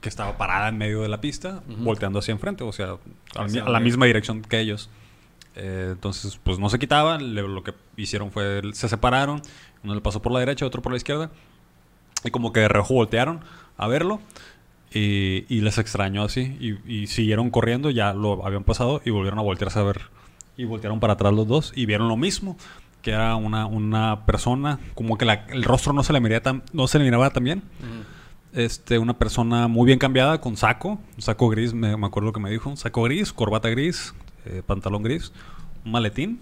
que 0.01 0.09
estaba 0.09 0.37
parada 0.37 0.67
en 0.67 0.77
medio 0.77 1.01
de 1.01 1.07
la 1.07 1.21
pista, 1.21 1.63
volteando 1.77 2.19
hacia 2.19 2.33
enfrente, 2.33 2.65
o 2.65 2.73
sea, 2.73 2.97
a, 3.35 3.47
la 3.47 3.79
misma 3.79 4.05
dirección 4.05 4.41
que 4.41 4.59
ellos. 4.59 4.89
Eh, 5.55 5.89
entonces, 5.93 6.37
pues 6.43 6.59
no 6.59 6.69
se 6.69 6.77
quitaban, 6.77 7.33
le- 7.35 7.43
lo 7.43 7.63
que 7.63 7.73
hicieron 7.95 8.29
fue, 8.29 8.61
se 8.73 8.89
separaron, 8.89 9.41
uno 9.81 9.95
le 9.95 10.01
pasó 10.01 10.21
por 10.21 10.33
la 10.33 10.39
derecha, 10.39 10.65
otro 10.65 10.81
por 10.81 10.91
la 10.91 10.97
izquierda, 10.97 11.31
y 12.25 12.31
como 12.31 12.51
que 12.51 12.59
de 12.59 12.67
reojo 12.67 12.95
voltearon 12.95 13.39
a 13.77 13.87
verlo, 13.87 14.19
Y, 14.93 15.45
y 15.49 15.61
les 15.61 15.77
extrañó 15.77 16.23
así. 16.23 16.55
Y, 16.59 17.01
y 17.03 17.07
siguieron 17.07 17.49
corriendo, 17.49 17.89
ya 17.89 18.13
lo 18.13 18.45
habían 18.45 18.63
pasado 18.63 19.01
y 19.03 19.09
volvieron 19.09 19.39
a 19.39 19.43
voltearse 19.43 19.79
a 19.79 19.83
ver. 19.83 20.01
Y 20.57 20.65
voltearon 20.65 20.99
para 20.99 21.13
atrás 21.13 21.33
los 21.33 21.47
dos 21.47 21.73
y 21.75 21.85
vieron 21.85 22.07
lo 22.07 22.17
mismo. 22.17 22.57
Que 23.01 23.11
era 23.11 23.35
una, 23.35 23.65
una 23.65 24.25
persona, 24.25 24.79
como 24.95 25.17
que 25.17 25.25
la- 25.25 25.45
el 25.49 25.63
rostro 25.63 25.91
no 25.93 26.03
se 26.03 26.13
le 26.13 26.19
miraba 26.21 26.41
tan, 26.41 26.63
no 26.71 26.87
se 26.87 26.99
le 26.99 27.05
miraba 27.05 27.29
tan 27.31 27.43
bien. 27.43 27.63
Este, 28.53 28.99
una 28.99 29.13
persona 29.17 29.67
muy 29.67 29.87
bien 29.87 29.97
cambiada, 29.99 30.39
con 30.39 30.55
saco, 30.57 31.01
saco 31.17 31.49
gris, 31.49 31.73
me, 31.73 31.97
me 31.97 32.05
acuerdo 32.05 32.27
lo 32.27 32.33
que 32.33 32.39
me 32.39 32.51
dijo, 32.51 32.75
saco 32.77 33.01
gris, 33.03 33.33
corbata 33.33 33.67
gris, 33.69 34.13
eh, 34.45 34.61
pantalón 34.65 35.01
gris, 35.01 35.33
un 35.83 35.91
maletín 35.91 36.39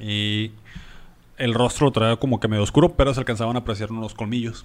y 0.00 0.52
el 1.36 1.52
rostro 1.54 1.86
lo 1.86 1.92
traía 1.92 2.16
como 2.16 2.40
que 2.40 2.48
medio 2.48 2.62
oscuro, 2.62 2.94
pero 2.94 3.12
se 3.12 3.20
alcanzaban 3.20 3.54
a 3.56 3.60
apreciar 3.60 3.92
unos 3.92 4.14
colmillos. 4.14 4.64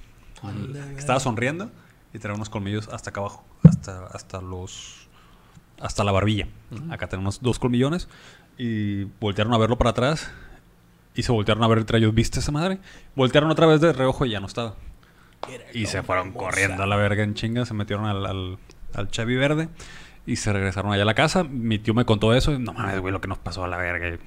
Estaba 0.98 1.20
sonriendo 1.20 1.70
y 2.18 2.20
traía 2.20 2.36
unos 2.36 2.50
colmillos 2.50 2.90
hasta 2.90 3.12
acá 3.12 3.22
abajo, 3.22 3.46
hasta, 3.64 4.08
hasta 4.08 4.42
los 4.42 5.08
hasta 5.80 6.04
la 6.04 6.12
barbilla. 6.12 6.48
Acá 6.90 7.08
tenemos 7.08 7.42
dos 7.42 7.60
colmillones 7.60 8.10
y 8.58 9.04
voltearon 9.22 9.54
a 9.54 9.58
verlo 9.60 9.78
para 9.78 9.92
atrás 9.92 10.32
y 11.14 11.22
se 11.24 11.32
voltearon 11.32 11.64
a 11.64 11.68
ver 11.68 11.78
entre 11.78 12.00
ellos, 12.00 12.14
¿viste 12.14 12.40
esa 12.40 12.52
madre? 12.52 12.80
Voltearon 13.16 13.50
otra 13.52 13.68
vez 13.68 13.80
de 13.80 13.94
reojo 13.94 14.26
y 14.26 14.32
ya 14.32 14.40
no 14.40 14.48
estaba. 14.48 14.76
Y 15.74 15.86
se 15.86 16.02
fueron 16.02 16.32
corriendo 16.32 16.82
a 16.82 16.88
la 16.88 16.96
verga 16.96 17.24
en 17.24 17.36
chinga, 17.36 17.66
se 17.66 17.76
metieron 17.76 18.06
al, 18.06 18.26
al, 18.26 18.58
al 18.96 19.08
Chevy 19.10 19.36
verde 19.36 19.70
y 20.26 20.38
se 20.38 20.52
regresaron 20.52 20.92
allá 20.92 21.04
a 21.04 21.06
la 21.06 21.14
casa. 21.14 21.44
Mi 21.44 21.78
tío 21.78 21.94
me 21.94 22.06
contó 22.06 22.34
eso 22.34 22.52
y 22.54 22.60
no 22.60 22.74
mames, 22.74 23.00
güey, 23.00 23.14
lo 23.14 23.22
que 23.22 23.28
nos 23.28 23.38
pasó 23.38 23.64
a 23.64 23.68
la 23.68 23.78
verga. 23.78 24.18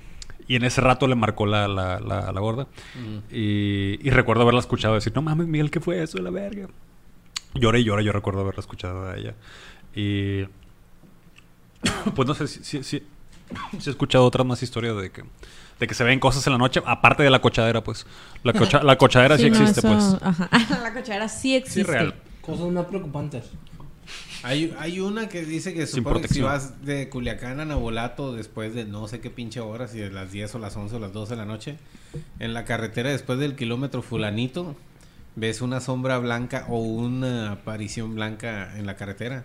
Y 0.47 0.57
en 0.57 0.64
ese 0.64 0.80
rato 0.80 1.09
le 1.09 1.16
marcó 1.16 1.47
la, 1.47 1.66
la, 1.66 1.99
la, 2.01 2.30
la 2.32 2.41
gorda. 2.41 2.68
Y, 3.30 3.99
y 4.03 4.11
recuerdo 4.11 4.43
haberla 4.43 4.61
escuchado 4.61 4.95
decir, 4.95 5.12
no 5.14 5.22
mames, 5.22 5.49
Miguel, 5.49 5.70
¿qué 5.70 5.80
fue 5.80 6.03
eso 6.03 6.18
de 6.18 6.24
la 6.24 6.30
verga? 6.30 6.68
Lloré 7.55 7.80
y 7.80 7.84
lloré, 7.84 8.05
yo 8.05 8.12
recuerdo 8.12 8.40
haberla 8.40 8.61
escuchado 8.61 9.09
a 9.09 9.16
ella. 9.16 9.34
Y 9.94 10.44
pues 12.14 12.28
no 12.28 12.34
sé 12.34 12.46
si, 12.46 12.62
si, 12.64 12.82
si- 12.82 13.03
si 13.80 13.88
he 13.88 13.90
escuchado 13.90 14.24
otras 14.24 14.46
más 14.46 14.62
historias 14.62 14.96
de 14.96 15.11
que, 15.11 15.24
de 15.80 15.86
que 15.88 15.94
se 15.94 16.05
ven 16.05 16.20
cosas 16.20 16.46
en 16.46 16.53
la 16.53 16.59
noche, 16.59 16.80
aparte 16.86 17.22
de 17.24 17.30
la 17.30 17.40
cochadera, 17.40 17.82
pues. 17.82 18.07
La, 18.44 18.53
cocha- 18.53 18.82
la 18.84 18.96
cochadera 18.96 19.36
sí, 19.36 19.51
no, 19.51 19.57
existe, 19.59 19.80
eso- 19.80 19.88
pues. 19.88 20.22
Ajá. 20.22 20.48
La 20.82 20.92
cochadera 20.94 21.28
sí 21.28 21.57
existe. 21.57 21.82
Sí, 21.84 21.90
real. 21.90 22.14
Cosas 22.42 22.68
más 22.68 22.86
preocupantes. 22.86 23.44
Hay, 24.42 24.74
hay 24.78 25.01
una 25.01 25.28
que 25.28 25.44
dice 25.44 25.74
que 25.74 25.86
Sin 25.86 25.96
supone 26.03 26.22
que 26.22 26.28
si 26.28 26.40
vas 26.40 26.84
de 26.84 27.09
Culiacán 27.11 27.61
a 27.61 27.64
Nabolato 27.66 28.32
después 28.34 28.74
de 28.74 28.84
no 28.86 29.07
sé 29.07 29.20
qué 29.20 29.28
pinche 29.30 29.61
horas, 29.61 29.90
si 29.90 29.98
de 29.98 30.11
las 30.11 30.32
10 30.32 30.55
o 30.55 30.59
las 30.59 30.74
11 30.76 30.96
o 30.96 30.98
las 30.98 31.12
12 31.12 31.32
de 31.32 31.36
la 31.36 31.44
noche, 31.44 31.76
en 32.38 32.55
la 32.55 32.64
carretera 32.64 33.11
después 33.11 33.38
del 33.38 33.55
kilómetro 33.55 34.01
fulanito, 34.01 34.74
ves 35.37 35.61
una 35.61 35.81
sombra 35.81 36.18
blanca 36.18 36.66
o 36.68 36.78
una 36.81 37.53
aparición 37.53 38.14
blanca 38.14 38.76
en 38.76 38.87
la 38.87 38.97
carretera. 38.97 39.45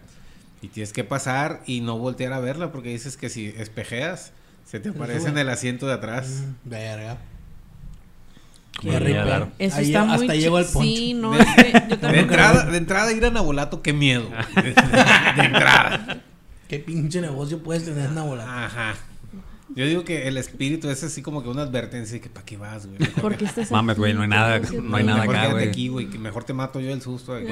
Y 0.61 0.67
tienes 0.69 0.93
que 0.93 1.03
pasar 1.03 1.61
y 1.67 1.81
no 1.81 1.97
voltear 1.97 2.33
a 2.33 2.39
verla 2.39 2.71
porque 2.71 2.89
dices 2.89 3.17
que 3.17 3.29
si 3.29 3.47
espejeas, 3.47 4.31
se 4.65 4.79
te 4.79 4.89
aparece 4.89 5.29
en 5.29 5.37
el 5.37 5.49
asiento 5.49 5.85
de 5.87 5.93
atrás. 5.93 6.43
Mm, 6.65 6.69
Verga. 6.69 7.17
Qué. 8.81 9.47
Eso 9.59 9.77
Ahí- 9.77 9.85
está 9.85 10.03
muy 10.03 10.13
hasta 10.25 10.33
chi- 10.33 10.39
llegó 10.39 10.59
el 10.59 10.65
poncho. 10.65 10.81
Sí, 10.81 11.13
no, 11.13 11.31
De- 11.31 11.39
es 11.41 11.55
que 11.55 11.71
yo 11.71 11.79
De 11.87 11.97
también 11.97 12.25
entrada, 12.25 12.65
de 12.65 12.77
entrada 12.77 13.11
ir 13.13 13.23
a 13.25 13.29
Nabolato, 13.31 13.81
qué 13.81 13.93
miedo. 13.93 14.29
De 14.55 15.43
entrada. 15.43 16.21
¿Qué 16.67 16.79
pinche 16.79 17.21
negocio 17.21 17.59
puedes 17.63 17.85
tener 17.85 18.07
en 18.07 18.15
Nabola? 18.15 18.65
Ajá. 18.65 18.95
Yo 19.75 19.85
digo 19.85 20.03
que 20.03 20.27
el 20.27 20.37
espíritu 20.37 20.89
es 20.89 21.03
así 21.03 21.21
como 21.23 21.41
que 21.41 21.49
una 21.49 21.63
advertencia 21.63 22.21
que 22.21 22.29
para 22.29 22.45
qué 22.45 22.55
vas, 22.57 22.85
güey. 22.85 22.99
Mejor, 22.99 23.21
¿Por 23.21 23.35
qué 23.37 23.45
estás 23.45 23.71
Mames, 23.71 23.97
güey, 23.97 24.13
no 24.13 24.21
hay 24.21 24.27
nada- 24.27 24.61
¿Qué 24.61 24.79
no 24.79 24.95
hay 24.95 25.03
nada 25.03 25.21
mejor 25.21 25.35
acá, 25.37 25.51
güey. 25.53 25.67
aquí, 25.69 25.87
güey, 25.87 26.09
que 26.09 26.19
mejor 26.19 26.43
te 26.43 26.53
mato 26.53 26.79
yo 26.79 26.91
el 26.91 27.01
susto. 27.01 27.31
güey. 27.31 27.47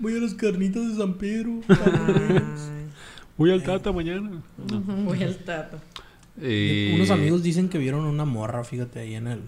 Voy 0.00 0.16
a 0.16 0.20
las 0.20 0.34
carnitas 0.34 0.88
de 0.88 0.96
San 0.96 1.14
Pedro. 1.14 1.60
Voy 3.36 3.52
al 3.52 3.62
Tata 3.62 3.92
mañana. 3.92 4.42
Voy 5.04 5.22
al 5.22 5.36
tato. 5.38 5.78
Y- 6.40 6.92
Unos 6.94 7.10
amigos 7.10 7.42
dicen 7.42 7.68
que 7.68 7.78
vieron 7.78 8.04
una 8.04 8.24
morra, 8.24 8.64
fíjate, 8.64 9.00
ahí 9.00 9.14
en 9.14 9.28
el, 9.28 9.42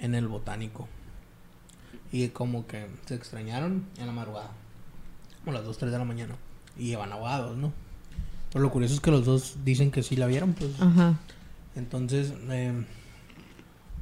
en 0.00 0.14
el 0.14 0.26
botánico. 0.28 0.88
Y 2.12 2.28
como 2.28 2.66
que 2.66 2.86
se 3.06 3.14
extrañaron 3.14 3.84
en 3.98 4.06
la 4.06 4.12
madrugada. 4.12 4.52
Como 5.44 5.52
las 5.56 5.64
2, 5.64 5.76
3 5.78 5.92
de 5.92 5.98
la 5.98 6.04
mañana. 6.04 6.34
Y 6.78 6.86
llevan 6.86 7.12
ahogados, 7.12 7.56
¿no? 7.56 7.72
Pero 8.54 8.62
lo 8.62 8.70
curioso 8.70 8.94
es 8.94 9.00
que 9.00 9.10
los 9.10 9.24
dos 9.26 9.56
dicen 9.64 9.90
que 9.90 10.04
sí 10.04 10.14
la 10.14 10.28
vieron, 10.28 10.52
pues. 10.52 10.70
Ajá. 10.80 11.18
Entonces, 11.74 12.32
eh, 12.50 12.72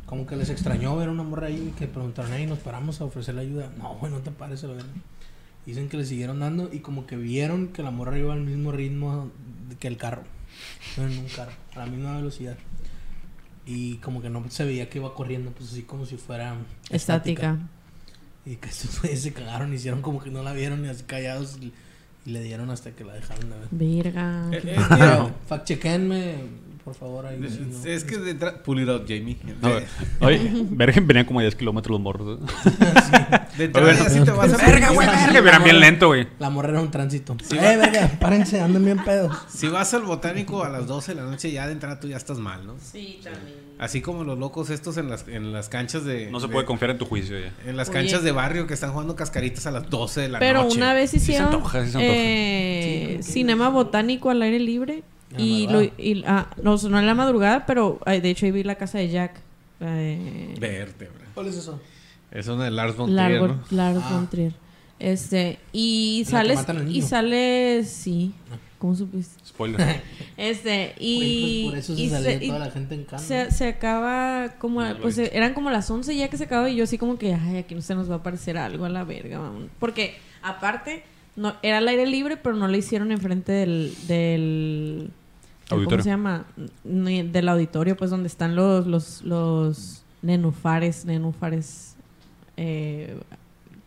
como 0.05 0.27
que 0.27 0.37
les 0.37 0.51
extrañó 0.51 0.95
ver 0.95 1.09
una 1.09 1.23
morra 1.23 1.47
ahí 1.47 1.73
que 1.79 1.87
preguntaron, 1.87 2.33
ahí 2.33 2.47
nos 2.47 2.59
paramos 2.59 3.01
a 3.01 3.05
ofrecerle 3.07 3.41
ayuda. 3.41 3.73
No, 3.79 3.95
güey, 3.95 4.13
no 4.13 4.19
te 4.19 4.31
pares, 4.31 4.63
la 4.63 4.75
verga. 4.75 4.91
Dicen 5.65 5.89
que 5.89 5.97
le 5.97 6.05
siguieron 6.05 6.41
dando 6.41 6.69
y 6.71 6.81
como 6.81 7.07
que 7.07 7.17
vieron 7.17 7.69
que 7.69 7.83
la 7.83 7.91
morra 7.91 8.19
iba 8.19 8.35
al 8.35 8.43
mismo 8.43 8.73
ritmo 8.73 9.31
que 9.81 9.89
el 9.89 9.97
carro. 9.97 10.25
No 10.99 11.07
en 11.07 11.19
un 11.19 11.29
carro, 11.29 11.53
a 11.75 11.79
la 11.79 11.87
misma 11.87 12.17
velocidad. 12.17 12.59
Y 13.65 13.97
como 13.97 14.21
que 14.21 14.29
no 14.29 14.45
se 14.51 14.67
veía 14.67 14.91
que 14.91 14.99
iba 14.99 15.15
corriendo, 15.15 15.51
pues 15.53 15.73
así 15.73 15.85
como 15.85 16.05
si 16.05 16.19
fuera 16.19 16.59
Estática. 16.91 17.59
Y 18.45 18.57
que 18.57 18.69
estos 18.69 19.01
güeyes 19.01 19.23
se 19.23 19.33
cagaron, 19.33 19.73
hicieron 19.73 20.03
como 20.03 20.23
que 20.23 20.31
no 20.31 20.43
la 20.43 20.53
vieron 20.53 20.85
y 20.85 20.89
así 20.89 21.05
callados 21.05 21.57
y, 21.59 21.73
y 22.25 22.31
le 22.31 22.43
dieron 22.43 22.71
hasta 22.71 22.93
que 22.93 23.05
la 23.05 23.15
dejaron 23.15 23.51
de 23.51 23.57
ver. 23.59 23.69
Verga. 24.05 24.49
Eh, 24.53 24.61
qué- 24.63 24.75
eh, 24.75 25.29
fact 25.49 25.67
chequenme, 25.67 26.35
por 26.85 26.95
favor, 26.95 27.27
ahí. 27.27 27.39
si 27.49 27.61
no. 27.61 27.85
Es 27.85 28.05
que 28.05 28.19
de 28.19 28.31
entrada... 28.33 28.63
Pull 28.63 28.81
it 28.81 28.89
out, 28.89 29.03
Jamie. 29.09 29.37
No, 29.61 29.69
De, 29.69 29.87
Oye, 30.21 30.51
verga, 30.71 31.01
venían 31.05 31.25
como 31.27 31.39
a 31.41 31.43
10 31.43 31.55
kilómetros 31.57 31.93
los 31.93 32.01
morros. 32.01 32.39
¿eh? 32.41 33.39
de 33.59 33.65
entrada 33.65 33.93
ya 33.93 34.09
sí 34.11 34.21
te 34.21 34.31
vas 34.31 34.53
a... 34.53 34.57
Verga, 34.67 34.91
güey, 34.91 35.07
verga, 35.09 35.41
venían 35.41 35.65
bien 35.65 35.81
lento, 35.81 36.09
güey. 36.09 36.27
La 36.39 36.51
morra 36.51 36.71
era 36.71 36.81
un 36.81 36.91
tránsito. 36.91 37.37
eh, 37.53 37.77
verga, 37.77 38.11
párense, 38.21 38.61
andan 38.61 38.85
bien 38.85 39.03
pedos. 39.05 39.37
Si 39.49 39.69
vas 39.69 39.93
al 39.95 40.03
botánico 40.03 40.65
a 40.65 40.69
las 40.69 40.87
12 40.87 41.15
de 41.15 41.21
la 41.23 41.29
noche, 41.29 41.51
ya 41.53 41.67
de 41.67 41.73
entrada 41.73 41.99
tú 42.01 42.09
ya 42.09 42.17
estás 42.17 42.39
mal, 42.39 42.67
¿no? 42.67 42.75
Sí, 42.81 43.21
también. 43.23 43.62
Así 43.83 44.01
como 44.01 44.23
los 44.23 44.39
locos 44.39 44.71
estos 44.71 44.97
en 44.97 45.11
las, 45.11 45.27
en 45.27 45.53
las 45.53 45.69
canchas 45.69 46.05
de... 46.05 46.31
No 46.31 46.39
se 46.39 46.47
de- 46.47 46.53
puede 46.53 46.65
confiar 46.67 46.93
en 46.93 46.99
tu 46.99 47.05
juicio 47.05 47.37
ya. 47.39 47.53
En 47.69 47.77
las 47.77 47.89
Oye. 47.89 47.99
canchas 47.99 48.23
de 48.23 48.31
barrio 48.31 48.67
que 48.69 48.75
están 48.75 48.93
jugando 48.93 49.17
cascaritas 49.17 49.67
a 49.67 49.73
las 49.73 49.91
12 49.91 50.21
de 50.21 50.29
la 50.29 50.39
Pero 50.39 50.63
noche. 50.63 50.77
una 50.77 50.95
vez 50.95 51.11
Sí 51.11 51.19
se 51.19 51.33
hicieron 51.33 51.49
antoja, 51.53 51.85
sí 51.85 51.91
se 51.91 51.99
antoja. 51.99 52.15
eh, 52.17 53.19
cinema 53.23 53.69
botánico 53.71 54.31
al 54.31 54.41
aire 54.43 54.61
libre. 54.61 55.03
Y, 55.37 55.67
lo, 55.67 55.83
y 55.83 56.23
ah, 56.27 56.49
no, 56.63 56.77
no 56.77 56.99
en 56.99 57.07
la 57.07 57.15
madrugada, 57.15 57.65
pero 57.67 57.99
ay, 58.07 58.21
de 58.21 58.31
hecho 58.31 58.47
ahí 58.47 58.53
vi 58.53 58.63
la 58.63 58.75
casa 58.77 58.99
de 58.99 59.09
Jack. 59.09 59.41
Eh, 59.81 60.55
Vértebra. 60.61 61.25
¿Cuál 61.35 61.49
es 61.49 61.57
eso? 61.57 61.81
Es 62.31 62.47
una 62.49 62.65
de 62.65 62.71
Lars 62.71 62.97
von 62.97 63.11
Trier. 63.11 63.51
Lars 63.71 63.99
Ah. 64.03 64.11
von 64.13 64.29
Trier. 64.29 64.53
Este, 65.01 65.59
y 65.73 66.21
La 66.21 66.25
que 66.27 66.31
sale, 66.31 66.55
matan 66.55 66.77
al 66.77 66.89
y 66.89 66.93
niño. 66.93 67.07
sale, 67.09 67.85
sí, 67.85 68.33
¿cómo 68.83 68.97
supiste? 68.97 69.43
Spoiler. 69.47 70.03
Este, 70.37 70.95
y, 70.99 71.63
pues 71.63 71.71
por 71.71 71.79
eso 71.79 71.95
se 71.95 72.03
y 72.03 72.11
salía 72.11 72.39
se- 72.39 72.45
y 72.45 72.49
toda 72.49 72.59
la 72.59 72.71
gente 72.73 72.95
en 72.97 73.05
cama. 73.05 73.23
se, 73.23 73.51
se 73.53 73.69
acaba 73.69 74.55
como, 74.59 74.81
a- 74.81 74.97
pues 75.01 75.17
eran 75.19 75.55
como 75.55 75.71
las 75.71 75.89
11 75.89 76.17
ya 76.17 76.29
que 76.29 76.37
se 76.37 76.45
acababa 76.45 76.69
y 76.69 76.75
yo 76.75 76.83
así 76.85 76.99
como 76.99 77.17
que, 77.17 77.33
ay, 77.35 77.59
aquí 77.59 77.77
no 77.77 77.81
se 77.81 77.95
nos 77.95 78.11
va 78.11 78.15
a 78.15 78.19
aparecer 78.19 78.59
algo 78.59 78.85
a 78.85 78.89
la 78.89 79.05
verga, 79.05 79.39
vamos. 79.39 79.67
Porque 79.79 80.17
aparte, 80.43 81.05
no, 81.37 81.55
era 81.63 81.79
al 81.79 81.87
aire 81.87 82.07
libre, 82.07 82.37
pero 82.37 82.57
no 82.57 82.67
lo 82.67 82.77
hicieron 82.77 83.13
enfrente 83.13 83.53
del, 83.53 83.95
del 84.09 85.11
¿cómo 85.69 85.89
se 86.03 86.09
llama? 86.09 86.45
Del 86.85 87.49
auditorio, 87.49 87.97
pues 87.97 88.11
donde 88.11 88.27
están 88.27 88.57
los, 88.57 88.87
los, 88.89 89.23
los 89.23 90.03
nenufares, 90.23 91.05
nenufares, 91.05 91.95
eh, 92.57 93.17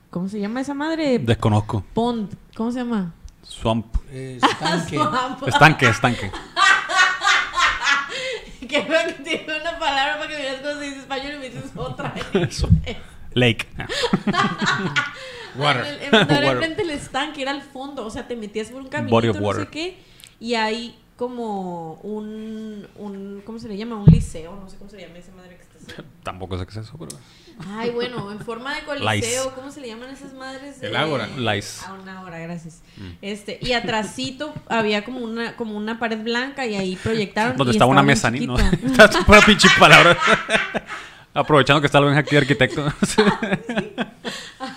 ¿cómo 0.09 0.29
se 0.29 0.39
llama 0.39 0.61
esa 0.61 0.73
madre? 0.73 1.19
Desconozco. 1.19 1.83
Pond, 1.93 2.29
¿cómo 2.55 2.71
se 2.71 2.79
llama? 2.79 3.13
Swamp. 3.47 3.85
Eh, 4.11 4.39
estanque. 4.41 4.97
Estanque, 5.47 5.87
estanque. 5.87 6.31
que 8.67 8.81
veo 8.81 9.07
que 9.07 9.13
tiene 9.23 9.61
una 9.61 9.79
palabra 9.79 10.17
para 10.17 10.27
que 10.27 10.35
me 10.35 10.41
digas 10.41 10.61
cómo 10.61 10.73
se 10.73 10.85
dice 10.85 10.99
español 10.99 11.33
y 11.35 11.37
me 11.37 11.49
dices 11.49 11.71
otra. 11.75 12.13
Eso. 12.33 12.69
Lake. 13.33 13.67
Water. 15.57 15.85
El, 15.85 16.01
el, 16.01 16.45
Water. 16.45 16.75
del 16.75 16.89
estanque, 16.89 17.41
era 17.41 17.51
al 17.51 17.61
fondo. 17.61 18.05
O 18.05 18.09
sea, 18.09 18.27
te 18.27 18.35
metías 18.35 18.69
por 18.69 18.81
un 18.81 18.89
Body 18.89 19.29
caminito, 19.29 19.39
no 19.39 19.53
sé 19.53 19.67
qué. 19.67 19.97
Y 20.39 20.55
hay 20.55 20.97
como 21.15 21.93
un, 21.95 22.87
un. 22.95 23.41
¿Cómo 23.45 23.59
se 23.59 23.67
le 23.67 23.77
llama? 23.77 23.97
Un 23.97 24.05
liceo. 24.05 24.55
No 24.55 24.69
sé 24.69 24.77
cómo 24.77 24.89
se 24.89 24.99
llama 24.99 25.17
esa 25.17 25.31
madre 25.33 25.57
que. 25.57 25.64
Tampoco 26.23 26.57
sé 26.57 26.65
qué 26.65 26.71
es 26.71 26.87
eso, 26.87 26.97
pero. 26.97 27.17
Ay, 27.69 27.91
bueno, 27.91 28.31
en 28.31 28.39
forma 28.39 28.75
de 28.75 28.83
coliseo. 28.83 29.53
¿Cómo 29.55 29.71
se 29.71 29.79
le 29.81 29.87
llaman 29.87 30.09
esas 30.09 30.33
madres? 30.33 30.81
El 30.81 30.95
ágora. 30.95 31.27
Lice. 31.37 31.85
Ah, 31.87 31.93
una 32.01 32.21
hora, 32.21 32.39
gracias. 32.39 32.81
Mm. 32.97 33.11
Este, 33.21 33.59
y 33.61 33.71
atrásito 33.71 34.53
había 34.67 35.05
como 35.05 35.19
una, 35.19 35.55
como 35.55 35.77
una 35.77 35.97
pared 35.97 36.21
blanca 36.21 36.65
y 36.65 36.75
ahí 36.75 36.95
proyectaron. 36.97 37.55
Donde 37.55 37.71
y 37.71 37.75
estaba 37.75 37.91
una 37.91 38.03
mesa, 38.03 38.29
¿no? 38.29 38.57
chiquito. 38.57 38.57
Está 38.85 39.23
pura 39.25 39.41
pinche 39.41 39.69
palabra. 39.79 40.17
Aprovechando 41.33 41.81
que 41.81 41.87
está 41.87 41.97
el 41.97 42.05
buen 42.05 42.17
aquí 42.17 42.37
arquitecto. 42.37 42.85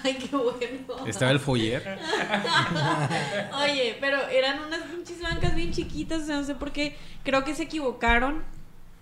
Ay, 0.02 0.18
qué 0.18 0.26
bueno. 0.36 1.06
Estaba 1.06 1.30
el 1.30 1.38
foyer. 1.38 1.98
Oye, 3.62 3.96
pero 4.00 4.18
eran 4.28 4.64
unas 4.64 4.80
pinches 4.82 5.22
bancas 5.22 5.54
bien 5.54 5.70
chiquitas, 5.70 6.22
o 6.22 6.26
sea, 6.26 6.36
no 6.36 6.44
sé 6.44 6.56
por 6.56 6.72
qué. 6.72 6.96
Creo 7.22 7.44
que 7.44 7.54
se 7.54 7.62
equivocaron 7.62 8.42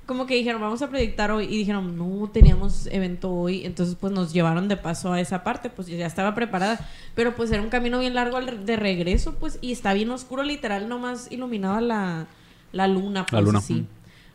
como 0.07 0.27
que 0.27 0.35
dijeron, 0.37 0.61
vamos 0.61 0.81
a 0.83 0.89
proyectar 0.89 1.31
hoy. 1.33 1.45
Y 1.47 1.59
dijeron, 1.59 1.97
no, 1.99 2.29
teníamos 2.31 2.87
evento 2.87 3.33
hoy. 3.33 3.67
Entonces, 3.67 3.97
pues 4.01 4.13
nos 4.13 4.33
llevaron 4.33 4.69
de 4.69 4.77
paso 4.77 5.13
a 5.13 5.21
esa 5.21 5.43
parte. 5.45 5.69
Pues 5.69 5.89
ya 5.89 6.07
estaba 6.07 6.35
preparada. 6.35 6.79
Pero 7.15 7.35
pues 7.35 7.51
era 7.51 7.61
un 7.63 7.69
camino 7.69 7.99
bien 7.99 8.15
largo 8.15 8.37
al 8.37 8.47
re- 8.47 8.59
de 8.59 8.77
regreso, 8.77 9.35
pues. 9.35 9.59
Y 9.61 9.73
está 9.73 9.93
bien 9.95 10.11
oscuro, 10.11 10.43
literal, 10.43 10.89
nomás 10.89 11.31
iluminaba 11.33 11.81
la, 11.81 12.27
la 12.73 12.87
luna, 12.89 13.27
pues 13.27 13.33
La 13.33 13.41
luna. 13.47 13.59
así. 13.59 13.85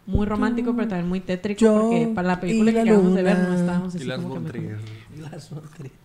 Muy 0.07 0.25
romántico, 0.25 0.75
pero 0.75 0.87
también 0.87 1.07
muy 1.07 1.19
tétrico. 1.21 1.61
Yo 1.61 1.81
porque 1.81 2.11
para 2.13 2.27
la 2.27 2.39
película 2.41 2.71
y 2.71 2.73
que 2.73 2.79
acabamos 2.81 3.13
de 3.15 3.23
ver 3.23 3.37
no 3.39 3.53
estábamos 3.53 3.93
Y 3.93 3.97
así 3.99 4.05
las 4.07 4.19
como 4.19 4.43
que. 4.51 4.75
Las. 5.19 5.49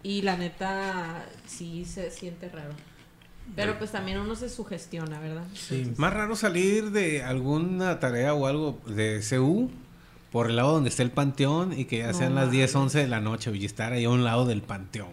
Y 0.02 0.22
la 0.22 0.36
neta, 0.36 1.24
sí 1.46 1.84
se 1.86 2.10
siente 2.10 2.48
raro. 2.50 2.72
Pero 3.54 3.78
pues 3.78 3.92
también 3.92 4.18
uno 4.18 4.34
se 4.34 4.48
sugestiona, 4.48 5.20
¿verdad? 5.20 5.44
Sí. 5.54 5.92
Más 5.96 6.12
raro 6.12 6.36
salir 6.36 6.90
de 6.90 7.22
alguna 7.22 8.00
tarea 8.00 8.34
o 8.34 8.46
algo 8.46 8.78
de 8.86 9.22
CU 9.28 9.70
por 10.32 10.50
el 10.50 10.56
lado 10.56 10.72
donde 10.72 10.90
está 10.90 11.02
el 11.02 11.10
panteón 11.10 11.78
y 11.78 11.84
que 11.86 11.98
ya 11.98 12.08
No 12.08 12.18
sean 12.18 12.34
las 12.34 12.50
10, 12.50 12.74
mames. 12.74 12.84
11 12.94 12.98
de 12.98 13.06
la 13.08 13.20
noche 13.20 13.50
y 13.56 13.64
estar 13.64 13.92
ahí 13.92 14.04
a 14.04 14.10
un 14.10 14.24
lado 14.24 14.44
del 14.44 14.62
panteón. 14.62 15.08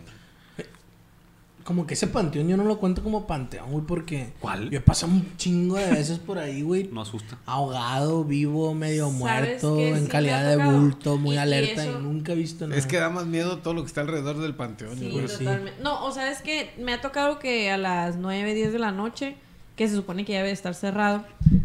Como 1.63 1.87
que 1.87 1.93
ese 1.93 2.07
panteón 2.07 2.47
yo 2.49 2.57
no 2.57 2.65
lo 2.65 2.77
cuento 2.77 3.01
como 3.03 3.25
panteón, 3.25 3.71
güey, 3.71 3.85
porque... 3.85 4.33
¿Cuál? 4.39 4.69
Yo 4.69 4.79
he 4.79 4.81
pasado 4.81 5.13
un 5.13 5.37
chingo 5.37 5.77
de 5.77 5.89
veces 5.91 6.19
por 6.19 6.37
ahí, 6.37 6.61
güey. 6.61 6.89
No 6.91 7.01
asusta. 7.01 7.37
Ahogado, 7.45 8.23
vivo, 8.25 8.73
medio 8.73 9.05
¿Sabes 9.05 9.19
muerto? 9.19 9.75
Sí 9.77 9.81
en 9.83 10.07
calidad 10.07 10.45
de 10.49 10.57
bulto, 10.57 11.17
muy 11.17 11.35
Y- 11.35 11.37
alerta 11.37 11.85
y, 11.85 11.89
eso- 11.89 11.99
nunca 11.99 12.33
he 12.33 12.35
visto 12.35 12.67
nada. 12.67 12.77
Es 12.77 12.85
que 12.85 12.97
da 12.97 13.09
más 13.09 13.25
miedo 13.25 13.59
todo 13.59 13.73
lo 13.73 13.81
que 13.81 13.87
está 13.87 14.01
alrededor 14.01 14.39
del 14.39 14.55
panteón. 14.55 14.97
Sí, 14.99 15.09
güey. 15.09 15.27
sí. 15.29 15.37
totalmente. 15.39 15.81
No, 15.81 16.03
o 16.05 16.11
sea, 16.11 16.29
es 16.31 16.41
que 16.41 16.73
me 16.79 16.93
ha 16.93 17.01
tocado 17.01 17.39
que 17.39 17.71
a 17.71 17.77
las 17.77 18.17
9, 18.17 18.53
10 18.53 18.73
de 18.73 18.79
la 18.79 18.91
noche, 18.91 19.35
que 19.75 19.87
se 19.87 19.95
supone 19.95 20.23
que 20.25 20.33
ya 20.33 20.39
debe 20.39 20.51
estar 20.51 20.75
cerrado, 20.75 21.23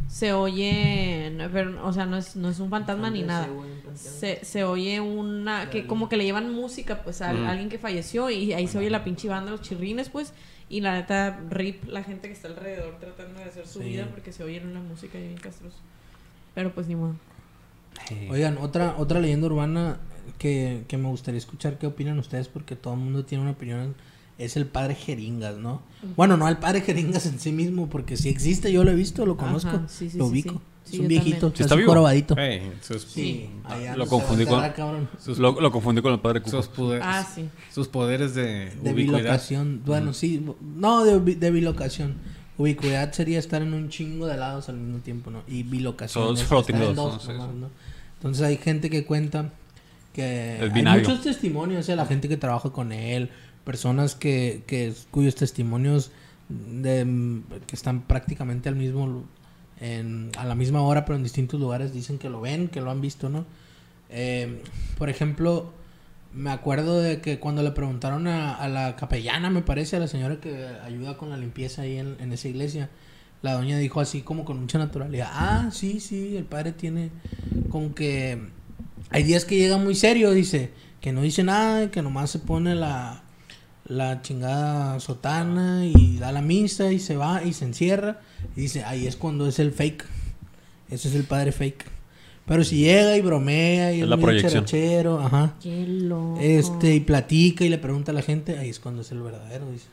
se 0.09 0.33
oye, 0.33 1.31
pero, 1.53 1.87
o 1.87 1.93
sea, 1.93 2.07
no 2.07 2.17
es, 2.17 2.37
no 2.37 2.49
es 2.49 2.59
un 2.59 2.71
fantasma 2.71 3.11
ni 3.11 3.23
nada. 3.23 3.49
Se, 3.95 4.45
se 4.45 4.65
oye 4.65 5.01
una, 5.01 5.69
que 5.71 5.87
como 5.87 6.09
que 6.09 6.17
le 6.17 6.25
llevan 6.25 6.51
música, 6.53 7.03
pues, 7.03 7.21
a 7.21 7.33
Mm. 7.35 7.47
alguien 7.47 7.69
que 7.69 7.79
falleció 7.79 8.31
y 8.31 8.53
ahí 8.55 8.67
se 8.67 8.79
oye 8.79 8.89
la 8.91 9.05
pinche 9.05 9.29
banda, 9.29 9.51
los 9.51 9.61
chirrines, 9.61 10.09
pues, 10.09 10.33
y 10.71 10.81
la 10.81 10.95
neta, 10.95 11.39
rip 11.51 11.85
la 11.89 12.03
gente 12.03 12.29
que 12.29 12.35
está 12.35 12.49
alrededor 12.49 12.99
tratando 12.99 13.41
de 13.41 13.47
hacer 13.47 13.67
su 13.67 13.81
Sí. 13.81 13.87
vida 13.91 14.07
porque 14.11 14.33
se 14.33 14.43
oye 14.43 14.61
una 14.65 14.81
música 14.81 15.19
bien 15.19 15.37
castrosa. 15.37 15.77
Pero 16.55 16.73
pues 16.75 16.87
ni 16.89 16.97
modo. 16.97 17.15
Oigan, 18.31 18.59
otra, 18.59 18.95
otra 18.99 19.21
leyenda 19.21 19.47
urbana 19.49 19.99
que, 20.39 20.85
que 20.89 20.97
me 20.97 21.09
gustaría 21.09 21.39
escuchar 21.39 21.79
qué 21.79 21.87
opinan 21.87 22.19
ustedes, 22.19 22.49
porque 22.49 22.75
todo 22.77 22.95
el 22.95 23.01
mundo 23.01 23.25
tiene 23.25 23.43
una 23.43 23.53
opinión, 23.53 23.95
es 24.39 24.57
el 24.57 24.67
padre 24.67 24.95
Jeringas, 24.95 25.57
¿no? 25.57 25.83
Bueno, 26.17 26.37
no 26.37 26.49
el 26.49 26.57
padre 26.59 26.81
Jeringas 26.81 27.27
en 27.27 27.39
sí 27.41 27.51
mismo, 27.53 27.89
porque 27.89 28.17
si 28.17 28.29
existe, 28.29 28.73
yo 28.73 28.85
lo 28.85 28.91
he 28.93 28.95
visto, 28.95 29.27
lo 29.27 29.37
conozco, 29.37 29.69
Ajá, 29.71 29.83
sí, 29.89 30.09
sí, 30.11 30.17
lo 30.19 30.27
sí, 30.27 30.31
ubico. 30.31 30.63
sí. 30.85 30.95
es 30.95 31.01
un 31.01 31.09
viejito, 31.09 31.39
también. 31.41 31.57
¿Sí 31.57 31.63
está 31.65 31.75
vivo? 31.75 31.89
jorobadito. 31.89 32.37
Ey, 32.39 32.73
sus, 32.81 33.03
Sí, 33.03 33.51
allá 33.65 33.97
Lo 33.97 34.07
confundí 34.07 34.47
con- 34.47 34.63
sus- 35.19 35.39
Lo, 35.39 35.61
lo 35.61 35.71
confundí 35.73 36.01
con 36.03 36.13
el 36.13 36.21
padre 36.21 36.41
Cuco. 36.41 36.57
sus 36.63 36.69
poderes, 36.69 37.05
Ah, 37.07 37.27
sí. 37.35 37.49
sus 37.73 37.89
poderes 37.89 38.35
de, 38.35 38.71
De 38.71 38.93
ubicuidad. 38.93 39.19
bilocación. 39.19 39.83
Bueno, 39.85 40.13
sí. 40.15 40.43
No, 40.77 41.05
de, 41.05 41.35
de 41.35 41.51
bilocación. 41.51 42.15
Ubicuidad 42.57 43.13
sería 43.13 43.39
estar 43.39 43.61
en 43.63 43.75
un 43.75 43.89
chingo 43.89 44.27
de 44.27 44.37
lados 44.37 44.69
al 44.69 44.77
mismo 44.79 44.99
tiempo, 45.01 45.31
¿no? 45.31 45.43
Y 45.47 45.63
bilocación. 45.63 46.35
Es 46.35 46.45
floating 46.45 46.77
dots, 46.79 46.97
dos 46.97 47.27
¿no? 47.29 47.33
Nomás. 47.35 47.55
¿no? 47.55 47.71
Entonces 48.17 48.43
hay 48.45 48.57
gente 48.57 48.89
que 48.91 49.05
cuenta 49.05 49.53
que 50.13 50.59
hay 50.75 50.99
muchos 50.99 51.23
testimonios, 51.23 51.81
o 51.81 51.83
sea, 51.85 51.95
la 51.97 52.07
gente 52.07 52.29
que 52.29 52.37
trabaja 52.37 52.71
con 52.71 52.91
él, 52.93 53.31
personas 53.69 54.15
que, 54.15 54.95
cuyos 55.11 55.35
testimonios 55.35 56.11
de, 56.49 57.43
que 57.67 57.77
están 57.77 58.01
prácticamente 58.01 58.71
al 58.71 58.77
mismo 58.77 59.25
en, 59.79 60.31
a 60.39 60.47
la 60.47 60.55
misma 60.55 60.81
hora, 60.81 61.05
pero 61.05 61.17
en 61.17 61.23
distintos 61.23 61.61
lugares 61.61 61.93
dicen 61.93 62.17
que 62.17 62.31
lo 62.31 62.41
ven, 62.41 62.69
que 62.69 62.81
lo 62.81 62.91
han 62.91 63.03
visto, 63.03 63.29
¿no? 63.29 63.45
Eh, 64.09 64.63
por 64.97 65.11
ejemplo, 65.11 65.71
me 66.33 66.51
acuerdo 66.51 66.99
de 67.03 67.21
que 67.21 67.41
cuando 67.41 67.63
le 67.63 67.73
preguntaron 67.73 68.27
a, 68.27 68.67
la 68.69 68.97
capellana, 68.97 69.51
me 69.51 69.61
parece, 69.61 69.97
a 69.97 69.99
la 69.99 70.09
señora 70.09 70.41
que 70.41 70.67
ayuda 70.83 71.19
con 71.19 71.29
la 71.29 71.37
limpieza 71.37 71.83
ahí 71.83 71.99
en, 71.99 72.17
en 72.21 72.33
esa 72.33 72.49
iglesia, 72.49 72.89
la 73.43 73.53
doña 73.53 73.77
dijo 73.77 74.01
así 74.01 74.23
como 74.23 74.47
con 74.47 74.59
mucha 74.59 74.79
naturalidad, 74.79 75.29
ah, 75.31 75.69
sí, 75.73 76.01
sí, 76.01 76.39
el 76.39 76.45
padre 76.45 76.73
tiene 76.73 77.11
como 77.69 77.95
que... 77.95 78.49
Hay 79.11 79.25
días 79.25 79.45
que 79.45 79.59
llega 79.59 79.77
muy 79.77 79.95
serio, 79.95 80.31
dice, 80.31 80.71
que 81.03 81.13
no 81.13 81.21
dice 81.21 81.45
nada, 81.45 81.91
que 81.91 82.01
nomás 82.01 82.31
se 82.31 82.39
pone 82.39 82.75
la, 82.75 83.25
la 83.89 84.23
chingada 84.23 85.01
sotana 85.01 85.87
y 85.87 86.19
da 86.19 86.31
la 86.31 86.43
misa 86.43 86.93
y 86.93 86.99
se 86.99 87.17
va 87.17 87.43
y 87.43 87.53
se 87.53 87.65
encierra. 87.65 88.21
Y 88.57 88.63
dice, 88.63 88.85
ahí 88.85 89.07
es 89.07 89.17
cuando 89.17 89.47
es 89.47 89.59
el 89.59 89.73
fake. 89.73 90.05
Ese 90.91 91.09
es 91.09 91.15
el 91.15 91.25
padre 91.25 91.53
fake. 91.53 91.85
Pero 92.47 92.65
si 92.65 92.79
llega 92.79 93.17
y 93.17 93.21
bromea 93.21 93.93
y 93.93 93.99
Es 93.99 94.03
es, 94.05 94.09
la 94.09 94.17
muy 94.17 94.41
charachero, 94.41 95.21
ajá. 95.21 95.55
Qué 95.63 95.87
loco. 95.87 96.39
Este, 96.41 96.95
y 96.95 97.01
platica 97.01 97.65
y 97.65 97.69
le 97.69 97.77
pregunta 97.77 98.13
a 98.13 98.15
la 98.15 98.23
gente, 98.23 98.59
ahí 98.59 98.71
es 98.71 98.81
cuando 98.81 99.03
es 99.03 99.13
el 99.13 99.21
verdadero, 99.21 99.71
dice. 99.71 99.89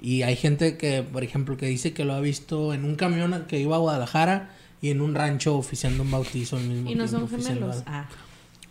Y 0.00 0.22
hay 0.22 0.36
gente 0.36 0.78
que, 0.78 1.02
por 1.02 1.24
ejemplo, 1.24 1.56
que 1.56 1.66
dice 1.66 1.92
que 1.92 2.04
lo 2.04 2.14
ha 2.14 2.20
visto 2.20 2.72
en 2.72 2.84
un 2.84 2.94
camión 2.94 3.44
que 3.48 3.58
iba 3.58 3.76
a 3.76 3.78
Guadalajara 3.80 4.50
y 4.80 4.90
en 4.90 5.00
un 5.00 5.14
rancho 5.14 5.56
oficiando 5.56 6.04
un 6.04 6.10
bautizo 6.10 6.56
al 6.56 6.62
mismo 6.62 6.90
Y 6.90 6.94
no 6.94 7.04
tiempo, 7.04 7.08
son 7.08 7.22
oficiando 7.24 7.66
gemelos. 7.66 7.82
Ah. 7.86 8.08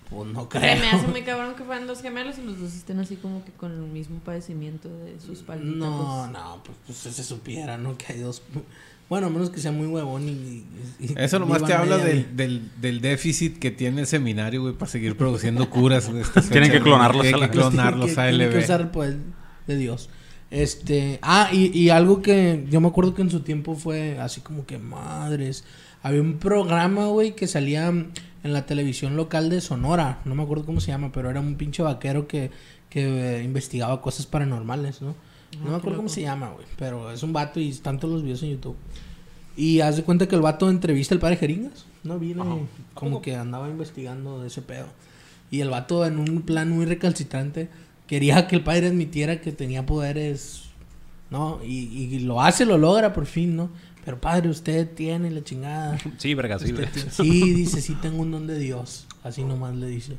Pues 0.09 0.31
no 0.31 0.43
Se 0.43 0.47
creo. 0.59 0.79
me 0.79 0.87
hace 0.89 1.07
muy 1.07 1.21
cabrón 1.23 1.55
que 1.55 1.63
fueran 1.63 1.85
dos 1.87 2.01
gemelos 2.01 2.37
y 2.37 2.41
los 2.43 2.59
dos 2.59 2.73
estén 2.73 2.99
así 2.99 3.15
como 3.17 3.43
que 3.43 3.51
con 3.51 3.71
el 3.73 3.79
mismo 3.81 4.19
padecimiento 4.19 4.87
de 4.89 5.19
sus 5.19 5.39
palmitas. 5.39 5.77
No, 5.79 6.27
no, 6.27 6.61
pues, 6.63 6.77
pues 7.03 7.15
se 7.15 7.23
supiera, 7.23 7.77
¿no? 7.77 7.97
Que 7.97 8.13
hay 8.13 8.19
dos. 8.19 8.41
Bueno, 9.09 9.27
a 9.27 9.29
menos 9.29 9.49
que 9.49 9.59
sea 9.59 9.71
muy 9.71 9.87
huevón 9.87 10.27
y. 10.27 10.31
y- 10.31 10.65
y 10.99 11.13
Eso 11.17 11.39
nomás 11.39 11.63
te 11.63 11.73
habla 11.73 11.97
del, 11.97 12.35
del, 12.35 12.69
del 12.81 12.99
déficit 13.01 13.57
que 13.59 13.71
tiene 13.71 14.01
el 14.01 14.07
seminario, 14.07 14.61
güey, 14.61 14.73
para 14.73 14.89
seguir 14.91 15.15
produciendo 15.17 15.69
curas. 15.69 16.09
güey, 16.09 16.21
estas 16.21 16.49
Tienen 16.49 16.71
que 16.71 16.81
clonarlos 16.81 17.21
a 17.25 17.25
la- 17.25 17.31
Tienen 17.31 17.49
que 17.49 17.57
clonarlos 17.57 18.13
que, 18.13 18.21
a 18.21 18.29
tiene 18.29 18.49
que 18.49 18.55
LB. 18.57 18.63
usar 18.63 18.81
el 18.81 18.87
poder 18.89 19.17
de 19.65 19.75
Dios. 19.77 20.09
Este, 20.51 21.19
ah, 21.21 21.49
y, 21.51 21.77
y 21.77 21.89
algo 21.89 22.21
que 22.21 22.65
yo 22.69 22.79
me 22.79 22.87
acuerdo 22.87 23.13
que 23.13 23.21
en 23.21 23.29
su 23.29 23.41
tiempo 23.41 23.75
fue 23.75 24.19
así 24.19 24.39
como 24.41 24.65
que 24.65 24.77
madres. 24.77 25.65
Había 26.03 26.21
un 26.21 26.37
programa, 26.37 27.07
güey, 27.07 27.35
que 27.35 27.47
salía 27.47 27.93
en 28.47 28.53
la 28.53 28.65
televisión 28.65 29.15
local 29.15 29.49
de 29.49 29.61
Sonora, 29.61 30.21
no 30.25 30.33
me 30.35 30.43
acuerdo 30.43 30.65
cómo 30.65 30.81
se 30.81 30.87
llama, 30.87 31.11
pero 31.11 31.29
era 31.29 31.39
un 31.39 31.55
pinche 31.55 31.83
vaquero 31.83 32.27
que, 32.27 32.49
que 32.89 33.39
eh, 33.39 33.43
investigaba 33.43 34.01
cosas 34.01 34.25
paranormales, 34.25 35.01
¿no? 35.01 35.09
No 35.09 35.15
Ah, 35.59 35.63
me 35.63 35.69
qué 35.69 35.75
acuerdo 35.75 35.97
cómo 35.97 36.09
se 36.09 36.21
llama, 36.21 36.49
güey, 36.49 36.65
pero 36.77 37.11
es 37.11 37.23
un 37.23 37.33
vato 37.33 37.59
y 37.59 37.71
todos 37.73 38.03
los 38.05 38.23
videos 38.23 38.43
en 38.43 38.51
YouTube. 38.51 38.75
Y 39.55 39.79
haz 39.81 39.97
de 39.97 40.03
cuenta 40.03 40.27
que 40.27 40.35
el 40.35 40.41
vato 40.41 40.69
entrevista 40.69 41.15
al 41.15 41.19
padre 41.21 41.37
Jeringas, 41.37 41.85
¿no? 42.03 42.19
Vino 42.19 42.43
Ajá. 42.43 42.55
como 42.93 43.21
que 43.21 43.35
andaba 43.35 43.69
investigando 43.69 44.41
de 44.41 44.47
ese 44.47 44.61
pedo. 44.61 44.87
Y 45.49 45.61
el 45.61 45.69
vato 45.69 46.05
en 46.05 46.19
un 46.19 46.41
plan 46.41 46.69
muy 46.69 46.85
recalcitrante 46.85 47.69
quería 48.07 48.47
que 48.47 48.55
el 48.55 48.63
padre 48.63 48.87
admitiera 48.87 49.41
que 49.41 49.51
tenía 49.51 49.85
poderes, 49.85 50.63
¿no? 51.29 51.59
Y, 51.63 51.87
y 52.13 52.19
lo 52.19 52.41
hace, 52.41 52.65
lo 52.65 52.77
logra 52.77 53.13
por 53.13 53.25
fin, 53.25 53.55
¿no? 53.55 53.69
Pero 54.07 54.21
padre, 54.21 54.47
usted 54.47 54.89
tiene 54.95 55.29
la 55.31 55.43
chingada. 55.43 55.97
Sí, 56.17 56.33
verga, 56.33 56.57
sí. 56.59 56.73
Sí, 57.11 57.53
dice, 57.53 57.81
sí 57.81 57.93
tengo 58.01 58.21
un 58.21 58.31
don 58.31 58.47
de 58.47 58.57
Dios. 58.57 59.05
Así 59.21 59.43
nomás 59.43 59.75
le 59.75 59.87
dice. 59.87 60.13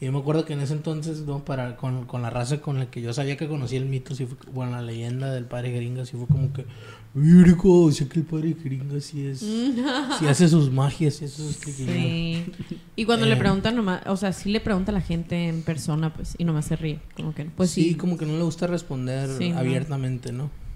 Y 0.00 0.06
yo 0.06 0.12
me 0.12 0.18
acuerdo 0.20 0.46
que 0.46 0.54
en 0.54 0.60
ese 0.60 0.72
entonces, 0.72 1.20
¿no? 1.26 1.44
Para, 1.44 1.76
con, 1.76 2.06
con 2.06 2.22
la 2.22 2.30
raza 2.30 2.62
con 2.62 2.78
la 2.78 2.90
que 2.90 3.02
yo 3.02 3.12
sabía 3.12 3.36
que 3.36 3.46
conocía 3.46 3.78
el 3.80 3.84
mito, 3.84 4.14
sí 4.14 4.24
fue, 4.24 4.38
bueno, 4.50 4.72
la 4.72 4.80
leyenda 4.80 5.30
del 5.30 5.44
padre 5.44 5.72
Jeringa, 5.72 6.06
sí 6.06 6.16
fue 6.16 6.26
como 6.26 6.52
que, 6.54 6.64
Virgo, 7.12 7.84
o 7.86 7.92
sea 7.92 8.08
que 8.08 8.20
el 8.20 8.24
padre 8.24 8.56
Jeringa 8.62 8.98
sí 9.00 9.26
es, 9.26 9.40
sí 10.18 10.26
hace 10.26 10.48
sus 10.48 10.70
magias, 10.70 11.14
sí 11.16 11.24
hace 11.26 11.36
sus 11.42 11.58
triquiñuelas". 11.58 12.02
Sí. 12.04 12.78
Y 12.96 13.04
cuando 13.04 13.26
le 13.26 13.34
Eh. 13.34 13.38
preguntan 13.38 13.76
nomás, 13.76 14.02
o 14.06 14.16
sea, 14.16 14.32
sí 14.32 14.50
le 14.50 14.60
pregunta 14.60 14.90
a 14.92 14.94
la 14.94 15.00
gente 15.02 15.48
en 15.48 15.62
persona, 15.62 16.14
pues, 16.14 16.34
y 16.38 16.44
nomás 16.44 16.64
se 16.64 16.76
ríe. 16.76 17.00
Como 17.16 17.34
que, 17.34 17.44
pues 17.44 17.70
sí. 17.72 17.82
sí, 17.90 17.94
como 17.96 18.16
que 18.16 18.24
no 18.24 18.38
le 18.38 18.42
gusta 18.44 18.68
responder 18.68 19.28
Sí, 19.36 19.50
no. 19.50 19.58
abiertamente, 19.58 20.32
¿no? 20.32 20.48
Pero 20.48 20.67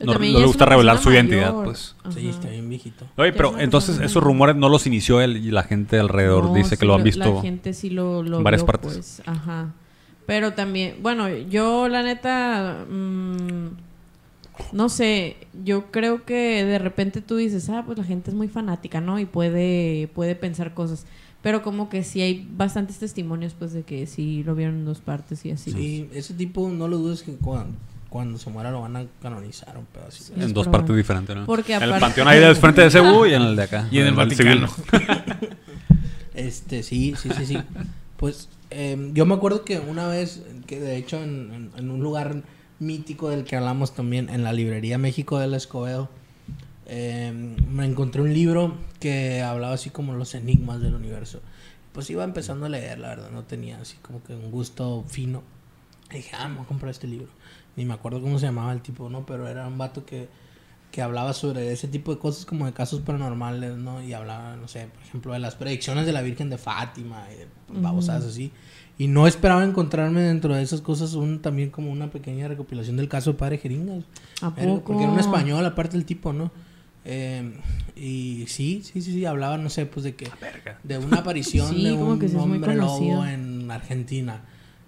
No- 0.00 0.18
le 0.18 0.44
gusta 0.46 0.64
revelar 0.64 0.98
su 0.98 1.12
identidad, 1.12 1.54
pues. 1.62 1.94
Sí, 2.12 2.28
está 2.28 2.48
bien 2.48 2.68
viejito. 2.68 3.06
Oye, 3.16 3.32
pero 3.32 3.58
entonces 3.58 4.00
esos 4.00 4.22
rumores 4.22 4.56
no 4.56 4.68
los 4.68 4.86
inició 4.86 5.20
él 5.20 5.36
y 5.36 5.50
la 5.50 5.62
gente 5.62 5.98
alrededor 5.98 6.44
No, 6.46 6.54
dice 6.54 6.70
sí 6.70 6.76
que 6.78 6.86
lo 6.86 6.94
han 6.94 7.00
La 7.00 7.04
visto. 7.04 7.40
gente 7.42 7.72
sí 7.72 7.90
lo, 7.90 8.22
lo 8.22 8.38
en 8.38 8.44
varias 8.44 8.62
vio, 8.62 8.66
partes. 8.66 8.92
pues, 8.94 9.22
ajá. 9.26 9.72
Pero 10.26 10.54
también, 10.54 10.96
bueno, 11.02 11.28
yo 11.28 11.88
la 11.88 12.02
neta, 12.02 12.84
mm, 12.90 13.66
no 14.72 14.88
sé, 14.88 15.36
yo 15.64 15.90
creo 15.90 16.24
que 16.24 16.64
de 16.64 16.78
repente 16.78 17.20
tú 17.20 17.36
dices, 17.36 17.68
ah, 17.70 17.82
pues 17.84 17.98
la 17.98 18.04
gente 18.04 18.30
es 18.30 18.36
muy 18.36 18.48
fanática, 18.48 19.00
¿no? 19.00 19.18
Y 19.18 19.24
puede, 19.24 20.08
puede 20.14 20.34
pensar 20.34 20.74
cosas. 20.74 21.06
Pero 21.42 21.62
como 21.62 21.88
que 21.88 22.04
sí 22.04 22.22
hay 22.22 22.48
bastantes 22.56 22.98
testimonios, 22.98 23.54
pues, 23.58 23.72
de 23.72 23.82
que 23.82 24.06
sí 24.06 24.42
lo 24.44 24.54
vieron 24.54 24.76
en 24.76 24.84
dos 24.84 25.00
partes 25.00 25.44
y 25.44 25.50
así. 25.50 25.72
Sí, 25.72 26.08
ese 26.14 26.34
tipo, 26.34 26.68
no 26.70 26.86
lo 26.88 26.98
dudes 26.98 27.22
que 27.22 27.32
cuando, 27.34 27.76
cuando 28.12 28.38
se 28.38 28.50
muera 28.50 28.70
lo 28.70 28.82
van 28.82 28.94
a 28.96 29.06
canonizar 29.22 29.76
un 29.78 29.86
pedo 29.86 30.04
así. 30.06 30.22
Sí. 30.24 30.32
En 30.36 30.52
dos 30.52 30.68
partes 30.68 30.94
diferentes, 30.94 31.34
¿no? 31.34 31.46
Porque 31.46 31.72
en 31.74 31.82
el 31.82 31.88
aparte- 31.90 32.00
panteón 32.00 32.28
ahí 32.28 32.38
del 32.40 32.56
frente 32.56 32.82
de 32.86 32.90
CU 32.90 33.24
y 33.30 33.32
en 33.32 33.40
el 33.42 33.56
de 33.56 33.62
acá. 33.62 33.88
Y 33.90 33.98
en 34.00 34.06
el 34.08 34.14
Vaticano. 34.14 34.68
Este, 36.34 36.82
sí, 36.82 37.14
sí, 37.20 37.28
sí, 37.36 37.44
sí. 37.46 37.58
Pues 38.16 38.48
eh, 38.70 39.10
yo 39.12 39.26
me 39.26 39.34
acuerdo 39.34 39.64
que 39.64 39.78
una 39.78 40.06
vez, 40.08 40.42
que 40.66 40.80
de 40.80 40.96
hecho 40.96 41.22
en, 41.22 41.52
en- 41.52 41.70
en 41.76 41.90
un 41.90 42.00
lugar 42.00 42.42
mítico 42.78 43.28
del 43.28 43.44
que 43.44 43.56
hablamos 43.56 43.94
también, 43.94 44.28
en 44.30 44.42
la 44.42 44.52
librería 44.52 44.96
México 44.98 45.38
del 45.38 45.54
Escobedo, 45.54 46.08
eh, 46.86 47.32
me 47.70 47.84
encontré 47.84 48.22
un 48.22 48.32
libro 48.32 48.76
que 48.98 49.42
hablaba 49.42 49.74
así 49.74 49.90
como 49.90 50.14
los 50.14 50.34
enigmas 50.34 50.80
del 50.80 50.94
universo. 50.94 51.40
Pues 51.92 52.08
iba 52.08 52.24
empezando 52.24 52.64
a 52.66 52.68
leer, 52.70 52.98
la 52.98 53.08
verdad, 53.08 53.30
no 53.30 53.42
tenía 53.44 53.78
así 53.80 53.96
como 54.00 54.22
que 54.22 54.34
un 54.34 54.50
gusto 54.50 55.04
fino. 55.08 55.42
Y 56.10 56.16
dije, 56.16 56.30
ah, 56.38 56.48
me 56.48 56.56
voy 56.56 56.64
a 56.64 56.68
comprar 56.68 56.90
este 56.90 57.06
libro. 57.06 57.28
Ni 57.76 57.84
me 57.84 57.94
acuerdo 57.94 58.20
cómo 58.20 58.38
se 58.38 58.46
llamaba 58.46 58.72
el 58.72 58.80
tipo, 58.82 59.08
¿no? 59.08 59.24
Pero 59.26 59.48
era 59.48 59.66
un 59.66 59.78
vato 59.78 60.04
que, 60.04 60.28
que 60.90 61.00
hablaba 61.02 61.32
sobre 61.32 61.72
ese 61.72 61.88
tipo 61.88 62.12
de 62.12 62.18
cosas 62.20 62.44
como 62.44 62.66
de 62.66 62.72
casos 62.72 63.00
paranormales, 63.00 63.76
¿no? 63.76 64.02
Y 64.02 64.12
hablaba, 64.12 64.56
no 64.56 64.68
sé, 64.68 64.88
por 64.92 65.02
ejemplo, 65.02 65.32
de 65.32 65.38
las 65.38 65.54
predicciones 65.54 66.04
de 66.06 66.12
la 66.12 66.20
Virgen 66.22 66.50
de 66.50 66.58
Fátima 66.58 67.24
y 67.32 67.38
de 67.38 67.46
babosadas 67.80 68.24
así. 68.24 68.52
Y 68.98 69.08
no 69.08 69.26
esperaba 69.26 69.64
encontrarme 69.64 70.20
dentro 70.20 70.54
de 70.54 70.62
esas 70.62 70.82
cosas 70.82 71.14
un 71.14 71.40
también 71.40 71.70
como 71.70 71.90
una 71.90 72.10
pequeña 72.10 72.46
recopilación 72.46 72.96
del 72.98 73.08
caso 73.08 73.32
de 73.32 73.38
Padre 73.38 73.58
Jeringas. 73.58 74.04
¿A 74.42 74.52
Era- 74.56 74.66
poco? 74.74 74.84
Porque 74.84 75.02
era 75.04 75.12
un 75.12 75.18
español, 75.18 75.64
aparte 75.64 75.96
el 75.96 76.04
tipo, 76.04 76.32
¿no? 76.34 76.50
Eh, 77.04 77.58
y 77.96 78.44
sí, 78.48 78.82
sí, 78.84 79.00
sí, 79.02 79.12
sí, 79.12 79.24
hablaba, 79.24 79.56
no 79.58 79.70
sé, 79.70 79.86
pues 79.86 80.04
de 80.04 80.14
que... 80.14 80.30
De 80.84 80.98
una 80.98 81.18
aparición 81.18 81.68
Sí, 81.74 81.84
de 81.84 81.92
un 81.94 82.36
hombre 82.38 82.76
lobo 82.76 83.24
en 83.24 83.70
Argentina, 83.70 84.42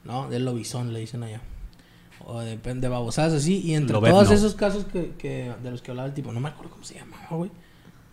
¿no? 0.05 0.29
Del 0.29 0.45
lobizón, 0.45 0.93
le 0.93 1.01
dicen 1.01 1.23
allá. 1.23 1.41
O 2.27 2.41
de, 2.41 2.57
de 2.57 2.89
babosadas 2.89 3.33
así. 3.35 3.61
Y 3.65 3.75
entre 3.75 3.99
todos 3.99 4.31
esos 4.31 4.55
casos 4.55 4.85
que, 4.87 5.13
que, 5.19 5.53
de 5.63 5.71
los 5.71 5.83
que 5.83 5.91
hablaba 5.91 6.09
el 6.09 6.15
tipo, 6.15 6.33
no 6.33 6.41
me 6.41 6.49
acuerdo 6.49 6.73
cómo 6.73 6.85
se 6.85 6.95
llamaba, 6.95 7.27
güey. 7.31 7.51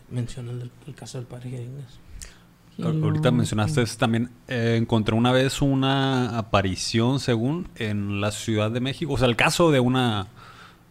Menciona 0.10 0.52
el, 0.52 0.72
caso 0.96 1.18
del 1.18 1.28
padre 1.28 1.50
Jeringas. 1.52 2.00
Ahorita 2.82 3.32
mencionaste 3.32 3.82
eso 3.84 3.98
también. 3.98 4.30
eh, 4.48 4.76
encontré 4.82 5.14
una 5.16 5.32
vez 5.32 5.62
una 5.62 6.38
aparición, 6.38 7.20
según, 7.20 7.68
en 7.76 8.20
la 8.22 8.32
Ciudad 8.32 8.72
de 8.72 8.80
México. 8.80 9.14
O 9.14 9.18
sea, 9.18 9.28
el 9.28 9.36
caso 9.36 9.72
de 9.72 9.80
una, 9.80 10.28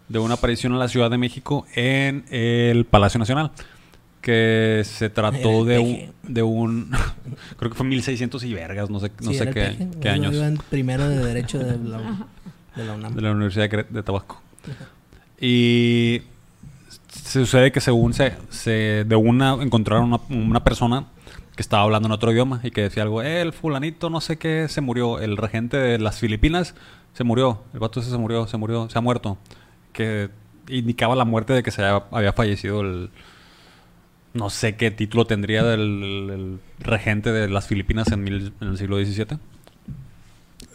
de 0.08 0.18
una 0.18 0.34
aparición 0.34 0.72
en 0.72 0.78
la 0.78 0.88
Ciudad 0.88 1.10
de 1.10 1.18
México 1.18 1.66
en 1.74 2.24
el 2.30 2.84
Palacio 2.86 3.18
Nacional. 3.18 3.50
Que 4.22 4.82
se 4.84 5.08
trató 5.08 5.64
de 5.64 5.78
un, 5.78 6.12
de 6.34 6.42
un. 6.42 6.90
Creo 7.58 7.70
que 7.70 7.76
fue 7.76 7.86
1600 7.86 8.44
y 8.44 8.52
vergas, 8.52 8.90
no 8.90 9.00
sé, 9.00 9.10
no 9.22 9.30
Sí, 9.32 9.38
sé 9.38 9.46
qué, 9.50 9.88
qué 9.98 10.08
Yo 10.08 10.10
años. 10.10 10.60
primero 10.68 11.08
de 11.08 11.24
Derecho 11.24 11.58
de 11.58 11.78
la, 11.78 12.26
de 12.80 12.86
la 12.86 12.94
UNAM. 12.94 13.14
de 13.14 13.22
la 13.22 13.30
Universidad 13.32 13.68
de, 13.88 14.02
Tabasco. 14.02 14.40
Y 15.40 16.22
se 17.08 17.40
sucede 17.40 17.72
que 17.72 17.80
según 17.80 18.12
se, 18.14 18.34
se 18.50 19.04
de 19.06 19.16
una 19.16 19.54
encontraron 19.54 20.20
una, 20.28 20.62
persona 20.64 21.06
que 21.56 21.62
estaba 21.62 21.82
hablando 21.82 22.06
en 22.08 22.12
otro 22.12 22.32
idioma 22.32 22.60
y 22.62 22.70
que 22.70 22.82
decía 22.82 23.02
algo, 23.02 23.22
"Eh, 23.22 23.40
el 23.40 23.52
fulanito 23.52 24.10
no 24.10 24.20
sé 24.20 24.36
qué 24.38 24.66
se 24.68 24.80
murió, 24.80 25.18
el 25.18 25.36
regente 25.36 25.76
de 25.76 25.98
las 25.98 26.18
Filipinas 26.18 26.74
se 27.14 27.24
murió, 27.24 27.62
el 27.72 27.80
vato 27.80 28.00
ese 28.00 28.10
se 28.10 28.18
murió, 28.18 28.46
se 28.46 28.56
murió, 28.56 28.88
se 28.88 28.98
ha 28.98 29.00
muerto, 29.00 29.38
que 29.92 30.30
indicaba 30.68 31.16
la 31.16 31.24
muerte 31.24 31.52
de 31.52 31.62
que 31.62 31.70
se 31.70 31.82
había, 31.84 32.32
fallecido 32.32 32.80
el 32.82 33.10
no 34.32 34.48
sé 34.48 34.76
qué 34.76 34.92
título 34.92 35.24
tendría 35.26 35.62
el 35.74 36.60
regente 36.78 37.32
de 37.32 37.48
las 37.48 37.66
Filipinas 37.66 38.12
en, 38.12 38.22
mil- 38.22 38.52
en 38.60 38.68
el 38.68 38.78
siglo 38.78 38.96
XVII. 39.04 39.38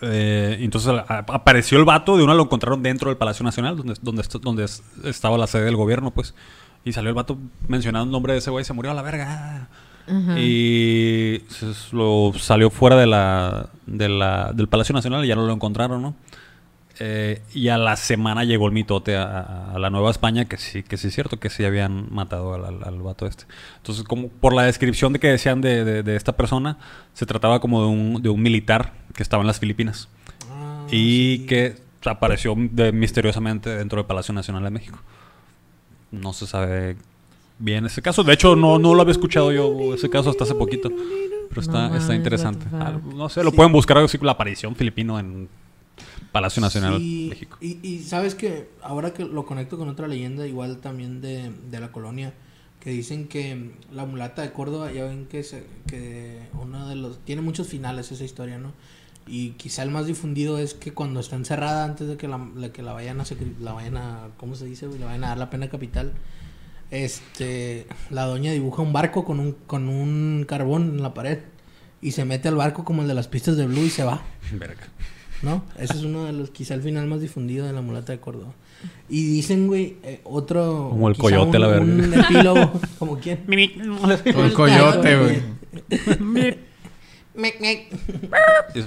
Eh, 0.02 0.58
entonces 0.62 0.94
apareció 1.08 1.78
el 1.78 1.86
vato, 1.86 2.18
de 2.18 2.24
una 2.24 2.34
lo 2.34 2.44
encontraron 2.44 2.82
dentro 2.84 3.10
del 3.10 3.18
Palacio 3.18 3.44
Nacional, 3.44 3.78
donde, 3.78 3.94
donde, 4.02 4.24
donde 4.42 4.64
es- 4.66 4.84
estaba 5.04 5.38
la 5.38 5.48
sede 5.48 5.66
del 5.66 5.76
gobierno, 5.76 6.12
pues. 6.12 6.34
Y 6.84 6.92
salió 6.94 7.10
el 7.10 7.16
vato 7.16 7.38
mencionando 7.68 8.06
el 8.06 8.12
nombre 8.12 8.34
de 8.34 8.40
ese 8.40 8.52
güey, 8.52 8.66
se 8.66 8.74
murió 8.74 8.92
a 8.92 8.94
la 8.94 9.02
verga. 9.02 9.70
Ajá. 10.08 10.40
Y 10.40 11.42
se- 11.50 11.96
lo 11.96 12.32
salió 12.38 12.70
fuera 12.70 12.96
de 12.96 13.08
la, 13.08 13.70
de 13.88 14.10
la, 14.10 14.52
del 14.54 14.68
Palacio 14.68 14.94
Nacional 14.94 15.24
y 15.26 15.28
ya 15.30 15.36
no 15.36 15.46
lo 15.48 15.54
encontraron, 15.54 16.02
¿no? 16.02 16.16
Eh, 17.00 17.42
y 17.54 17.68
a 17.68 17.78
la 17.78 17.98
semana 17.98 18.46
llegó 18.46 18.68
el 18.68 18.72
mitote 18.72 19.18
a, 19.18 19.24
a- 19.24 19.72
a 19.76 19.80
la 19.80 19.90
Nueva 19.90 20.12
España, 20.12 20.46
que 20.46 20.58
sí, 20.58 20.82
que 20.84 20.96
sí 20.98 21.08
es 21.08 21.14
cierto, 21.16 21.40
que 21.40 21.50
sí 21.50 21.66
habían 21.66 22.08
matado 22.14 22.54
al, 22.54 22.64
al, 22.66 22.84
al 22.84 23.02
vato 23.02 23.26
este. 23.26 23.46
Entonces, 23.78 24.04
como 24.06 24.30
por 24.30 24.54
la 24.54 24.64
descripción 24.64 25.12
de 25.12 25.20
que 25.20 25.28
decían 25.28 25.60
de, 25.62 25.84
de- 25.84 26.04
de 26.04 26.16
esta 26.16 26.34
persona, 26.34 26.78
se 27.14 27.26
trataba 27.26 27.60
como 27.60 27.82
de 27.82 27.88
un, 27.88 28.22
de 28.22 28.30
un 28.30 28.42
militar 28.42 28.94
que 29.16 29.24
estaba 29.24 29.42
en 29.42 29.48
las 29.48 29.60
Filipinas 29.60 30.08
Ah, 30.50 30.86
y 30.92 31.38
sí. 31.42 31.46
que 31.48 31.76
apareció 32.06 32.54
de- 32.58 32.92
misteriosamente 32.92 33.70
dentro 33.70 33.98
del 33.98 34.06
Palacio 34.06 34.34
Nacional 34.34 34.64
de 34.64 34.70
México. 34.70 35.00
No 36.12 36.34
se 36.34 36.46
sabe 36.48 36.98
bien 37.60 37.86
ese 37.86 38.02
caso. 38.02 38.24
De 38.24 38.34
hecho, 38.34 38.56
no, 38.56 38.78
no 38.80 38.94
lo 38.94 39.02
había 39.02 39.12
escuchado 39.14 39.52
yo 39.52 39.94
ese 39.94 40.10
caso 40.10 40.30
hasta 40.30 40.44
hace 40.44 40.56
poquito. 40.56 40.92
Pero 41.50 41.62
está, 41.62 41.90
No 41.90 41.96
está 41.96 42.14
interesante. 42.16 42.66
Ah, 42.74 43.00
no 43.16 43.30
sé, 43.30 43.44
lo 43.44 43.50
Sí. 43.52 43.56
pueden 43.56 43.72
buscar 43.72 43.98
así 43.98 44.18
la 44.22 44.34
aparición 44.34 44.76
filipino 44.76 45.18
en 45.20 45.48
Palacio 46.32 46.62
Nacional 46.62 46.98
Sí, 47.00 47.28
México. 47.30 47.58
Y, 47.62 47.80
y 47.88 48.00
sabes 48.04 48.36
que 48.36 48.70
ahora 48.84 49.14
que 49.14 49.24
lo 49.24 49.46
conecto 49.46 49.78
con 49.78 49.88
otra 49.88 50.08
leyenda, 50.08 50.46
igual 50.46 50.78
también 50.80 51.22
de, 51.22 51.52
de 51.72 51.80
la 51.80 51.92
colonia, 51.94 52.34
que 52.82 52.90
dicen 52.90 53.28
que 53.28 53.72
la 53.94 54.06
mulata 54.06 54.42
de 54.42 54.52
Córdoba, 54.52 54.92
ya 54.92 55.06
ven 55.06 55.26
que, 55.28 55.44
se, 55.44 55.66
que 55.88 56.40
uno 56.62 56.88
de 56.90 56.96
los. 56.96 57.20
Tiene 57.26 57.42
muchos 57.42 57.68
finales 57.68 58.12
esa 58.12 58.24
historia, 58.26 58.58
¿no? 58.60 58.74
Y 59.28 59.52
quizá 59.52 59.82
el 59.84 59.90
más 59.90 60.06
difundido 60.06 60.60
es 60.60 60.74
que 60.76 60.94
cuando 60.94 61.20
está 61.20 61.36
encerrada, 61.36 61.84
antes 61.86 62.08
de 62.08 62.16
que 62.18 62.28
la, 62.28 62.40
la- 62.56 62.72
que 62.72 62.84
la 62.84 62.94
vayan 62.94 63.20
a. 63.20 63.24
La 63.60 63.74
vayan 63.74 63.98
a 63.98 64.28
¿Cómo 64.38 64.56
se 64.56 64.66
dice? 64.66 64.88
Le 64.88 65.04
vayan 65.04 65.24
a 65.24 65.30
dar 65.30 65.38
la 65.40 65.50
pena 65.50 65.68
capital. 65.70 66.14
Este. 66.92 67.88
La 68.12 68.26
doña 68.26 68.52
dibuja 68.52 68.82
un 68.82 68.94
barco 68.94 69.26
con 69.26 69.40
un, 69.40 69.54
con 69.68 69.90
un 69.90 70.46
carbón 70.48 70.84
en 70.96 71.02
la 71.02 71.14
pared. 71.14 71.40
Y 72.02 72.12
se 72.12 72.24
mete 72.26 72.48
al 72.50 72.56
barco 72.56 72.84
como 72.86 73.02
el 73.02 73.08
de 73.08 73.16
las 73.16 73.28
pistas 73.28 73.58
de 73.58 73.66
Blue 73.66 73.84
y 73.84 73.90
se 73.90 74.04
va. 74.04 74.22
Verga. 74.52 74.84
¿No? 75.42 75.64
Ese 75.78 75.94
es 75.98 76.04
uno 76.04 76.26
de 76.26 76.34
los, 76.34 76.50
quizá 76.52 76.76
el 76.76 76.82
final 76.82 77.08
más 77.08 77.20
difundido 77.22 77.66
de 77.66 77.74
la 77.74 77.82
mulata 77.82 78.12
de 78.14 78.20
Córdoba. 78.20 78.54
Y 79.10 79.26
dicen, 79.26 79.68
güey, 79.68 79.98
eh, 80.04 80.22
otro. 80.24 80.90
Como 80.92 81.10
el 81.10 81.18
coyote, 81.18 81.58
un, 81.58 81.62
la 81.62 81.68
verga. 81.68 81.86
Un 81.86 82.14
epílogo. 82.14 82.72
¿Como 83.00 83.18
quién? 83.20 83.38
Con 83.46 84.46
el 84.46 84.54
coyote, 84.54 85.18
güey. 85.18 85.42
Mec, 87.38 87.60
mec. 87.60 87.88
Y- 88.74 88.84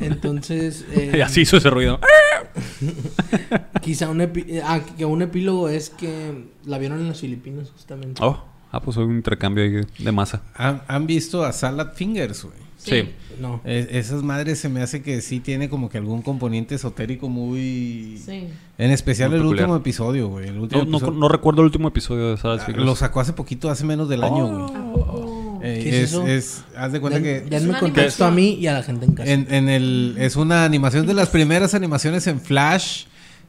Entonces. 0.04 0.84
eh, 0.92 1.12
Y 1.18 1.20
así 1.20 1.42
hizo 1.42 1.56
ese 1.56 1.70
ruido. 1.70 2.00
Quizá 3.82 4.08
un, 4.10 4.20
epi- 4.20 4.60
ah, 4.64 4.80
que 4.96 5.04
un 5.04 5.22
epílogo 5.22 5.68
es 5.68 5.90
que 5.90 6.44
la 6.64 6.78
vieron 6.78 7.00
en 7.00 7.08
las 7.08 7.20
Filipinas, 7.20 7.70
justamente. 7.70 8.20
Oh, 8.24 8.42
ah, 8.72 8.80
pues 8.80 8.96
un 8.96 9.14
intercambio 9.14 9.64
ahí 9.64 9.80
de 9.98 10.12
masa. 10.12 10.42
¿Han, 10.54 10.82
han 10.86 11.06
visto 11.06 11.44
a 11.44 11.52
Salad 11.52 11.92
Fingers, 11.94 12.44
güey? 12.44 12.56
Sí. 12.76 13.10
No. 13.38 13.60
Es- 13.64 13.88
esas 13.90 14.22
madres 14.22 14.58
se 14.58 14.68
me 14.68 14.80
hace 14.82 15.02
que 15.02 15.20
sí 15.20 15.40
tiene 15.40 15.68
como 15.68 15.88
que 15.90 15.98
algún 15.98 16.22
componente 16.22 16.74
esotérico 16.74 17.28
muy... 17.28 18.20
Sí. 18.24 18.48
En 18.78 18.90
especial 18.90 19.30
Muy 19.30 19.36
el 19.38 19.42
peculiar. 19.44 19.64
último 19.66 19.76
episodio, 19.76 20.28
güey. 20.28 20.48
El 20.48 20.58
último 20.58 20.84
No, 20.84 20.90
no, 20.90 20.96
episodio- 20.98 21.18
no 21.18 21.28
recuerdo 21.28 21.60
el 21.60 21.66
último 21.66 21.88
episodio 21.88 22.30
de 22.30 22.36
Salas 22.38 22.62
Ah, 22.62 22.66
Fingers. 22.66 22.84
Lo 22.86 22.96
sacó 22.96 23.20
hace 23.20 23.32
poquito, 23.34 23.70
hace 23.70 23.84
menos 23.84 24.08
del 24.08 24.22
año, 24.24 24.46
güey. 24.46 24.80
Oh. 24.94 25.29
Eh, 25.62 25.80
¿Qué 25.82 25.88
es 25.90 25.94
es, 25.96 26.02
eso? 26.10 26.26
es- 26.26 26.64
haz 26.76 26.92
de 26.92 27.00
cuenta 27.00 27.20
Den- 27.20 27.44
que 27.44 27.50
denme 27.50 27.78
contexto 27.78 28.24
animación. 28.24 28.28
a 28.28 28.30
mí 28.30 28.62
y 28.62 28.66
a 28.66 28.72
la 28.74 28.82
gente 28.82 29.04
en 29.06 29.12
casa. 29.12 29.30
en, 29.30 29.46
en 29.52 29.68
el 29.68 30.16
es 30.18 30.36
una 30.36 30.64
animación 30.64 31.06
de 31.06 31.14
las 31.14 31.28
primeras 31.28 31.74
animaciones 31.74 32.26
en 32.26 32.40
Flash 32.40 33.04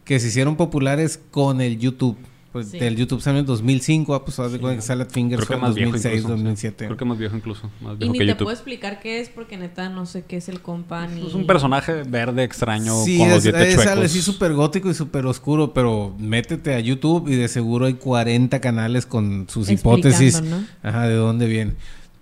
que 0.05 0.19
se 0.19 0.27
hicieron 0.27 0.55
populares 0.55 1.19
con 1.31 1.61
el 1.61 1.77
YouTube. 1.79 2.17
Pues 2.51 2.67
Sí. 2.67 2.79
del 2.79 2.97
YouTube 2.97 3.21
salió 3.21 3.39
en 3.39 3.45
2005, 3.45 4.13
ah, 4.13 4.25
pues 4.25 4.37
haz 4.39 4.51
de 4.51 4.59
cuenta 4.59 4.75
que 4.75 4.81
Salad 4.81 5.07
Fingers 5.09 5.45
fue 5.45 5.55
en 5.55 5.61
más 5.61 5.73
viejo 5.73 5.91
2006, 5.91 6.15
incluso. 6.15 6.33
2007. 6.35 6.85
Creo 6.85 6.97
que 6.97 7.05
más 7.05 7.17
viejo 7.17 7.37
incluso. 7.37 7.69
Más 7.79 7.93
Y 7.93 7.99
viejo 7.99 8.11
ni 8.11 8.19
que 8.19 8.25
te 8.25 8.31
YouTube. 8.31 8.43
puedo 8.43 8.53
explicar 8.57 8.99
qué 8.99 9.21
es 9.21 9.29
porque 9.29 9.55
neta 9.55 9.87
no 9.87 10.05
sé 10.05 10.25
qué 10.27 10.35
es 10.35 10.49
el 10.49 10.59
compa 10.59 11.07
ni... 11.07 11.25
Es 11.25 11.33
un 11.33 11.47
personaje 11.47 12.03
verde 12.03 12.43
extraño 12.43 13.05
Sí, 13.05 13.19
con 13.19 13.27
es, 13.29 13.33
los 13.35 13.43
dientes 13.43 13.63
es 13.69 13.75
chuecos. 13.75 13.91
algo 13.93 14.03
así 14.03 14.21
súper 14.21 14.51
gótico 14.51 14.89
y 14.89 14.93
súper 14.93 15.25
oscuro, 15.27 15.73
pero 15.73 16.13
métete 16.19 16.73
a 16.75 16.81
YouTube 16.81 17.29
y 17.29 17.35
de 17.37 17.47
seguro 17.47 17.85
hay 17.85 17.93
40 17.93 18.59
canales 18.59 19.05
con 19.05 19.47
sus 19.47 19.69
hipótesis 19.69 20.41
¿no? 20.41 20.61
ajá, 20.83 21.07
de 21.07 21.15
dónde 21.15 21.45
viene. 21.47 21.75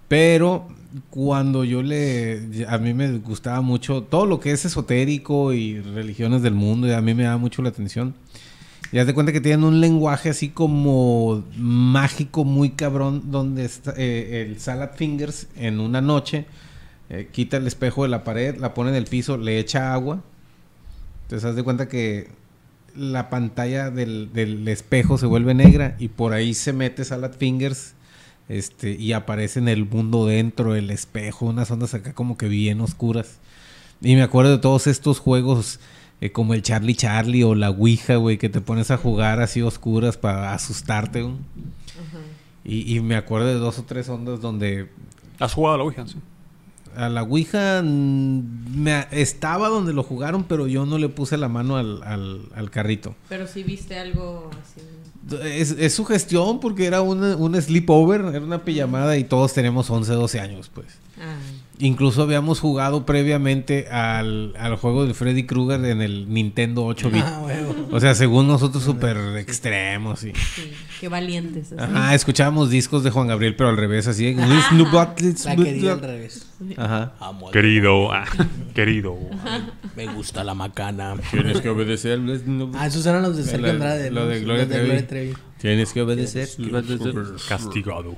Pero 0.10 0.68
cuando 1.10 1.64
yo 1.64 1.82
le... 1.82 2.66
A 2.68 2.78
mí 2.78 2.94
me 2.94 3.20
gustaba 3.20 3.62
mucho 3.62 4.04
todo 4.04 4.26
lo 4.26 4.42
que 4.42 4.52
es 4.52 4.66
esotérico 4.66 5.54
y 5.54 5.80
religiones 5.80 6.42
del 6.42 6.56
mundo, 6.56 6.94
a 6.94 7.02
mí 7.02 7.14
me 7.14 7.24
daba 7.24 7.38
mucho 7.38 7.62
la 7.62 7.70
atención. 7.70 8.14
Y 8.92 8.98
haz 8.98 9.08
de 9.08 9.14
cuenta 9.14 9.32
que 9.32 9.40
tienen 9.40 9.64
un 9.64 9.80
lenguaje 9.80 10.30
así 10.30 10.50
como 10.50 11.46
mágico, 11.56 12.44
muy 12.44 12.72
cabrón, 12.72 13.32
donde 13.32 13.64
está, 13.64 13.94
eh, 13.96 14.48
el 14.50 14.60
Salad 14.60 14.92
Fingers 14.96 15.48
en 15.56 15.80
una 15.80 16.02
noche 16.02 16.48
eh, 17.10 17.28
quita 17.32 17.58
el 17.58 17.66
espejo 17.66 18.04
de 18.04 18.10
la 18.10 18.24
pared, 18.24 18.58
la 18.58 18.74
pone 18.76 18.92
en 18.92 18.96
el 18.96 19.06
piso, 19.06 19.38
le 19.38 19.60
echa 19.60 19.94
agua. 19.94 20.22
Entonces 21.24 21.50
haz 21.50 21.56
de 21.56 21.64
cuenta 21.64 21.88
que 21.88 22.30
la 22.96 23.30
pantalla 23.30 23.90
del, 23.90 24.32
del 24.34 24.68
espejo 24.68 25.18
se 25.18 25.26
vuelve 25.26 25.54
negra 25.54 25.96
y 26.00 26.10
por 26.10 26.34
ahí 26.34 26.54
se 26.54 26.74
mete 26.74 27.06
Salad 27.06 27.34
Fingers 27.34 27.94
este, 28.50 28.92
y 28.96 29.14
aparece 29.14 29.60
en 29.60 29.68
el 29.70 29.86
mundo 29.86 30.26
dentro 30.26 30.74
del 30.74 30.90
espejo, 30.92 31.46
unas 31.46 31.72
ondas 31.72 31.94
acá 31.94 32.14
como 32.14 32.38
que 32.38 32.48
bien 32.50 32.82
oscuras. 32.82 33.38
Y 34.02 34.16
me 34.16 34.22
acuerdo 34.24 34.52
de 34.52 34.58
todos 34.58 34.88
estos 34.88 35.20
juegos 35.20 35.80
eh, 36.22 36.32
como 36.32 36.54
el 36.54 36.62
Charlie 36.62 36.96
Charlie 36.96 37.44
o 37.44 37.56
la 37.56 37.70
Ouija, 37.70 38.16
güey, 38.18 38.38
que 38.38 38.50
te 38.50 38.60
pones 38.62 38.92
a 38.92 38.98
jugar 38.98 39.40
así 39.42 39.62
oscuras 39.62 40.18
para 40.18 40.54
asustarte. 40.54 41.22
güey. 41.22 41.36
Y, 42.66 42.96
y 42.96 43.00
me 43.00 43.16
acuerdo 43.16 43.48
de 43.48 43.54
dos 43.56 43.80
o 43.80 43.84
tres 43.84 44.10
ondas 44.10 44.42
donde 44.42 44.90
¿Has 45.40 45.54
jugado 45.54 45.76
a 45.76 45.78
la 45.78 45.84
Ouija? 45.86 46.06
Sí. 46.08 46.16
a 46.96 47.08
la 47.08 47.24
Ouija 47.24 47.82
me- 47.84 49.08
estaba 49.12 49.70
donde 49.70 49.94
lo 49.94 50.04
jugaron, 50.04 50.44
pero 50.44 50.68
yo 50.68 50.86
no 50.86 50.98
le 50.98 51.08
puse 51.10 51.38
la 51.38 51.48
mano 51.48 51.78
al, 51.78 52.04
al- 52.04 52.42
al 52.56 52.70
carrito. 52.70 53.16
Pero 53.30 53.48
sí 53.48 53.64
viste 53.64 53.98
algo 53.98 54.50
así. 54.62 54.82
Es, 55.44 55.72
es 55.72 55.94
su 55.94 56.06
gestión 56.06 56.60
porque 56.60 56.86
era 56.86 57.02
una- 57.02 57.36
un 57.36 57.60
sleepover, 57.62 58.22
era 58.22 58.40
una 58.42 58.64
pijamada 58.64 59.18
y 59.18 59.24
todos 59.24 59.54
tenemos 59.54 59.90
11, 59.90 60.14
12 60.14 60.40
años, 60.40 60.72
pues. 60.74 60.88
Ah, 61.22 61.36
Incluso 61.82 62.24
habíamos 62.24 62.60
jugado 62.60 63.06
previamente 63.06 63.88
al, 63.88 64.54
al 64.58 64.76
juego 64.76 65.06
de 65.06 65.14
Freddy 65.14 65.46
Krueger 65.46 65.86
en 65.86 66.02
el 66.02 66.28
Nintendo 66.28 66.84
8 66.86 67.10
bit. 67.10 67.24
Ah, 67.26 67.42
huevo. 67.46 67.74
O 67.92 68.00
sea, 68.02 68.16
según 68.16 68.48
nosotros 68.48 68.84
súper 68.84 69.16
extremos 69.38 70.26
y... 70.26 70.34
sí, 70.34 70.72
qué 71.00 71.08
valientes. 71.08 71.72
así. 71.72 71.82
Ajá, 71.82 72.14
escuchábamos 72.16 72.70
discos 72.70 73.06
de 73.06 73.12
Juan 73.12 73.28
Gabriel, 73.28 73.56
pero 73.56 73.70
al 73.70 73.78
revés, 73.78 74.08
así. 74.08 74.36
What- 74.36 75.16
La 75.46 75.56
quería 75.56 75.94
al 75.94 76.02
revés. 76.02 76.48
Ajá. 76.76 77.14
Amo 77.22 77.48
al- 77.48 77.54
Querido, 77.54 78.12
ah, 78.12 78.26
querido. 78.76 79.16
Me 79.96 80.08
gusta 80.08 80.44
la 80.44 80.54
macana. 80.54 81.16
Tienes 81.32 81.62
que 81.62 81.70
obedecer. 81.70 82.20
Ah, 82.76 82.88
esos 82.88 83.06
eran 83.06 83.22
los 83.24 83.38
de 83.38 83.44
Sergio 83.44 83.72
Andrade. 83.72 84.12
lo 84.12 84.28
de 84.28 84.42
Gloria 84.42 84.68
Trevi. 84.68 85.02
Trevi. 85.04 85.34
Tienes 85.62 85.94
que 85.94 86.02
obedecer. 86.02 86.50
Castigado. 87.48 88.18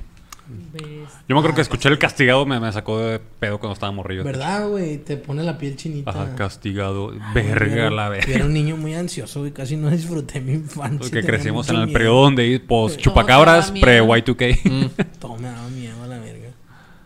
Yo 1.28 1.36
me 1.36 1.40
acuerdo 1.40 1.56
que 1.56 1.62
escuchar 1.62 1.92
el 1.92 2.00
castigado 2.00 2.46
me, 2.46 2.60
me 2.60 2.72
sacó 2.72 3.00
de 3.00 3.20
pedo 3.20 3.60
cuando 3.60 3.74
estaba 3.74 3.92
morrillo. 3.92 4.24
¿Verdad, 4.24 4.68
güey? 4.70 4.98
Te 4.98 5.18
pone 5.18 5.44
la 5.44 5.58
piel 5.58 5.76
chinita. 5.76 6.10
Ajá, 6.12 6.36
castigado. 6.36 7.14
Yo 7.14 7.20
Verga 7.34 7.66
era- 7.88 7.90
la 7.90 8.06
Yo 8.06 8.12
verga. 8.12 8.34
era 8.34 8.46
un 8.46 8.54
niño 8.54 8.78
muy 8.78 8.94
ansioso, 8.94 9.40
güey. 9.42 9.52
Casi 9.52 9.76
no 9.78 9.90
disfruté 9.90 10.42
mi 10.42 10.54
infancia. 10.54 11.00
Porque 11.00 11.24
crecimos 11.24 11.70
en 11.70 11.76
el 11.78 11.82
miedo. 11.86 11.94
periodo 11.94 12.22
donde 12.24 12.60
post 12.60 12.96
Todo 12.96 13.04
chupacabras, 13.04 13.68
te 13.74 13.80
daba 13.80 13.82
pre 13.82 14.02
miedo. 14.02 14.16
Y2K 14.16 14.92
Todo 15.20 15.38
me 15.38 15.48
daba 15.50 15.68
miedo 15.70 16.04
a 16.04 16.08
la 16.08 16.20
verga. 16.20 16.50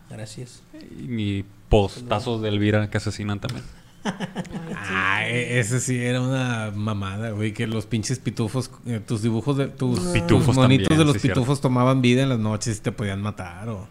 Gracias. 0.10 0.62
y 0.98 1.44
postazos 1.70 2.42
de 2.42 2.50
Elvira 2.50 2.90
que 2.90 2.98
asesinan 2.98 3.40
también. 3.40 3.64
Ah, 4.76 5.28
ese 5.28 5.80
sí 5.80 5.98
era 5.98 6.22
una 6.22 6.72
mamada, 6.76 7.32
güey. 7.32 7.54
Que 7.54 7.68
los 7.68 7.86
pinches 7.86 8.20
pitufos, 8.20 8.70
eh, 8.86 9.00
tus 9.06 9.22
dibujos 9.22 9.58
de 9.58 9.68
tus, 9.68 10.00
Pitufos 10.00 10.46
tus 10.48 10.56
monitos 10.56 10.88
también, 10.88 11.00
de 11.00 11.06
los 11.06 11.14
sí, 11.16 11.20
cierto. 11.22 11.42
pitufos 11.42 11.62
tomaban 11.62 12.02
vida 12.02 12.24
en 12.24 12.30
las 12.30 12.40
noches 12.40 12.78
y 12.78 12.82
te 12.82 12.92
podían 12.92 13.22
matar. 13.22 13.68
O... 13.70 13.88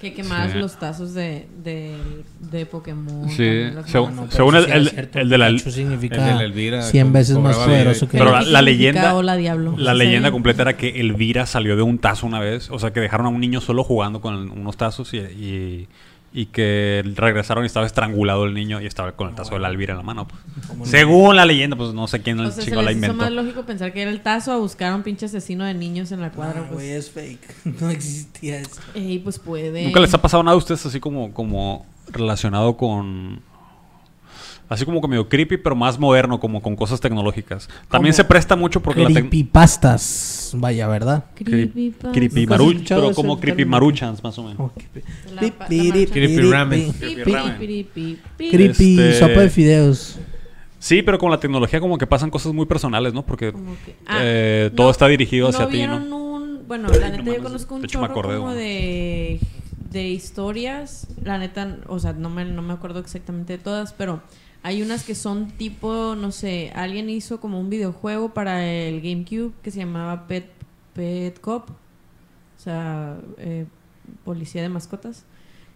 Que 0.00 0.12
quemabas 0.12 0.52
Sí. 0.52 0.58
los 0.58 0.78
tazos 0.78 1.14
de, 1.14 1.46
de, 1.62 1.96
de 2.40 2.66
Pokémon. 2.66 3.28
Sí, 3.30 3.70
según- 3.86 4.16
pero 4.16 4.30
según 4.30 4.56
el- 4.56 4.64
el- 4.70 5.08
el 5.14 5.28
de 5.28 5.38
la- 5.38 5.46
el 5.48 5.58
de 5.62 6.18
la 6.18 6.42
Elvira, 6.42 6.82
100 6.82 7.06
co- 7.06 7.12
veces 7.12 7.38
más 7.38 7.56
poderoso 7.56 8.08
que 8.08 8.18
Pero 8.18 8.32
la- 8.32 8.40
¿Qué 8.44 8.50
la 8.50 8.62
leyenda- 8.62 9.14
Hola, 9.14 9.36
diablo. 9.36 9.74
La 9.78 9.92
¿Sí 9.92 9.98
leyenda 9.98 10.30
completa 10.32 10.62
era 10.62 10.76
que 10.76 11.00
Elvira 11.00 11.46
salió 11.46 11.76
de 11.76 11.82
un 11.82 11.98
tazo 11.98 12.26
una 12.26 12.40
vez. 12.40 12.68
O 12.70 12.78
sea, 12.80 12.92
que 12.92 13.00
dejaron 13.00 13.26
a 13.26 13.28
un 13.30 13.40
niño 13.40 13.60
solo 13.60 13.84
jugando 13.84 14.20
con 14.20 14.50
unos 14.50 14.76
tazos 14.76 15.14
y, 15.14 15.18
y, 15.18 15.88
y 16.34 16.46
que 16.46 17.02
regresaron 17.14 17.64
y 17.64 17.66
estaba 17.66 17.84
estrangulado 17.84 18.44
el 18.46 18.54
niño 18.54 18.80
y 18.80 18.86
estaba 18.86 19.12
con 19.12 19.28
el 19.28 19.34
tazo 19.34 19.54
de 19.54 19.60
la 19.60 19.68
Elvira 19.68 19.92
en 19.92 19.98
la 19.98 20.02
mano. 20.02 20.26
pues. 20.78 20.88
Según 20.90 21.36
la 21.36 21.44
leyenda, 21.44 21.76
pues 21.76 21.92
no 21.92 22.06
sé 22.08 22.22
quién 22.22 22.40
O 22.40 22.44
el 22.44 22.52
sea, 22.52 22.62
se 22.64 22.70
chico 22.70 22.80
la 22.80 22.88
les 22.90 22.96
hizo 22.98 23.06
inventó. 23.06 23.24
más 23.24 23.32
lógico 23.32 23.64
pensar 23.64 23.92
que 23.92 24.00
era 24.02 24.10
el 24.10 24.22
tazo 24.22 24.52
a 24.52 24.56
buscar 24.56 24.92
a 24.92 24.96
un 24.96 25.02
pinche 25.02 25.26
asesino 25.26 25.64
de 25.64 25.74
niños 25.74 26.10
en 26.12 26.20
la 26.22 26.30
cuadra. 26.32 26.60
Ah, 26.64 26.68
güey, 26.72 26.88
pues. 26.90 27.06
es 27.06 27.10
fake. 27.10 27.54
No 27.80 27.90
existía 27.90 28.60
eso. 28.60 28.80
Ey, 28.94 29.18
pues 29.18 29.38
puede. 29.38 29.84
¿Nunca 29.84 30.00
les 30.00 30.14
ha 30.14 30.22
pasado 30.22 30.42
nada 30.42 30.54
a 30.54 30.58
ustedes 30.58 30.84
así 30.86 31.00
como, 31.00 31.32
como 31.34 31.84
relacionado 32.08 32.76
con... 32.76 33.40
Así 34.72 34.84
como 34.84 35.00
que 35.00 35.08
medio 35.08 35.28
creepy, 35.28 35.56
pero 35.58 35.76
más 35.76 35.98
moderno, 35.98 36.40
como 36.40 36.60
con 36.62 36.74
cosas 36.76 37.00
tecnológicas. 37.00 37.68
También 37.88 38.12
Como 38.12 38.16
se 38.16 38.24
presta 38.24 38.56
mucho 38.56 38.80
porque 38.80 39.02
la 39.02 39.08
tec- 39.10 39.12
Creepypastas. 39.28 40.52
Vaya, 40.56 40.88
¿verdad? 40.88 41.24
Creepy 41.34 41.94
¿Nunca 42.02 42.10
has 42.54 42.60
maru- 42.60 42.72
escuchado 42.72 43.02
pero 43.02 43.14
como 43.14 43.38
creepy 43.40 43.64
maruchans, 43.64 44.22
más 44.22 44.38
o 44.38 44.42
menos. 44.44 44.58
Oh, 44.58 44.72
creepy. 44.72 46.06
Creepy 46.06 46.40
ramen. 46.50 46.92
Creepy. 46.92 48.18
Creepy 48.36 48.98
Este- 49.00 49.18
sopa 49.18 49.40
de 49.40 49.50
fideos. 49.50 50.18
Sí, 50.78 51.02
pero 51.02 51.18
con 51.18 51.30
la 51.30 51.38
tecnología 51.38 51.78
como 51.80 51.96
que 51.96 52.06
pasan 52.06 52.28
cosas 52.30 52.52
muy 52.52 52.66
personales, 52.66 53.14
¿no? 53.14 53.24
Porque 53.24 53.52
que- 53.52 53.96
ah, 54.06 54.18
eh, 54.20 54.70
todo 54.74 54.90
está 54.90 55.06
dirigido 55.06 55.48
hacia 55.48 55.66
¿no 55.66 55.68
ti, 55.68 55.86
¿no? 55.86 55.96
un... 55.96 56.62
Bueno, 56.66 56.88
la 56.88 56.94
no 56.94 57.00
neta 57.04 57.16
yo 57.18 57.22
mames, 57.24 57.42
conozco 57.42 57.74
un 57.76 57.84
chorro 57.86 58.04
acordé, 58.06 58.36
como 58.38 58.52
güey. 58.52 58.58
de, 58.58 59.40
de 59.90 60.08
historias. 60.08 61.06
La 61.22 61.38
neta, 61.38 61.76
o 61.86 61.98
sea, 61.98 62.14
no 62.14 62.30
me, 62.30 62.44
no 62.46 62.62
me 62.62 62.72
acuerdo 62.72 62.98
exactamente 63.00 63.52
de 63.56 63.58
todas, 63.62 63.92
pero 63.92 64.22
hay 64.62 64.82
unas 64.82 65.04
que 65.04 65.14
son 65.14 65.50
tipo, 65.50 66.14
no 66.14 66.30
sé, 66.30 66.70
alguien 66.74 67.10
hizo 67.10 67.40
como 67.40 67.58
un 67.58 67.68
videojuego 67.68 68.32
para 68.32 68.64
el 68.66 69.00
GameCube 69.00 69.52
que 69.62 69.70
se 69.72 69.80
llamaba 69.80 70.28
Pet, 70.28 70.46
Pet 70.94 71.40
Cop. 71.40 71.70
O 71.70 72.62
sea, 72.62 73.18
eh, 73.38 73.66
policía 74.24 74.62
de 74.62 74.68
mascotas. 74.68 75.24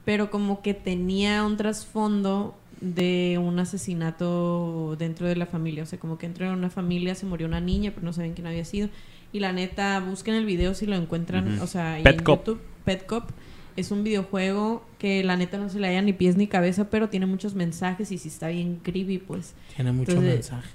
Pero 0.05 0.31
como 0.31 0.63
que 0.63 0.73
tenía 0.73 1.45
un 1.45 1.57
trasfondo 1.57 2.55
de 2.81 3.41
un 3.43 3.59
asesinato 3.59 4.95
dentro 4.97 5.27
de 5.27 5.35
la 5.35 5.47
familia. 5.47 5.83
O 5.83 5.87
sea, 5.87 5.99
como 5.99 6.17
que 6.17 6.29
dentro 6.29 6.47
de 6.47 6.53
una 6.53 6.71
familia 6.71 7.17
se 7.17 7.27
murió 7.27 7.49
una 7.49 7.61
niña, 7.61 7.91
pero 7.93 8.07
no 8.07 8.13
saben 8.13 8.35
quién 8.35 8.47
había 8.47 8.65
sido. 8.65 8.89
Y 9.33 9.41
la 9.41 9.53
neta, 9.53 9.99
busquen 9.99 10.35
el 10.35 10.47
video 10.47 10.75
si 10.75 10.87
lo 10.87 10.95
encuentran. 10.95 11.59
O 11.59 11.67
sea, 11.67 11.99
Pet 12.05 12.19
en 12.19 12.25
Cop. 12.25 12.39
YouTube. 12.47 12.61
Pet 12.85 13.05
Cop 13.05 13.31
es 13.77 13.91
un 13.91 14.03
videojuego 14.05 14.83
que 14.99 15.23
la 15.25 15.37
neta 15.37 15.59
no 15.59 15.69
se 15.69 15.79
le 15.79 15.89
haya 15.89 16.03
ni 16.03 16.13
pies 16.13 16.37
ni 16.37 16.47
cabeza, 16.47 16.89
pero 16.91 17.09
tiene 17.09 17.27
muchos 17.27 17.55
mensajes 17.55 18.11
y 18.13 18.19
sí 18.19 18.29
está 18.29 18.49
bien 18.49 18.81
creepy, 18.83 19.19
pues. 19.19 19.55
Tiene 19.75 19.93
mucho 19.93 20.13
Entonces, 20.13 20.35
mensaje. 20.35 20.71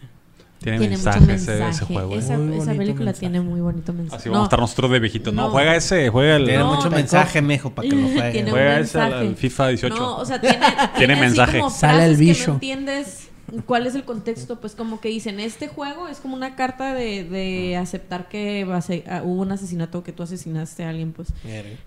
Tiene, 0.60 0.78
Tiene 0.78 0.96
mensaje, 0.96 1.20
mucho 1.22 1.32
ese, 1.34 1.52
mensaje. 1.52 1.72
ese 1.72 1.86
juego. 1.86 2.16
Esa, 2.16 2.38
película 2.38 3.06
mensaje. 3.06 3.20
tiene 3.20 3.42
muy 3.42 3.62
bonito 3.62 3.94
mensaje. 3.94 4.18
Así 4.22 4.30
vamos 4.30 4.44
a 4.44 4.46
estar 4.46 4.60
nosotros 4.60 4.92
de 4.92 5.00
viejitos. 5.00 5.34
No, 5.34 5.46
No. 5.46 5.50
juega 5.50 5.76
ese, 5.76 6.10
juega 6.10 6.36
el... 6.36 6.46
Tiene 6.46 6.60
No, 6.60 6.76
mucho 6.76 6.92
mensaje, 6.92 7.42
mejo, 7.42 7.72
para 7.72 7.90
que 7.90 7.96
lo 7.96 8.02
Tiene 8.08 8.22
juegue. 8.22 8.44
un 8.44 8.50
juega 8.52 8.80
ese 8.80 9.00
al, 9.00 9.36
FIFA 9.36 9.68
18. 9.70 9.96
No, 9.96 10.18
o 10.18 10.26
sea, 10.26 10.40
tiene, 10.40 10.60
tiene, 10.98 11.16
mensaje. 11.16 11.58
como 11.58 11.72
Sale 11.72 12.06
el 12.06 12.12
que 12.16 12.24
bicho. 12.26 12.48
no 12.50 12.54
entiendes 12.54 13.31
cuál 13.66 13.86
es 13.88 13.96
el 13.96 14.04
contexto, 14.04 14.60
pues 14.60 14.76
como 14.76 15.00
que 15.02 15.10
dicen, 15.10 15.40
este 15.40 15.68
juego 15.68 16.08
es 16.08 16.20
como 16.20 16.36
una 16.36 16.56
carta 16.56 16.94
de, 16.94 17.24
de 17.24 17.76
aceptar 17.78 18.30
que 18.30 18.64
va 18.66 18.78
a 18.78 18.82
ser- 18.82 19.04
ah, 19.10 19.22
hubo 19.24 19.42
un 19.42 19.52
asesinato, 19.52 20.04
que 20.04 20.12
tú 20.14 20.24
asesinaste 20.24 20.84
a 20.84 20.90
alguien, 20.90 21.12
pues. 21.14 21.34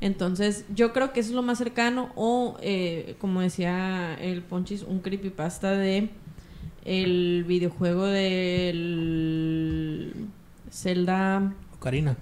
Entonces, 0.01 0.65
yo 0.75 0.93
creo 0.93 1.13
que 1.13 1.21
eso 1.21 1.31
es 1.31 1.35
lo 1.35 1.43
más 1.43 1.59
cercano, 1.59 2.11
o 2.17 2.57
eh, 2.61 3.17
como 3.19 3.41
decía 3.41 4.15
el 4.21 4.43
Ponchis, 4.43 4.83
un 4.83 5.01
creepypasta 5.01 5.73
de 5.73 6.11
el 6.85 7.45
videojuego 7.49 8.07
del 9.25 10.15
Zelda... 10.71 11.53
Karina. 11.81 12.17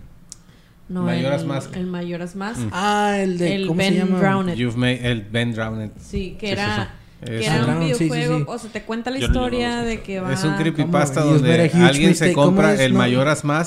No, 0.89 1.03
Majora's 1.05 1.43
el, 1.43 1.49
Mask. 1.49 1.77
el 1.77 1.87
Majora's 1.87 2.35
Mask. 2.37 2.61
Ah, 2.73 3.17
el 3.19 3.39
de. 3.39 3.55
el 3.55 3.67
¿Cómo 3.67 3.79
Ben 3.79 3.93
se 3.95 3.99
llama? 4.01 4.19
Drowned. 4.19 4.55
You've 4.57 4.77
made 4.77 5.01
el 5.11 5.23
Ben 5.23 5.55
Drowned. 5.55 5.91
Sí, 5.99 6.37
que 6.39 6.49
Sí, 6.49 6.53
era. 6.53 6.95
Que 7.25 7.47
era 7.47 7.65
un- 7.65 7.71
un 7.77 7.89
Sí, 7.89 7.95
sí, 7.95 8.05
videojuego. 8.05 8.39
sí. 8.39 8.45
O 8.49 8.59
sea, 8.59 8.71
te 8.71 8.83
cuenta 8.83 9.11
la 9.11 9.19
Yo 9.19 9.29
no- 9.29 9.35
no 9.35 9.41
historia 9.41 9.77
de 9.83 10.01
que 10.03 10.21
va. 10.21 10.33
Es 10.33 10.43
un 10.45 10.55
creepypasta 10.55 11.21
¿Cómo? 11.23 11.35
donde 11.35 11.53
alguien 11.71 11.93
se 11.93 12.09
mistake. 12.09 12.33
¿Cómo 12.35 12.47
compra 12.47 12.75
el 12.83 12.93
No. 12.93 12.99
Mayoras 12.99 13.45
ma- 13.45 13.63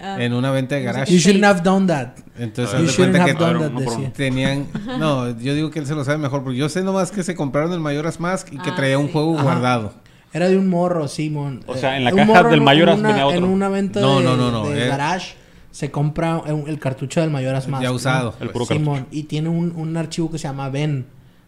ah, 0.00 0.16
en 0.22 0.32
una 0.32 0.50
venta 0.50 0.74
de 0.76 0.82
no 0.82 0.86
garage. 0.92 1.12
You 1.12 1.18
shouldn't 1.18 1.44
have 1.44 1.60
done 1.62 1.86
that. 1.88 2.08
Entonces, 2.38 2.80
You 2.80 2.86
shouldn't 2.86 2.96
cuenta 3.16 3.22
have 3.22 3.32
que 3.32 3.38
done 3.38 3.58
that, 3.60 3.70
decía. 3.96 4.12
tenían... 4.12 4.66
No, 4.98 5.38
yo 5.38 5.54
digo 5.54 5.70
que 5.70 5.78
él 5.80 5.86
se 5.86 5.94
lo 5.94 6.04
sabe 6.04 6.18
mejor, 6.18 6.42
porque 6.44 6.58
yo 6.58 6.68
sé 6.68 6.82
nomás 6.82 7.10
que 7.10 7.22
se 7.22 7.34
compraron 7.34 7.72
el 7.72 7.80
Mayoras 7.80 8.20
Mask 8.20 8.48
y 8.52 8.58
que 8.58 8.70
Ah, 8.70 8.74
traía 8.76 8.98
un 8.98 9.08
juego 9.08 9.34
Ajá. 9.34 9.42
guardado. 9.42 9.94
Era 10.32 10.48
de 10.48 10.56
un 10.58 10.68
morro, 10.68 11.06
Simón. 11.06 11.62
O 11.66 11.76
sea, 11.76 11.96
en 11.96 12.04
la 12.04 12.10
un 12.10 12.16
caja 12.16 12.42
del 12.50 12.60
una- 12.60 13.08
venía 13.10 13.26
otro. 13.26 13.38
En 13.38 13.44
una 13.44 13.68
venta 13.68 14.00
No, 14.00 14.18
de, 14.18 14.24
no, 14.24 14.36
no, 14.36 14.50
no, 14.50 14.68
de 14.68 14.84
eh. 14.84 14.88
garage 14.88 15.36
se 15.70 15.90
compra 15.92 16.42
el 16.66 16.78
cartucho 16.80 17.20
del 17.20 17.30
Mayoras 17.30 17.68
Mask. 17.68 17.82
Ya 17.82 17.88
¿no? 17.90 17.94
usado. 17.94 18.34
El 18.40 18.50
puro 18.50 18.64
Simón. 18.66 19.06
Y 19.12 19.24
tiene 19.24 19.48
un, 19.48 19.72
un 19.76 19.96
archivo 19.96 20.30
que 20.30 20.38
se 20.38 20.48
llama 20.48 20.68
Ben. 20.70 21.06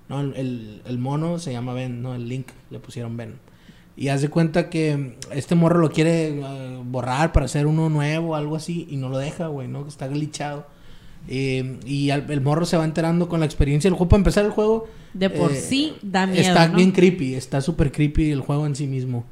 ¿No? 0.09 0.21
El, 0.21 0.83
el- 0.87 0.99
mono 0.99 1.39
se 1.39 1.53
llama 1.53 1.73
Ben, 1.75 2.03
¿no? 2.03 2.15
El 2.15 2.29
link 2.29 2.49
le 2.71 2.79
pusieron 2.79 3.17
Ben. 3.17 3.35
Y 3.97 4.09
haz 4.09 4.21
de 4.21 4.29
cuenta 4.29 4.69
que 4.69 5.17
este 5.33 5.55
morro 5.55 5.79
lo 5.79 5.91
quiere 5.91 6.29
eh, 6.39 6.81
borrar 6.85 7.33
para 7.33 7.47
hacer 7.47 7.67
uno 7.67 7.89
nuevo, 7.89 8.37
algo 8.37 8.57
así, 8.57 8.87
y 8.91 8.97
no 8.97 9.09
lo 9.09 9.17
deja, 9.19 9.47
güey, 9.47 9.69
¿no? 9.69 9.85
Que 9.85 9.89
está 9.89 10.07
glitchado. 10.07 10.67
Eh, 11.29 11.79
y 11.87 12.11
al- 12.11 12.31
el 12.31 12.41
morro 12.41 12.67
se 12.67 12.77
va 12.77 12.85
enterando 12.85 13.29
con 13.29 13.41
la 13.41 13.47
experiencia 13.47 13.89
del 13.91 13.97
juego. 13.97 14.09
Para 14.11 14.19
empezar 14.21 14.45
el 14.45 14.51
juego, 14.51 14.87
De 15.15 15.31
por 15.31 15.51
eh, 15.51 15.57
sí 15.57 15.95
da 16.03 16.27
miedo. 16.27 16.41
Está 16.43 16.69
¿no? 16.69 16.77
bien 16.77 16.93
creepy, 16.93 17.35
está 17.35 17.61
súper 17.61 17.91
creepy 17.91 18.31
el 18.31 18.41
juego 18.43 18.67
en 18.67 18.77
sí 18.77 18.87
mismo. 18.87 19.25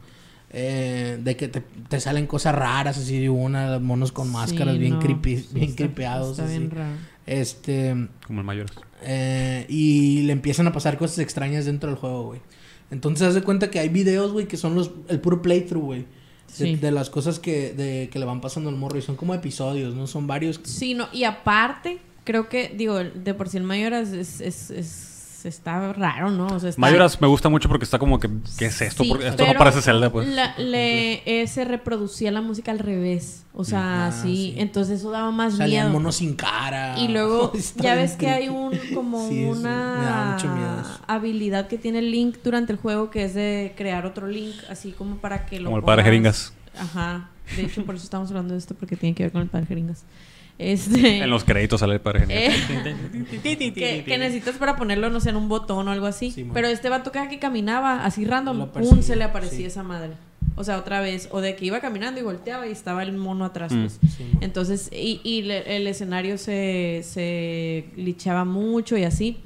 Eh, 0.56 1.18
de 1.22 1.36
que 1.36 1.48
te, 1.48 1.62
te 1.88 1.98
salen 2.00 2.26
cosas 2.28 2.54
raras, 2.54 2.96
así 2.96 3.18
de 3.18 3.28
una, 3.28 3.78
monos 3.80 4.12
con 4.12 4.30
máscaras 4.30 4.74
Sí, 4.74 4.80
bien 4.80 4.94
no, 4.94 5.00
creepy, 5.00 5.44
bien 5.52 5.64
está- 5.70 5.76
creepeados. 5.76 6.30
Está 6.38 6.44
así. 6.44 6.58
bien 6.58 6.70
raro. 6.70 6.94
Este, 7.26 7.94
Como 8.26 8.40
el 8.40 8.46
mayor. 8.46 8.66
eh, 9.02 9.66
y 9.68 10.22
le 10.22 10.32
empiezan 10.32 10.66
a 10.66 10.72
pasar 10.72 10.98
cosas 10.98 11.18
extrañas 11.18 11.64
dentro 11.64 11.88
del 11.90 11.98
juego, 11.98 12.24
güey. 12.24 12.40
Entonces, 12.90 13.26
haz 13.28 13.34
de 13.34 13.42
cuenta 13.42 13.70
que 13.70 13.78
hay 13.80 13.88
videos, 13.88 14.32
güey, 14.32 14.46
que 14.46 14.56
son 14.56 14.74
los, 14.74 14.90
el 15.08 15.20
puro 15.20 15.40
playthrough, 15.42 15.84
güey. 15.84 16.00
De, 16.02 16.06
Sí. 16.66 16.76
de 16.76 16.90
las 16.92 17.10
cosas 17.10 17.38
que, 17.40 17.72
de, 17.72 18.08
que 18.12 18.18
le 18.18 18.26
van 18.26 18.40
pasando 18.40 18.68
al 18.70 18.76
morro. 18.76 18.98
Y 18.98 19.02
son 19.02 19.16
como 19.16 19.34
episodios, 19.34 19.94
¿no? 19.94 20.06
Son 20.06 20.26
varios. 20.26 20.60
Sí, 20.62 20.94
no, 20.94 21.08
y 21.12 21.24
aparte, 21.24 21.98
creo 22.24 22.48
que, 22.48 22.68
digo, 22.76 22.96
de 23.02 23.34
por 23.34 23.48
sí 23.48 23.56
el 23.56 23.64
mayor 23.64 23.92
es, 23.94 24.12
es, 24.12 24.40
es- 24.40 24.70
es 24.70 25.13
está 25.44 25.92
raro, 25.92 26.30
¿no? 26.30 26.46
O 26.46 26.58
sea, 26.60 26.70
está... 26.70 26.80
Majora's 26.80 27.20
me 27.20 27.26
gusta 27.28 27.48
mucho 27.48 27.68
porque 27.68 27.84
está 27.84 27.98
como 27.98 28.18
que, 28.20 28.28
¿qué 28.58 28.66
es 28.66 28.80
esto? 28.80 29.02
Sí, 29.04 29.08
Porque 29.08 29.28
esto 29.28 29.46
no 29.46 29.54
parece 29.54 29.82
Zelda, 29.82 30.10
pues. 30.10 30.28
la- 30.28 30.56
le, 30.58 31.22
eh, 31.42 31.46
se 31.46 31.64
reproducía 31.64 32.30
la 32.30 32.40
música 32.40 32.70
al 32.72 32.78
revés. 32.78 33.44
O 33.56 33.62
sea, 33.64 34.06
Ah, 34.08 34.12
sí. 34.12 34.22
sí. 34.22 34.54
Entonces 34.58 34.98
eso 35.00 35.10
daba 35.12 35.30
más 35.30 35.56
Salían 35.56 35.86
miedo. 35.86 35.98
monos 36.00 36.16
sin 36.16 36.34
cara. 36.34 36.98
Y 36.98 37.08
luego, 37.08 37.52
ya 37.76 37.94
ves 37.94 38.12
que 38.12 38.28
hay 38.28 38.48
un 38.48 38.72
como 38.94 39.28
Sí, 39.28 39.44
una 39.44 40.36
habilidad 41.06 41.68
que 41.68 41.78
tiene 41.78 42.02
Link 42.02 42.38
durante 42.42 42.72
el 42.72 42.78
juego 42.78 43.10
que 43.10 43.24
es 43.24 43.34
de 43.34 43.72
crear 43.76 44.06
otro 44.06 44.26
Link, 44.26 44.54
así 44.68 44.92
como 44.92 45.16
para 45.16 45.46
que 45.46 45.60
lo 45.60 45.66
Como 45.66 45.76
el 45.78 45.84
padre 45.84 46.02
Jeringas. 46.04 46.52
Ajá. 46.78 47.28
De 47.56 47.62
hecho, 47.62 47.84
por 47.84 47.94
eso 47.94 48.04
estamos 48.04 48.28
hablando 48.30 48.54
de 48.54 48.58
esto 48.58 48.74
porque 48.74 48.96
tiene 48.96 49.14
que 49.14 49.22
ver 49.24 49.32
con 49.32 49.42
el 49.42 49.48
padre 49.48 49.66
Jeringas. 49.66 50.02
Este 50.58 51.18
En 51.18 51.30
los 51.30 51.42
créditos 51.44 51.80
sale 51.80 51.94
el 51.94 52.00
padre 52.00 52.20
genial. 52.20 52.52
eh, 53.42 53.72
que, 53.74 54.04
que 54.04 54.18
necesitas 54.18 54.56
para 54.56 54.76
ponerlo, 54.76 55.10
no 55.10 55.20
sé, 55.20 55.30
en 55.30 55.36
un 55.36 55.48
botón 55.48 55.88
o 55.88 55.90
algo 55.90 56.06
así. 56.06 56.30
Sí. 56.30 56.46
Pero 56.54 56.68
este 56.68 56.88
vato 56.88 57.10
cada 57.12 57.28
que 57.28 57.38
caminaba 57.38 58.04
así 58.04 58.24
random, 58.24 58.68
¡pum! 58.68 59.02
se 59.02 59.16
le 59.16 59.24
aparecía 59.24 59.58
sí. 59.58 59.64
esa 59.66 59.82
madre. 59.82 60.12
O 60.56 60.62
sea, 60.62 60.78
otra 60.78 61.00
vez. 61.00 61.28
O 61.32 61.40
de 61.40 61.56
que 61.56 61.64
iba 61.66 61.80
caminando 61.80 62.20
y 62.20 62.22
volteaba 62.22 62.68
y 62.68 62.70
estaba 62.70 63.02
el 63.02 63.12
mono 63.12 63.44
atrás. 63.44 63.72
Mm. 63.72 63.80
pues. 63.80 63.98
Sí. 64.16 64.24
Entonces, 64.40 64.90
y, 64.92 65.20
y 65.24 65.42
le- 65.42 65.76
el 65.76 65.86
escenario 65.88 66.38
se, 66.38 67.00
se 67.02 67.86
glitchaba 67.96 68.44
mucho 68.44 68.96
y 68.96 69.02
así. 69.04 69.38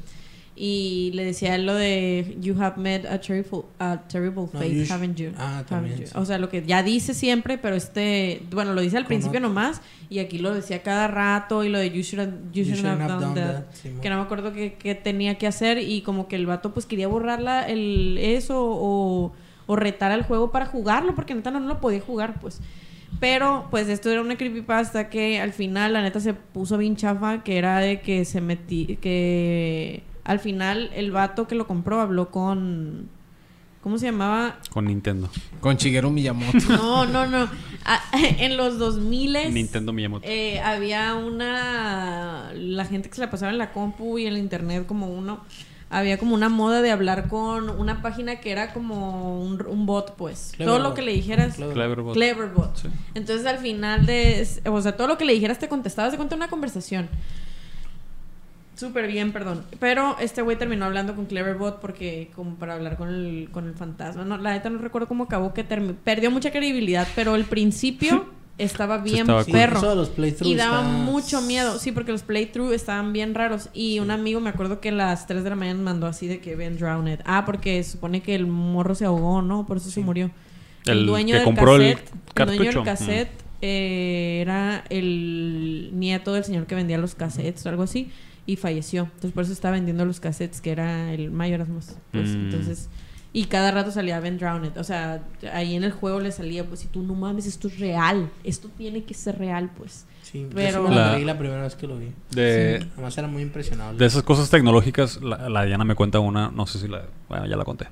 Y 0.61 1.13
le 1.15 1.25
decía 1.25 1.55
él 1.55 1.67
lo 1.67 1.75
de 1.75 2.37
You 2.41 2.61
have 2.61 2.77
met 2.81 3.07
a 3.07 3.21
terrible, 3.21 3.63
a 3.79 3.99
terrible 4.09 4.43
No, 4.43 4.49
fate, 4.49 4.75
you 4.75 4.93
haven't 4.93 5.15
you? 5.17 5.31
Ah, 5.39 5.59
Haven't 5.59 5.69
también, 5.69 5.99
you?" 6.01 6.07
sí. 6.07 6.13
O 6.17 6.25
sea, 6.25 6.39
lo 6.39 6.49
que 6.49 6.65
ya 6.67 6.83
dice 6.83 7.15
siempre, 7.15 7.59
pero 7.59 7.77
este, 7.77 8.43
bueno, 8.51 8.73
lo 8.75 8.81
dice 8.81 8.97
al 8.97 9.05
Con 9.05 9.09
principio 9.09 9.39
otro. 9.39 9.49
nomás 9.51 9.81
y 10.11 10.19
aquí 10.19 10.39
lo 10.39 10.53
decía 10.53 10.83
cada 10.83 11.07
rato 11.07 11.63
y 11.63 11.69
lo 11.69 11.79
de 11.79 11.91
You 11.91 12.03
should 12.03 12.21
have, 12.27 12.33
you 12.53 12.65
You 12.65 12.75
shouldn't 12.75 13.01
have 13.03 13.21
done 13.25 13.35
that. 13.41 13.65
sí, 13.73 13.91
que 14.03 14.11
no 14.11 14.17
me 14.17 14.23
acuerdo 14.23 14.53
qué, 14.53 15.01
tenía 15.03 15.39
que 15.39 15.47
hacer 15.47 15.79
y 15.79 16.01
como 16.03 16.27
que 16.27 16.35
el 16.37 16.47
vato 16.47 16.75
pues 16.75 16.87
quería 16.87 17.07
borrarla 17.07 17.63
el 17.69 18.19
eso 18.19 18.57
o, 18.61 19.33
o 19.67 19.77
retar 19.77 20.11
al 20.11 20.23
juego 20.25 20.51
para 20.51 20.67
jugarlo 20.67 21.15
porque 21.15 21.35
neta 21.35 21.53
no, 21.53 21.61
no 21.61 21.69
lo 21.69 21.81
podía 21.81 22.01
jugar 22.01 22.41
pues. 22.41 22.61
Pero, 23.21 23.69
pues, 23.71 23.89
esto 23.89 24.11
era 24.11 24.21
una 24.21 24.37
creepypasta 24.37 25.09
que 25.09 25.41
al 25.41 25.55
final, 25.55 25.95
la 25.95 26.03
neta, 26.03 26.21
se 26.21 26.35
puso 26.35 26.77
bien 26.77 26.95
chafa, 26.95 27.43
que 27.43 27.57
era 27.57 27.79
de 27.79 28.03
que 28.03 28.27
se 28.27 28.43
metí, 28.43 28.99
que 29.01 30.03
al 30.29 30.39
final 30.39 30.91
el 30.95 31.11
vato 31.11 31.49
que 31.49 31.57
lo 31.57 31.67
compró 31.67 32.01
habló 32.01 32.31
con... 32.31 33.09
¿Cómo 33.83 33.97
se 33.97 34.07
llamaba? 34.07 34.59
Con 34.71 34.87
Nintendo. 34.87 35.31
Con 35.61 35.77
Shigeru 35.77 36.11
Miyamoto. 36.11 36.59
No, 36.69 37.07
no, 37.07 37.27
no. 37.27 37.49
En 38.13 38.57
los 38.57 38.79
2000 38.79 39.55
Nintendo 39.55 39.93
Miyamoto. 39.93 40.27
eh, 40.29 40.61
había 40.61 41.15
una... 41.15 42.53
La 42.55 42.85
gente 42.85 43.09
que 43.09 43.15
se 43.15 43.21
la 43.23 43.31
pasaba 43.31 43.51
en 43.53 43.59
la 43.59 43.73
compu 43.73 44.19
y 44.19 44.27
en 44.27 44.35
el 44.35 44.39
internet 44.39 44.87
como 44.87 45.09
uno... 45.09 45.41
Había 45.91 46.19
como 46.19 46.35
una 46.35 46.51
moda 46.51 46.83
de 46.83 46.91
hablar 46.91 47.29
con 47.29 47.71
una 47.71 48.03
página 48.03 48.41
que 48.41 48.51
era 48.51 48.75
como 48.75 49.41
un, 49.41 49.65
un 49.67 49.87
bot, 49.87 50.17
pues. 50.17 50.53
todo 50.59 50.79
lo 50.81 50.93
que 50.93 51.01
le 51.01 51.13
dijeras... 51.13 51.57
Clever- 51.59 51.73
Cleverbot. 51.73 52.13
Cleverbot. 52.15 52.77
Sí. 52.77 52.89
Entonces 53.15 53.47
al 53.47 53.57
final 53.57 54.05
de... 54.05 54.47
O 54.67 54.83
sea, 54.83 54.99
todo 54.99 55.07
lo 55.09 55.17
que 55.17 55.25
le 55.25 55.33
dijeras 55.33 55.59
te 55.59 55.67
contestaba. 55.69 56.11
Se 56.11 56.19
cuenta 56.19 56.37
una 56.37 56.49
conversación. 56.51 57.09
Súper 58.79 59.09
bien, 59.09 59.33
perdón. 59.33 59.65
Pero 59.81 60.17
este 60.21 60.41
güey 60.41 60.57
terminó 60.57 60.85
hablando 60.85 61.17
con 61.17 61.27
Cleverbot 61.27 61.81
porque 61.81 62.31
como 62.37 62.55
para 62.55 62.75
hablar 62.75 62.97
con 62.97 63.09
el, 63.09 63.49
con 63.51 63.67
el 63.67 63.75
fantasma. 63.75 64.25
No, 64.25 64.39
la 64.39 64.53
neta 64.53 64.71
no 64.71 64.79
recuerdo 64.79 65.09
cómo 65.09 65.25
acabó 65.25 65.53
que 65.53 65.65
perdió 65.65 66.31
mucha 66.31 66.53
credibilidad, 66.53 67.09
pero 67.17 67.35
el 67.35 67.45
principio 67.45 68.27
estaba 68.59 68.99
bien 68.99 69.23
estaba 69.23 69.43
perro. 69.45 69.95
los 69.97 70.13
y 70.43 70.55
daba 70.55 70.83
está- 70.83 70.93
mucho 70.93 71.41
miedo, 71.43 71.81
sí, 71.81 71.91
porque 71.91 72.13
los 72.13 72.23
playthrough 72.23 72.73
estaban 72.73 73.13
bien 73.13 73.35
raros. 73.35 73.69
Y 73.75 73.99
un 73.99 74.13
amigo 74.13 74.41
me 74.41 74.51
acuerdo 74.51 74.81
que 74.81 74.91
a 74.91 74.93
las 74.93 75.27
3 75.27 75.43
de 75.43 75.51
la 75.51 75.57
mañana 75.57 75.81
mandó 75.81 76.07
así 76.07 76.29
de 76.29 76.39
que 76.39 76.55
ven 76.55 76.79
drowned. 76.79 77.19
Ah, 77.25 77.43
porque 77.45 77.83
se 77.83 77.91
supone 77.91 78.23
que 78.23 78.37
el 78.37 78.47
morro 78.47 78.95
se 78.95 79.07
ahogó, 79.07 79.43
¿no? 79.43 79.67
Por 79.67 79.79
eso 79.79 79.91
se 79.91 80.01
murió. 80.03 80.31
El, 80.87 80.99
El 80.99 81.07
dueño 81.07 81.33
que 81.33 81.39
del 81.39 81.45
compró 81.45 81.75
el 81.75 81.97
cassette, 81.97 82.13
el 82.37 82.47
dueño 82.47 82.73
del 82.73 82.83
cassette 82.85 83.31
eh, 83.61 84.39
era 84.41 84.85
el 84.89 85.91
nieto 85.95 86.33
del 86.33 86.45
señor 86.45 86.67
que 86.67 86.77
vendía 86.77 86.97
los 86.97 87.17
cassettes 87.17 87.67
o 87.67 87.69
algo 87.71 87.83
así 87.83 88.13
y 88.49 88.57
falleció. 88.57 89.03
Entonces 89.05 89.33
por 89.33 89.45
eso 89.45 89.53
estaba 89.53 89.73
vendiendo 89.77 90.05
los 90.05 90.19
cassettes 90.19 90.61
que 90.61 90.73
era 90.73 91.13
el 91.13 91.31
Mayorazmus. 91.31 91.93
Pues 92.11 92.31
Mm. 92.31 92.45
entonces 92.47 92.89
y 93.31 93.45
cada 93.45 93.71
rato 93.71 93.91
salía 93.93 94.19
Ben 94.21 94.39
Drowned. 94.39 94.79
O 94.79 94.85
sea, 94.85 95.23
ahí 95.53 95.77
en 95.77 95.85
el 95.85 95.93
juego 95.93 96.19
le 96.19 96.33
salía, 96.33 96.65
pues 96.65 96.81
si 96.81 96.87
tú 96.89 97.03
no 97.03 97.15
mames, 97.15 97.45
esto 97.47 97.69
es 97.69 97.79
real. 97.79 98.31
Esto 98.43 98.69
tiene 98.77 99.05
que 99.05 99.13
ser 99.13 99.39
real, 99.39 99.71
pues. 99.77 100.07
Sí, 100.23 100.47
Pero- 100.55 100.89
la... 100.89 100.95
La- 100.95 101.13
leí 101.17 101.25
la 101.27 101.39
primera 101.39 101.63
vez 101.63 101.75
que 101.75 101.87
lo 101.87 101.99
vi. 101.99 102.09
De, 102.31 102.87
Además 102.95 103.17
era 103.19 103.29
muy 103.29 103.43
impresionable. 103.43 103.99
de 103.99 104.07
esas 104.07 104.23
cosas 104.23 104.49
tecnológicas, 104.49 105.21
la, 105.23 105.49
la 105.51 105.65
Diana 105.67 105.85
me 105.85 105.95
cuenta 105.95 106.21
una, 106.21 106.51
no 106.51 106.67
sé 106.67 106.79
si 106.79 106.89
la. 106.89 107.03
Bueno, 107.29 107.47
ya 107.47 107.57
la 107.57 107.65
conté. 107.65 107.87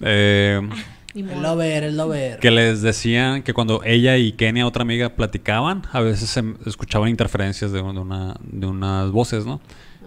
Eh. 0.00 0.60
El 1.14 1.42
lover, 1.42 1.84
el 1.84 1.96
lover. 1.98 2.38
que 2.38 2.50
les 2.50 2.80
decían 2.80 3.42
que 3.42 3.52
cuando 3.52 3.82
ella 3.84 4.16
y 4.16 4.32
Kenia, 4.32 4.66
otra 4.66 4.80
amiga, 4.80 5.10
platicaban, 5.10 5.82
a 5.92 6.00
veces 6.00 6.30
se 6.30 6.42
escuchaban 6.64 7.10
interferencias 7.10 7.70
de, 7.70 7.82
de 7.82 7.84
una, 7.84 8.34
de 8.42 8.66
unas 8.66 9.10
voces, 9.10 9.44
¿no? 9.44 9.60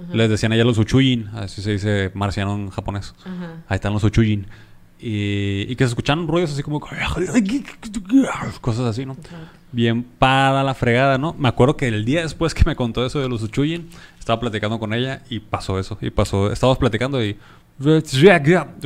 Ajá. 0.03 0.13
Les 0.15 0.29
decían 0.29 0.51
a 0.51 0.55
ella 0.55 0.63
los 0.63 0.77
Uchuyin, 0.77 1.27
así 1.33 1.61
se 1.61 1.71
dice 1.71 2.11
marciano 2.13 2.55
en 2.55 2.69
japonés. 2.69 3.13
Ajá. 3.21 3.63
Ahí 3.67 3.75
están 3.75 3.93
los 3.93 4.03
Uchuyin. 4.03 4.47
Y, 4.97 5.65
y 5.69 5.75
que 5.75 5.83
se 5.83 5.89
escuchaban 5.89 6.27
ruidos 6.27 6.53
así 6.53 6.63
como... 6.63 6.79
Cosas 8.61 8.85
así, 8.85 9.05
¿no? 9.05 9.13
Ajá. 9.13 9.51
Bien 9.71 10.03
para 10.03 10.63
la 10.63 10.73
fregada, 10.73 11.17
¿no? 11.17 11.35
Me 11.37 11.49
acuerdo 11.49 11.75
que 11.75 11.87
el 11.87 12.05
día 12.05 12.21
después 12.21 12.53
que 12.53 12.63
me 12.65 12.75
contó 12.75 13.05
eso 13.05 13.19
de 13.19 13.27
los 13.27 13.43
Uchuyin, 13.43 13.89
estaba 14.17 14.39
platicando 14.39 14.79
con 14.79 14.93
ella 14.93 15.21
y 15.29 15.39
pasó 15.39 15.79
eso. 15.79 15.97
Y 16.01 16.09
pasó... 16.09 16.51
Estábamos 16.51 16.77
platicando 16.77 17.23
y... 17.23 17.37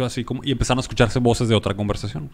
Así 0.04 0.24
como... 0.24 0.44
Y 0.44 0.52
empezaron 0.52 0.80
a 0.80 0.82
escucharse 0.82 1.20
voces 1.20 1.48
de 1.48 1.56
otra 1.56 1.76
conversación. 1.76 2.32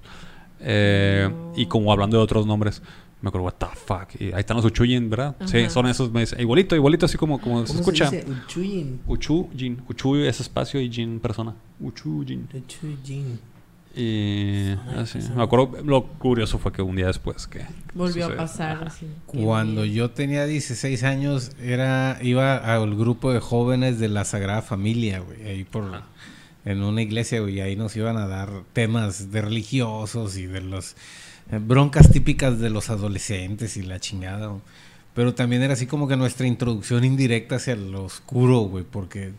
Eh, 0.61 1.29
Y 1.55 1.65
como 1.65 1.91
hablando 1.91 2.17
de 2.17 2.23
otros 2.23 2.45
nombres. 2.47 2.81
Me 3.25 3.29
acuerdo, 3.29 3.45
what 3.45 3.53
the 3.53 3.65
fuck. 3.75 4.21
Y 4.21 4.25
ahí 4.33 4.41
están 4.41 4.55
los 4.55 4.65
Uchuyin, 4.67 5.09
¿verdad? 5.09 5.35
Sí, 5.45 5.67
son 5.71 5.87
esos. 5.87 6.11
Me 6.11 6.19
dice, 6.19 6.39
igualito, 6.39 6.75
igualito, 6.75 7.07
así 7.07 7.17
como, 7.17 7.41
como 7.41 7.65
se 7.65 7.69
¿Cómo 7.73 7.79
escucha. 7.79 8.11
dice? 8.11 8.23
Uchuyin. 8.29 8.99
Uchu, 9.07 9.49
Jin. 9.57 9.81
Uchu 9.89 10.17
es 10.17 10.39
espacio 10.39 10.79
y 10.79 10.91
Jin 10.91 11.19
persona. 11.19 11.55
Uchu, 11.79 12.23
Jin. 12.23 12.47
Uchuyin. 12.53 13.39
Y 13.95 14.73
así. 14.95 15.17
pues, 15.17 15.31
Me 15.31 15.41
acuerdo, 15.41 15.81
lo 15.83 16.03
curioso 16.05 16.59
fue 16.59 16.71
que 16.71 16.83
un 16.83 16.95
día 16.95 17.07
después 17.07 17.47
que... 17.47 17.65
Volvió 17.95 18.27
a 18.27 18.35
pasar. 18.35 18.91
Cuando 19.25 19.85
yo 19.85 20.11
tenía 20.11 20.45
16 20.45 21.01
años, 21.03 21.49
era 21.59 22.19
iba 22.21 22.57
al 22.57 22.95
grupo 22.95 23.33
de 23.33 23.39
jóvenes 23.39 23.97
de 23.97 24.07
la 24.09 24.23
Sagrada 24.23 24.61
Familia, 24.61 25.17
güey, 25.21 25.47
ahí 25.47 25.63
por 25.63 26.03
en 26.63 26.83
una 26.83 27.01
iglesia, 27.01 27.39
güey, 27.39 27.59
ahí 27.61 27.75
nos 27.75 27.95
iban 27.95 28.17
a 28.17 28.27
dar 28.27 28.49
temas 28.73 29.31
de 29.31 29.41
religiosos 29.41 30.37
y 30.37 30.45
de 30.45 30.61
los 30.61 30.95
broncas 31.51 32.11
típicas 32.11 32.59
de 32.59 32.69
los 32.69 32.89
adolescentes 32.89 33.77
y 33.77 33.83
la 33.83 33.99
chingada. 33.99 34.47
güey. 34.47 34.61
Pero 35.13 35.33
también 35.33 35.61
era 35.61 35.73
así 35.73 35.85
como 35.87 36.07
que 36.07 36.17
nuestra 36.17 36.45
introducción 36.47 37.03
indirecta 37.05 37.55
hacia 37.55 37.75
lo 37.75 38.03
oscuro, 38.03 38.59
güey, 38.61 38.83
porque 38.83 39.31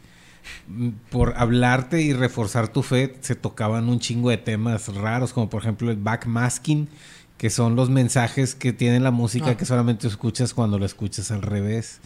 mm, 0.68 0.88
por 1.10 1.34
hablarte 1.36 2.00
y 2.00 2.12
reforzar 2.14 2.68
tu 2.68 2.82
fe 2.82 3.16
se 3.20 3.34
tocaban 3.34 3.88
un 3.88 4.00
chingo 4.00 4.30
de 4.30 4.38
temas 4.38 4.88
raros, 4.94 5.32
como 5.32 5.50
por 5.50 5.60
ejemplo 5.62 5.90
el 5.90 5.98
backmasking, 5.98 6.88
que 7.36 7.50
son 7.50 7.76
los 7.76 7.90
mensajes 7.90 8.54
que 8.54 8.72
tiene 8.72 8.98
la 9.00 9.10
música 9.10 9.50
Ah. 9.50 9.56
que 9.58 9.66
solamente 9.66 10.08
escuchas 10.08 10.54
cuando 10.54 10.78
lo 10.78 10.86
escuchas 10.86 11.30
al 11.30 11.42
revés. 11.42 12.00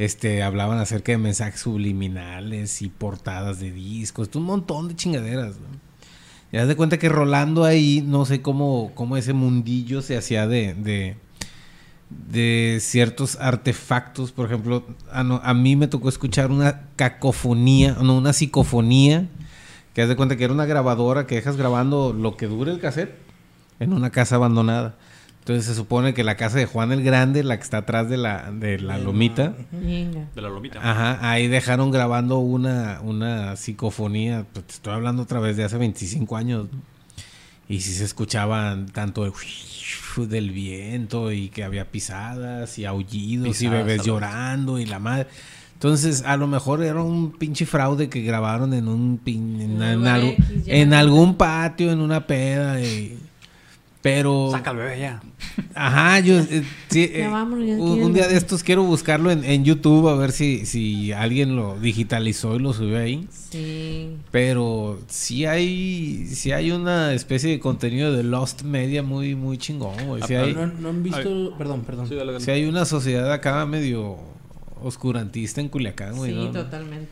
Este, 0.00 0.42
hablaban 0.42 0.78
acerca 0.78 1.12
de 1.12 1.18
mensajes 1.18 1.60
subliminales 1.60 2.82
y 2.82 2.88
portadas 2.88 3.60
de 3.60 3.70
discos, 3.70 4.28
un 4.34 4.42
montón 4.42 4.88
de 4.88 4.96
chingaderas. 4.96 5.54
¿no? 5.56 5.78
Y 6.54 6.56
haz 6.56 6.68
de 6.68 6.76
cuenta 6.76 7.00
que 7.00 7.08
rolando 7.08 7.64
ahí, 7.64 8.00
no 8.06 8.24
sé 8.26 8.40
cómo, 8.40 8.92
cómo 8.94 9.16
ese 9.16 9.32
mundillo 9.32 10.02
se 10.02 10.16
hacía 10.16 10.46
de, 10.46 10.74
de, 10.74 11.16
ciertos 12.80 13.34
artefactos. 13.40 14.30
Por 14.30 14.46
ejemplo, 14.46 14.84
a, 15.10 15.24
no- 15.24 15.40
mí 15.52 15.74
me 15.74 15.88
tocó 15.88 16.08
escuchar 16.08 16.52
una 16.52 16.82
cacofonía, 16.94 17.96
no, 18.00 18.16
una 18.16 18.32
psicofonía, 18.32 19.26
que 19.94 20.02
haz 20.02 20.08
de 20.08 20.14
cuenta 20.14 20.36
que 20.36 20.44
era 20.44 20.52
una 20.52 20.64
grabadora 20.64 21.26
que 21.26 21.34
dejas 21.34 21.56
grabando 21.56 22.12
lo 22.12 22.36
que 22.36 22.46
dure 22.46 22.70
el 22.70 22.78
cassette 22.78 23.16
en 23.80 23.92
una 23.92 24.10
casa 24.10 24.36
abandonada. 24.36 24.94
Entonces 25.44 25.66
se 25.66 25.74
supone 25.74 26.14
que 26.14 26.24
la 26.24 26.36
casa 26.38 26.56
de 26.56 26.64
Juan 26.64 26.90
el 26.90 27.02
Grande, 27.02 27.42
la 27.44 27.58
que 27.58 27.62
está 27.64 27.78
atrás 27.78 28.08
de 28.08 28.16
la, 28.16 28.50
de 28.50 28.78
la 28.78 28.96
lomita. 28.96 29.54
De 30.34 30.40
la 30.40 30.48
lomita. 30.48 30.78
Ajá, 30.80 31.18
ahí 31.30 31.48
dejaron 31.48 31.90
grabando 31.90 32.38
una, 32.38 33.00
una 33.02 33.54
psicofonía, 33.56 34.46
pues, 34.54 34.66
te 34.66 34.72
estoy 34.72 34.94
hablando 34.94 35.22
otra 35.22 35.40
vez 35.40 35.58
de 35.58 35.64
hace 35.64 35.76
25 35.76 36.36
años. 36.38 36.68
Y 37.68 37.80
sí 37.82 37.92
se 37.92 38.04
escuchaban 38.04 38.86
tanto 38.86 39.26
el 39.26 39.32
del 40.28 40.50
viento 40.50 41.30
y 41.30 41.48
que 41.50 41.62
había 41.62 41.90
pisadas 41.90 42.78
y 42.78 42.86
aullidos 42.86 43.48
y 43.48 43.68
bebés 43.68 43.98
llorando 44.06 44.78
y 44.78 44.86
la 44.86 44.98
madre. 44.98 45.26
Entonces, 45.74 46.22
a 46.24 46.38
lo 46.38 46.46
mejor 46.46 46.82
era 46.82 47.02
un 47.02 47.32
pinche 47.32 47.66
fraude 47.66 48.08
que 48.08 48.22
grabaron 48.22 48.72
en 48.72 48.88
un 48.88 49.18
pin- 49.22 49.60
algo- 50.08 50.34
en 50.66 50.94
algún 50.94 51.36
patio, 51.36 51.92
en 51.92 52.00
una 52.00 52.26
peda 52.26 52.80
y, 52.80 53.18
Pero... 54.00 54.48
Saca 54.52 54.70
al 54.70 54.76
bebé 54.76 55.00
ya. 55.00 55.22
Ajá, 55.74 56.20
yo 56.20 56.38
eh, 56.38 56.62
sí, 56.88 57.10
Ya 57.12 57.26
eh, 57.26 57.28
vámonos, 57.28 57.66
ya 57.66 57.74
un, 57.76 58.12
día 58.12 58.28
de 58.28 58.36
estos 58.36 58.62
quiero 58.62 58.82
buscarlo 58.84 59.30
en, 59.30 59.44
en 59.44 59.64
YouTube 59.64 60.08
a 60.08 60.14
ver 60.14 60.32
si, 60.32 60.66
si 60.66 61.12
alguien 61.12 61.56
lo 61.56 61.78
digitalizó 61.78 62.56
y 62.56 62.58
lo 62.60 62.72
subió 62.72 62.98
ahí. 62.98 63.26
Sí. 63.50 64.10
Pero 64.30 64.98
sí 65.08 65.46
hay 65.46 66.26
sí 66.28 66.52
hay 66.52 66.70
una 66.70 67.12
especie 67.12 67.50
de 67.50 67.60
contenido 67.60 68.12
de 68.12 68.22
Lost 68.22 68.62
Media 68.62 69.02
muy 69.02 69.34
muy 69.34 69.58
chingón, 69.58 69.94
güey. 70.06 70.22
Sí 70.22 70.34
Ah, 70.34 70.42
hay, 70.42 70.54
¿No, 70.54 70.66
no 70.66 70.88
han 70.90 71.02
visto? 71.02 71.54
Perdón, 71.58 71.82
perdón. 71.82 72.08
Sí, 72.40 72.50
hay 72.50 72.64
una 72.66 72.84
sociedad 72.84 73.30
acá 73.32 73.64
medio 73.66 74.16
oscurantista 74.82 75.60
en 75.60 75.68
Culiacán, 75.68 76.16
güey. 76.16 76.32
Sí, 76.32 76.36
¿no? 76.36 76.50
totalmente. 76.52 77.08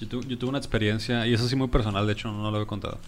Yo, 0.00 0.08
tu- 0.08 0.22
yo 0.22 0.38
tuve 0.38 0.50
una 0.50 0.58
experiencia, 0.58 1.26
y 1.26 1.34
eso 1.34 1.46
sí 1.48 1.56
muy 1.56 1.68
personal, 1.68 2.06
de 2.06 2.12
hecho, 2.14 2.32
no 2.32 2.50
lo 2.50 2.62
he 2.62 2.66
contado. 2.66 2.98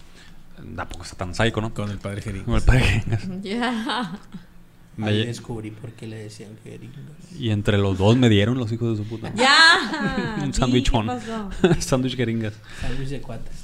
Tampoco 0.75 1.03
está 1.03 1.15
tan 1.17 1.33
psycho, 1.35 1.61
¿no? 1.61 1.73
Con 1.73 1.89
el 1.89 1.97
padre 1.99 2.21
Jeringas. 2.21 2.45
Como 2.45 2.57
el 2.57 2.63
padre. 2.63 3.03
Ya. 3.41 4.11
Me 4.95 5.07
Ahí 5.07 5.25
descubrí 5.25 5.71
por 5.71 5.91
qué 5.93 6.05
le 6.05 6.17
decían 6.17 6.51
jeringas. 6.63 6.99
y 7.39 7.49
entre 7.49 7.79
los 7.79 7.97
dos 7.97 8.15
me 8.15 8.29
dieron 8.29 8.59
los 8.59 8.71
hijos 8.71 8.95
de 8.95 9.03
su 9.03 9.09
puta. 9.09 9.33
Ya. 9.35 10.37
Un 10.43 10.53
sándwichón. 10.53 11.07
Sándwich 11.79 12.15
jeringas. 12.15 12.53
Sándwich 12.79 13.09
de 13.09 13.19
cuates. 13.21 13.55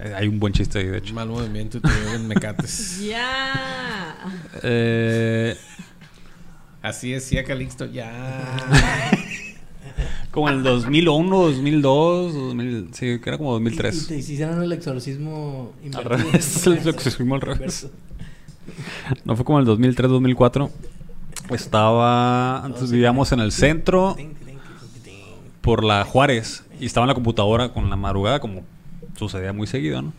Eh, 0.00 0.12
hay 0.16 0.26
un 0.26 0.40
buen 0.40 0.52
chiste 0.52 0.80
ahí, 0.80 0.86
de 0.86 0.98
hecho. 0.98 1.14
Mal 1.14 1.28
movimiento 1.28 1.78
y 1.78 1.80
te 1.80 1.88
llevan 1.88 2.26
mecates. 2.26 3.00
Ya. 3.06 4.16
Eh, 4.64 5.56
Así 6.82 7.14
es, 7.14 7.24
sí, 7.24 7.38
a 7.38 7.44
Calixto, 7.44 7.86
ya. 7.86 8.10
Como 10.34 10.48
en 10.48 10.56
el 10.56 10.62
2001, 10.64 11.36
2002, 11.42 12.34
2000, 12.34 12.88
sí, 12.92 13.20
que 13.20 13.30
era 13.30 13.38
como 13.38 13.52
Y, 13.52 13.60
y 13.60 13.64
2003. 13.64 14.06
te 14.08 14.16
hicieron 14.16 14.62
el 14.62 14.72
exorcismo 14.72 15.72
Al 15.80 15.86
invertido. 15.86 16.08
revés, 16.16 16.66
el 16.66 16.88
exorcismo 16.88 17.34
al 17.36 17.40
revés. 17.40 17.86
No 19.24 19.36
fue 19.36 19.44
como 19.44 19.58
en 19.58 19.62
el 19.62 19.66
2003, 19.66 20.10
2004. 20.10 20.70
Estaba, 21.50 22.64
antes 22.64 22.90
vivíamos 22.90 23.30
en 23.32 23.40
el 23.40 23.52
centro 23.52 24.16
por 25.60 25.84
la 25.84 26.04
Juárez 26.04 26.64
y 26.80 26.86
estaba 26.86 27.04
en 27.04 27.08
la 27.08 27.14
computadora 27.14 27.72
con 27.72 27.88
la 27.88 27.96
madrugada 27.96 28.40
como 28.40 28.62
sucedía 29.16 29.52
muy 29.52 29.66
seguido, 29.66 30.02
¿no? 30.02 30.12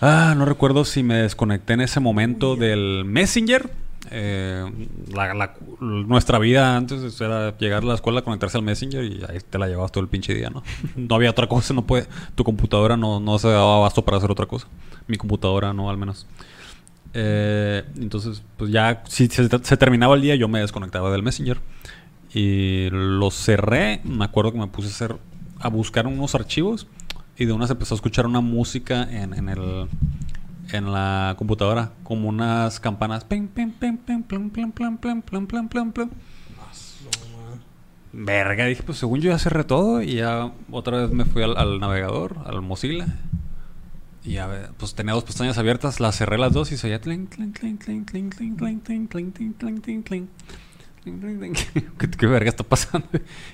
Ah, 0.00 0.34
no 0.36 0.44
recuerdo 0.44 0.84
si 0.84 1.02
me 1.02 1.16
desconecté 1.16 1.72
en 1.72 1.80
ese 1.80 1.98
momento 1.98 2.54
del 2.54 3.04
Messenger. 3.04 3.68
Eh, 4.10 4.64
la- 5.12 5.34
la- 5.34 5.54
nuestra 5.80 6.38
vida 6.38 6.76
antes 6.76 7.20
era 7.20 7.56
llegar 7.58 7.82
a 7.82 7.86
la 7.86 7.94
escuela, 7.94 8.22
conectarse 8.22 8.56
al 8.56 8.62
Messenger 8.62 9.04
y 9.04 9.22
ahí 9.28 9.38
te 9.48 9.58
la 9.58 9.66
llevabas 9.68 9.92
todo 9.92 10.02
el 10.02 10.08
pinche 10.08 10.34
día, 10.34 10.50
¿no? 10.50 10.62
No 10.96 11.14
había 11.16 11.30
otra 11.30 11.46
cosa, 11.48 11.74
no 11.74 11.86
puede, 11.86 12.06
tu 12.34 12.44
computadora 12.44 12.96
no, 12.96 13.20
no 13.20 13.38
se 13.38 13.48
daba 13.48 13.76
abasto 13.76 14.04
para 14.04 14.16
hacer 14.18 14.30
otra 14.30 14.46
cosa. 14.46 14.66
Mi 15.08 15.16
computadora 15.16 15.72
no, 15.72 15.90
al 15.90 15.96
menos. 15.98 16.26
Eh, 17.14 17.84
entonces, 17.98 18.42
pues 18.56 18.70
ya, 18.70 19.02
si 19.08 19.26
se, 19.28 19.48
se 19.48 19.76
terminaba 19.76 20.14
el 20.14 20.22
día, 20.22 20.34
yo 20.36 20.48
me 20.48 20.60
desconectaba 20.60 21.10
del 21.10 21.22
Messenger. 21.22 21.58
Y 22.32 22.88
lo 22.90 23.30
cerré. 23.30 24.00
Me 24.04 24.24
acuerdo 24.24 24.52
que 24.52 24.58
me 24.58 24.66
puse 24.66 24.88
a 24.88 24.90
hacer 24.90 25.16
a 25.60 25.68
buscar 25.68 26.06
unos 26.06 26.34
archivos. 26.34 26.86
Y 27.38 27.46
de 27.46 27.52
una 27.52 27.66
se 27.66 27.72
empezó 27.72 27.94
a 27.94 27.96
escuchar 27.96 28.26
una 28.26 28.40
música 28.40 29.02
en, 29.10 29.32
en 29.32 29.48
el 29.48 29.88
en 30.70 30.92
la 30.92 31.34
computadora. 31.38 31.92
Como 32.02 32.28
unas 32.28 32.80
campanas. 32.80 33.24
Plum, 33.24 33.48
plum, 33.48 33.72
plum, 33.72 33.92
plum, 33.92 35.22
plum, 35.46 35.92
plum. 35.92 36.10
Verga, 38.12 38.64
dije, 38.64 38.82
pues 38.82 38.98
según 38.98 39.20
yo 39.20 39.30
ya 39.30 39.38
cerré 39.38 39.64
todo. 39.64 40.02
Y 40.02 40.16
ya 40.16 40.52
otra 40.70 41.02
vez 41.02 41.10
me 41.10 41.24
fui 41.24 41.42
al, 41.42 41.56
al 41.56 41.78
navegador, 41.80 42.38
al 42.46 42.62
Mozilla. 42.62 43.06
Y 44.24 44.32
ya, 44.32 44.70
pues 44.76 44.94
tenía 44.94 45.14
dos 45.14 45.24
pestañas 45.24 45.56
abiertas, 45.58 46.00
las 46.00 46.16
cerré 46.16 46.38
las 46.38 46.52
dos 46.52 46.72
y 46.72 46.76
se 46.76 46.88
oía 46.88 47.00
clink, 47.00 47.30
clink, 47.30 47.56
clink, 47.56 47.80
clink, 47.80 48.04
clink, 48.04 48.34
clink, 48.34 48.84
clink, 48.84 49.08
clink, 49.08 50.06
clink. 50.06 50.28
Clink, 51.02 51.20
clink, 51.20 51.38
clink. 51.38 51.58
¿Qué, 51.98 52.10
qué 52.10 52.26
verga 52.26 52.50
está 52.50 52.64
pasando? 52.64 53.08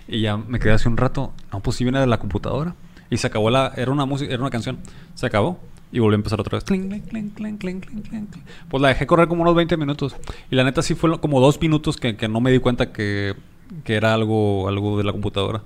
Y 0.08 0.22
ya 0.22 0.36
me 0.36 0.58
quedé 0.58 0.72
hace 0.72 0.88
un 0.88 0.96
rato. 0.96 1.32
No, 1.52 1.60
pues 1.60 1.76
sí 1.76 1.84
viene 1.84 2.00
de 2.00 2.06
la 2.06 2.18
computadora. 2.18 2.74
Y 3.10 3.18
se 3.18 3.26
acabó 3.26 3.50
la. 3.50 3.72
Era 3.76 3.92
una 3.92 4.06
música, 4.06 4.32
era 4.32 4.42
una 4.42 4.50
canción. 4.50 4.78
Se 5.14 5.26
acabó. 5.26 5.60
Y 5.92 6.00
volvió 6.00 6.14
a 6.14 6.18
empezar 6.18 6.40
otra 6.40 6.56
vez. 6.56 6.64
Clink, 6.64 7.06
clink, 7.08 7.58
clink. 7.58 7.86
Pues 8.68 8.80
la 8.80 8.88
dejé 8.88 9.06
correr 9.06 9.28
como 9.28 9.42
unos 9.42 9.54
20 9.54 9.76
minutos. 9.76 10.16
Y 10.50 10.56
la 10.56 10.64
neta 10.64 10.82
sí 10.82 10.94
fue 10.94 11.20
como 11.20 11.40
dos 11.40 11.60
minutos 11.60 11.96
que, 11.96 12.16
que 12.16 12.28
no 12.28 12.40
me 12.40 12.50
di 12.50 12.58
cuenta 12.58 12.92
que, 12.92 13.34
que 13.84 13.94
era 13.94 14.14
algo, 14.14 14.68
algo 14.68 14.98
de 14.98 15.04
la 15.04 15.12
computadora. 15.12 15.62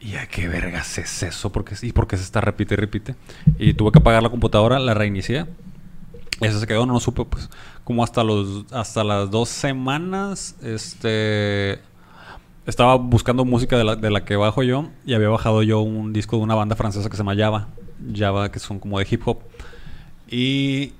Y 0.00 0.10
ya, 0.10 0.26
qué 0.26 0.48
vergas 0.48 0.98
es 0.98 1.22
eso, 1.22 1.50
porque 1.50 1.74
sí, 1.74 1.92
porque 1.92 2.16
se 2.16 2.22
está 2.22 2.40
repite 2.40 2.74
y 2.74 2.76
repite. 2.76 3.16
Y 3.58 3.74
tuve 3.74 3.90
que 3.90 3.98
apagar 3.98 4.22
la 4.22 4.30
computadora, 4.30 4.78
la 4.78 4.94
reinicié. 4.94 5.46
Y 6.40 6.46
eso 6.46 6.60
se 6.60 6.66
quedó, 6.66 6.86
no 6.86 6.92
lo 6.92 7.00
supe, 7.00 7.24
pues. 7.24 7.50
Como 7.84 8.04
hasta 8.04 8.22
los, 8.22 8.66
hasta 8.70 9.02
las 9.02 9.30
dos 9.30 9.48
semanas, 9.48 10.56
este 10.62 11.80
estaba 12.66 12.96
buscando 12.96 13.46
música 13.46 13.78
de 13.78 13.84
la, 13.84 13.96
de 13.96 14.10
la 14.10 14.26
que 14.26 14.36
bajo 14.36 14.62
yo 14.62 14.90
y 15.06 15.14
había 15.14 15.30
bajado 15.30 15.62
yo 15.62 15.80
un 15.80 16.12
disco 16.12 16.36
de 16.36 16.42
una 16.42 16.54
banda 16.54 16.76
francesa 16.76 17.08
que 17.08 17.16
se 17.16 17.22
llama 17.22 17.34
Java. 17.34 17.68
Java, 18.14 18.50
que 18.50 18.58
son 18.58 18.78
como 18.78 18.98
de 18.98 19.06
hip 19.10 19.22
hop. 19.26 19.38
Y, 20.30 20.92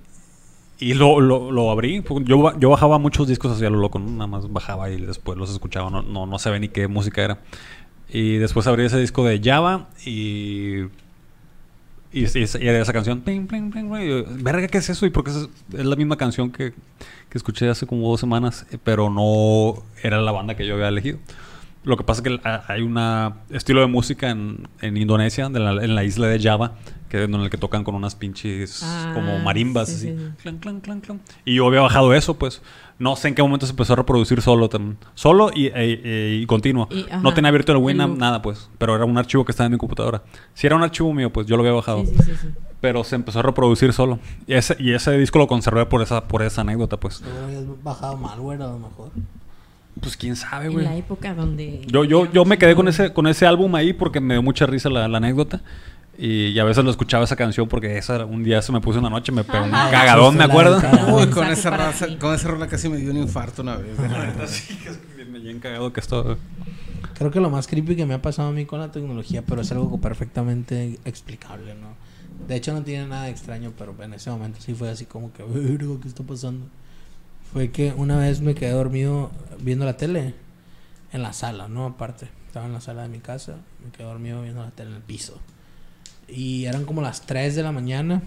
y 0.78 0.94
lo, 0.94 1.20
lo, 1.20 1.50
lo 1.50 1.70
abrí. 1.70 2.02
Yo, 2.24 2.58
yo 2.58 2.70
bajaba 2.70 2.98
muchos 2.98 3.28
discos 3.28 3.52
hacia 3.52 3.70
lo 3.70 3.78
loco, 3.78 3.98
¿no? 3.98 4.10
nada 4.10 4.26
más 4.26 4.52
bajaba 4.52 4.90
y 4.90 5.00
después 5.00 5.36
los 5.38 5.50
escuchaba. 5.50 5.90
No, 5.90 6.02
no, 6.02 6.26
no 6.26 6.38
sabía 6.38 6.58
ni 6.60 6.68
qué 6.68 6.88
música 6.88 7.22
era. 7.22 7.38
Y 8.10 8.36
después 8.36 8.66
abrí 8.66 8.84
ese 8.84 8.98
disco 8.98 9.24
de 9.24 9.40
Java 9.42 9.88
y. 10.04 10.84
Y, 12.10 12.22
y 12.22 12.42
esa- 12.42 12.58
esa 12.58 12.92
canción. 12.94 13.20
Ping, 13.20 13.46
ping, 13.46 13.70
ping, 13.70 13.90
Verga, 14.42 14.66
¿qué 14.68 14.78
es 14.78 14.88
eso? 14.88 15.04
Y 15.04 15.10
porque 15.10 15.30
es, 15.30 15.48
la 15.72 15.94
misma 15.94 16.16
canción 16.16 16.50
que, 16.50 16.72
que 17.28 17.36
escuché 17.38 17.68
hace 17.68 17.86
como 17.86 18.08
dos 18.08 18.20
semanas, 18.20 18.64
pero 18.82 19.10
no 19.10 19.82
era 20.02 20.18
la 20.22 20.32
banda 20.32 20.56
que 20.56 20.66
yo 20.66 20.74
había 20.74 20.88
elegido. 20.88 21.18
Lo 21.88 21.96
que 21.96 22.04
pasa 22.04 22.20
es 22.20 22.28
que 22.28 22.40
hay 22.68 22.82
un 22.82 22.98
estilo 23.50 23.80
de 23.80 23.86
música 23.86 24.28
en, 24.30 24.68
en 24.82 24.96
Indonesia, 24.96 25.48
la- 25.48 25.82
en 25.82 25.94
la 25.94 26.04
isla 26.04 26.26
de 26.26 26.38
Java, 26.40 26.72
que 27.08 27.22
en 27.22 27.34
el 27.34 27.48
que 27.48 27.56
tocan 27.56 27.82
con 27.82 27.94
unas 27.94 28.14
pinches 28.14 28.82
Ah, 28.84 29.12
como 29.14 29.38
marimbas 29.38 29.88
sí, 29.88 29.94
así. 29.94 30.08
sí, 30.08 30.16
sí. 30.18 30.32
Clan, 30.42 30.58
clan, 30.58 30.80
clan, 30.80 31.00
clan. 31.00 31.20
Y 31.46 31.54
yo 31.54 31.66
había 31.66 31.80
bajado 31.80 32.12
eso, 32.12 32.38
pues. 32.38 32.60
No 32.98 33.14
sé 33.16 33.28
en 33.28 33.34
qué 33.36 33.42
momento 33.42 33.64
se 33.64 33.70
empezó 33.70 33.92
a 33.94 33.96
reproducir 33.96 34.42
solo 34.42 34.68
también. 34.68 34.98
Solo 35.14 35.50
y, 35.54 35.66
e- 35.68 35.72
e- 35.74 36.38
y 36.42 36.46
continuo. 36.46 36.88
Y, 36.90 37.04
ajá, 37.08 37.20
no 37.22 37.32
tenía 37.32 37.48
abierto 37.48 37.72
el 37.72 37.78
Winamp, 37.78 38.14
el- 38.14 38.18
nada, 38.18 38.42
pues. 38.42 38.68
Pero 38.76 38.94
era 38.94 39.04
un 39.06 39.16
archivo 39.16 39.44
que 39.46 39.52
estaba 39.52 39.66
en 39.66 39.72
mi 39.72 39.78
computadora. 39.78 40.22
Si 40.52 40.66
era 40.66 40.76
un 40.76 40.82
archivo 40.82 41.12
mío, 41.14 41.32
pues 41.32 41.46
yo 41.46 41.56
lo 41.56 41.62
había 41.62 41.72
bajado. 41.72 42.04
Sí, 42.04 42.12
sí, 42.18 42.22
sí, 42.24 42.32
sí. 42.42 42.48
Pero 42.80 43.02
se 43.02 43.14
empezó 43.16 43.38
a 43.38 43.42
reproducir 43.42 43.92
solo. 43.92 44.18
Y 44.46 44.52
ese, 44.54 44.76
y 44.78 44.92
ese 44.92 45.16
disco 45.16 45.38
lo 45.38 45.46
conservé 45.46 45.86
por 45.86 46.02
esa, 46.02 46.28
por 46.28 46.42
esa 46.42 46.60
anécdota, 46.60 46.98
pues. 46.98 47.14
Seguro 47.16 47.44
habías 47.46 47.64
bajado 47.82 48.16
malware 48.18 48.62
a 48.62 48.66
lo 48.66 48.78
mejor. 48.78 49.10
Pues 50.00 50.16
quién 50.16 50.36
sabe, 50.36 50.66
En 50.66 50.72
güey. 50.72 50.84
la 50.84 50.96
época 50.96 51.34
donde... 51.34 51.82
Yo, 51.86 52.04
yo, 52.04 52.30
yo 52.30 52.44
me 52.44 52.58
quedé 52.58 52.74
con 52.74 52.88
ese, 52.88 53.12
con 53.12 53.26
ese 53.26 53.46
álbum 53.46 53.74
ahí 53.74 53.92
porque 53.92 54.20
me 54.20 54.34
dio 54.34 54.42
mucha 54.42 54.66
risa 54.66 54.88
la, 54.90 55.08
la 55.08 55.18
anécdota. 55.18 55.60
Y, 56.20 56.46
y 56.48 56.58
a 56.58 56.64
veces 56.64 56.82
lo 56.84 56.90
escuchaba 56.90 57.22
esa 57.24 57.36
canción 57.36 57.68
porque 57.68 57.96
esa 57.96 58.24
un 58.24 58.42
día 58.42 58.60
se 58.60 58.72
me 58.72 58.80
puso 58.80 58.98
una 58.98 59.08
noche, 59.08 59.30
me 59.30 59.44
pegó 59.44 59.64
un 59.64 59.72
Ajá. 59.74 59.90
cagadón, 59.90 60.34
me 60.34 60.38
La 60.40 60.44
acuerdo. 60.46 60.80
Uy, 61.14 61.26
con 61.28 61.46
esa, 61.46 61.70
raza, 61.70 62.06
con 62.18 62.34
esa 62.34 62.48
rola 62.48 62.66
casi 62.66 62.88
me 62.88 62.96
dio 62.96 63.10
un 63.12 63.18
infarto 63.18 63.62
una 63.62 63.76
vez. 63.76 63.96
Sí, 64.48 64.76
que 64.78 64.88
es 64.90 64.96
que 65.16 65.24
me 65.26 65.38
bien 65.38 65.60
cagado 65.60 65.92
que 65.92 66.00
esto. 66.00 66.36
Creo 67.14 67.30
que 67.30 67.38
lo 67.40 67.50
más 67.50 67.66
creepy 67.68 67.94
que 67.94 68.04
me 68.06 68.14
ha 68.14 68.22
pasado 68.22 68.48
a 68.48 68.52
mí 68.52 68.64
con 68.64 68.80
la 68.80 68.90
tecnología, 68.90 69.42
pero 69.46 69.60
es 69.60 69.70
algo 69.70 70.00
perfectamente 70.00 70.98
explicable, 71.04 71.74
¿no? 71.74 71.88
De 72.48 72.56
hecho 72.56 72.72
no 72.72 72.82
tiene 72.82 73.06
nada 73.06 73.24
de 73.24 73.30
extraño, 73.30 73.72
pero 73.78 73.94
en 74.02 74.14
ese 74.14 74.30
momento 74.30 74.58
sí 74.60 74.74
fue 74.74 74.88
así 74.90 75.04
como 75.06 75.32
que, 75.32 75.42
"Verga, 75.44 75.86
¿qué 76.02 76.08
está 76.08 76.22
pasando? 76.24 76.66
Fue 77.52 77.70
que 77.70 77.92
una 77.96 78.18
vez 78.18 78.40
me 78.40 78.54
quedé 78.54 78.70
dormido 78.70 79.30
viendo 79.60 79.84
la 79.84 79.96
tele 79.96 80.34
en 81.12 81.22
la 81.22 81.32
sala, 81.32 81.68
¿no? 81.68 81.86
Aparte, 81.86 82.28
estaba 82.46 82.66
en 82.66 82.72
la 82.72 82.80
sala 82.80 83.02
de 83.02 83.08
mi 83.08 83.18
casa, 83.18 83.56
me 83.84 83.90
quedé 83.90 84.06
dormido 84.06 84.42
viendo 84.42 84.62
la 84.62 84.70
tele 84.70 84.90
en 84.90 84.96
el 84.96 85.02
piso. 85.02 85.38
Y 86.28 86.66
eran 86.66 86.84
como 86.84 87.00
las 87.00 87.22
3 87.22 87.54
de 87.54 87.62
la 87.62 87.72
mañana. 87.72 88.22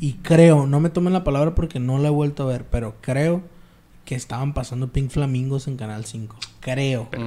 Y 0.00 0.14
creo, 0.14 0.66
no 0.66 0.80
me 0.80 0.90
tomen 0.90 1.12
la 1.12 1.22
palabra 1.22 1.54
porque 1.54 1.78
no 1.78 1.98
la 1.98 2.08
he 2.08 2.10
vuelto 2.10 2.42
a 2.42 2.46
ver, 2.46 2.64
pero 2.64 2.96
creo 3.00 3.42
que 4.04 4.16
estaban 4.16 4.52
pasando 4.52 4.92
Pink 4.92 5.10
Flamingos 5.10 5.68
en 5.68 5.76
Canal 5.76 6.04
5. 6.04 6.36
Creo. 6.60 7.08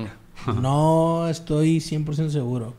No 0.47 1.30
estoy 1.30 1.77
100% 1.77 2.30
seguro. 2.30 2.73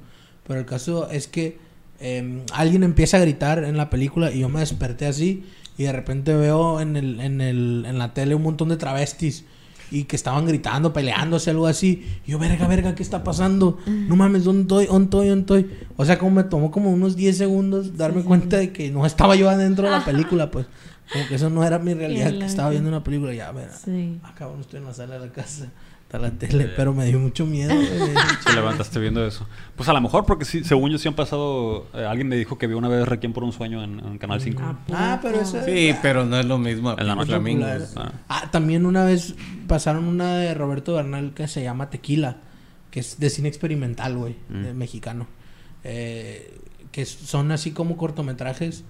Pero 0.46 0.60
el 0.60 0.66
caso 0.66 1.08
es 1.10 1.26
que 1.26 1.58
eh, 2.00 2.44
alguien 2.52 2.82
empieza 2.82 3.16
a 3.16 3.20
gritar 3.20 3.64
en 3.64 3.78
la 3.78 3.88
película 3.88 4.30
y 4.30 4.40
yo 4.40 4.50
me 4.50 4.60
desperté 4.60 5.06
así 5.06 5.46
y 5.78 5.84
de 5.84 5.92
repente 5.92 6.34
veo 6.34 6.80
en, 6.80 6.96
el, 6.96 7.20
en, 7.20 7.40
el, 7.40 7.84
en 7.86 7.98
la 7.98 8.14
tele 8.14 8.34
un 8.34 8.42
montón 8.42 8.68
de 8.68 8.76
travestis 8.76 9.44
y 9.90 10.04
que 10.04 10.16
estaban 10.16 10.46
gritando, 10.46 10.92
peleándose, 10.92 11.50
algo 11.50 11.66
así. 11.66 12.04
Y 12.26 12.32
yo, 12.32 12.38
verga, 12.38 12.66
verga, 12.66 12.94
¿qué 12.94 13.02
está 13.04 13.22
pasando? 13.22 13.78
No 13.86 14.16
mames, 14.16 14.44
¿dónde 14.44 14.62
estoy? 14.62 14.86
¿Dónde 14.86 15.04
estoy? 15.04 15.28
¿Dónde 15.28 15.40
estoy? 15.42 15.70
O 15.96 16.04
sea, 16.04 16.18
como 16.18 16.32
me 16.32 16.44
tomó 16.44 16.70
como 16.70 16.90
unos 16.90 17.14
10 17.14 17.36
segundos 17.38 17.96
darme 17.96 18.22
cuenta 18.22 18.56
de 18.56 18.72
que 18.72 18.90
no 18.90 19.06
estaba 19.06 19.36
yo 19.36 19.48
adentro 19.48 19.84
de 19.84 19.92
la 19.92 20.04
película, 20.04 20.50
pues. 20.50 20.66
Como 21.12 21.24
que 21.28 21.36
eso 21.36 21.50
no 21.50 21.62
era 21.62 21.78
mi 21.78 21.94
realidad, 21.94 22.32
que 22.36 22.44
estaba 22.44 22.70
viendo 22.70 22.88
una 22.88 23.04
película 23.04 23.32
y 23.32 23.36
ya, 23.36 23.52
ver, 23.52 23.68
Sí. 23.84 24.18
ah, 24.24 24.34
cabrón, 24.36 24.60
estoy 24.62 24.80
en 24.80 24.86
la 24.86 24.92
sala 24.92 25.20
de 25.20 25.26
la 25.26 25.32
casa, 25.32 25.66
está 26.06 26.18
la 26.18 26.30
tele, 26.30 26.68
pero 26.76 26.94
me 26.94 27.04
dio 27.04 27.18
mucho 27.18 27.44
miedo. 27.46 27.74
güey. 27.74 28.14
Te 28.46 28.52
levantaste 28.54 28.98
viendo 29.00 29.26
eso. 29.26 29.46
Pues 29.74 29.88
a 29.88 29.92
lo 29.92 30.00
mejor, 30.00 30.24
porque 30.24 30.44
sí, 30.44 30.62
según 30.64 30.90
yo 30.90 30.98
sí 30.98 31.08
han 31.08 31.14
pasado. 31.14 31.86
eh, 31.94 32.04
alguien 32.04 32.28
me 32.28 32.36
dijo 32.36 32.58
que 32.58 32.66
vio 32.66 32.78
una 32.78 32.88
vez 32.88 33.06
Requiem 33.08 33.32
por 33.32 33.42
un 33.44 33.52
sueño 33.52 33.82
en, 33.82 33.98
en 33.98 34.18
Canal 34.18 34.40
5. 34.40 34.62
¿A 34.62 34.76
Ah, 34.92 35.18
pero 35.20 35.40
eso- 35.40 35.62
Sí, 35.64 35.92
pero 36.02 36.24
no 36.24 36.38
es 36.38 36.46
lo 36.46 36.58
mismo. 36.58 36.94
En 36.96 37.06
la 37.06 37.14
noche. 37.16 37.36
Popular. 37.36 37.82
Ah. 37.96 38.12
Ah, 38.28 38.48
también 38.52 38.86
una 38.86 39.04
vez 39.04 39.34
pasaron 39.66 40.04
una 40.04 40.36
de 40.36 40.54
Roberto 40.54 40.94
Bernal 40.94 41.32
que 41.34 41.48
se 41.48 41.62
llama 41.62 41.90
Tequila, 41.90 42.36
que 42.92 43.00
es 43.00 43.18
de 43.18 43.28
cine 43.28 43.48
experimental, 43.48 44.16
güey, 44.16 44.36
Mm. 44.48 44.62
de 44.62 44.74
mexicano. 44.74 45.26
Eh, 45.84 46.52
que 46.92 47.04
son 47.04 47.50
así 47.52 47.72
como 47.72 47.96
cortometrajes, 47.96 48.84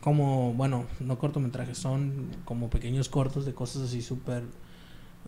como, 0.00 0.52
bueno, 0.54 0.86
no 1.00 1.18
cortometrajes, 1.18 1.78
son 1.78 2.26
como 2.44 2.68
pequeños 2.70 3.08
cortos 3.08 3.46
de 3.46 3.54
cosas 3.54 3.82
así 3.82 4.02
súper 4.02 4.42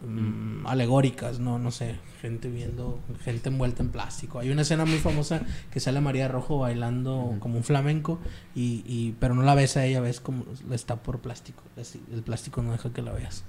mm, 0.01 0.67
alegóricas, 0.67 1.39
no, 1.39 1.59
no 1.59 1.71
sé, 1.71 1.97
gente 2.21 2.49
viendo, 2.49 2.99
gente 3.25 3.49
envuelta 3.51 3.83
en 3.83 3.91
plástico. 3.91 4.39
Hay 4.39 4.51
una 4.51 4.63
escena 4.63 4.85
muy 4.85 4.99
famosa 4.99 5.43
que 5.71 5.81
sale 5.81 6.01
María 6.01 6.29
Rojo 6.29 6.59
bailando 6.59 7.37
como 7.41 7.57
un 7.59 7.65
flamenco, 7.65 8.19
y, 8.55 8.83
y, 8.87 9.15
pero 9.21 9.35
no 9.35 9.43
la 9.43 9.55
ves 9.55 9.77
a 9.77 9.85
ella, 9.85 10.01
ves 10.01 10.21
como 10.21 10.45
está 10.71 10.97
por 10.97 11.19
plástico. 11.21 11.63
El 12.13 12.23
plástico 12.23 12.63
no 12.63 12.73
deja 12.73 12.91
que 12.93 13.03
la 13.03 13.13
veas. 13.13 13.45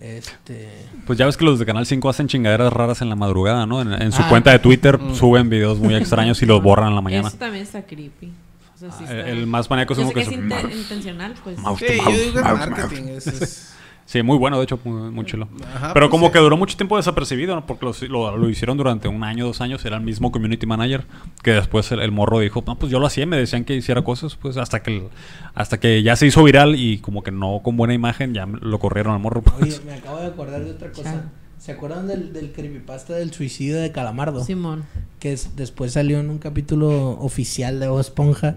Este. 0.00 0.68
Pues 1.06 1.16
ya 1.18 1.26
ves 1.26 1.36
que 1.36 1.44
los 1.44 1.58
de 1.60 1.66
Canal 1.66 1.86
5 1.86 2.08
hacen 2.08 2.26
chingaderas 2.26 2.72
raras 2.72 3.02
en 3.02 3.08
la 3.08 3.14
madrugada, 3.14 3.66
¿no? 3.66 3.80
En, 3.82 3.92
en 3.92 4.10
su 4.10 4.22
Ah. 4.22 4.28
cuenta 4.28 4.50
de 4.50 4.58
Twitter 4.58 4.98
Mm. 4.98 5.14
suben 5.14 5.48
videos 5.48 5.78
muy 5.78 5.94
extraños 5.94 6.42
y 6.42 6.46
los 6.46 6.60
borran 6.62 6.88
en 6.88 6.94
la 6.96 7.00
mañana. 7.02 7.28
Eso 7.28 7.36
también 7.36 7.62
está 7.62 7.82
creepy. 7.86 8.32
O 8.74 8.78
sea, 8.78 8.90
sí 8.90 9.04
Ah, 9.06 9.12
está- 9.14 9.28
el 9.28 9.46
más 9.46 9.70
maníaco 9.70 9.92
es 9.92 9.98
Yo 10.00 10.04
uno 10.06 10.12
que 10.14 10.24
que 10.24 10.26
es 10.28 10.32
inte- 10.36 10.72
intencional, 10.76 11.34
pues. 11.44 11.56
Mouse 11.58 11.78
Sí, 11.78 11.86
to 11.86 12.10
yo 12.10 12.18
digo 12.18 12.38
es 12.40 12.44
mouse, 12.44 12.68
marketing. 12.70 13.02
es- 13.10 13.26
es- 13.28 13.71
Sí, 14.12 14.22
muy 14.22 14.36
bueno, 14.36 14.58
de 14.58 14.64
hecho, 14.64 14.78
muy, 14.84 15.10
muy 15.10 15.24
chulo. 15.24 15.48
Ajá, 15.74 15.94
Pero 15.94 16.06
pues, 16.06 16.10
como 16.10 16.26
sí. 16.26 16.32
que 16.34 16.38
duró 16.40 16.58
mucho 16.58 16.76
tiempo 16.76 16.98
desapercibido, 16.98 17.54
¿no? 17.54 17.64
Porque 17.64 17.86
los- 17.86 18.02
lo, 18.02 18.36
lo 18.36 18.50
hicieron 18.50 18.76
durante 18.76 19.08
un 19.08 19.24
año, 19.24 19.46
dos 19.46 19.62
años. 19.62 19.82
Era 19.86 19.96
el 19.96 20.02
mismo 20.02 20.30
community 20.30 20.66
manager. 20.66 21.06
Que 21.42 21.52
después 21.52 21.90
el, 21.92 22.00
el 22.00 22.12
morro 22.12 22.40
dijo, 22.40 22.62
no, 22.66 22.78
pues 22.78 22.92
yo 22.92 22.98
lo 23.00 23.06
hacía. 23.06 23.24
Me 23.24 23.38
decían 23.38 23.64
que 23.64 23.74
hiciera 23.74 24.02
cosas. 24.02 24.36
Pues 24.36 24.58
hasta 24.58 24.82
que, 24.82 24.98
el- 24.98 25.08
hasta 25.54 25.80
que 25.80 26.02
ya 26.02 26.14
se 26.16 26.26
hizo 26.26 26.42
viral 26.44 26.74
y 26.76 26.98
como 26.98 27.22
que 27.22 27.30
no 27.30 27.60
con 27.64 27.78
buena 27.78 27.94
imagen, 27.94 28.34
ya 28.34 28.44
lo 28.44 28.78
corrieron 28.78 29.14
al 29.14 29.20
morro. 29.20 29.40
pues. 29.40 29.80
Oye, 29.80 29.80
me 29.86 29.94
acabo 29.94 30.20
de 30.20 30.26
acordar 30.26 30.62
de 30.62 30.72
otra 30.72 30.92
cosa. 30.92 31.30
¿Se 31.58 31.72
acuerdan 31.72 32.06
del, 32.06 32.32
del 32.34 32.52
creepypasta 32.52 33.14
del 33.14 33.32
suicidio 33.32 33.80
de 33.80 33.92
Calamardo? 33.92 34.44
Simón. 34.44 34.84
Que 35.20 35.32
es- 35.32 35.56
después 35.56 35.92
salió 35.92 36.20
en 36.20 36.28
un 36.28 36.36
capítulo 36.38 37.12
oficial 37.18 37.80
de 37.80 37.88
Bob 37.88 38.00
Esponja. 38.00 38.56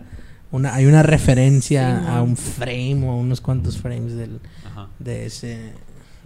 Una, 0.51 0.73
hay 0.75 0.85
una 0.85 1.01
referencia 1.03 2.15
a 2.17 2.21
un 2.21 2.35
frame 2.37 3.07
o 3.07 3.15
unos 3.17 3.41
cuantos 3.41 3.77
frames 3.77 4.15
del, 4.15 4.39
Ajá. 4.75 4.89
de 4.99 5.25
ese 5.25 5.73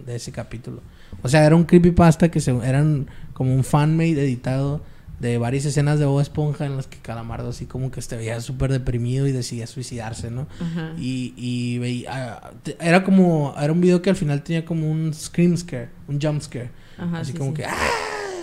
de 0.04 0.16
ese 0.16 0.32
capítulo. 0.32 0.80
O 1.22 1.28
sea, 1.28 1.44
era 1.44 1.54
un 1.56 1.64
creepypasta 1.64 2.30
que 2.30 2.40
se, 2.40 2.50
eran 2.66 3.06
como 3.32 3.54
un 3.54 3.64
fanmade 3.64 4.22
editado 4.22 4.80
de 5.18 5.36
varias 5.36 5.66
escenas 5.66 5.98
de 5.98 6.06
Bob 6.06 6.20
Esponja 6.20 6.64
en 6.64 6.76
las 6.76 6.86
que 6.86 6.96
Calamardo 6.96 7.50
así 7.50 7.66
como 7.66 7.90
que 7.90 8.00
se 8.00 8.16
veía 8.16 8.40
súper 8.40 8.72
deprimido 8.72 9.26
y 9.26 9.32
decidía 9.32 9.66
suicidarse, 9.66 10.30
¿no? 10.30 10.46
Ajá. 10.58 10.92
Y, 10.96 11.34
y 11.36 11.78
veía, 11.78 12.10
ah, 12.10 12.50
era 12.80 13.04
como, 13.04 13.54
era 13.60 13.70
un 13.70 13.82
video 13.82 14.00
que 14.00 14.08
al 14.08 14.16
final 14.16 14.42
tenía 14.42 14.64
como 14.64 14.90
un 14.90 15.12
scream 15.12 15.56
scare, 15.58 15.90
un 16.08 16.18
jump 16.20 16.40
scare. 16.40 16.70
Ajá, 16.96 17.18
así 17.18 17.32
sí, 17.32 17.38
como 17.38 17.50
sí. 17.50 17.56
que, 17.56 17.64
¡ah! 17.66 17.76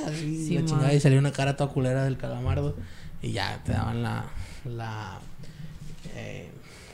Así, 0.08 0.48
Sí, 0.48 0.54
la 0.56 0.66
chingada, 0.66 0.94
y 0.94 1.00
salía 1.00 1.18
una 1.20 1.32
cara 1.32 1.58
toda 1.58 1.72
culera 1.72 2.04
del 2.04 2.18
calamardo. 2.18 2.76
Y 3.24 3.32
ya 3.32 3.60
te 3.66 3.72
daban 3.72 4.04
la, 4.04 4.26
la 4.64 5.18
eh, 6.16 6.50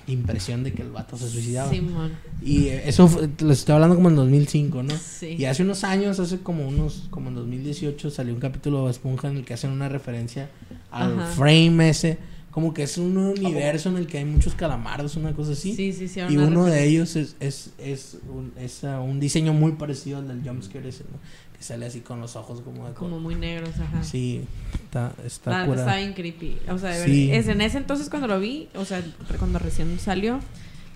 impresión 0.08 0.64
de 0.64 0.74
que 0.74 0.82
el 0.82 0.92
vato 0.92 1.18
se 1.18 1.30
suicidaba. 1.30 1.70
Simón. 1.72 2.12
Y 2.42 2.68
eso 2.68 3.08
fue- 3.08 3.30
les 3.40 3.60
estoy 3.60 3.76
hablando 3.76 3.96
como 3.96 4.10
en 4.10 4.16
2005, 4.16 4.84
¿no? 4.84 4.94
Sí. 4.98 5.36
Y 5.38 5.46
hace 5.46 5.64
unos 5.64 5.84
años, 5.84 6.20
hace 6.20 6.40
como 6.40 6.68
unos, 6.68 7.08
como 7.10 7.30
en 7.30 7.36
2018, 7.36 8.10
salió 8.12 8.34
un 8.34 8.40
capítulo 8.40 8.86
de 8.86 8.92
Esponja 8.92 9.30
en 9.30 9.38
el 9.38 9.46
que 9.46 9.54
hacen 9.54 9.72
una 9.72 9.90
referencia 9.90 10.50
al 10.92 11.20
Ajá. 11.20 11.28
frame 11.32 11.90
ese. 11.90 12.18
Como 12.52 12.72
que 12.72 12.84
es 12.84 13.00
un 13.00 13.18
universo 13.18 13.90
en 13.90 13.98
el 13.98 14.06
que 14.06 14.20
hay 14.20 14.26
muchos 14.26 14.54
calamardos, 14.54 15.16
una 15.16 15.34
cosa 15.34 15.54
así. 15.54 15.76
Sí, 15.76 15.92
sí, 15.92 16.08
sí. 16.08 16.20
Y 16.30 16.38
uno 16.38 16.66
de 16.66 16.86
ellos 16.88 17.16
es, 17.16 17.36
es, 17.40 17.72
es, 17.80 18.18
un, 18.32 18.54
es, 18.60 18.82
un 18.84 19.20
diseño 19.20 19.54
muy 19.54 19.72
parecido 19.72 20.20
al 20.20 20.28
del 20.28 20.48
jumpscare 20.48 20.88
ese, 20.90 21.04
¿no? 21.06 21.18
Que 21.64 21.68
sale 21.68 21.86
así 21.86 22.02
con 22.02 22.20
los 22.20 22.36
ojos 22.36 22.60
como 22.60 22.90
de... 22.90 22.94
Como 22.94 23.22
muy 23.22 23.36
negros, 23.36 23.70
ajá. 23.80 24.04
Sí, 24.04 24.44
está, 24.84 25.14
está 25.26 25.66
está 25.66 25.96
bien 25.96 26.12
creepy. 26.14 26.58
O 26.70 26.78
sea, 26.78 26.90
de 26.90 27.06
Sí. 27.06 27.28
verdad, 27.28 27.40
es 27.40 27.48
en 27.48 27.62
ese 27.62 27.78
entonces 27.78 28.10
cuando 28.10 28.28
lo 28.28 28.38
vi, 28.38 28.68
o 28.76 28.84
sea, 28.84 29.02
cuando 29.40 29.60
recién 29.60 29.98
salió, 29.98 30.42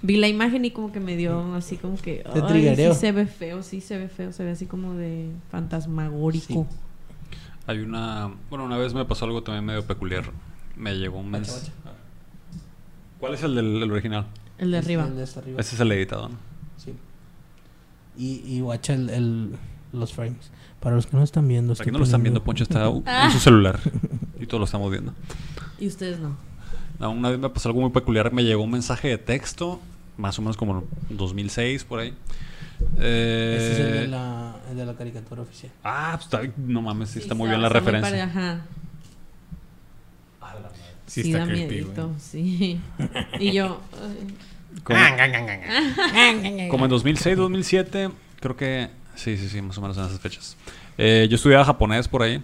vi 0.01 0.17
la 0.17 0.27
imagen 0.27 0.65
y 0.65 0.71
como 0.71 0.91
que 0.91 0.99
me 0.99 1.15
dio 1.15 1.55
así 1.55 1.77
como 1.77 1.95
que. 1.95 2.25
Te 2.33 2.41
Ay, 2.41 2.75
sí 2.75 2.99
se 2.99 3.13
ve 3.13 3.27
feo, 3.27 3.63
sí 3.63 3.79
se 3.79 3.97
ve 3.97 4.09
feo, 4.09 4.33
se 4.33 4.43
ve 4.43 4.51
así 4.51 4.65
como 4.65 4.93
de 4.95 5.29
fantasmagórico. 5.51 6.67
Hay 7.65 7.79
una... 7.79 8.33
Bueno, 8.49 8.65
una 8.65 8.77
vez 8.77 8.93
me 8.93 9.05
pasó 9.05 9.23
algo 9.23 9.43
también 9.43 9.63
medio 9.63 9.85
peculiar. 9.87 10.25
Me 10.75 10.93
llegó 10.95 11.19
un 11.19 11.31
mensaje. 11.31 11.71
¿Cuál 13.21 13.35
es 13.35 13.43
el 13.43 13.55
del 13.55 13.83
el 13.83 13.89
original? 13.89 14.25
El 14.57 14.71
de 14.71 14.79
arriba. 14.79 15.05
el 15.05 15.15
de 15.15 15.23
hasta 15.23 15.39
arriba. 15.39 15.61
Ese 15.61 15.75
es 15.75 15.79
el 15.81 15.89
editado, 15.93 16.27
¿no? 16.27 16.35
Sí. 16.75 16.93
Y, 18.17 18.41
y 18.57 18.61
watcha 18.61 18.93
el, 18.95 19.09
el- 19.09 19.55
los 19.93 20.11
frames. 20.13 20.51
Para 20.87 20.95
los 20.95 21.05
que 21.05 21.17
no 21.17 21.23
están 21.23 21.45
viendo. 21.49 21.73
Aquí 21.73 21.81
estoy 21.81 21.91
no 21.91 21.99
lo 21.99 22.05
están 22.05 22.23
viendo, 22.23 22.41
Poncho 22.41 22.63
está 22.63 22.85
Ah. 23.05 23.25
en 23.25 23.31
su 23.33 23.39
celular. 23.39 23.77
Y 24.39 24.45
todos 24.45 24.59
lo 24.61 24.63
estamos 24.63 24.89
viendo. 24.89 25.13
Y 25.79 25.87
ustedes 25.87 26.17
no. 26.17 26.37
No, 26.97 27.11
una 27.11 27.29
vez 27.29 27.37
me 27.39 27.49
pasó 27.49 27.67
algo 27.67 27.81
muy 27.81 27.89
peculiar. 27.89 28.31
Me 28.31 28.45
llegó 28.45 28.63
un 28.63 28.71
mensaje 28.71 29.09
de 29.09 29.17
texto, 29.17 29.81
más 30.15 30.39
o 30.39 30.41
menos 30.41 30.55
como 30.55 30.85
en 31.09 31.17
2006, 31.17 31.83
por 31.83 31.99
ahí. 31.99 32.13
Eh, 32.99 33.57
Ese 33.59 33.71
es 33.73 33.79
el 33.79 33.91
de, 34.03 34.07
la, 34.07 34.55
el 34.71 34.77
de 34.77 34.85
la 34.85 34.93
caricatura 34.95 35.41
oficial. 35.41 35.73
Ah, 35.83 36.11
pues 36.13 36.23
está, 36.25 36.41
no 36.55 36.81
mames, 36.81 37.09
sí, 37.09 37.19
está 37.19 37.35
muy 37.35 37.49
bien 37.49 37.61
la 37.61 37.67
referencia. 37.67 38.09
pare- 38.09 38.21
Ajá. 38.21 38.61
Sí, 41.05 41.23
Sí, 41.23 41.29
está 41.31 41.39
da 41.39 41.47
creepy, 41.47 41.75
miedito, 41.75 42.13
sí. 42.17 42.79
Y 43.41 43.51
yo. 43.51 43.81
Como, 44.85 44.99
como 46.69 46.85
en 46.85 46.89
2006, 46.91 47.35
2007, 47.35 48.09
creo 48.39 48.55
que... 48.55 48.89
Sí, 49.15 49.35
sí, 49.35 49.49
sí, 49.49 49.61
más 49.63 49.75
o 49.79 49.81
menos 49.81 49.97
en 49.97 50.05
esas 50.05 50.19
fechas. 50.19 50.55
Eh, 50.97 51.27
yo 51.29 51.35
estudiaba 51.35 51.63
japonés 51.65 52.07
por 52.07 52.23
ahí, 52.23 52.41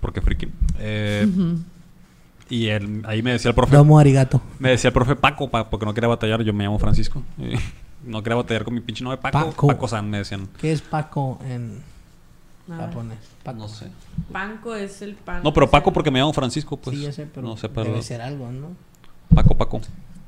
porque 0.00 0.20
friki. 0.20 0.48
Eh, 0.78 1.26
y 2.48 2.68
él- 2.68 3.02
ahí 3.06 3.22
me 3.22 3.32
decía 3.32 3.50
el 3.50 3.54
profe... 3.54 3.76
Domo 3.76 3.98
arigato. 3.98 4.40
Me 4.58 4.70
decía 4.70 4.88
el 4.88 4.94
profe 4.94 5.16
Paco, 5.16 5.50
pa- 5.50 5.68
porque 5.68 5.84
no 5.84 5.92
quería 5.94 6.08
batallar, 6.08 6.42
yo 6.42 6.52
me 6.52 6.64
llamo 6.64 6.78
Francisco. 6.78 7.22
y 7.38 7.54
no 8.08 8.22
quería 8.22 8.36
batallar 8.36 8.64
con 8.64 8.74
mi 8.74 8.80
pinche 8.80 9.02
nombre 9.04 9.20
Paco. 9.20 9.50
Paco. 9.50 9.66
Paco-san, 9.66 10.08
me 10.08 10.18
decían. 10.18 10.48
¿Qué 10.60 10.72
es 10.72 10.80
Paco 10.82 11.38
en 11.46 11.82
A 12.68 12.76
ver. 12.76 12.80
japonés? 12.86 13.18
Paco. 13.42 13.58
No 13.58 13.68
sé. 13.68 13.86
Panco 14.32 14.74
es 14.74 15.02
el 15.02 15.14
pan. 15.14 15.42
No, 15.42 15.52
pero 15.52 15.68
Paco 15.70 15.92
porque 15.92 16.10
me 16.10 16.18
llamo 16.20 16.32
Francisco, 16.32 16.76
pues. 16.76 16.96
sí, 16.96 17.02
ya 17.04 17.12
sé, 17.12 17.26
pero 17.26 17.46
no 17.46 17.56
sé, 17.56 17.68
pero 17.68 17.84
debe 17.86 18.02
ser 18.02 18.20
algo, 18.22 18.50
¿no? 18.52 18.68
Paco, 19.34 19.56
Paco. 19.56 19.80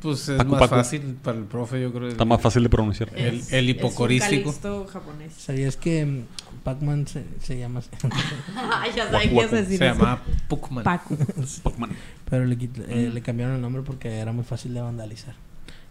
Pues 0.02 0.28
es 0.30 0.38
Paco, 0.38 0.50
más 0.52 0.60
Paco. 0.60 0.74
fácil 0.76 1.00
para 1.22 1.36
el 1.38 1.44
profe, 1.44 1.80
yo 1.82 1.92
creo. 1.92 2.08
Está 2.08 2.24
más 2.24 2.40
fácil 2.40 2.62
de 2.62 2.68
pronunciar. 2.70 3.10
El- 3.14 3.26
el 3.26 3.34
es 3.40 3.52
un 3.52 3.68
hipocorístico. 3.68 4.86
japonés. 4.90 5.34
¿Sabías 5.34 5.76
que 5.76 6.06
mm, 6.06 6.22
Pac-Man 6.64 7.06
se, 7.06 7.24
se 7.42 7.58
llama 7.58 7.80
así? 7.80 7.90
Ya 8.96 9.10
sabía 9.10 9.48
que 9.48 9.56
decir 9.56 9.78
Se 9.78 9.84
llama. 9.84 10.22
Paco. 10.48 10.70
Pac-Man. 10.82 11.90
pero 12.28 12.44
le, 12.46 12.56
quit- 12.58 12.84
eh, 12.88 13.10
le 13.12 13.20
cambiaron 13.22 13.56
el 13.56 13.60
nombre 13.60 13.82
porque 13.82 14.08
era 14.18 14.32
muy 14.32 14.44
fácil 14.44 14.72
de 14.74 14.80
vandalizar. 14.80 15.34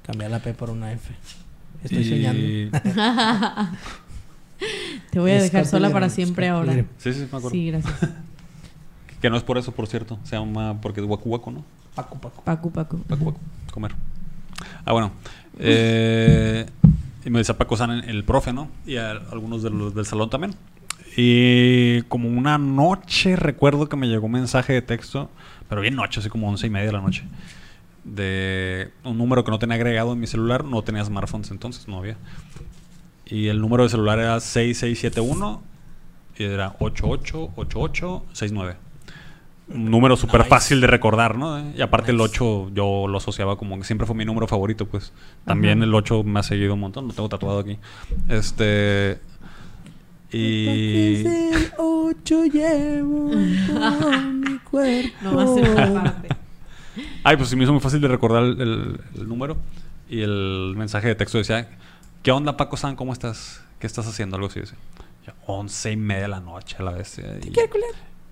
Cambiar 0.04 0.32
la 0.32 0.40
P 0.40 0.54
por 0.56 0.70
una 0.72 0.92
F. 0.92 1.14
Estoy 1.84 2.00
Y- 2.00 2.10
soñando. 2.10 2.80
Te 5.12 5.20
voy 5.20 5.32
a 5.32 5.38
Es 5.38 5.44
dejar 5.44 5.66
sola 5.66 5.90
para 5.92 6.10
siempre 6.10 6.50
ahora. 6.50 6.74
Sí, 6.98 7.14
sí, 7.14 7.20
me 7.20 7.26
acuerdo. 7.26 7.50
Sí, 7.52 7.68
gracias. 7.72 7.96
Que 9.22 9.30
no 9.30 9.38
es 9.38 9.44
por 9.44 9.58
eso, 9.58 9.72
por 9.72 9.88
cierto. 9.88 10.18
Se 10.24 10.36
llama 10.36 10.80
porque 10.82 11.00
es 11.02 11.06
Waku 11.08 11.30
Waku, 11.30 11.52
¿no? 11.52 11.64
Paco, 12.04 12.18
Paco. 12.20 12.42
Paco, 12.44 12.70
Paco. 12.72 12.98
Paco 13.08 13.24
Waku. 13.26 13.40
Comer. 13.72 13.92
Ah, 14.86 14.92
bueno. 14.94 15.12
Eh, 15.60 16.66
y 17.26 17.30
me 17.30 17.40
decía 17.40 17.58
Paco 17.58 17.76
San, 17.78 17.92
el 17.92 18.24
profe, 18.24 18.54
¿no? 18.54 18.70
Y 18.86 18.96
a- 18.98 19.12
algunos 19.32 19.62
de 19.64 19.70
los 19.70 19.94
del 19.94 20.06
salón 20.06 20.30
también. 20.30 20.56
Y 21.18 22.02
como 22.04 22.30
una 22.30 22.58
noche 22.58 23.36
recuerdo 23.36 23.90
que 23.90 23.98
me 23.98 24.08
llegó 24.08 24.28
un 24.28 24.32
mensaje 24.34 24.74
de 24.74 24.82
texto, 24.82 25.30
pero 25.68 25.82
bien 25.82 25.96
noche, 25.96 26.20
así 26.22 26.30
como 26.30 26.48
once 26.50 26.68
y 26.68 26.70
media 26.70 26.86
de 26.88 26.94
la 26.94 27.02
noche, 27.02 27.24
de 28.06 28.92
un 29.04 29.18
número 29.18 29.44
que 29.44 29.52
no 29.52 29.60
tenía 29.60 29.76
agregado 29.76 30.14
en 30.14 30.20
mi 30.20 30.28
celular, 30.28 30.64
no 30.64 30.82
tenía 30.84 31.04
smartphones 31.04 31.52
entonces, 31.52 31.88
no 31.88 31.98
había. 31.98 32.16
Y 33.26 33.48
el 33.48 33.60
número 33.60 33.84
de 33.84 33.90
celular 33.90 34.18
era 34.20 34.40
6671 34.40 35.62
y 36.38 36.44
era 36.46 36.76
888869. 36.80 38.76
Un 39.72 39.92
número 39.92 40.16
súper 40.18 40.40
Nice. 40.42 40.50
fácil 40.50 40.82
de 40.82 40.88
recordar, 40.88 41.38
¿no? 41.38 41.72
Y 41.76 41.82
aparte 41.82 42.12
el 42.12 42.18
Nice. 42.18 42.30
8 42.32 42.72
yo 42.74 43.08
lo 43.08 43.18
asociaba 43.18 43.56
como 43.58 43.78
que 43.78 43.84
siempre 43.84 44.08
fue 44.08 44.16
mi 44.16 44.26
número 44.26 44.48
favorito, 44.48 44.88
pues. 44.88 45.14
También 45.46 45.84
el 45.84 45.94
8 45.94 46.24
me 46.24 46.40
ha 46.40 46.44
seguido 46.44 46.74
un 46.74 46.80
montón, 46.80 47.08
lo 47.08 47.14
tengo 47.14 47.30
tatuado 47.30 47.60
aquí. 47.60 47.78
Este... 48.28 49.20
Y... 50.32 51.26
el 51.26 51.72
8 51.78 52.46
llevo 52.46 53.30
mi 53.30 54.58
cuerpo. 54.72 55.16
No 55.22 55.36
va 55.36 55.44
a 55.44 55.48
ser 55.48 55.76
parte. 55.94 56.30
Ay, 57.24 57.38
pues 57.38 57.50
sí 57.50 57.56
me 57.56 57.64
hizo 57.64 57.72
muy 57.74 57.82
fácil 57.82 58.02
de 58.02 58.08
recordar 58.08 58.44
el, 58.44 58.62
el- 58.62 59.02
el 59.16 59.28
número. 59.28 59.58
Y 60.10 60.22
el 60.22 60.74
mensaje 60.78 61.08
de 61.08 61.16
texto 61.16 61.38
decía, 61.38 61.70
¿qué 62.24 62.32
onda 62.32 62.58
Paco 62.58 62.78
San? 62.78 62.96
¿Cómo 62.96 63.14
estás? 63.14 63.64
¿Qué 63.80 63.88
estás 63.88 64.08
haciendo? 64.08 64.36
Algo 64.36 64.48
así. 64.50 64.60
decía. 64.60 64.78
Ya, 65.28 65.36
Once 65.46 65.92
y 65.92 65.96
media 65.98 66.24
de 66.24 66.28
la 66.30 66.40
noche 66.40 66.76
a 66.80 66.84
la 66.84 66.92
vez. 66.92 67.20
Y, 67.20 67.52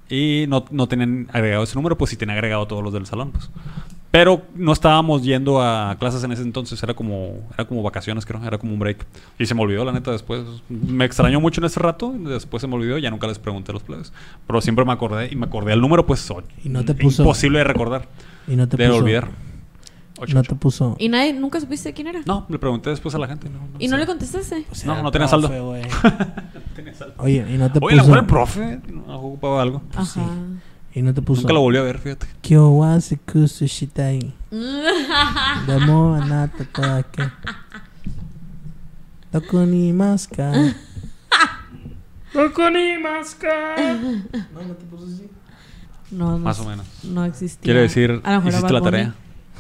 y 0.09 0.45
no, 0.47 0.65
no 0.71 0.87
tenían 0.87 1.27
agregado 1.33 1.63
ese 1.63 1.75
número, 1.75 1.97
pues 1.97 2.11
sí 2.11 2.17
tenía 2.17 2.33
agregado 2.35 2.65
todos 2.67 2.83
los 2.83 2.93
del 2.93 3.05
salón, 3.05 3.31
pues. 3.31 3.49
Pero 4.09 4.41
no 4.55 4.71
estábamos 4.71 5.21
yendo 5.21 5.61
a 5.61 5.95
clases 5.99 6.23
en 6.23 6.31
ese 6.31 6.41
entonces, 6.41 6.81
era 6.81 6.93
como, 6.93 7.45
era 7.53 7.65
como 7.65 7.83
vacaciones, 7.83 8.25
creo, 8.25 8.41
era 8.43 8.57
como 8.57 8.73
un 8.73 8.79
break. 8.79 9.05
Y 9.37 9.45
se 9.45 9.53
me 9.53 9.61
olvidó, 9.61 9.83
la 9.83 9.91
neta, 9.91 10.11
después. 10.11 10.43
Me 10.69 11.03
extrañó 11.03 11.41
mucho 11.41 11.59
en 11.59 11.65
ese 11.65 11.79
rato, 11.81 12.13
después 12.17 12.61
se 12.61 12.67
me 12.67 12.75
olvidó, 12.75 12.97
ya 12.97 13.11
nunca 13.11 13.27
les 13.27 13.37
pregunté 13.37 13.71
a 13.71 13.73
los 13.73 13.83
plebes. 13.83 14.13
Pero 14.47 14.61
siempre 14.61 14.85
me 14.85 14.93
acordé, 14.93 15.27
y 15.31 15.35
me 15.35 15.45
acordé 15.45 15.73
el 15.73 15.81
número, 15.81 16.05
pues 16.05 16.31
o- 16.31 16.41
Y 16.63 16.69
no 16.69 16.85
te 16.85 16.95
puso- 16.95 17.21
imposible 17.23 17.57
de 17.59 17.63
recordar, 17.65 18.07
Y 18.47 18.55
no 18.55 18.67
te 18.69 18.77
de 18.77 18.87
puso. 18.87 18.99
olvidar. 18.99 19.27
Ocho, 20.19 20.33
No 20.33 20.39
ocho. 20.41 20.49
te 20.49 20.55
puso. 20.55 20.95
¿Y 20.99 21.09
nadie, 21.09 21.33
nunca 21.33 21.59
supiste 21.59 21.93
quién 21.93 22.07
era? 22.07 22.21
No, 22.25 22.45
le 22.49 22.57
pregunté 22.59 22.89
después 22.89 23.13
a 23.15 23.19
la 23.19 23.27
gente. 23.27 23.49
No, 23.49 23.59
no 23.59 23.67
¿Y 23.79 23.87
no 23.87 23.95
sé. 23.95 23.99
le 24.01 24.05
contestaste? 24.07 24.55
o 24.69 24.85
No, 24.87 24.93
era 24.93 25.01
no 25.03 25.11
tenía 25.11 25.27
saldo. 25.27 25.47
güey. 25.49 25.83
Oye, 27.17 27.45
y 27.49 27.57
no 27.57 27.71
te 27.71 27.79
Oye, 27.81 27.95
la 27.95 28.01
puso. 28.03 28.09
mujer 28.09 28.23
el 28.23 28.25
profe, 28.27 28.79
no 28.91 29.17
ocupaba 29.19 29.61
algo. 29.61 29.81
Ajá. 29.95 30.25
Y 30.93 31.01
no 31.03 31.13
te 31.13 31.21
puso. 31.21 31.41
Nunca 31.41 31.53
lo 31.53 31.61
volví 31.61 31.77
a 31.77 31.83
ver, 31.83 31.99
fíjate. 31.99 32.25
Kyo 32.41 32.69
wa 32.69 32.97
shitai. 32.97 34.33
Demo 35.67 36.15
anata 36.15 36.65
toda 36.73 37.03
que. 37.03 37.23
Doko 39.31 39.65
ni 39.65 39.89
imasu 39.89 40.29
ka? 40.35 40.51
Doko 42.33 42.69
ni 42.71 42.93
imasu 42.93 43.37
ka? 43.37 43.75
No, 44.53 44.61
no 44.63 44.73
te 44.73 44.85
puso 44.85 45.05
así. 45.05 45.27
No, 46.09 46.31
no, 46.31 46.37
Más 46.39 46.59
o 46.61 46.65
menos. 46.65 46.85
no 47.03 47.25
existía. 47.25 47.61
Quiere 47.63 47.81
decir, 47.81 48.21
A 48.23 48.31
lo 48.31 48.37
mejor 48.37 48.47
era 48.49 48.57
hiciste 48.57 48.73
la 48.73 48.81
tarea. 48.81 49.15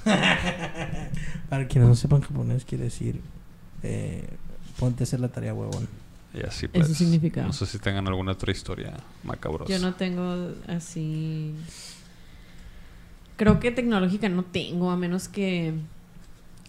Para 1.49 1.67
quienes 1.67 1.89
no 1.89 1.95
sepan 1.95 2.21
japonés, 2.21 2.65
quiere 2.65 2.85
decir. 2.85 3.21
Eh, 3.83 4.27
ponte 4.79 5.03
a 5.03 5.05
hacer 5.05 5.19
la 5.19 5.29
tarea, 5.29 5.53
huevón. 5.53 5.87
Y 6.33 6.45
así 6.45 6.65
Eso 6.65 6.85
pues. 6.85 6.97
significa. 6.97 7.43
No 7.43 7.53
sé 7.53 7.65
si 7.65 7.79
tengan 7.79 8.07
alguna 8.07 8.33
otra 8.33 8.51
historia 8.51 8.93
macabrosa. 9.23 9.71
Yo 9.71 9.79
no 9.79 9.95
tengo 9.95 10.51
así. 10.67 11.55
Creo 13.37 13.59
que 13.59 13.71
tecnológica 13.71 14.29
no 14.29 14.43
tengo, 14.43 14.91
a 14.91 14.97
menos 14.97 15.27
que. 15.27 15.73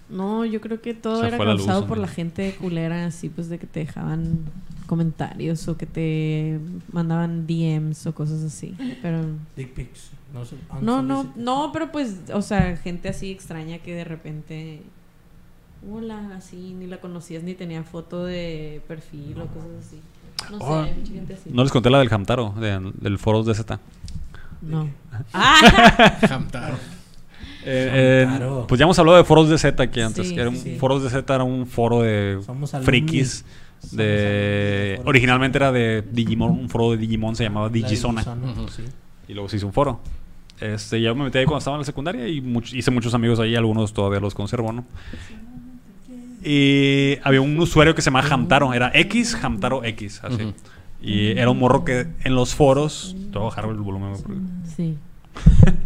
No, 0.09 0.45
yo 0.45 0.61
creo 0.61 0.81
que 0.81 0.95
todo 0.95 1.25
era 1.25 1.37
fue 1.37 1.45
la 1.45 1.53
luz, 1.53 1.67
causado 1.67 1.87
por 1.87 1.99
la 1.99 2.09
gente 2.09 2.55
culera, 2.59 3.05
así 3.05 3.29
pues 3.29 3.51
de 3.51 3.59
que 3.59 3.67
te 3.67 3.81
dejaban 3.81 4.39
comentarios 4.87 5.69
o 5.69 5.77
que 5.77 5.85
te 5.85 6.59
mandaban 6.93 7.47
DMs 7.47 8.07
o 8.07 8.15
cosas 8.15 8.43
así. 8.43 8.75
Pero. 9.03 9.23
Dick 9.57 9.75
pics. 9.75 10.11
No, 10.33 10.45
sé, 10.45 10.57
No, 10.83 11.03
no, 11.37 11.71
pero 11.73 11.91
pues, 11.91 12.17
o 12.33 12.43
sea, 12.43 12.77
gente 12.77 13.09
así 13.09 13.31
extraña 13.31 13.79
que 13.79 13.95
de 13.95 14.05
repente. 14.05 14.83
Hola, 15.91 16.33
así, 16.37 16.75
ni 16.79 16.87
la 16.87 16.99
conocías 17.01 17.43
ni 17.45 17.55
tenía 17.55 17.83
foto 17.85 18.25
de 18.25 18.83
perfil 18.89 19.37
o 19.41 19.47
cosas 19.47 19.71
así. 19.87 20.01
No 20.51 20.59
sé, 20.59 20.65
Oh, 20.65 20.81
hay 20.83 20.95
mucha 20.95 21.13
gente 21.13 21.35
así. 21.35 21.51
No 21.53 21.63
les 21.63 21.73
conté 21.73 21.89
la 21.91 21.99
del 22.01 22.13
Hamtaro, 22.13 22.53
de- 22.59 22.93
del 23.01 23.19
Foros 23.19 23.47
de 23.47 23.55
Z. 23.55 23.79
No. 24.61 24.89
¡Ah! 25.33 26.19
Hamtaro. 26.31 26.75
Eh, 27.65 27.91
eh, 28.25 28.27
Hamtaro. 28.29 28.67
pues 28.67 28.79
ya 28.79 28.85
hemos 28.85 28.99
hablado 28.99 29.19
de 29.19 29.25
Foros 29.25 29.49
de 29.49 29.57
Z 29.59 29.83
aquí 29.83 30.01
antes. 30.01 30.29
Sí, 30.29 30.35
que 30.35 30.41
era 30.41 30.51
un- 30.51 30.57
sí. 30.57 30.77
Foros 30.79 31.03
de 31.05 31.11
Z 31.11 31.35
era 31.35 31.45
un 31.45 31.67
foro 31.67 32.03
de 32.03 32.41
Somos 32.45 32.71
frikis. 32.83 33.45
De, 33.93 35.01
originalmente 35.05 35.57
era 35.59 35.71
de 35.71 36.03
Digimon, 36.11 36.51
un 36.51 36.69
foro 36.69 36.91
de 36.91 36.97
Digimon 36.97 37.37
se 37.37 37.45
llamaba 37.45 37.67
La 37.67 37.73
Digizona. 37.73 38.23
Sí. 38.25 38.83
Y 39.29 39.35
luego 39.35 39.49
se 39.49 39.57
hizo 39.57 39.67
un 39.67 39.73
foro. 39.73 40.01
Este, 40.61 41.01
ya 41.01 41.15
me 41.15 41.25
metí 41.25 41.39
ahí 41.39 41.45
cuando 41.45 41.59
estaba 41.59 41.77
en 41.77 41.81
la 41.83 41.85
secundaria 41.85 42.27
y 42.27 42.41
much- 42.43 42.73
hice 42.75 42.91
muchos 42.91 43.15
amigos 43.15 43.39
ahí, 43.39 43.55
algunos 43.55 43.93
todavía 43.93 44.19
los 44.21 44.35
conservo, 44.35 44.73
¿no? 44.73 44.85
Y 46.43 47.17
había 47.23 47.41
un 47.41 47.59
usuario 47.61 47.95
que 47.95 48.03
se 48.03 48.07
llamaba 48.11 48.29
Hamtaro, 48.29 48.73
era 48.73 48.91
X, 48.95 49.37
Hamtaro 49.43 49.85
X, 49.85 50.21
así. 50.25 50.53
Y 51.01 51.29
era 51.29 51.51
un 51.51 51.59
morro 51.59 51.85
que 51.85 52.07
en 52.25 52.35
los 52.35 52.55
foros. 52.55 53.15
Te 53.33 53.39
voy 53.39 53.43
a 53.43 53.45
bajar 53.51 53.67
el 53.67 53.75
volumen. 53.77 54.15
porque- 54.23 54.41
Sí. 54.77 54.97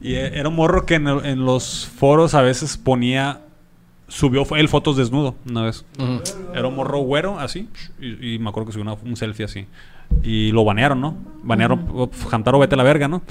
Y 0.00 0.14
eh, 0.14 0.38
era 0.38 0.48
un 0.48 0.54
morro 0.54 0.86
que 0.86 0.94
en, 0.94 1.08
el- 1.08 1.24
en 1.26 1.44
los 1.44 1.86
foros 1.86 2.34
a 2.34 2.42
veces 2.42 2.76
ponía. 2.76 3.40
Subió 4.06 4.46
él 4.56 4.68
fotos 4.68 4.96
desnudo 4.96 5.34
una 5.46 5.62
vez. 5.64 5.84
Era 6.54 6.66
un 6.68 6.76
morro 6.76 6.98
güero, 7.00 7.38
así. 7.38 7.68
Y, 8.00 8.34
y 8.34 8.38
me 8.38 8.48
acuerdo 8.48 8.68
que 8.68 8.72
subió 8.72 8.84
una- 8.90 8.94
un 9.02 9.16
selfie 9.16 9.44
así. 9.44 9.66
Y 10.22 10.50
lo 10.52 10.64
banearon, 10.64 11.00
¿no? 11.00 11.16
Banearon. 11.42 11.88
"Uf, 11.92 12.32
Hamtaro, 12.32 12.58
vete 12.58 12.74
a 12.74 12.78
la 12.78 12.84
verga, 12.84 13.08
¿no? 13.08 13.22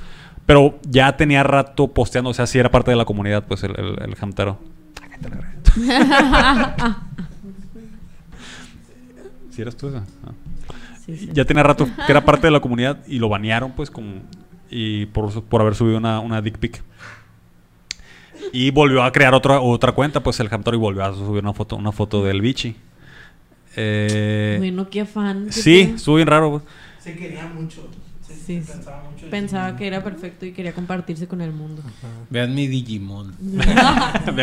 Pero 0.46 0.80
ya 0.84 1.16
tenía 1.18 1.44
rato 1.44 1.88
posteando. 1.90 2.30
O 2.30 2.34
sea, 2.34 2.48
sí 2.48 2.58
era 2.60 2.72
parte 2.72 2.92
de 2.92 2.98
la 2.98 3.06
comunidad, 3.06 3.44
pues 3.46 3.64
el, 3.64 3.72
el, 3.78 4.02
el 4.02 4.16
Hamtaro. 4.20 4.60
Verga. 5.20 5.54
¿Sí 9.52 9.62
eras 9.62 9.76
tú 9.76 9.88
esa? 9.90 10.04
Ah. 10.26 10.32
Sí, 11.06 11.18
sí. 11.18 11.30
Ya 11.34 11.46
tenía 11.46 11.64
rato 11.64 11.88
que 12.06 12.12
era 12.12 12.24
parte 12.26 12.48
de 12.48 12.52
la 12.52 12.60
comunidad 12.60 13.00
y 13.08 13.20
lo 13.20 13.30
banearon, 13.30 13.72
pues, 13.72 13.90
como. 13.90 14.22
Y 14.70 15.06
por, 15.08 15.44
por 15.44 15.62
haber 15.62 15.76
subido 15.76 15.98
una, 15.98 16.20
una 16.20 16.42
dick 16.42 16.58
pic. 16.58 16.84
Y 18.54 18.72
volvió 18.72 19.04
a 19.04 19.12
crear 19.12 19.34
otra, 19.34 19.60
otra 19.60 19.92
cuenta, 19.94 20.22
pues 20.22 20.40
el 20.40 20.48
Hamtaro 20.52 20.76
y 20.78 20.80
volvió 20.80 21.04
a 21.04 21.14
subir 21.14 21.44
una 21.44 21.54
foto, 21.54 21.76
una 21.76 21.92
foto 21.92 22.24
del 22.24 22.42
bichi. 22.42 22.76
Eh, 23.78 24.56
Bueno, 24.58 24.90
qué 24.90 25.06
fan. 25.06 25.46
qué 25.46 25.52
sí, 25.52 25.80
estuvo 25.96 26.16
bien 26.16 26.28
raro. 26.28 26.64
Se 27.00 27.16
quería 27.16 27.46
mucho. 27.48 27.88
Se 28.28 28.34
Sí, 28.34 28.62
sí. 28.62 28.72
pensaba 28.74 29.04
mucho. 29.10 29.30
Pensaba 29.30 29.76
que 29.78 29.88
era 29.88 30.04
perfecto 30.04 30.46
y 30.46 30.52
quería 30.52 30.74
compartirse 30.74 31.28
con 31.28 31.42
el 31.42 31.52
mundo. 31.52 31.82
Vean 32.30 32.54
mi 32.56 32.68
Digimon. 32.68 33.34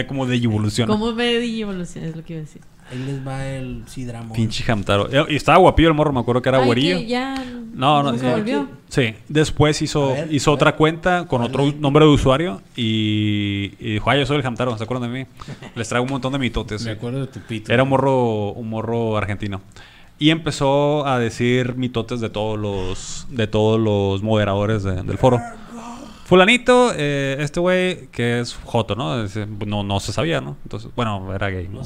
Como 0.09 0.27
de 0.27 0.36
evolución. 0.36 0.89
¿Cómo 0.89 1.15
ve 1.15 1.40
Digievolución? 1.40 2.05
Es 2.05 2.16
lo 2.16 2.24
que 2.24 2.35
iba 2.35 2.40
a 2.43 2.44
decir. 2.44 2.62
Ahí 2.90 2.98
les 3.05 3.27
va 3.27 3.47
el 3.47 3.82
Sidramon. 3.86 4.32
Pinche 4.32 4.70
Hamtaro. 4.70 5.09
Eh, 5.11 5.27
Y 5.31 5.36
estaba 5.36 5.59
guapillo 5.59 5.89
el 5.89 5.94
morro, 5.94 6.12
me 6.12 6.20
acuerdo 6.20 6.43
que 6.43 6.48
era 6.51 6.59
Ay, 6.59 6.66
güerillo. 6.66 6.98
que 6.98 7.06
ya 7.06 7.35
No, 7.74 8.02
no, 8.02 8.15
eh, 8.15 8.31
volvió. 8.31 8.69
Sí, 8.89 9.15
después 9.28 9.81
hizo, 9.82 10.09
ver, 10.09 10.28
hizo 10.32 10.52
otra 10.52 10.77
cuenta 10.77 11.27
con 11.27 11.43
otro 11.43 11.65
nombre 11.81 12.05
de 12.05 12.11
usuario 12.12 12.61
y, 12.77 13.73
y 13.81 13.93
dijo, 13.94 14.11
ay, 14.11 14.20
yo 14.20 14.27
soy 14.27 14.36
el 14.36 14.47
Hamtaro, 14.47 14.77
¿se 14.78 14.85
acuerdan 14.85 15.12
de 15.12 15.20
mí? 15.24 15.27
Les 15.74 15.89
traigo 15.89 16.05
un 16.05 16.11
montón 16.11 16.32
de 16.35 16.39
mitotes. 16.39 16.85
Me 16.85 16.93
acuerdo 16.93 17.20
de 17.20 17.27
tu 17.27 17.40
pito. 17.40 17.73
Era 17.73 17.82
un 17.82 17.89
morro, 17.89 18.52
un 18.52 18.69
morro 18.69 19.16
argentino. 19.16 19.61
Y 20.19 20.31
empezó 20.31 21.06
a 21.06 21.19
decir 21.19 21.74
mitotes 21.77 22.20
de 22.20 22.31
todos 22.31 22.56
los, 22.59 23.27
de 23.31 23.47
todos 23.48 23.81
los 23.81 24.23
moderadores 24.23 24.85
de- 24.85 25.02
del 25.02 25.19
foro. 25.19 25.40
Fulanito, 26.24 26.92
eh, 26.96 27.36
este 27.40 27.60
güey 27.60 28.06
que 28.09 28.40
es 28.40 28.55
Joto, 28.64 28.94
¿no? 28.94 29.24
No, 29.66 29.82
no 29.82 30.01
se 30.01 30.12
sabía, 30.12 30.40
¿no? 30.40 30.56
Entonces, 30.62 30.90
bueno, 30.96 31.34
era 31.34 31.51
gay. 31.51 31.68
¿no? 31.70 31.82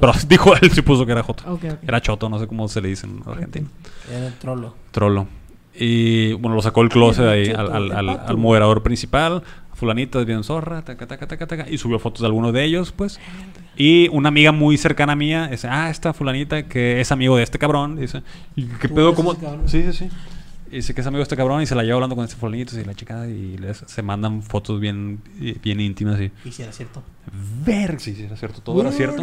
Pero 0.00 0.12
dijo, 0.28 0.54
él 0.54 0.70
sí 0.70 0.82
puso 0.82 1.04
que 1.04 1.12
era 1.12 1.22
Joto. 1.22 1.58
Era 1.86 2.00
Choto, 2.00 2.28
no 2.28 2.38
sé 2.38 2.46
cómo 2.46 2.68
se 2.68 2.80
le 2.80 2.88
dice 2.88 3.06
en 3.06 3.22
Argentina. 3.26 3.66
Era 4.10 4.28
el 4.28 4.34
trolo. 4.34 4.74
Trollo. 4.92 5.26
Y 5.74 6.34
bueno, 6.34 6.54
lo 6.54 6.62
sacó 6.62 6.82
el 6.82 6.90
closet 6.90 7.24
ahí 7.26 7.48
al, 7.50 7.72
al- 7.72 7.84
el 7.86 7.92
al- 7.92 8.06
pato. 8.18 8.28
al 8.30 8.36
moderador 8.36 8.82
principal. 8.82 9.42
Fulanito 9.74 10.20
es 10.20 10.26
bien 10.26 10.44
zorra, 10.44 10.82
taca, 10.82 11.08
taca, 11.08 11.26
taca, 11.26 11.46
taca, 11.48 11.66
y 11.68 11.76
subió 11.76 11.98
fotos 11.98 12.20
de 12.20 12.26
algunos 12.26 12.52
de 12.52 12.62
ellos, 12.62 12.92
pues. 12.92 13.18
Y 13.76 14.06
una 14.12 14.28
amiga 14.28 14.52
muy 14.52 14.76
cercana 14.78 15.14
a 15.14 15.16
mía 15.16 15.48
dice, 15.50 15.66
ah, 15.68 15.90
esta 15.90 16.12
fulanita 16.12 16.62
que 16.68 17.00
es 17.00 17.10
amigo 17.10 17.36
de 17.36 17.42
este 17.42 17.58
cabrón. 17.58 17.96
Dice, 17.96 18.22
¿y 18.54 18.66
qué 18.66 18.86
¿Tú 18.86 18.94
pedo? 18.94 19.14
¿Cómo? 19.14 19.34
Sí, 19.66 19.82
sí, 19.82 19.92
sí. 19.92 20.08
Y 20.72 20.76
dice 20.76 20.94
que 20.94 21.02
es 21.02 21.06
amigo 21.06 21.18
de 21.18 21.24
este 21.24 21.36
cabrón 21.36 21.60
y 21.60 21.66
se 21.66 21.74
la 21.74 21.82
lleva 21.82 21.96
hablando 21.96 22.16
con 22.16 22.24
este 22.24 22.36
fulanito 22.36 22.80
y 22.80 22.84
la 22.84 22.94
chica 22.94 23.28
y 23.28 23.58
les, 23.58 23.76
se 23.86 24.00
mandan 24.02 24.42
fotos 24.42 24.80
bien, 24.80 25.20
bien 25.62 25.80
íntimas 25.80 26.18
y... 26.18 26.32
Y 26.46 26.50
si 26.50 26.62
era 26.62 26.72
cierto. 26.72 27.02
Ver, 27.64 28.00
sí, 28.00 28.14
sí, 28.14 28.24
era 28.24 28.36
cierto, 28.38 28.62
todo 28.62 28.80
era 28.80 28.90
cierto. 28.90 29.22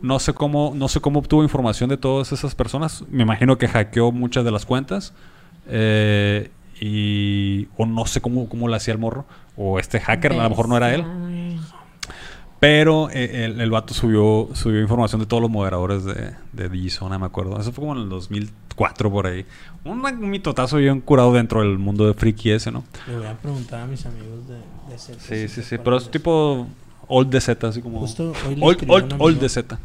No 0.00 0.18
sé 0.20 0.32
cómo, 0.32 0.72
no 0.76 0.86
sé 0.86 1.00
cómo 1.00 1.18
obtuvo 1.18 1.42
información 1.42 1.90
de 1.90 1.96
todas 1.96 2.30
esas 2.30 2.54
personas. 2.54 3.04
Me 3.10 3.24
imagino 3.24 3.58
que 3.58 3.66
hackeó 3.66 4.12
muchas 4.12 4.44
de 4.44 4.52
las 4.52 4.64
cuentas. 4.64 5.12
eh, 5.66 6.50
y. 6.80 7.68
O 7.76 7.84
no 7.84 8.06
sé 8.06 8.20
cómo, 8.20 8.48
cómo 8.48 8.66
lo 8.66 8.74
hacía 8.74 8.92
el 8.92 8.98
morro. 8.98 9.26
O 9.56 9.78
este 9.78 10.00
hacker, 10.00 10.32
a 10.32 10.42
lo 10.44 10.48
mejor 10.48 10.68
no 10.68 10.76
era 10.76 10.94
él. 10.94 11.04
Pero 12.60 13.08
eh, 13.10 13.46
el, 13.46 13.60
el 13.60 13.70
vato 13.70 13.94
subió, 13.94 14.50
subió 14.54 14.80
información 14.82 15.20
de 15.20 15.26
todos 15.26 15.40
los 15.40 15.50
moderadores 15.50 16.04
de, 16.04 16.34
de 16.52 16.68
Digizona, 16.68 17.18
me 17.18 17.24
acuerdo. 17.24 17.58
Eso 17.58 17.72
fue 17.72 17.82
como 17.82 17.96
en 17.96 18.02
el 18.02 18.08
2004 18.10 19.10
por 19.10 19.26
ahí. 19.26 19.46
Un, 19.84 20.04
un 20.04 20.30
mitotazo 20.30 20.76
bien 20.76 21.00
curado 21.00 21.32
dentro 21.32 21.60
del 21.62 21.78
mundo 21.78 22.06
de 22.06 22.12
friki 22.12 22.50
ese, 22.50 22.70
¿no? 22.70 22.84
Le 23.08 23.16
voy 23.16 23.26
a 23.26 23.32
preguntar 23.34 23.80
a 23.80 23.86
mis 23.86 24.04
amigos 24.04 24.46
de, 24.46 24.92
de 24.92 24.98
Z. 24.98 25.18
Sí, 25.20 25.48
sí, 25.48 25.62
sí. 25.62 25.78
Pero 25.78 25.96
es 25.96 26.10
tipo 26.10 26.66
old 27.08 27.30
de 27.30 27.40
Z, 27.40 27.66
así 27.66 27.80
como. 27.80 28.00
Justo 28.00 28.32
hoy 28.46 28.56
le 28.56 28.64
Old, 28.64 28.84
old, 28.88 29.14
old 29.18 29.40
de 29.40 29.48
Z. 29.48 29.78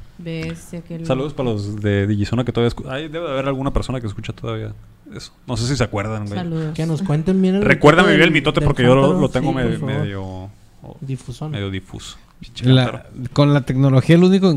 Saludos 1.03 1.33
para 1.33 1.51
los 1.51 1.81
de 1.81 2.07
Digizona 2.07 2.43
que 2.43 2.51
todavía 2.51 2.67
escuchan. 2.67 2.91
Ay, 2.91 3.07
debe 3.07 3.25
de 3.25 3.31
haber 3.31 3.47
alguna 3.47 3.71
persona 3.71 4.01
que 4.01 4.07
escucha 4.07 4.33
todavía 4.33 4.73
eso. 5.13 5.31
No 5.47 5.55
sé 5.55 5.65
si 5.67 5.77
se 5.77 5.83
acuerdan, 5.83 6.25
güey. 6.25 6.37
Saludos. 6.37 6.73
Que 6.73 6.85
nos 6.85 7.01
cuenten 7.01 7.41
bien 7.41 7.55
el 7.55 7.61
Recuérdame 7.61 8.09
mitote 8.09 8.17
bien 8.17 8.27
el 8.27 8.33
mitote 8.33 8.61
porque 8.61 8.83
yo 8.83 8.95
lo, 8.95 9.29
tengo 9.29 9.51
Sí, 9.51 9.55
medio, 9.55 9.85
medio, 9.85 10.23
oh, 10.23 10.97
Difusón. 11.01 11.51
medio 11.51 11.69
difuso. 11.69 12.17
La- 12.63 13.05
con 13.33 13.53
la 13.53 13.61
tecnología, 13.61 14.15
el 14.15 14.23
único 14.23 14.51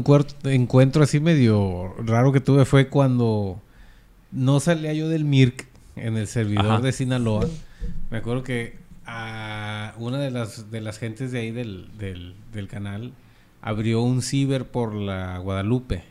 encuentro 0.45 1.03
así 1.03 1.21
medio 1.21 1.95
raro 2.05 2.33
que 2.33 2.41
tuve 2.41 2.65
fue 2.65 2.89
cuando 2.89 3.61
no 4.33 4.61
salía 4.61 4.93
yo 4.93 5.09
del 5.09 5.25
MIRC 5.25 5.67
en 5.97 6.17
el 6.17 6.27
servidor 6.27 6.67
Ajá. 6.67 6.81
de 6.81 6.93
Sinaloa. 6.93 7.47
Me 8.11 8.19
acuerdo 8.19 8.43
que 8.43 8.77
a 9.07 9.95
una 9.99 10.19
de 10.19 10.31
las, 10.31 10.71
de 10.71 10.81
las 10.81 10.99
gentes 10.99 11.33
de 11.33 11.39
ahí 11.41 11.51
del, 11.51 11.89
del, 11.99 12.35
del 12.53 12.69
canal 12.69 13.13
abrió 13.63 14.03
un 14.03 14.23
ciber 14.23 14.67
por 14.67 14.95
la 14.95 15.39
Guadalupe, 15.39 16.03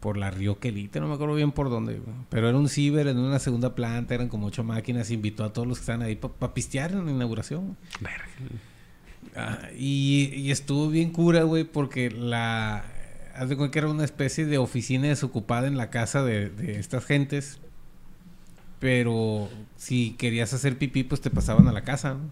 por 0.00 0.16
la 0.18 0.30
Río 0.30 0.58
Quelite, 0.60 1.00
no 1.00 1.08
me 1.08 1.14
acuerdo 1.14 1.34
bien 1.34 1.50
por 1.52 1.70
dónde, 1.70 1.98
pero 2.28 2.48
era 2.48 2.58
un 2.58 2.68
ciber 2.68 3.08
en 3.08 3.18
una 3.18 3.38
segunda 3.38 3.74
planta, 3.74 4.14
eran 4.14 4.28
como 4.28 4.46
ocho 4.48 4.62
máquinas, 4.64 5.10
invitó 5.10 5.44
a 5.44 5.52
todos 5.52 5.66
los 5.66 5.78
que 5.78 5.82
estaban 5.82 6.02
ahí 6.02 6.14
para 6.16 6.52
pistear 6.52 6.92
en 6.92 7.06
la 7.06 7.10
inauguración. 7.10 7.76
Ah, 9.34 9.68
y, 9.76 10.32
y 10.34 10.50
estuvo 10.50 10.88
bien 10.88 11.10
cura, 11.10 11.42
güey, 11.42 11.64
porque 11.64 12.10
la... 12.10 12.84
Haz 13.34 13.48
de 13.48 13.56
cuenta 13.56 13.72
que 13.72 13.78
era 13.80 13.88
una 13.88 14.04
especie 14.04 14.46
de 14.46 14.58
oficina 14.58 15.08
desocupada 15.08 15.66
en 15.66 15.76
la 15.76 15.90
casa 15.90 16.22
de, 16.24 16.48
de 16.48 16.78
estas 16.78 17.04
gentes. 17.04 17.58
Pero 18.78 19.48
si 19.76 20.12
querías 20.12 20.52
hacer 20.52 20.78
pipí, 20.78 21.02
pues 21.02 21.20
te 21.20 21.30
pasaban 21.30 21.66
a 21.68 21.72
la 21.72 21.82
casa, 21.82 22.14
¿no? 22.14 22.30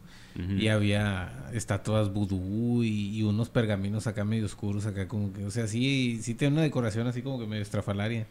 Y 0.58 0.66
había 0.66 1.48
estatuas 1.52 2.12
vudú 2.12 2.82
y, 2.82 3.16
y 3.16 3.22
unos 3.22 3.50
pergaminos 3.50 4.08
acá 4.08 4.24
medio 4.24 4.46
oscuros, 4.46 4.84
acá 4.84 5.06
como 5.06 5.32
que, 5.32 5.44
o 5.44 5.50
sea, 5.52 5.68
sí, 5.68 6.18
sí 6.22 6.34
tiene 6.34 6.54
una 6.54 6.62
decoración 6.62 7.06
así 7.06 7.22
como 7.22 7.38
que 7.38 7.46
medio 7.46 7.62
estrafalaria. 7.62 8.26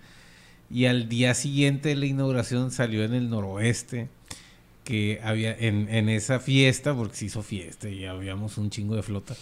Y 0.69 0.85
al 0.85 1.07
día 1.07 1.33
siguiente 1.33 1.89
de 1.89 1.95
la 1.95 2.05
inauguración 2.05 2.71
salió 2.71 3.05
en 3.05 3.13
el 3.13 3.29
noroeste 3.29 4.09
que 4.83 5.19
había 5.23 5.55
en, 5.57 5.87
en 5.89 6.09
esa 6.09 6.39
fiesta, 6.39 6.95
porque 6.95 7.15
se 7.15 7.25
hizo 7.25 7.41
fiesta 7.43 7.89
y 7.89 8.05
habíamos 8.05 8.57
un 8.57 8.69
chingo 8.69 8.95
de 8.95 9.03
flota, 9.03 9.35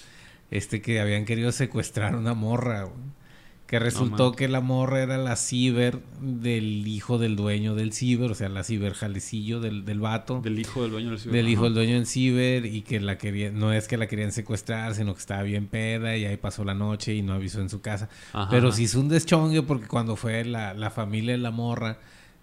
este 0.52 0.82
que 0.82 1.00
habían 1.00 1.26
querido 1.26 1.52
secuestrar 1.52 2.16
una 2.16 2.34
morra, 2.34 2.84
güey. 2.84 3.22
Que 3.68 3.80
resultó 3.80 4.34
que 4.34 4.50
la 4.50 4.60
morra 4.60 5.02
era 5.02 5.18
la 5.18 5.38
ciber 5.38 6.00
del 6.20 6.86
hijo 6.86 7.18
del 7.18 7.38
dueño 7.38 7.74
del 7.74 7.94
ciber, 7.94 8.30
o 8.30 8.36
sea, 8.36 8.50
la 8.50 8.66
ciber 8.66 8.92
jalecillo 8.92 9.62
del, 9.62 9.86
del 9.86 10.02
vato 10.02 10.42
Del 10.42 10.60
hijo 10.60 10.82
del 10.82 10.92
dueño 10.92 11.12
del 11.12 11.20
ciber. 11.20 11.36
del 11.38 11.48
hijo 11.48 11.64
del 11.64 11.74
dueño 11.76 11.94
del 11.96 12.06
ciber 12.06 12.66
y 12.66 12.82
que 12.82 13.00
la 13.00 13.18
querían, 13.18 13.58
no 13.58 13.72
es 13.72 13.88
que 13.88 13.96
la 13.96 14.08
querían 14.08 14.34
secuestrar, 14.34 14.94
sino 14.94 15.14
que 15.14 15.22
estaba 15.22 15.44
bien 15.44 15.68
peda 15.68 16.18
y 16.18 16.26
ahí 16.26 16.36
pasó 16.36 16.66
la 16.66 16.74
noche 16.74 17.16
y 17.16 17.22
no 17.22 17.32
avisó 17.32 17.62
en 17.62 17.70
su 17.70 17.80
casa. 17.80 18.10
Ajá, 18.34 18.50
Pero 18.50 18.74
sí 18.74 18.84
hizo 18.84 19.00
un 19.00 19.08
deschongue 19.08 19.62
porque 19.62 19.88
cuando 19.88 20.18
fue 20.18 20.44
la, 20.44 20.74
la 20.74 20.90
familia 20.90 21.32
de 21.32 21.38
la 21.38 21.52
morra 21.52 21.98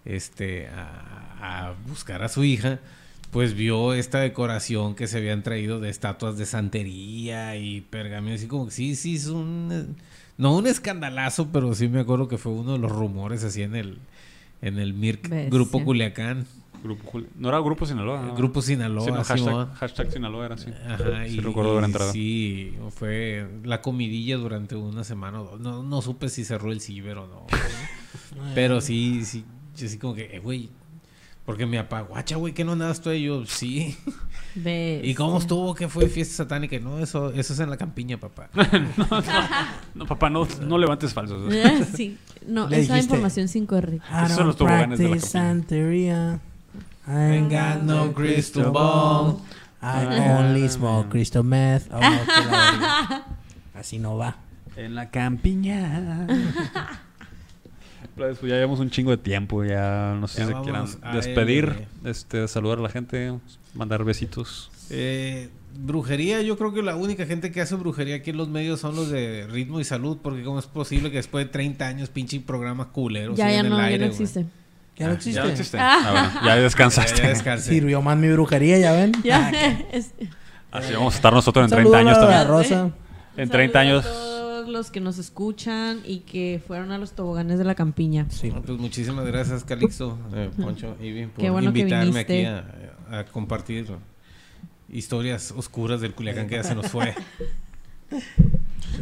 este, 0.05 0.67
a, 0.67 1.67
a 1.67 1.73
buscar 1.87 2.23
a 2.23 2.29
su 2.29 2.43
hija, 2.43 2.79
pues 3.31 3.53
vio 3.53 3.93
esta 3.93 4.19
decoración 4.19 4.95
que 4.95 5.07
se 5.07 5.17
habían 5.17 5.43
traído 5.43 5.79
de 5.79 5.89
estatuas 5.89 6.37
de 6.37 6.45
santería 6.45 7.55
y 7.55 7.81
pergaminos, 7.81 8.39
así 8.39 8.47
como 8.47 8.65
que 8.65 8.71
sí, 8.71 8.95
sí, 8.95 9.15
es 9.15 9.27
un... 9.27 9.95
No 10.37 10.55
un 10.55 10.67
escandalazo, 10.67 11.49
pero 11.51 11.75
sí 11.75 11.89
me 11.89 11.99
acuerdo 11.99 12.29
que 12.29 12.37
fue 12.37 12.53
uno 12.53 12.71
de 12.71 12.79
los 12.79 12.91
rumores 12.91 13.43
así 13.43 13.61
en 13.61 13.75
el, 13.75 13.99
en 14.61 14.79
el 14.79 14.93
MIRC 14.93 15.27
Bestia. 15.27 15.49
Grupo 15.49 15.83
Culiacán. 15.83 16.45
Grupo 16.81 17.21
No 17.35 17.49
era 17.49 17.59
Grupo 17.59 17.85
Sinaloa. 17.85 18.21
¿no? 18.21 18.35
Grupo 18.35 18.61
Sinaloa, 18.61 19.21
hashtag, 19.25 19.73
hashtag 19.73 20.11
Sinaloa 20.13 20.45
era 20.45 20.55
así. 20.55 20.71
Ajá, 20.87 21.27
Sí 21.27 21.35
y, 21.35 21.39
recuerdo 21.41 21.81
y 21.81 21.83
entrado. 21.83 22.11
Sí, 22.13 22.73
fue 22.91 23.49
la 23.65 23.81
comidilla 23.81 24.37
durante 24.37 24.77
una 24.77 25.03
semana 25.03 25.41
o 25.41 25.43
dos. 25.43 25.59
No, 25.59 25.83
no 25.83 26.01
supe 26.01 26.29
si 26.29 26.45
cerró 26.45 26.71
el 26.71 26.79
ciber 26.79 27.17
o 27.17 27.27
no. 27.27 27.47
Pero 28.55 28.79
sí, 28.79 29.25
sí, 29.25 29.43
yo 29.79 29.89
sí 29.89 29.97
como 29.97 30.13
que, 30.13 30.35
eh, 30.35 30.39
güey, 30.39 30.69
porque 31.45 31.65
me 31.65 31.79
apaguacha, 31.79 32.35
güey, 32.35 32.53
que 32.53 32.63
no 32.63 32.73
andas 32.73 33.01
tú 33.01 33.09
ahí? 33.09 33.23
Yo, 33.23 33.45
sí. 33.45 33.97
¿Ves? 34.55 35.03
¿Y 35.03 35.15
cómo 35.15 35.39
estuvo 35.39 35.73
que 35.73 35.87
fue 35.87 36.07
fiesta 36.07 36.35
satánica? 36.35 36.75
Y 36.75 36.79
No, 36.79 36.99
eso, 36.99 37.31
eso 37.31 37.53
es 37.53 37.59
en 37.59 37.69
la 37.69 37.77
campiña, 37.77 38.19
papá. 38.19 38.49
No, 39.95 40.05
papá, 40.05 40.29
no, 40.29 40.47
no 40.61 40.77
levantes 40.77 41.13
falsos. 41.13 41.51
sí. 41.95 42.17
No, 42.45 42.67
esa 42.67 42.75
dijiste. 42.75 42.99
información 42.99 43.47
sin 43.47 43.65
correcto. 43.65 44.05
I 44.11 44.25
Esos 44.25 44.37
son 44.37 44.47
los 44.47 44.57
don't 44.57 44.69
toboganes 44.69 44.99
de 44.99 45.09
la. 45.09 45.19
Santería. 45.19 46.39
I 47.07 47.11
Ain't 47.11 47.51
got 47.51 47.81
no 47.81 48.13
crystal 48.13 48.71
ball. 48.71 49.41
I 49.81 50.05
only 50.37 50.69
smoke 50.69 51.09
crystal 51.09 51.43
meth. 51.43 51.89
Oh. 51.91 51.99
Así 53.73 53.97
no 53.97 54.17
va. 54.17 54.37
En 54.75 54.93
la 54.93 55.09
campiña. 55.09 56.27
Pues 58.19 58.41
ya 58.41 58.55
llevamos 58.55 58.79
un 58.79 58.89
chingo 58.89 59.11
de 59.11 59.17
tiempo, 59.17 59.63
ya 59.63 60.15
no 60.19 60.27
sé 60.27 60.39
Ya 60.41 60.47
si 60.47 60.53
vámonos 60.53 60.95
quieran 60.97 61.15
despedir, 61.15 61.87
él, 62.03 62.09
este, 62.09 62.47
saludar 62.47 62.79
a 62.79 62.81
la 62.81 62.89
gente, 62.89 63.33
mandar 63.73 64.03
besitos. 64.03 64.69
Eh, 64.89 65.49
brujería, 65.77 66.41
yo 66.41 66.57
creo 66.57 66.73
que 66.73 66.81
la 66.81 66.95
única 66.95 67.25
gente 67.25 67.51
que 67.51 67.61
hace 67.61 67.75
brujería 67.75 68.15
aquí 68.17 68.31
en 68.31 68.37
los 68.37 68.49
medios 68.49 68.79
son 68.79 68.95
los 68.95 69.09
de 69.09 69.47
ritmo 69.49 69.79
y 69.79 69.83
salud, 69.83 70.17
porque 70.21 70.43
cómo 70.43 70.59
es 70.59 70.65
posible 70.65 71.09
que 71.11 71.17
después 71.17 71.45
de 71.45 71.51
30 71.51 71.87
años 71.87 72.09
pinche 72.09 72.39
programa 72.39 72.89
culero 72.91 73.35
ya, 73.35 73.49
ya 73.51 73.59
en 73.59 73.65
el 73.67 73.71
no, 73.71 73.77
ya 73.77 73.85
aire, 73.85 74.05
no 74.05 74.11
existe. 74.11 74.45
Ya 74.97 75.05
no 75.05 75.11
Ah, 75.13 75.15
existe. 75.15 75.39
Ya 75.39 75.43
no 75.45 75.49
existe. 75.51 75.77
Ah, 75.79 76.09
bueno, 76.11 76.45
ya 76.47 76.55
descansaste. 76.57 77.21
Ya, 77.21 77.33
ya. 77.33 77.57
Sirvió 77.57 78.01
más 78.01 78.17
mi 78.17 78.27
brujería, 78.29 78.77
ya 78.79 78.91
ven. 78.91 79.13
Ya, 79.23 79.47
Ah, 79.47 79.51
que- 79.51 79.85
es- 79.97 80.13
Así 80.71 80.93
vamos 80.93 81.13
a 81.13 81.15
estar 81.15 81.31
nosotros 81.33 81.63
en 81.63 81.65
Un 81.65 81.69
30 81.91 81.91
saludo 81.91 82.09
años 82.09 82.17
a 82.17 82.21
la 82.21 82.27
también. 82.45 82.47
Rosa. 82.49 82.91
En 83.37 83.49
30 83.49 83.79
Saludo 83.79 83.99
años. 83.99 84.05
Los 84.69 84.91
que 84.91 84.99
nos 85.01 85.17
escuchan 85.17 85.99
y 86.05 86.19
que 86.19 86.61
fueron 86.65 86.91
a 86.91 86.97
los 86.97 87.11
toboganes 87.13 87.57
de 87.57 87.63
la 87.65 87.75
campiña. 87.75 88.25
Sí. 88.29 88.49
No, 88.51 88.61
pues 88.61 88.77
muchísimas 88.79 89.25
gracias, 89.25 89.63
Calixto, 89.63 90.17
eh, 90.33 90.49
Poncho, 90.61 90.95
Ivy, 91.01 91.27
por 91.27 91.49
bueno 91.51 91.67
invitarme 91.69 92.19
aquí 92.21 92.45
a, 92.45 92.65
a 93.11 93.25
compartir 93.25 93.87
historias 94.91 95.51
oscuras 95.55 96.01
del 96.01 96.13
Culiacán 96.13 96.47
que 96.47 96.55
ya 96.55 96.63
se 96.63 96.75
nos 96.75 96.87
fue. 96.87 97.13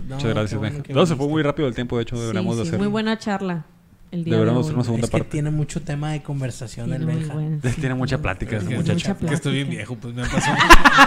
No, 0.07 0.15
Muchas 0.15 0.31
gracias, 0.34 0.60
bueno 0.60 0.84
No, 0.89 1.06
se 1.06 1.15
fue 1.15 1.27
muy 1.30 1.41
rápido 1.41 1.68
el 1.68 1.73
tiempo, 1.73 1.95
de 1.95 2.03
hecho, 2.03 2.19
deberíamos 2.19 2.56
Sí, 2.56 2.60
de 2.60 2.64
sí, 2.65 2.69
hacer. 2.69 2.80
Muy 2.80 2.89
buena 2.89 3.18
charla 3.18 3.65
el 4.11 4.23
día 4.26 4.34
Deberíamos 4.34 4.65
de 4.65 4.68
hacer 4.68 4.76
una 4.76 4.84
segunda 4.84 5.06
Es 5.06 5.11
que 5.11 5.18
parte. 5.18 5.31
tiene 5.31 5.49
mucho 5.49 5.81
tema 5.81 6.11
de 6.11 6.22
conversación 6.22 6.91
el 6.94 7.06
Tiene 7.06 7.14
muy 7.26 7.39
Benja. 7.39 7.72
sí. 7.72 7.76
Tiene 7.81 7.95
mucha 7.95 8.22
plática, 8.22 8.57
Es 8.57 8.64
ese 8.64 8.76
muchacho. 8.76 9.10
mucha 9.14 9.27
que 9.27 9.34
estoy 9.34 9.53
bien 9.53 9.69
viejo, 9.69 9.95
pues 9.95 10.14
me 10.14 10.23
han 10.23 10.30
pasado, 10.30 10.57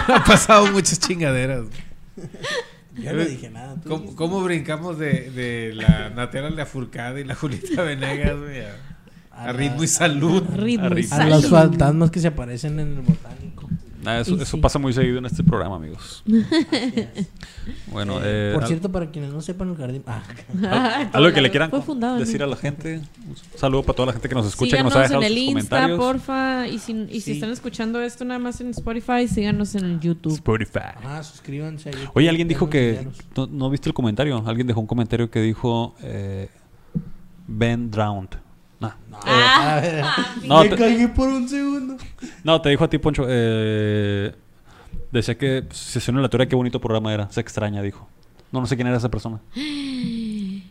me 0.07 0.13
han 0.15 0.23
pasado 0.23 0.71
muchas 0.71 0.99
chingaderas. 0.99 1.65
Yo 2.95 3.13
no 3.13 3.23
dije 3.23 3.49
nada. 3.49 3.75
tú 3.81 4.15
¿Cómo, 4.15 4.43
brincamos 4.43 4.97
de, 4.99 5.31
de 5.31 5.73
la 5.73 6.09
Natera 6.15 6.49
Lafourcade 6.49 7.21
y 7.21 7.23
la 7.23 7.35
Julita 7.35 7.83
Venegas, 7.83 8.37
güey, 8.37 8.61
a, 8.61 8.75
a 9.31 9.45
A 9.49 9.53
ritmo 9.53 9.79
la- 9.79 9.85
y 9.85 9.87
salud? 9.87 10.43
Ritmo 10.55 10.85
y 10.85 10.87
Arriba. 10.87 11.15
A 11.17 11.25
los 11.27 11.47
fantasmas 11.49 12.11
que 12.11 12.19
se 12.19 12.27
aparecen 12.27 12.79
en 12.79 12.87
el 12.97 13.01
botánico. 13.01 13.40
Ah, 14.05 14.19
eso, 14.19 14.31
Y 14.31 14.41
eso 14.41 14.45
sí. 14.45 14.57
pasa 14.57 14.79
muy 14.79 14.93
seguido 14.93 15.19
en 15.19 15.25
este 15.25 15.43
programa, 15.43 15.75
amigos. 15.75 16.23
Bueno, 17.91 18.19
eh, 18.23 18.51
Por 18.53 18.63
al- 18.63 18.67
cierto, 18.67 18.91
para 18.91 19.11
quienes 19.11 19.31
no 19.31 19.41
sepan 19.41 19.69
el 19.69 19.77
jardín. 19.77 20.03
Ah, 20.07 20.23
al- 20.63 21.09
algo 21.13 21.33
que 21.33 21.41
le 21.41 21.51
quieran 21.51 21.71
decir 22.17 22.41
a 22.41 22.47
la 22.47 22.55
gente. 22.55 22.97
Un 23.27 23.35
saludo 23.55 23.83
para 23.83 23.95
toda 23.95 24.05
la 24.07 24.13
gente 24.13 24.27
que 24.29 24.35
nos 24.35 24.47
escucha, 24.47 24.71
que 24.71 24.77
síganos 24.77 24.93
nos 24.93 24.99
ha 24.99 25.01
dejado 25.03 25.21
en 25.21 25.27
el 25.27 25.33
sus 25.33 25.41
Insta, 25.41 25.75
comentarios. 25.87 25.99
porfa. 25.99 26.67
Y 26.67 26.79
si, 26.79 26.93
y 27.09 27.13
si 27.15 27.21
Sí. 27.21 27.31
están 27.33 27.51
escuchando 27.51 28.01
esto 28.01 28.25
nada 28.25 28.39
más 28.39 28.59
en 28.61 28.69
Spotify, 28.71 29.27
síganos 29.27 29.75
en 29.75 29.85
el 29.85 29.99
YouTube. 29.99 30.33
Spotify. 30.33 30.79
ajá, 30.95 31.23
suscríbanse. 31.23 31.89
a 31.89 31.91
YouTube, 31.91 32.11
Oye, 32.15 32.29
alguien 32.29 32.47
dijo 32.47 32.69
que. 32.69 33.07
¿no, 33.35 33.47
no 33.47 33.69
viste 33.69 33.89
el 33.89 33.93
comentario? 33.93 34.41
Alguien 34.45 34.67
dejó 34.67 34.79
un 34.81 34.87
comentario 34.87 35.29
que 35.29 35.41
dijo. 35.41 35.95
Eh, 36.01 36.49
ben 37.47 37.91
drowned. 37.91 38.29
Nah. 38.81 38.89
No, 39.09 39.19
Ah, 39.23 40.27
No, 40.43 40.63
me 40.63 40.69
te- 40.69 40.75
cagué 40.75 41.07
por 41.07 41.29
un 41.29 41.47
segundo. 41.47 41.95
No, 42.43 42.59
te 42.61 42.69
dijo 42.69 42.83
a 42.83 42.89
ti, 42.89 42.97
Poncho. 42.97 43.25
Eh, 43.29 44.33
decía 45.11 45.37
que 45.37 45.65
se 45.71 45.99
suena 46.01 46.19
la 46.21 46.27
teoría 46.29 46.47
qué 46.49 46.55
bonito 46.55 46.81
programa 46.81 47.13
era. 47.13 47.31
Se 47.31 47.39
extraña, 47.41 47.81
dijo. 47.81 48.07
No, 48.51 48.59
no 48.59 48.65
sé 48.67 48.75
quién 48.75 48.87
era 48.87 48.97
esa 48.97 49.09
persona. 49.09 49.39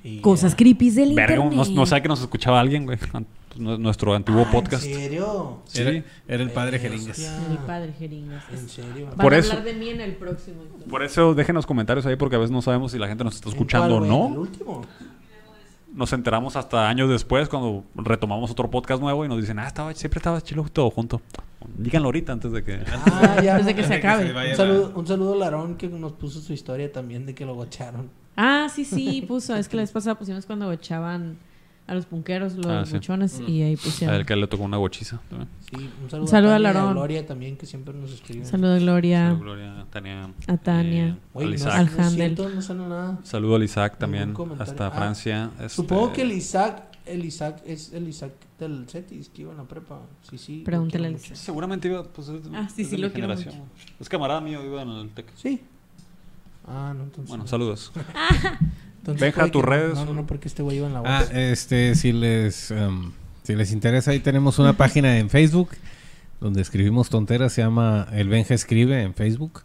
Y 0.03 0.21
Cosas 0.23 0.55
creepy 0.55 0.91
del 0.91 1.15
Verga, 1.15 1.37
internet. 1.37 1.69
no, 1.69 1.75
no 1.75 1.87
sabe 1.87 2.01
que 2.03 2.09
nos 2.09 2.21
escuchaba 2.21 2.59
alguien, 2.59 2.85
güey. 2.87 2.99
Nuestro 3.57 4.15
antiguo 4.15 4.47
Ah, 4.49 4.51
podcast. 4.51 4.85
¿En 4.87 4.95
serio? 4.95 5.59
Sí. 5.67 5.83
Era, 5.83 6.05
era 6.27 6.43
el 6.43 6.51
padre 6.51 6.79
Jeringas. 6.79 7.19
Hostia. 7.19 7.37
El 7.51 7.59
padre 7.59 7.93
Jeringas. 7.99 8.45
¿En 8.51 8.69
serio? 8.69 9.07
Van 9.09 9.17
Por 9.19 9.35
a 9.35 9.39
eso- 9.39 9.53
hablar 9.53 9.65
de 9.67 9.75
mí 9.75 9.91
en 9.91 10.01
el 10.01 10.15
próximo. 10.15 10.63
entonces. 10.63 10.89
Por 10.89 11.03
eso 11.03 11.35
déjenos 11.35 11.67
comentarios 11.67 12.07
ahí 12.07 12.17
porque 12.17 12.37
a 12.37 12.39
veces 12.39 12.51
no 12.51 12.63
sabemos 12.63 12.93
si 12.93 12.99
la 12.99 13.09
gente 13.09 13.25
nos 13.25 13.35
está 13.35 13.49
¿En 13.51 13.55
escuchando 13.55 13.97
o? 13.97 13.99
¿En 13.99 14.05
El 14.05 14.09
no. 14.11 14.19
último. 14.27 14.83
Nos 15.93 16.13
enteramos 16.13 16.57
hasta 16.57 16.89
años 16.89 17.09
después 17.09 17.49
cuando 17.49 17.85
retomamos 17.95 18.51
otro 18.51 18.71
podcast 18.71 19.03
nuevo 19.03 19.25
y 19.25 19.29
nos 19.29 19.41
dicen, 19.41 19.59
ah, 19.59 19.67
estaba, 19.67 19.93
siempre 19.95 20.19
estaba 20.19 20.41
chilo 20.41 20.65
todo 20.73 20.91
junto. 20.91 21.21
Díganlo 21.77 22.09
ahorita 22.09 22.33
antes 22.33 22.53
de 22.53 22.63
que... 22.63 22.81
Ah, 23.07 23.41
ya. 23.45 23.53
Antes 23.53 23.67
de 23.67 23.75
que 23.75 23.85
se 23.85 23.95
acabe. 23.95 24.29
se 24.29 24.51
Un 24.51 24.57
saludo, 24.57 24.93
un 24.95 25.07
saludo 25.07 25.35
a 25.35 25.37
Larón 25.37 25.77
que 25.77 25.89
nos 25.89 26.13
puso 26.13 26.41
su 26.41 26.53
historia 26.53 26.91
también 26.93 27.27
de 27.27 27.35
que 27.35 27.45
lo 27.45 27.55
gocharon. 27.55 28.11
Ah, 28.37 28.69
sí, 28.73 28.85
sí, 28.85 29.23
puso. 29.29 29.57
Es 29.57 29.69
que 29.69 29.77
la 29.77 29.83
vez 29.83 29.93
pasada 29.93 30.17
pusimos 30.17 30.47
cuando 30.47 30.71
echaban 30.73 31.37
a 31.91 31.95
los 31.95 32.07
punqueros, 32.07 32.55
los 32.55 32.67
Ah, 32.67 32.87
sí. 32.87 32.93
buchones, 32.95 33.41
y 33.47 33.63
ahí 33.63 33.75
A 33.75 33.77
pusieron. 33.77 34.15
él 34.17 34.25
que 34.25 34.37
le 34.37 34.47
tocó 34.47 34.63
una 34.63 34.77
bochiza. 34.77 35.21
también. 35.29 35.49
Sí, 35.69 35.91
un 36.03 36.09
saludo, 36.09 36.23
Un 36.25 36.29
saludo 36.29 36.51
a, 36.53 36.55
a 36.55 36.59
Tania 36.59 36.73
Larón. 36.73 36.93
Gloria 36.95 37.27
también 37.27 37.57
que 37.57 37.67
siempre 37.67 37.93
nos 37.95 38.13
escriben. 38.13 38.47
Saludo 38.47 38.75
a 38.75 38.79
Gloria. 38.79 39.25
Saludo, 39.27 39.41
Gloria, 39.41 39.87
Tania. 39.91 40.31
A 40.47 40.57
Tania. 40.57 41.07
eh, 41.09 41.17
Oye, 41.35 41.47
al 41.49 41.55
Isaac. 41.55 41.73
Al 41.75 41.87
no 41.87 41.93
Handel. 42.03 42.15
cierto, 42.37 42.49
no 42.49 42.63
sale 42.63 42.81
nada. 42.81 43.19
Saludo 43.25 43.57
al 43.57 43.63
Isaac 43.65 43.99
también, 43.99 44.35
hasta 44.61 44.87
Ah, 44.87 44.91
Francia. 44.93 45.51
este, 45.59 45.69
Supongo 45.71 46.13
que 46.13 46.23
el 46.23 46.31
Isaac, 46.33 46.85
el 47.07 47.25
Isaac 47.25 47.61
es 47.67 47.93
el 47.93 48.07
Isaac 48.09 48.33
del 48.61 48.87
Cetis 48.89 49.29
que 49.29 49.43
iba 49.43 49.51
en 49.51 49.57
la 49.59 49.65
prepa. 49.65 50.01
Sí, 50.31 50.39
sí. 50.39 50.63
Pregúntale 50.65 51.09
al 51.09 51.15
mucho. 51.15 51.35
Seguramente 51.35 51.89
iba, 51.89 52.05
pues 52.05 52.29
es, 52.29 52.43
Ah, 52.55 52.69
sí, 52.73 52.83
es 52.83 52.89
sí, 52.89 52.95
de 52.97 53.03
lo 53.03 53.09
mi 53.09 53.15
quiero 53.15 53.29
generación. 53.37 53.65
Es 53.99 54.09
camarada 54.09 54.41
mío, 54.41 54.65
iba 54.65 54.83
en 54.83 54.89
el 54.91 55.11
TEC. 55.11 55.27
Sí. 55.35 55.61
Ah, 56.69 56.93
no, 56.97 57.03
entonces. 57.05 57.29
Bueno, 57.29 57.45
no. 57.45 57.49
saludos. 57.49 57.91
Entonces 59.13 59.53
tus 59.53 59.65
redes. 59.65 59.95
No, 59.95 60.05
no, 60.07 60.15
no, 60.15 60.27
porque 60.27 60.49
este 60.49 60.63
güey 60.63 60.79
iba 60.79 60.87
en 60.87 60.95
la 60.95 61.03
Ah, 61.05 61.21
voz. 61.21 61.31
este, 61.33 61.95
si 61.95 62.13
les, 62.13 62.71
em, 62.71 63.13
si 63.43 63.55
les 63.55 63.73
interesa, 63.73 64.11
ahí 64.13 64.21
tenemos 64.21 64.59
una 64.59 64.73
página 64.75 65.19
en 65.19 65.31
Facebook. 65.31 65.71
donde 66.41 66.63
escribimos 66.63 67.11
tonteras, 67.11 67.53
se 67.53 67.61
llama 67.61 68.09
El 68.13 68.31
Benja 68.31 68.55
Escribe 68.55 69.03
en 69.03 69.13
Facebook. 69.13 69.63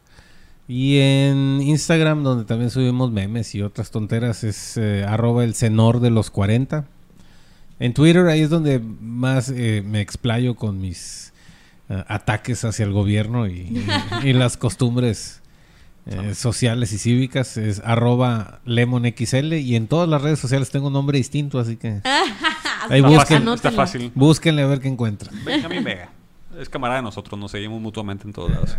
Y 0.67 0.97
en 0.97 1.61
Instagram, 1.61 2.21
donde 2.23 2.43
también 2.43 2.69
subimos 2.69 3.11
memes 3.13 3.55
y 3.55 3.61
otras 3.61 3.91
tonteras, 3.91 4.43
es 4.43 4.75
eh, 4.75 5.05
arroba 5.07 5.45
el 5.45 5.53
cenor 5.55 6.01
de 6.01 6.09
los 6.09 6.31
40. 6.31 6.83
En 7.79 7.93
Twitter, 7.93 8.25
ahí 8.27 8.41
es 8.41 8.49
donde 8.49 8.79
más 8.79 9.49
eh, 9.55 9.83
me 9.85 10.01
explayo 10.01 10.55
con 10.55 10.81
mis 10.81 11.31
eh, 11.87 12.03
ataques 12.09 12.65
hacia 12.65 12.83
el 12.83 12.91
gobierno 12.91 13.47
y, 13.47 13.85
y 14.23 14.33
las 14.33 14.57
costumbres 14.57 15.41
eh, 16.05 16.35
sociales 16.35 16.91
y 16.93 16.97
cívicas. 16.97 17.57
Es 17.57 17.81
arroba 17.83 18.59
lemonxl. 18.65 19.53
Y 19.53 19.75
en 19.75 19.87
todas 19.87 20.07
las 20.09 20.21
redes 20.21 20.39
sociales 20.39 20.69
tengo 20.69 20.87
un 20.87 20.93
nombre 20.93 21.17
distinto, 21.17 21.59
así 21.59 21.75
que 21.77 22.01
ahí 22.89 22.99
Está 22.99 23.07
busquen, 23.07 23.37
fácil, 23.43 23.53
está 23.53 23.71
fácil. 23.71 24.11
búsquenle 24.15 24.61
a 24.61 24.67
ver 24.67 24.79
qué 24.79 24.87
encuentran. 24.87 25.33
Benjamín 25.43 25.83
Vega. 25.83 26.09
Es 26.59 26.69
camarada 26.69 26.99
de 26.99 27.03
nosotros, 27.03 27.37
nos 27.37 27.51
seguimos 27.51 27.81
mutuamente 27.81 28.25
en 28.25 28.31
todos 28.33 28.49
lados. 28.51 28.77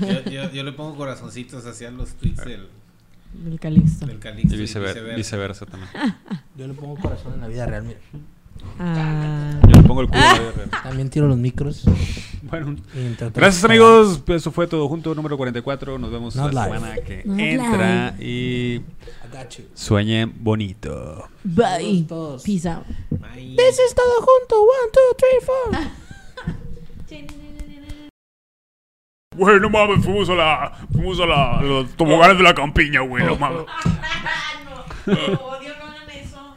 Yo, 0.00 0.30
yo- 0.30 0.50
yo 0.50 0.62
le 0.64 0.72
pongo 0.72 0.96
corazoncitos 0.96 1.66
hacia 1.66 1.90
los 1.90 2.14
tweets 2.14 2.42
del, 2.44 2.68
El 3.46 3.60
Calixto. 3.60 4.06
del 4.06 4.18
Calixto 4.18 4.54
Y 4.54 4.58
vicever- 4.58 5.14
viceversa 5.14 5.66
también. 5.66 5.90
Yo 6.56 6.66
le 6.66 6.72
pongo 6.72 6.96
corazón 6.96 7.34
en 7.34 7.40
la 7.42 7.48
vida 7.48 7.66
real, 7.66 7.82
mira. 7.84 7.98
Ah. 8.78 9.60
Yo 9.68 9.80
le 9.80 9.82
pongo 9.88 10.00
el 10.02 10.08
culo. 10.08 10.20
a 10.20 10.32
ver. 10.34 10.70
También 10.82 11.10
tiro 11.10 11.26
los 11.28 11.36
micros. 11.38 11.84
Bueno, 12.42 12.76
y 12.94 13.14
gracias 13.34 13.64
amigos. 13.64 14.22
Eso 14.28 14.50
fue 14.52 14.66
todo 14.66 14.86
junto, 14.88 15.14
número 15.14 15.36
44. 15.36 15.98
Nos 15.98 16.10
vemos 16.10 16.36
Not 16.36 16.52
la 16.52 16.66
live. 16.66 16.76
semana 16.78 16.96
que 17.02 17.22
Not 17.24 17.38
entra. 17.40 18.14
Y 18.20 18.74
I 18.76 18.82
got 19.32 19.50
you. 19.56 19.64
sueñen 19.74 20.32
bonito. 20.36 21.28
Bye. 21.42 22.04
Peace 22.44 22.66
out. 22.68 22.84
This 23.10 23.78
is 23.78 23.94
todo 23.94 24.20
junto. 24.20 24.60
One, 24.60 24.90
two, 24.92 25.16
three, 25.16 25.40
four. 25.44 25.70
Güey, 29.36 29.58
no 29.58 29.68
mames, 29.68 30.04
fuimos 30.04 30.28
a 30.30 30.34
la. 30.34 30.72
Fuimos 30.92 31.18
a 31.20 31.26
la. 31.26 31.60
los 31.62 31.90
toboganes 31.96 32.36
de 32.38 32.44
la 32.44 32.54
campiña, 32.54 33.00
güey, 33.00 33.24
no 33.24 33.36
mames. 33.36 33.62
no, 35.06 35.14
odio 35.14 35.72
no 35.78 35.84
hagan 35.86 36.10
eso. 36.10 36.56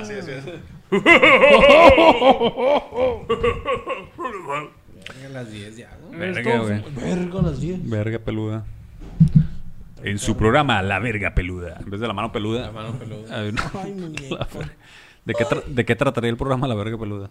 Así 0.00 0.12
es, 0.12 0.28
así 0.28 0.30
es. 0.30 0.46
A 5.24 5.28
las 5.30 5.50
10 5.50 5.76
ya. 5.76 5.96
Verga, 6.10 6.58
güey. 6.58 6.82
Verga, 6.94 7.42
las 7.42 7.60
10. 7.60 7.88
Verga 7.90 8.18
peluda. 8.18 8.64
En 10.02 10.18
su 10.18 10.36
programa, 10.36 10.82
La 10.82 10.98
Verga 10.98 11.34
Peluda. 11.34 11.78
En 11.80 11.90
vez 11.90 12.00
de 12.00 12.06
la 12.06 12.12
mano 12.12 12.30
peluda. 12.32 12.66
La 12.66 12.72
mano 12.72 12.92
peluda. 12.98 13.40
Ay, 13.40 13.52
no. 13.52 13.62
Ay, 13.82 13.92
verga. 13.96 14.46
¿De 15.24 15.34
qué, 15.34 15.44
tra- 15.44 15.64
¿De 15.64 15.84
qué 15.84 15.96
trataría 15.96 16.30
el 16.30 16.36
programa 16.36 16.68
La 16.68 16.74
Verga 16.76 16.96
Peluda? 16.98 17.28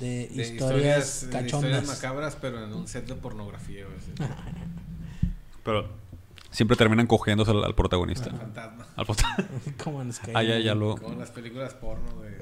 De 0.00 0.28
De 0.28 0.42
historias 0.42 1.26
de 1.26 1.30
cachondas. 1.30 1.86
macabras, 1.86 2.36
pero 2.40 2.64
en 2.64 2.72
un 2.72 2.88
set 2.88 3.06
de 3.06 3.14
pornografía, 3.14 3.84
güey. 3.84 4.28
Pero 5.64 5.86
siempre 6.52 6.76
terminan 6.76 7.06
cogiéndose 7.08 7.50
al, 7.50 7.64
al 7.64 7.74
protagonista. 7.74 8.30
Fantasma. 8.30 8.86
Al 8.94 9.04
prota- 9.06 9.36
Como 9.82 10.00
en 10.02 10.12
Sky. 10.12 10.30
ah, 10.34 10.42
ya, 10.44 10.58
ya 10.60 10.74
lo. 10.76 10.96
Como 10.96 11.18
las 11.18 11.30
películas 11.32 11.74
porno 11.74 12.20
de... 12.22 12.38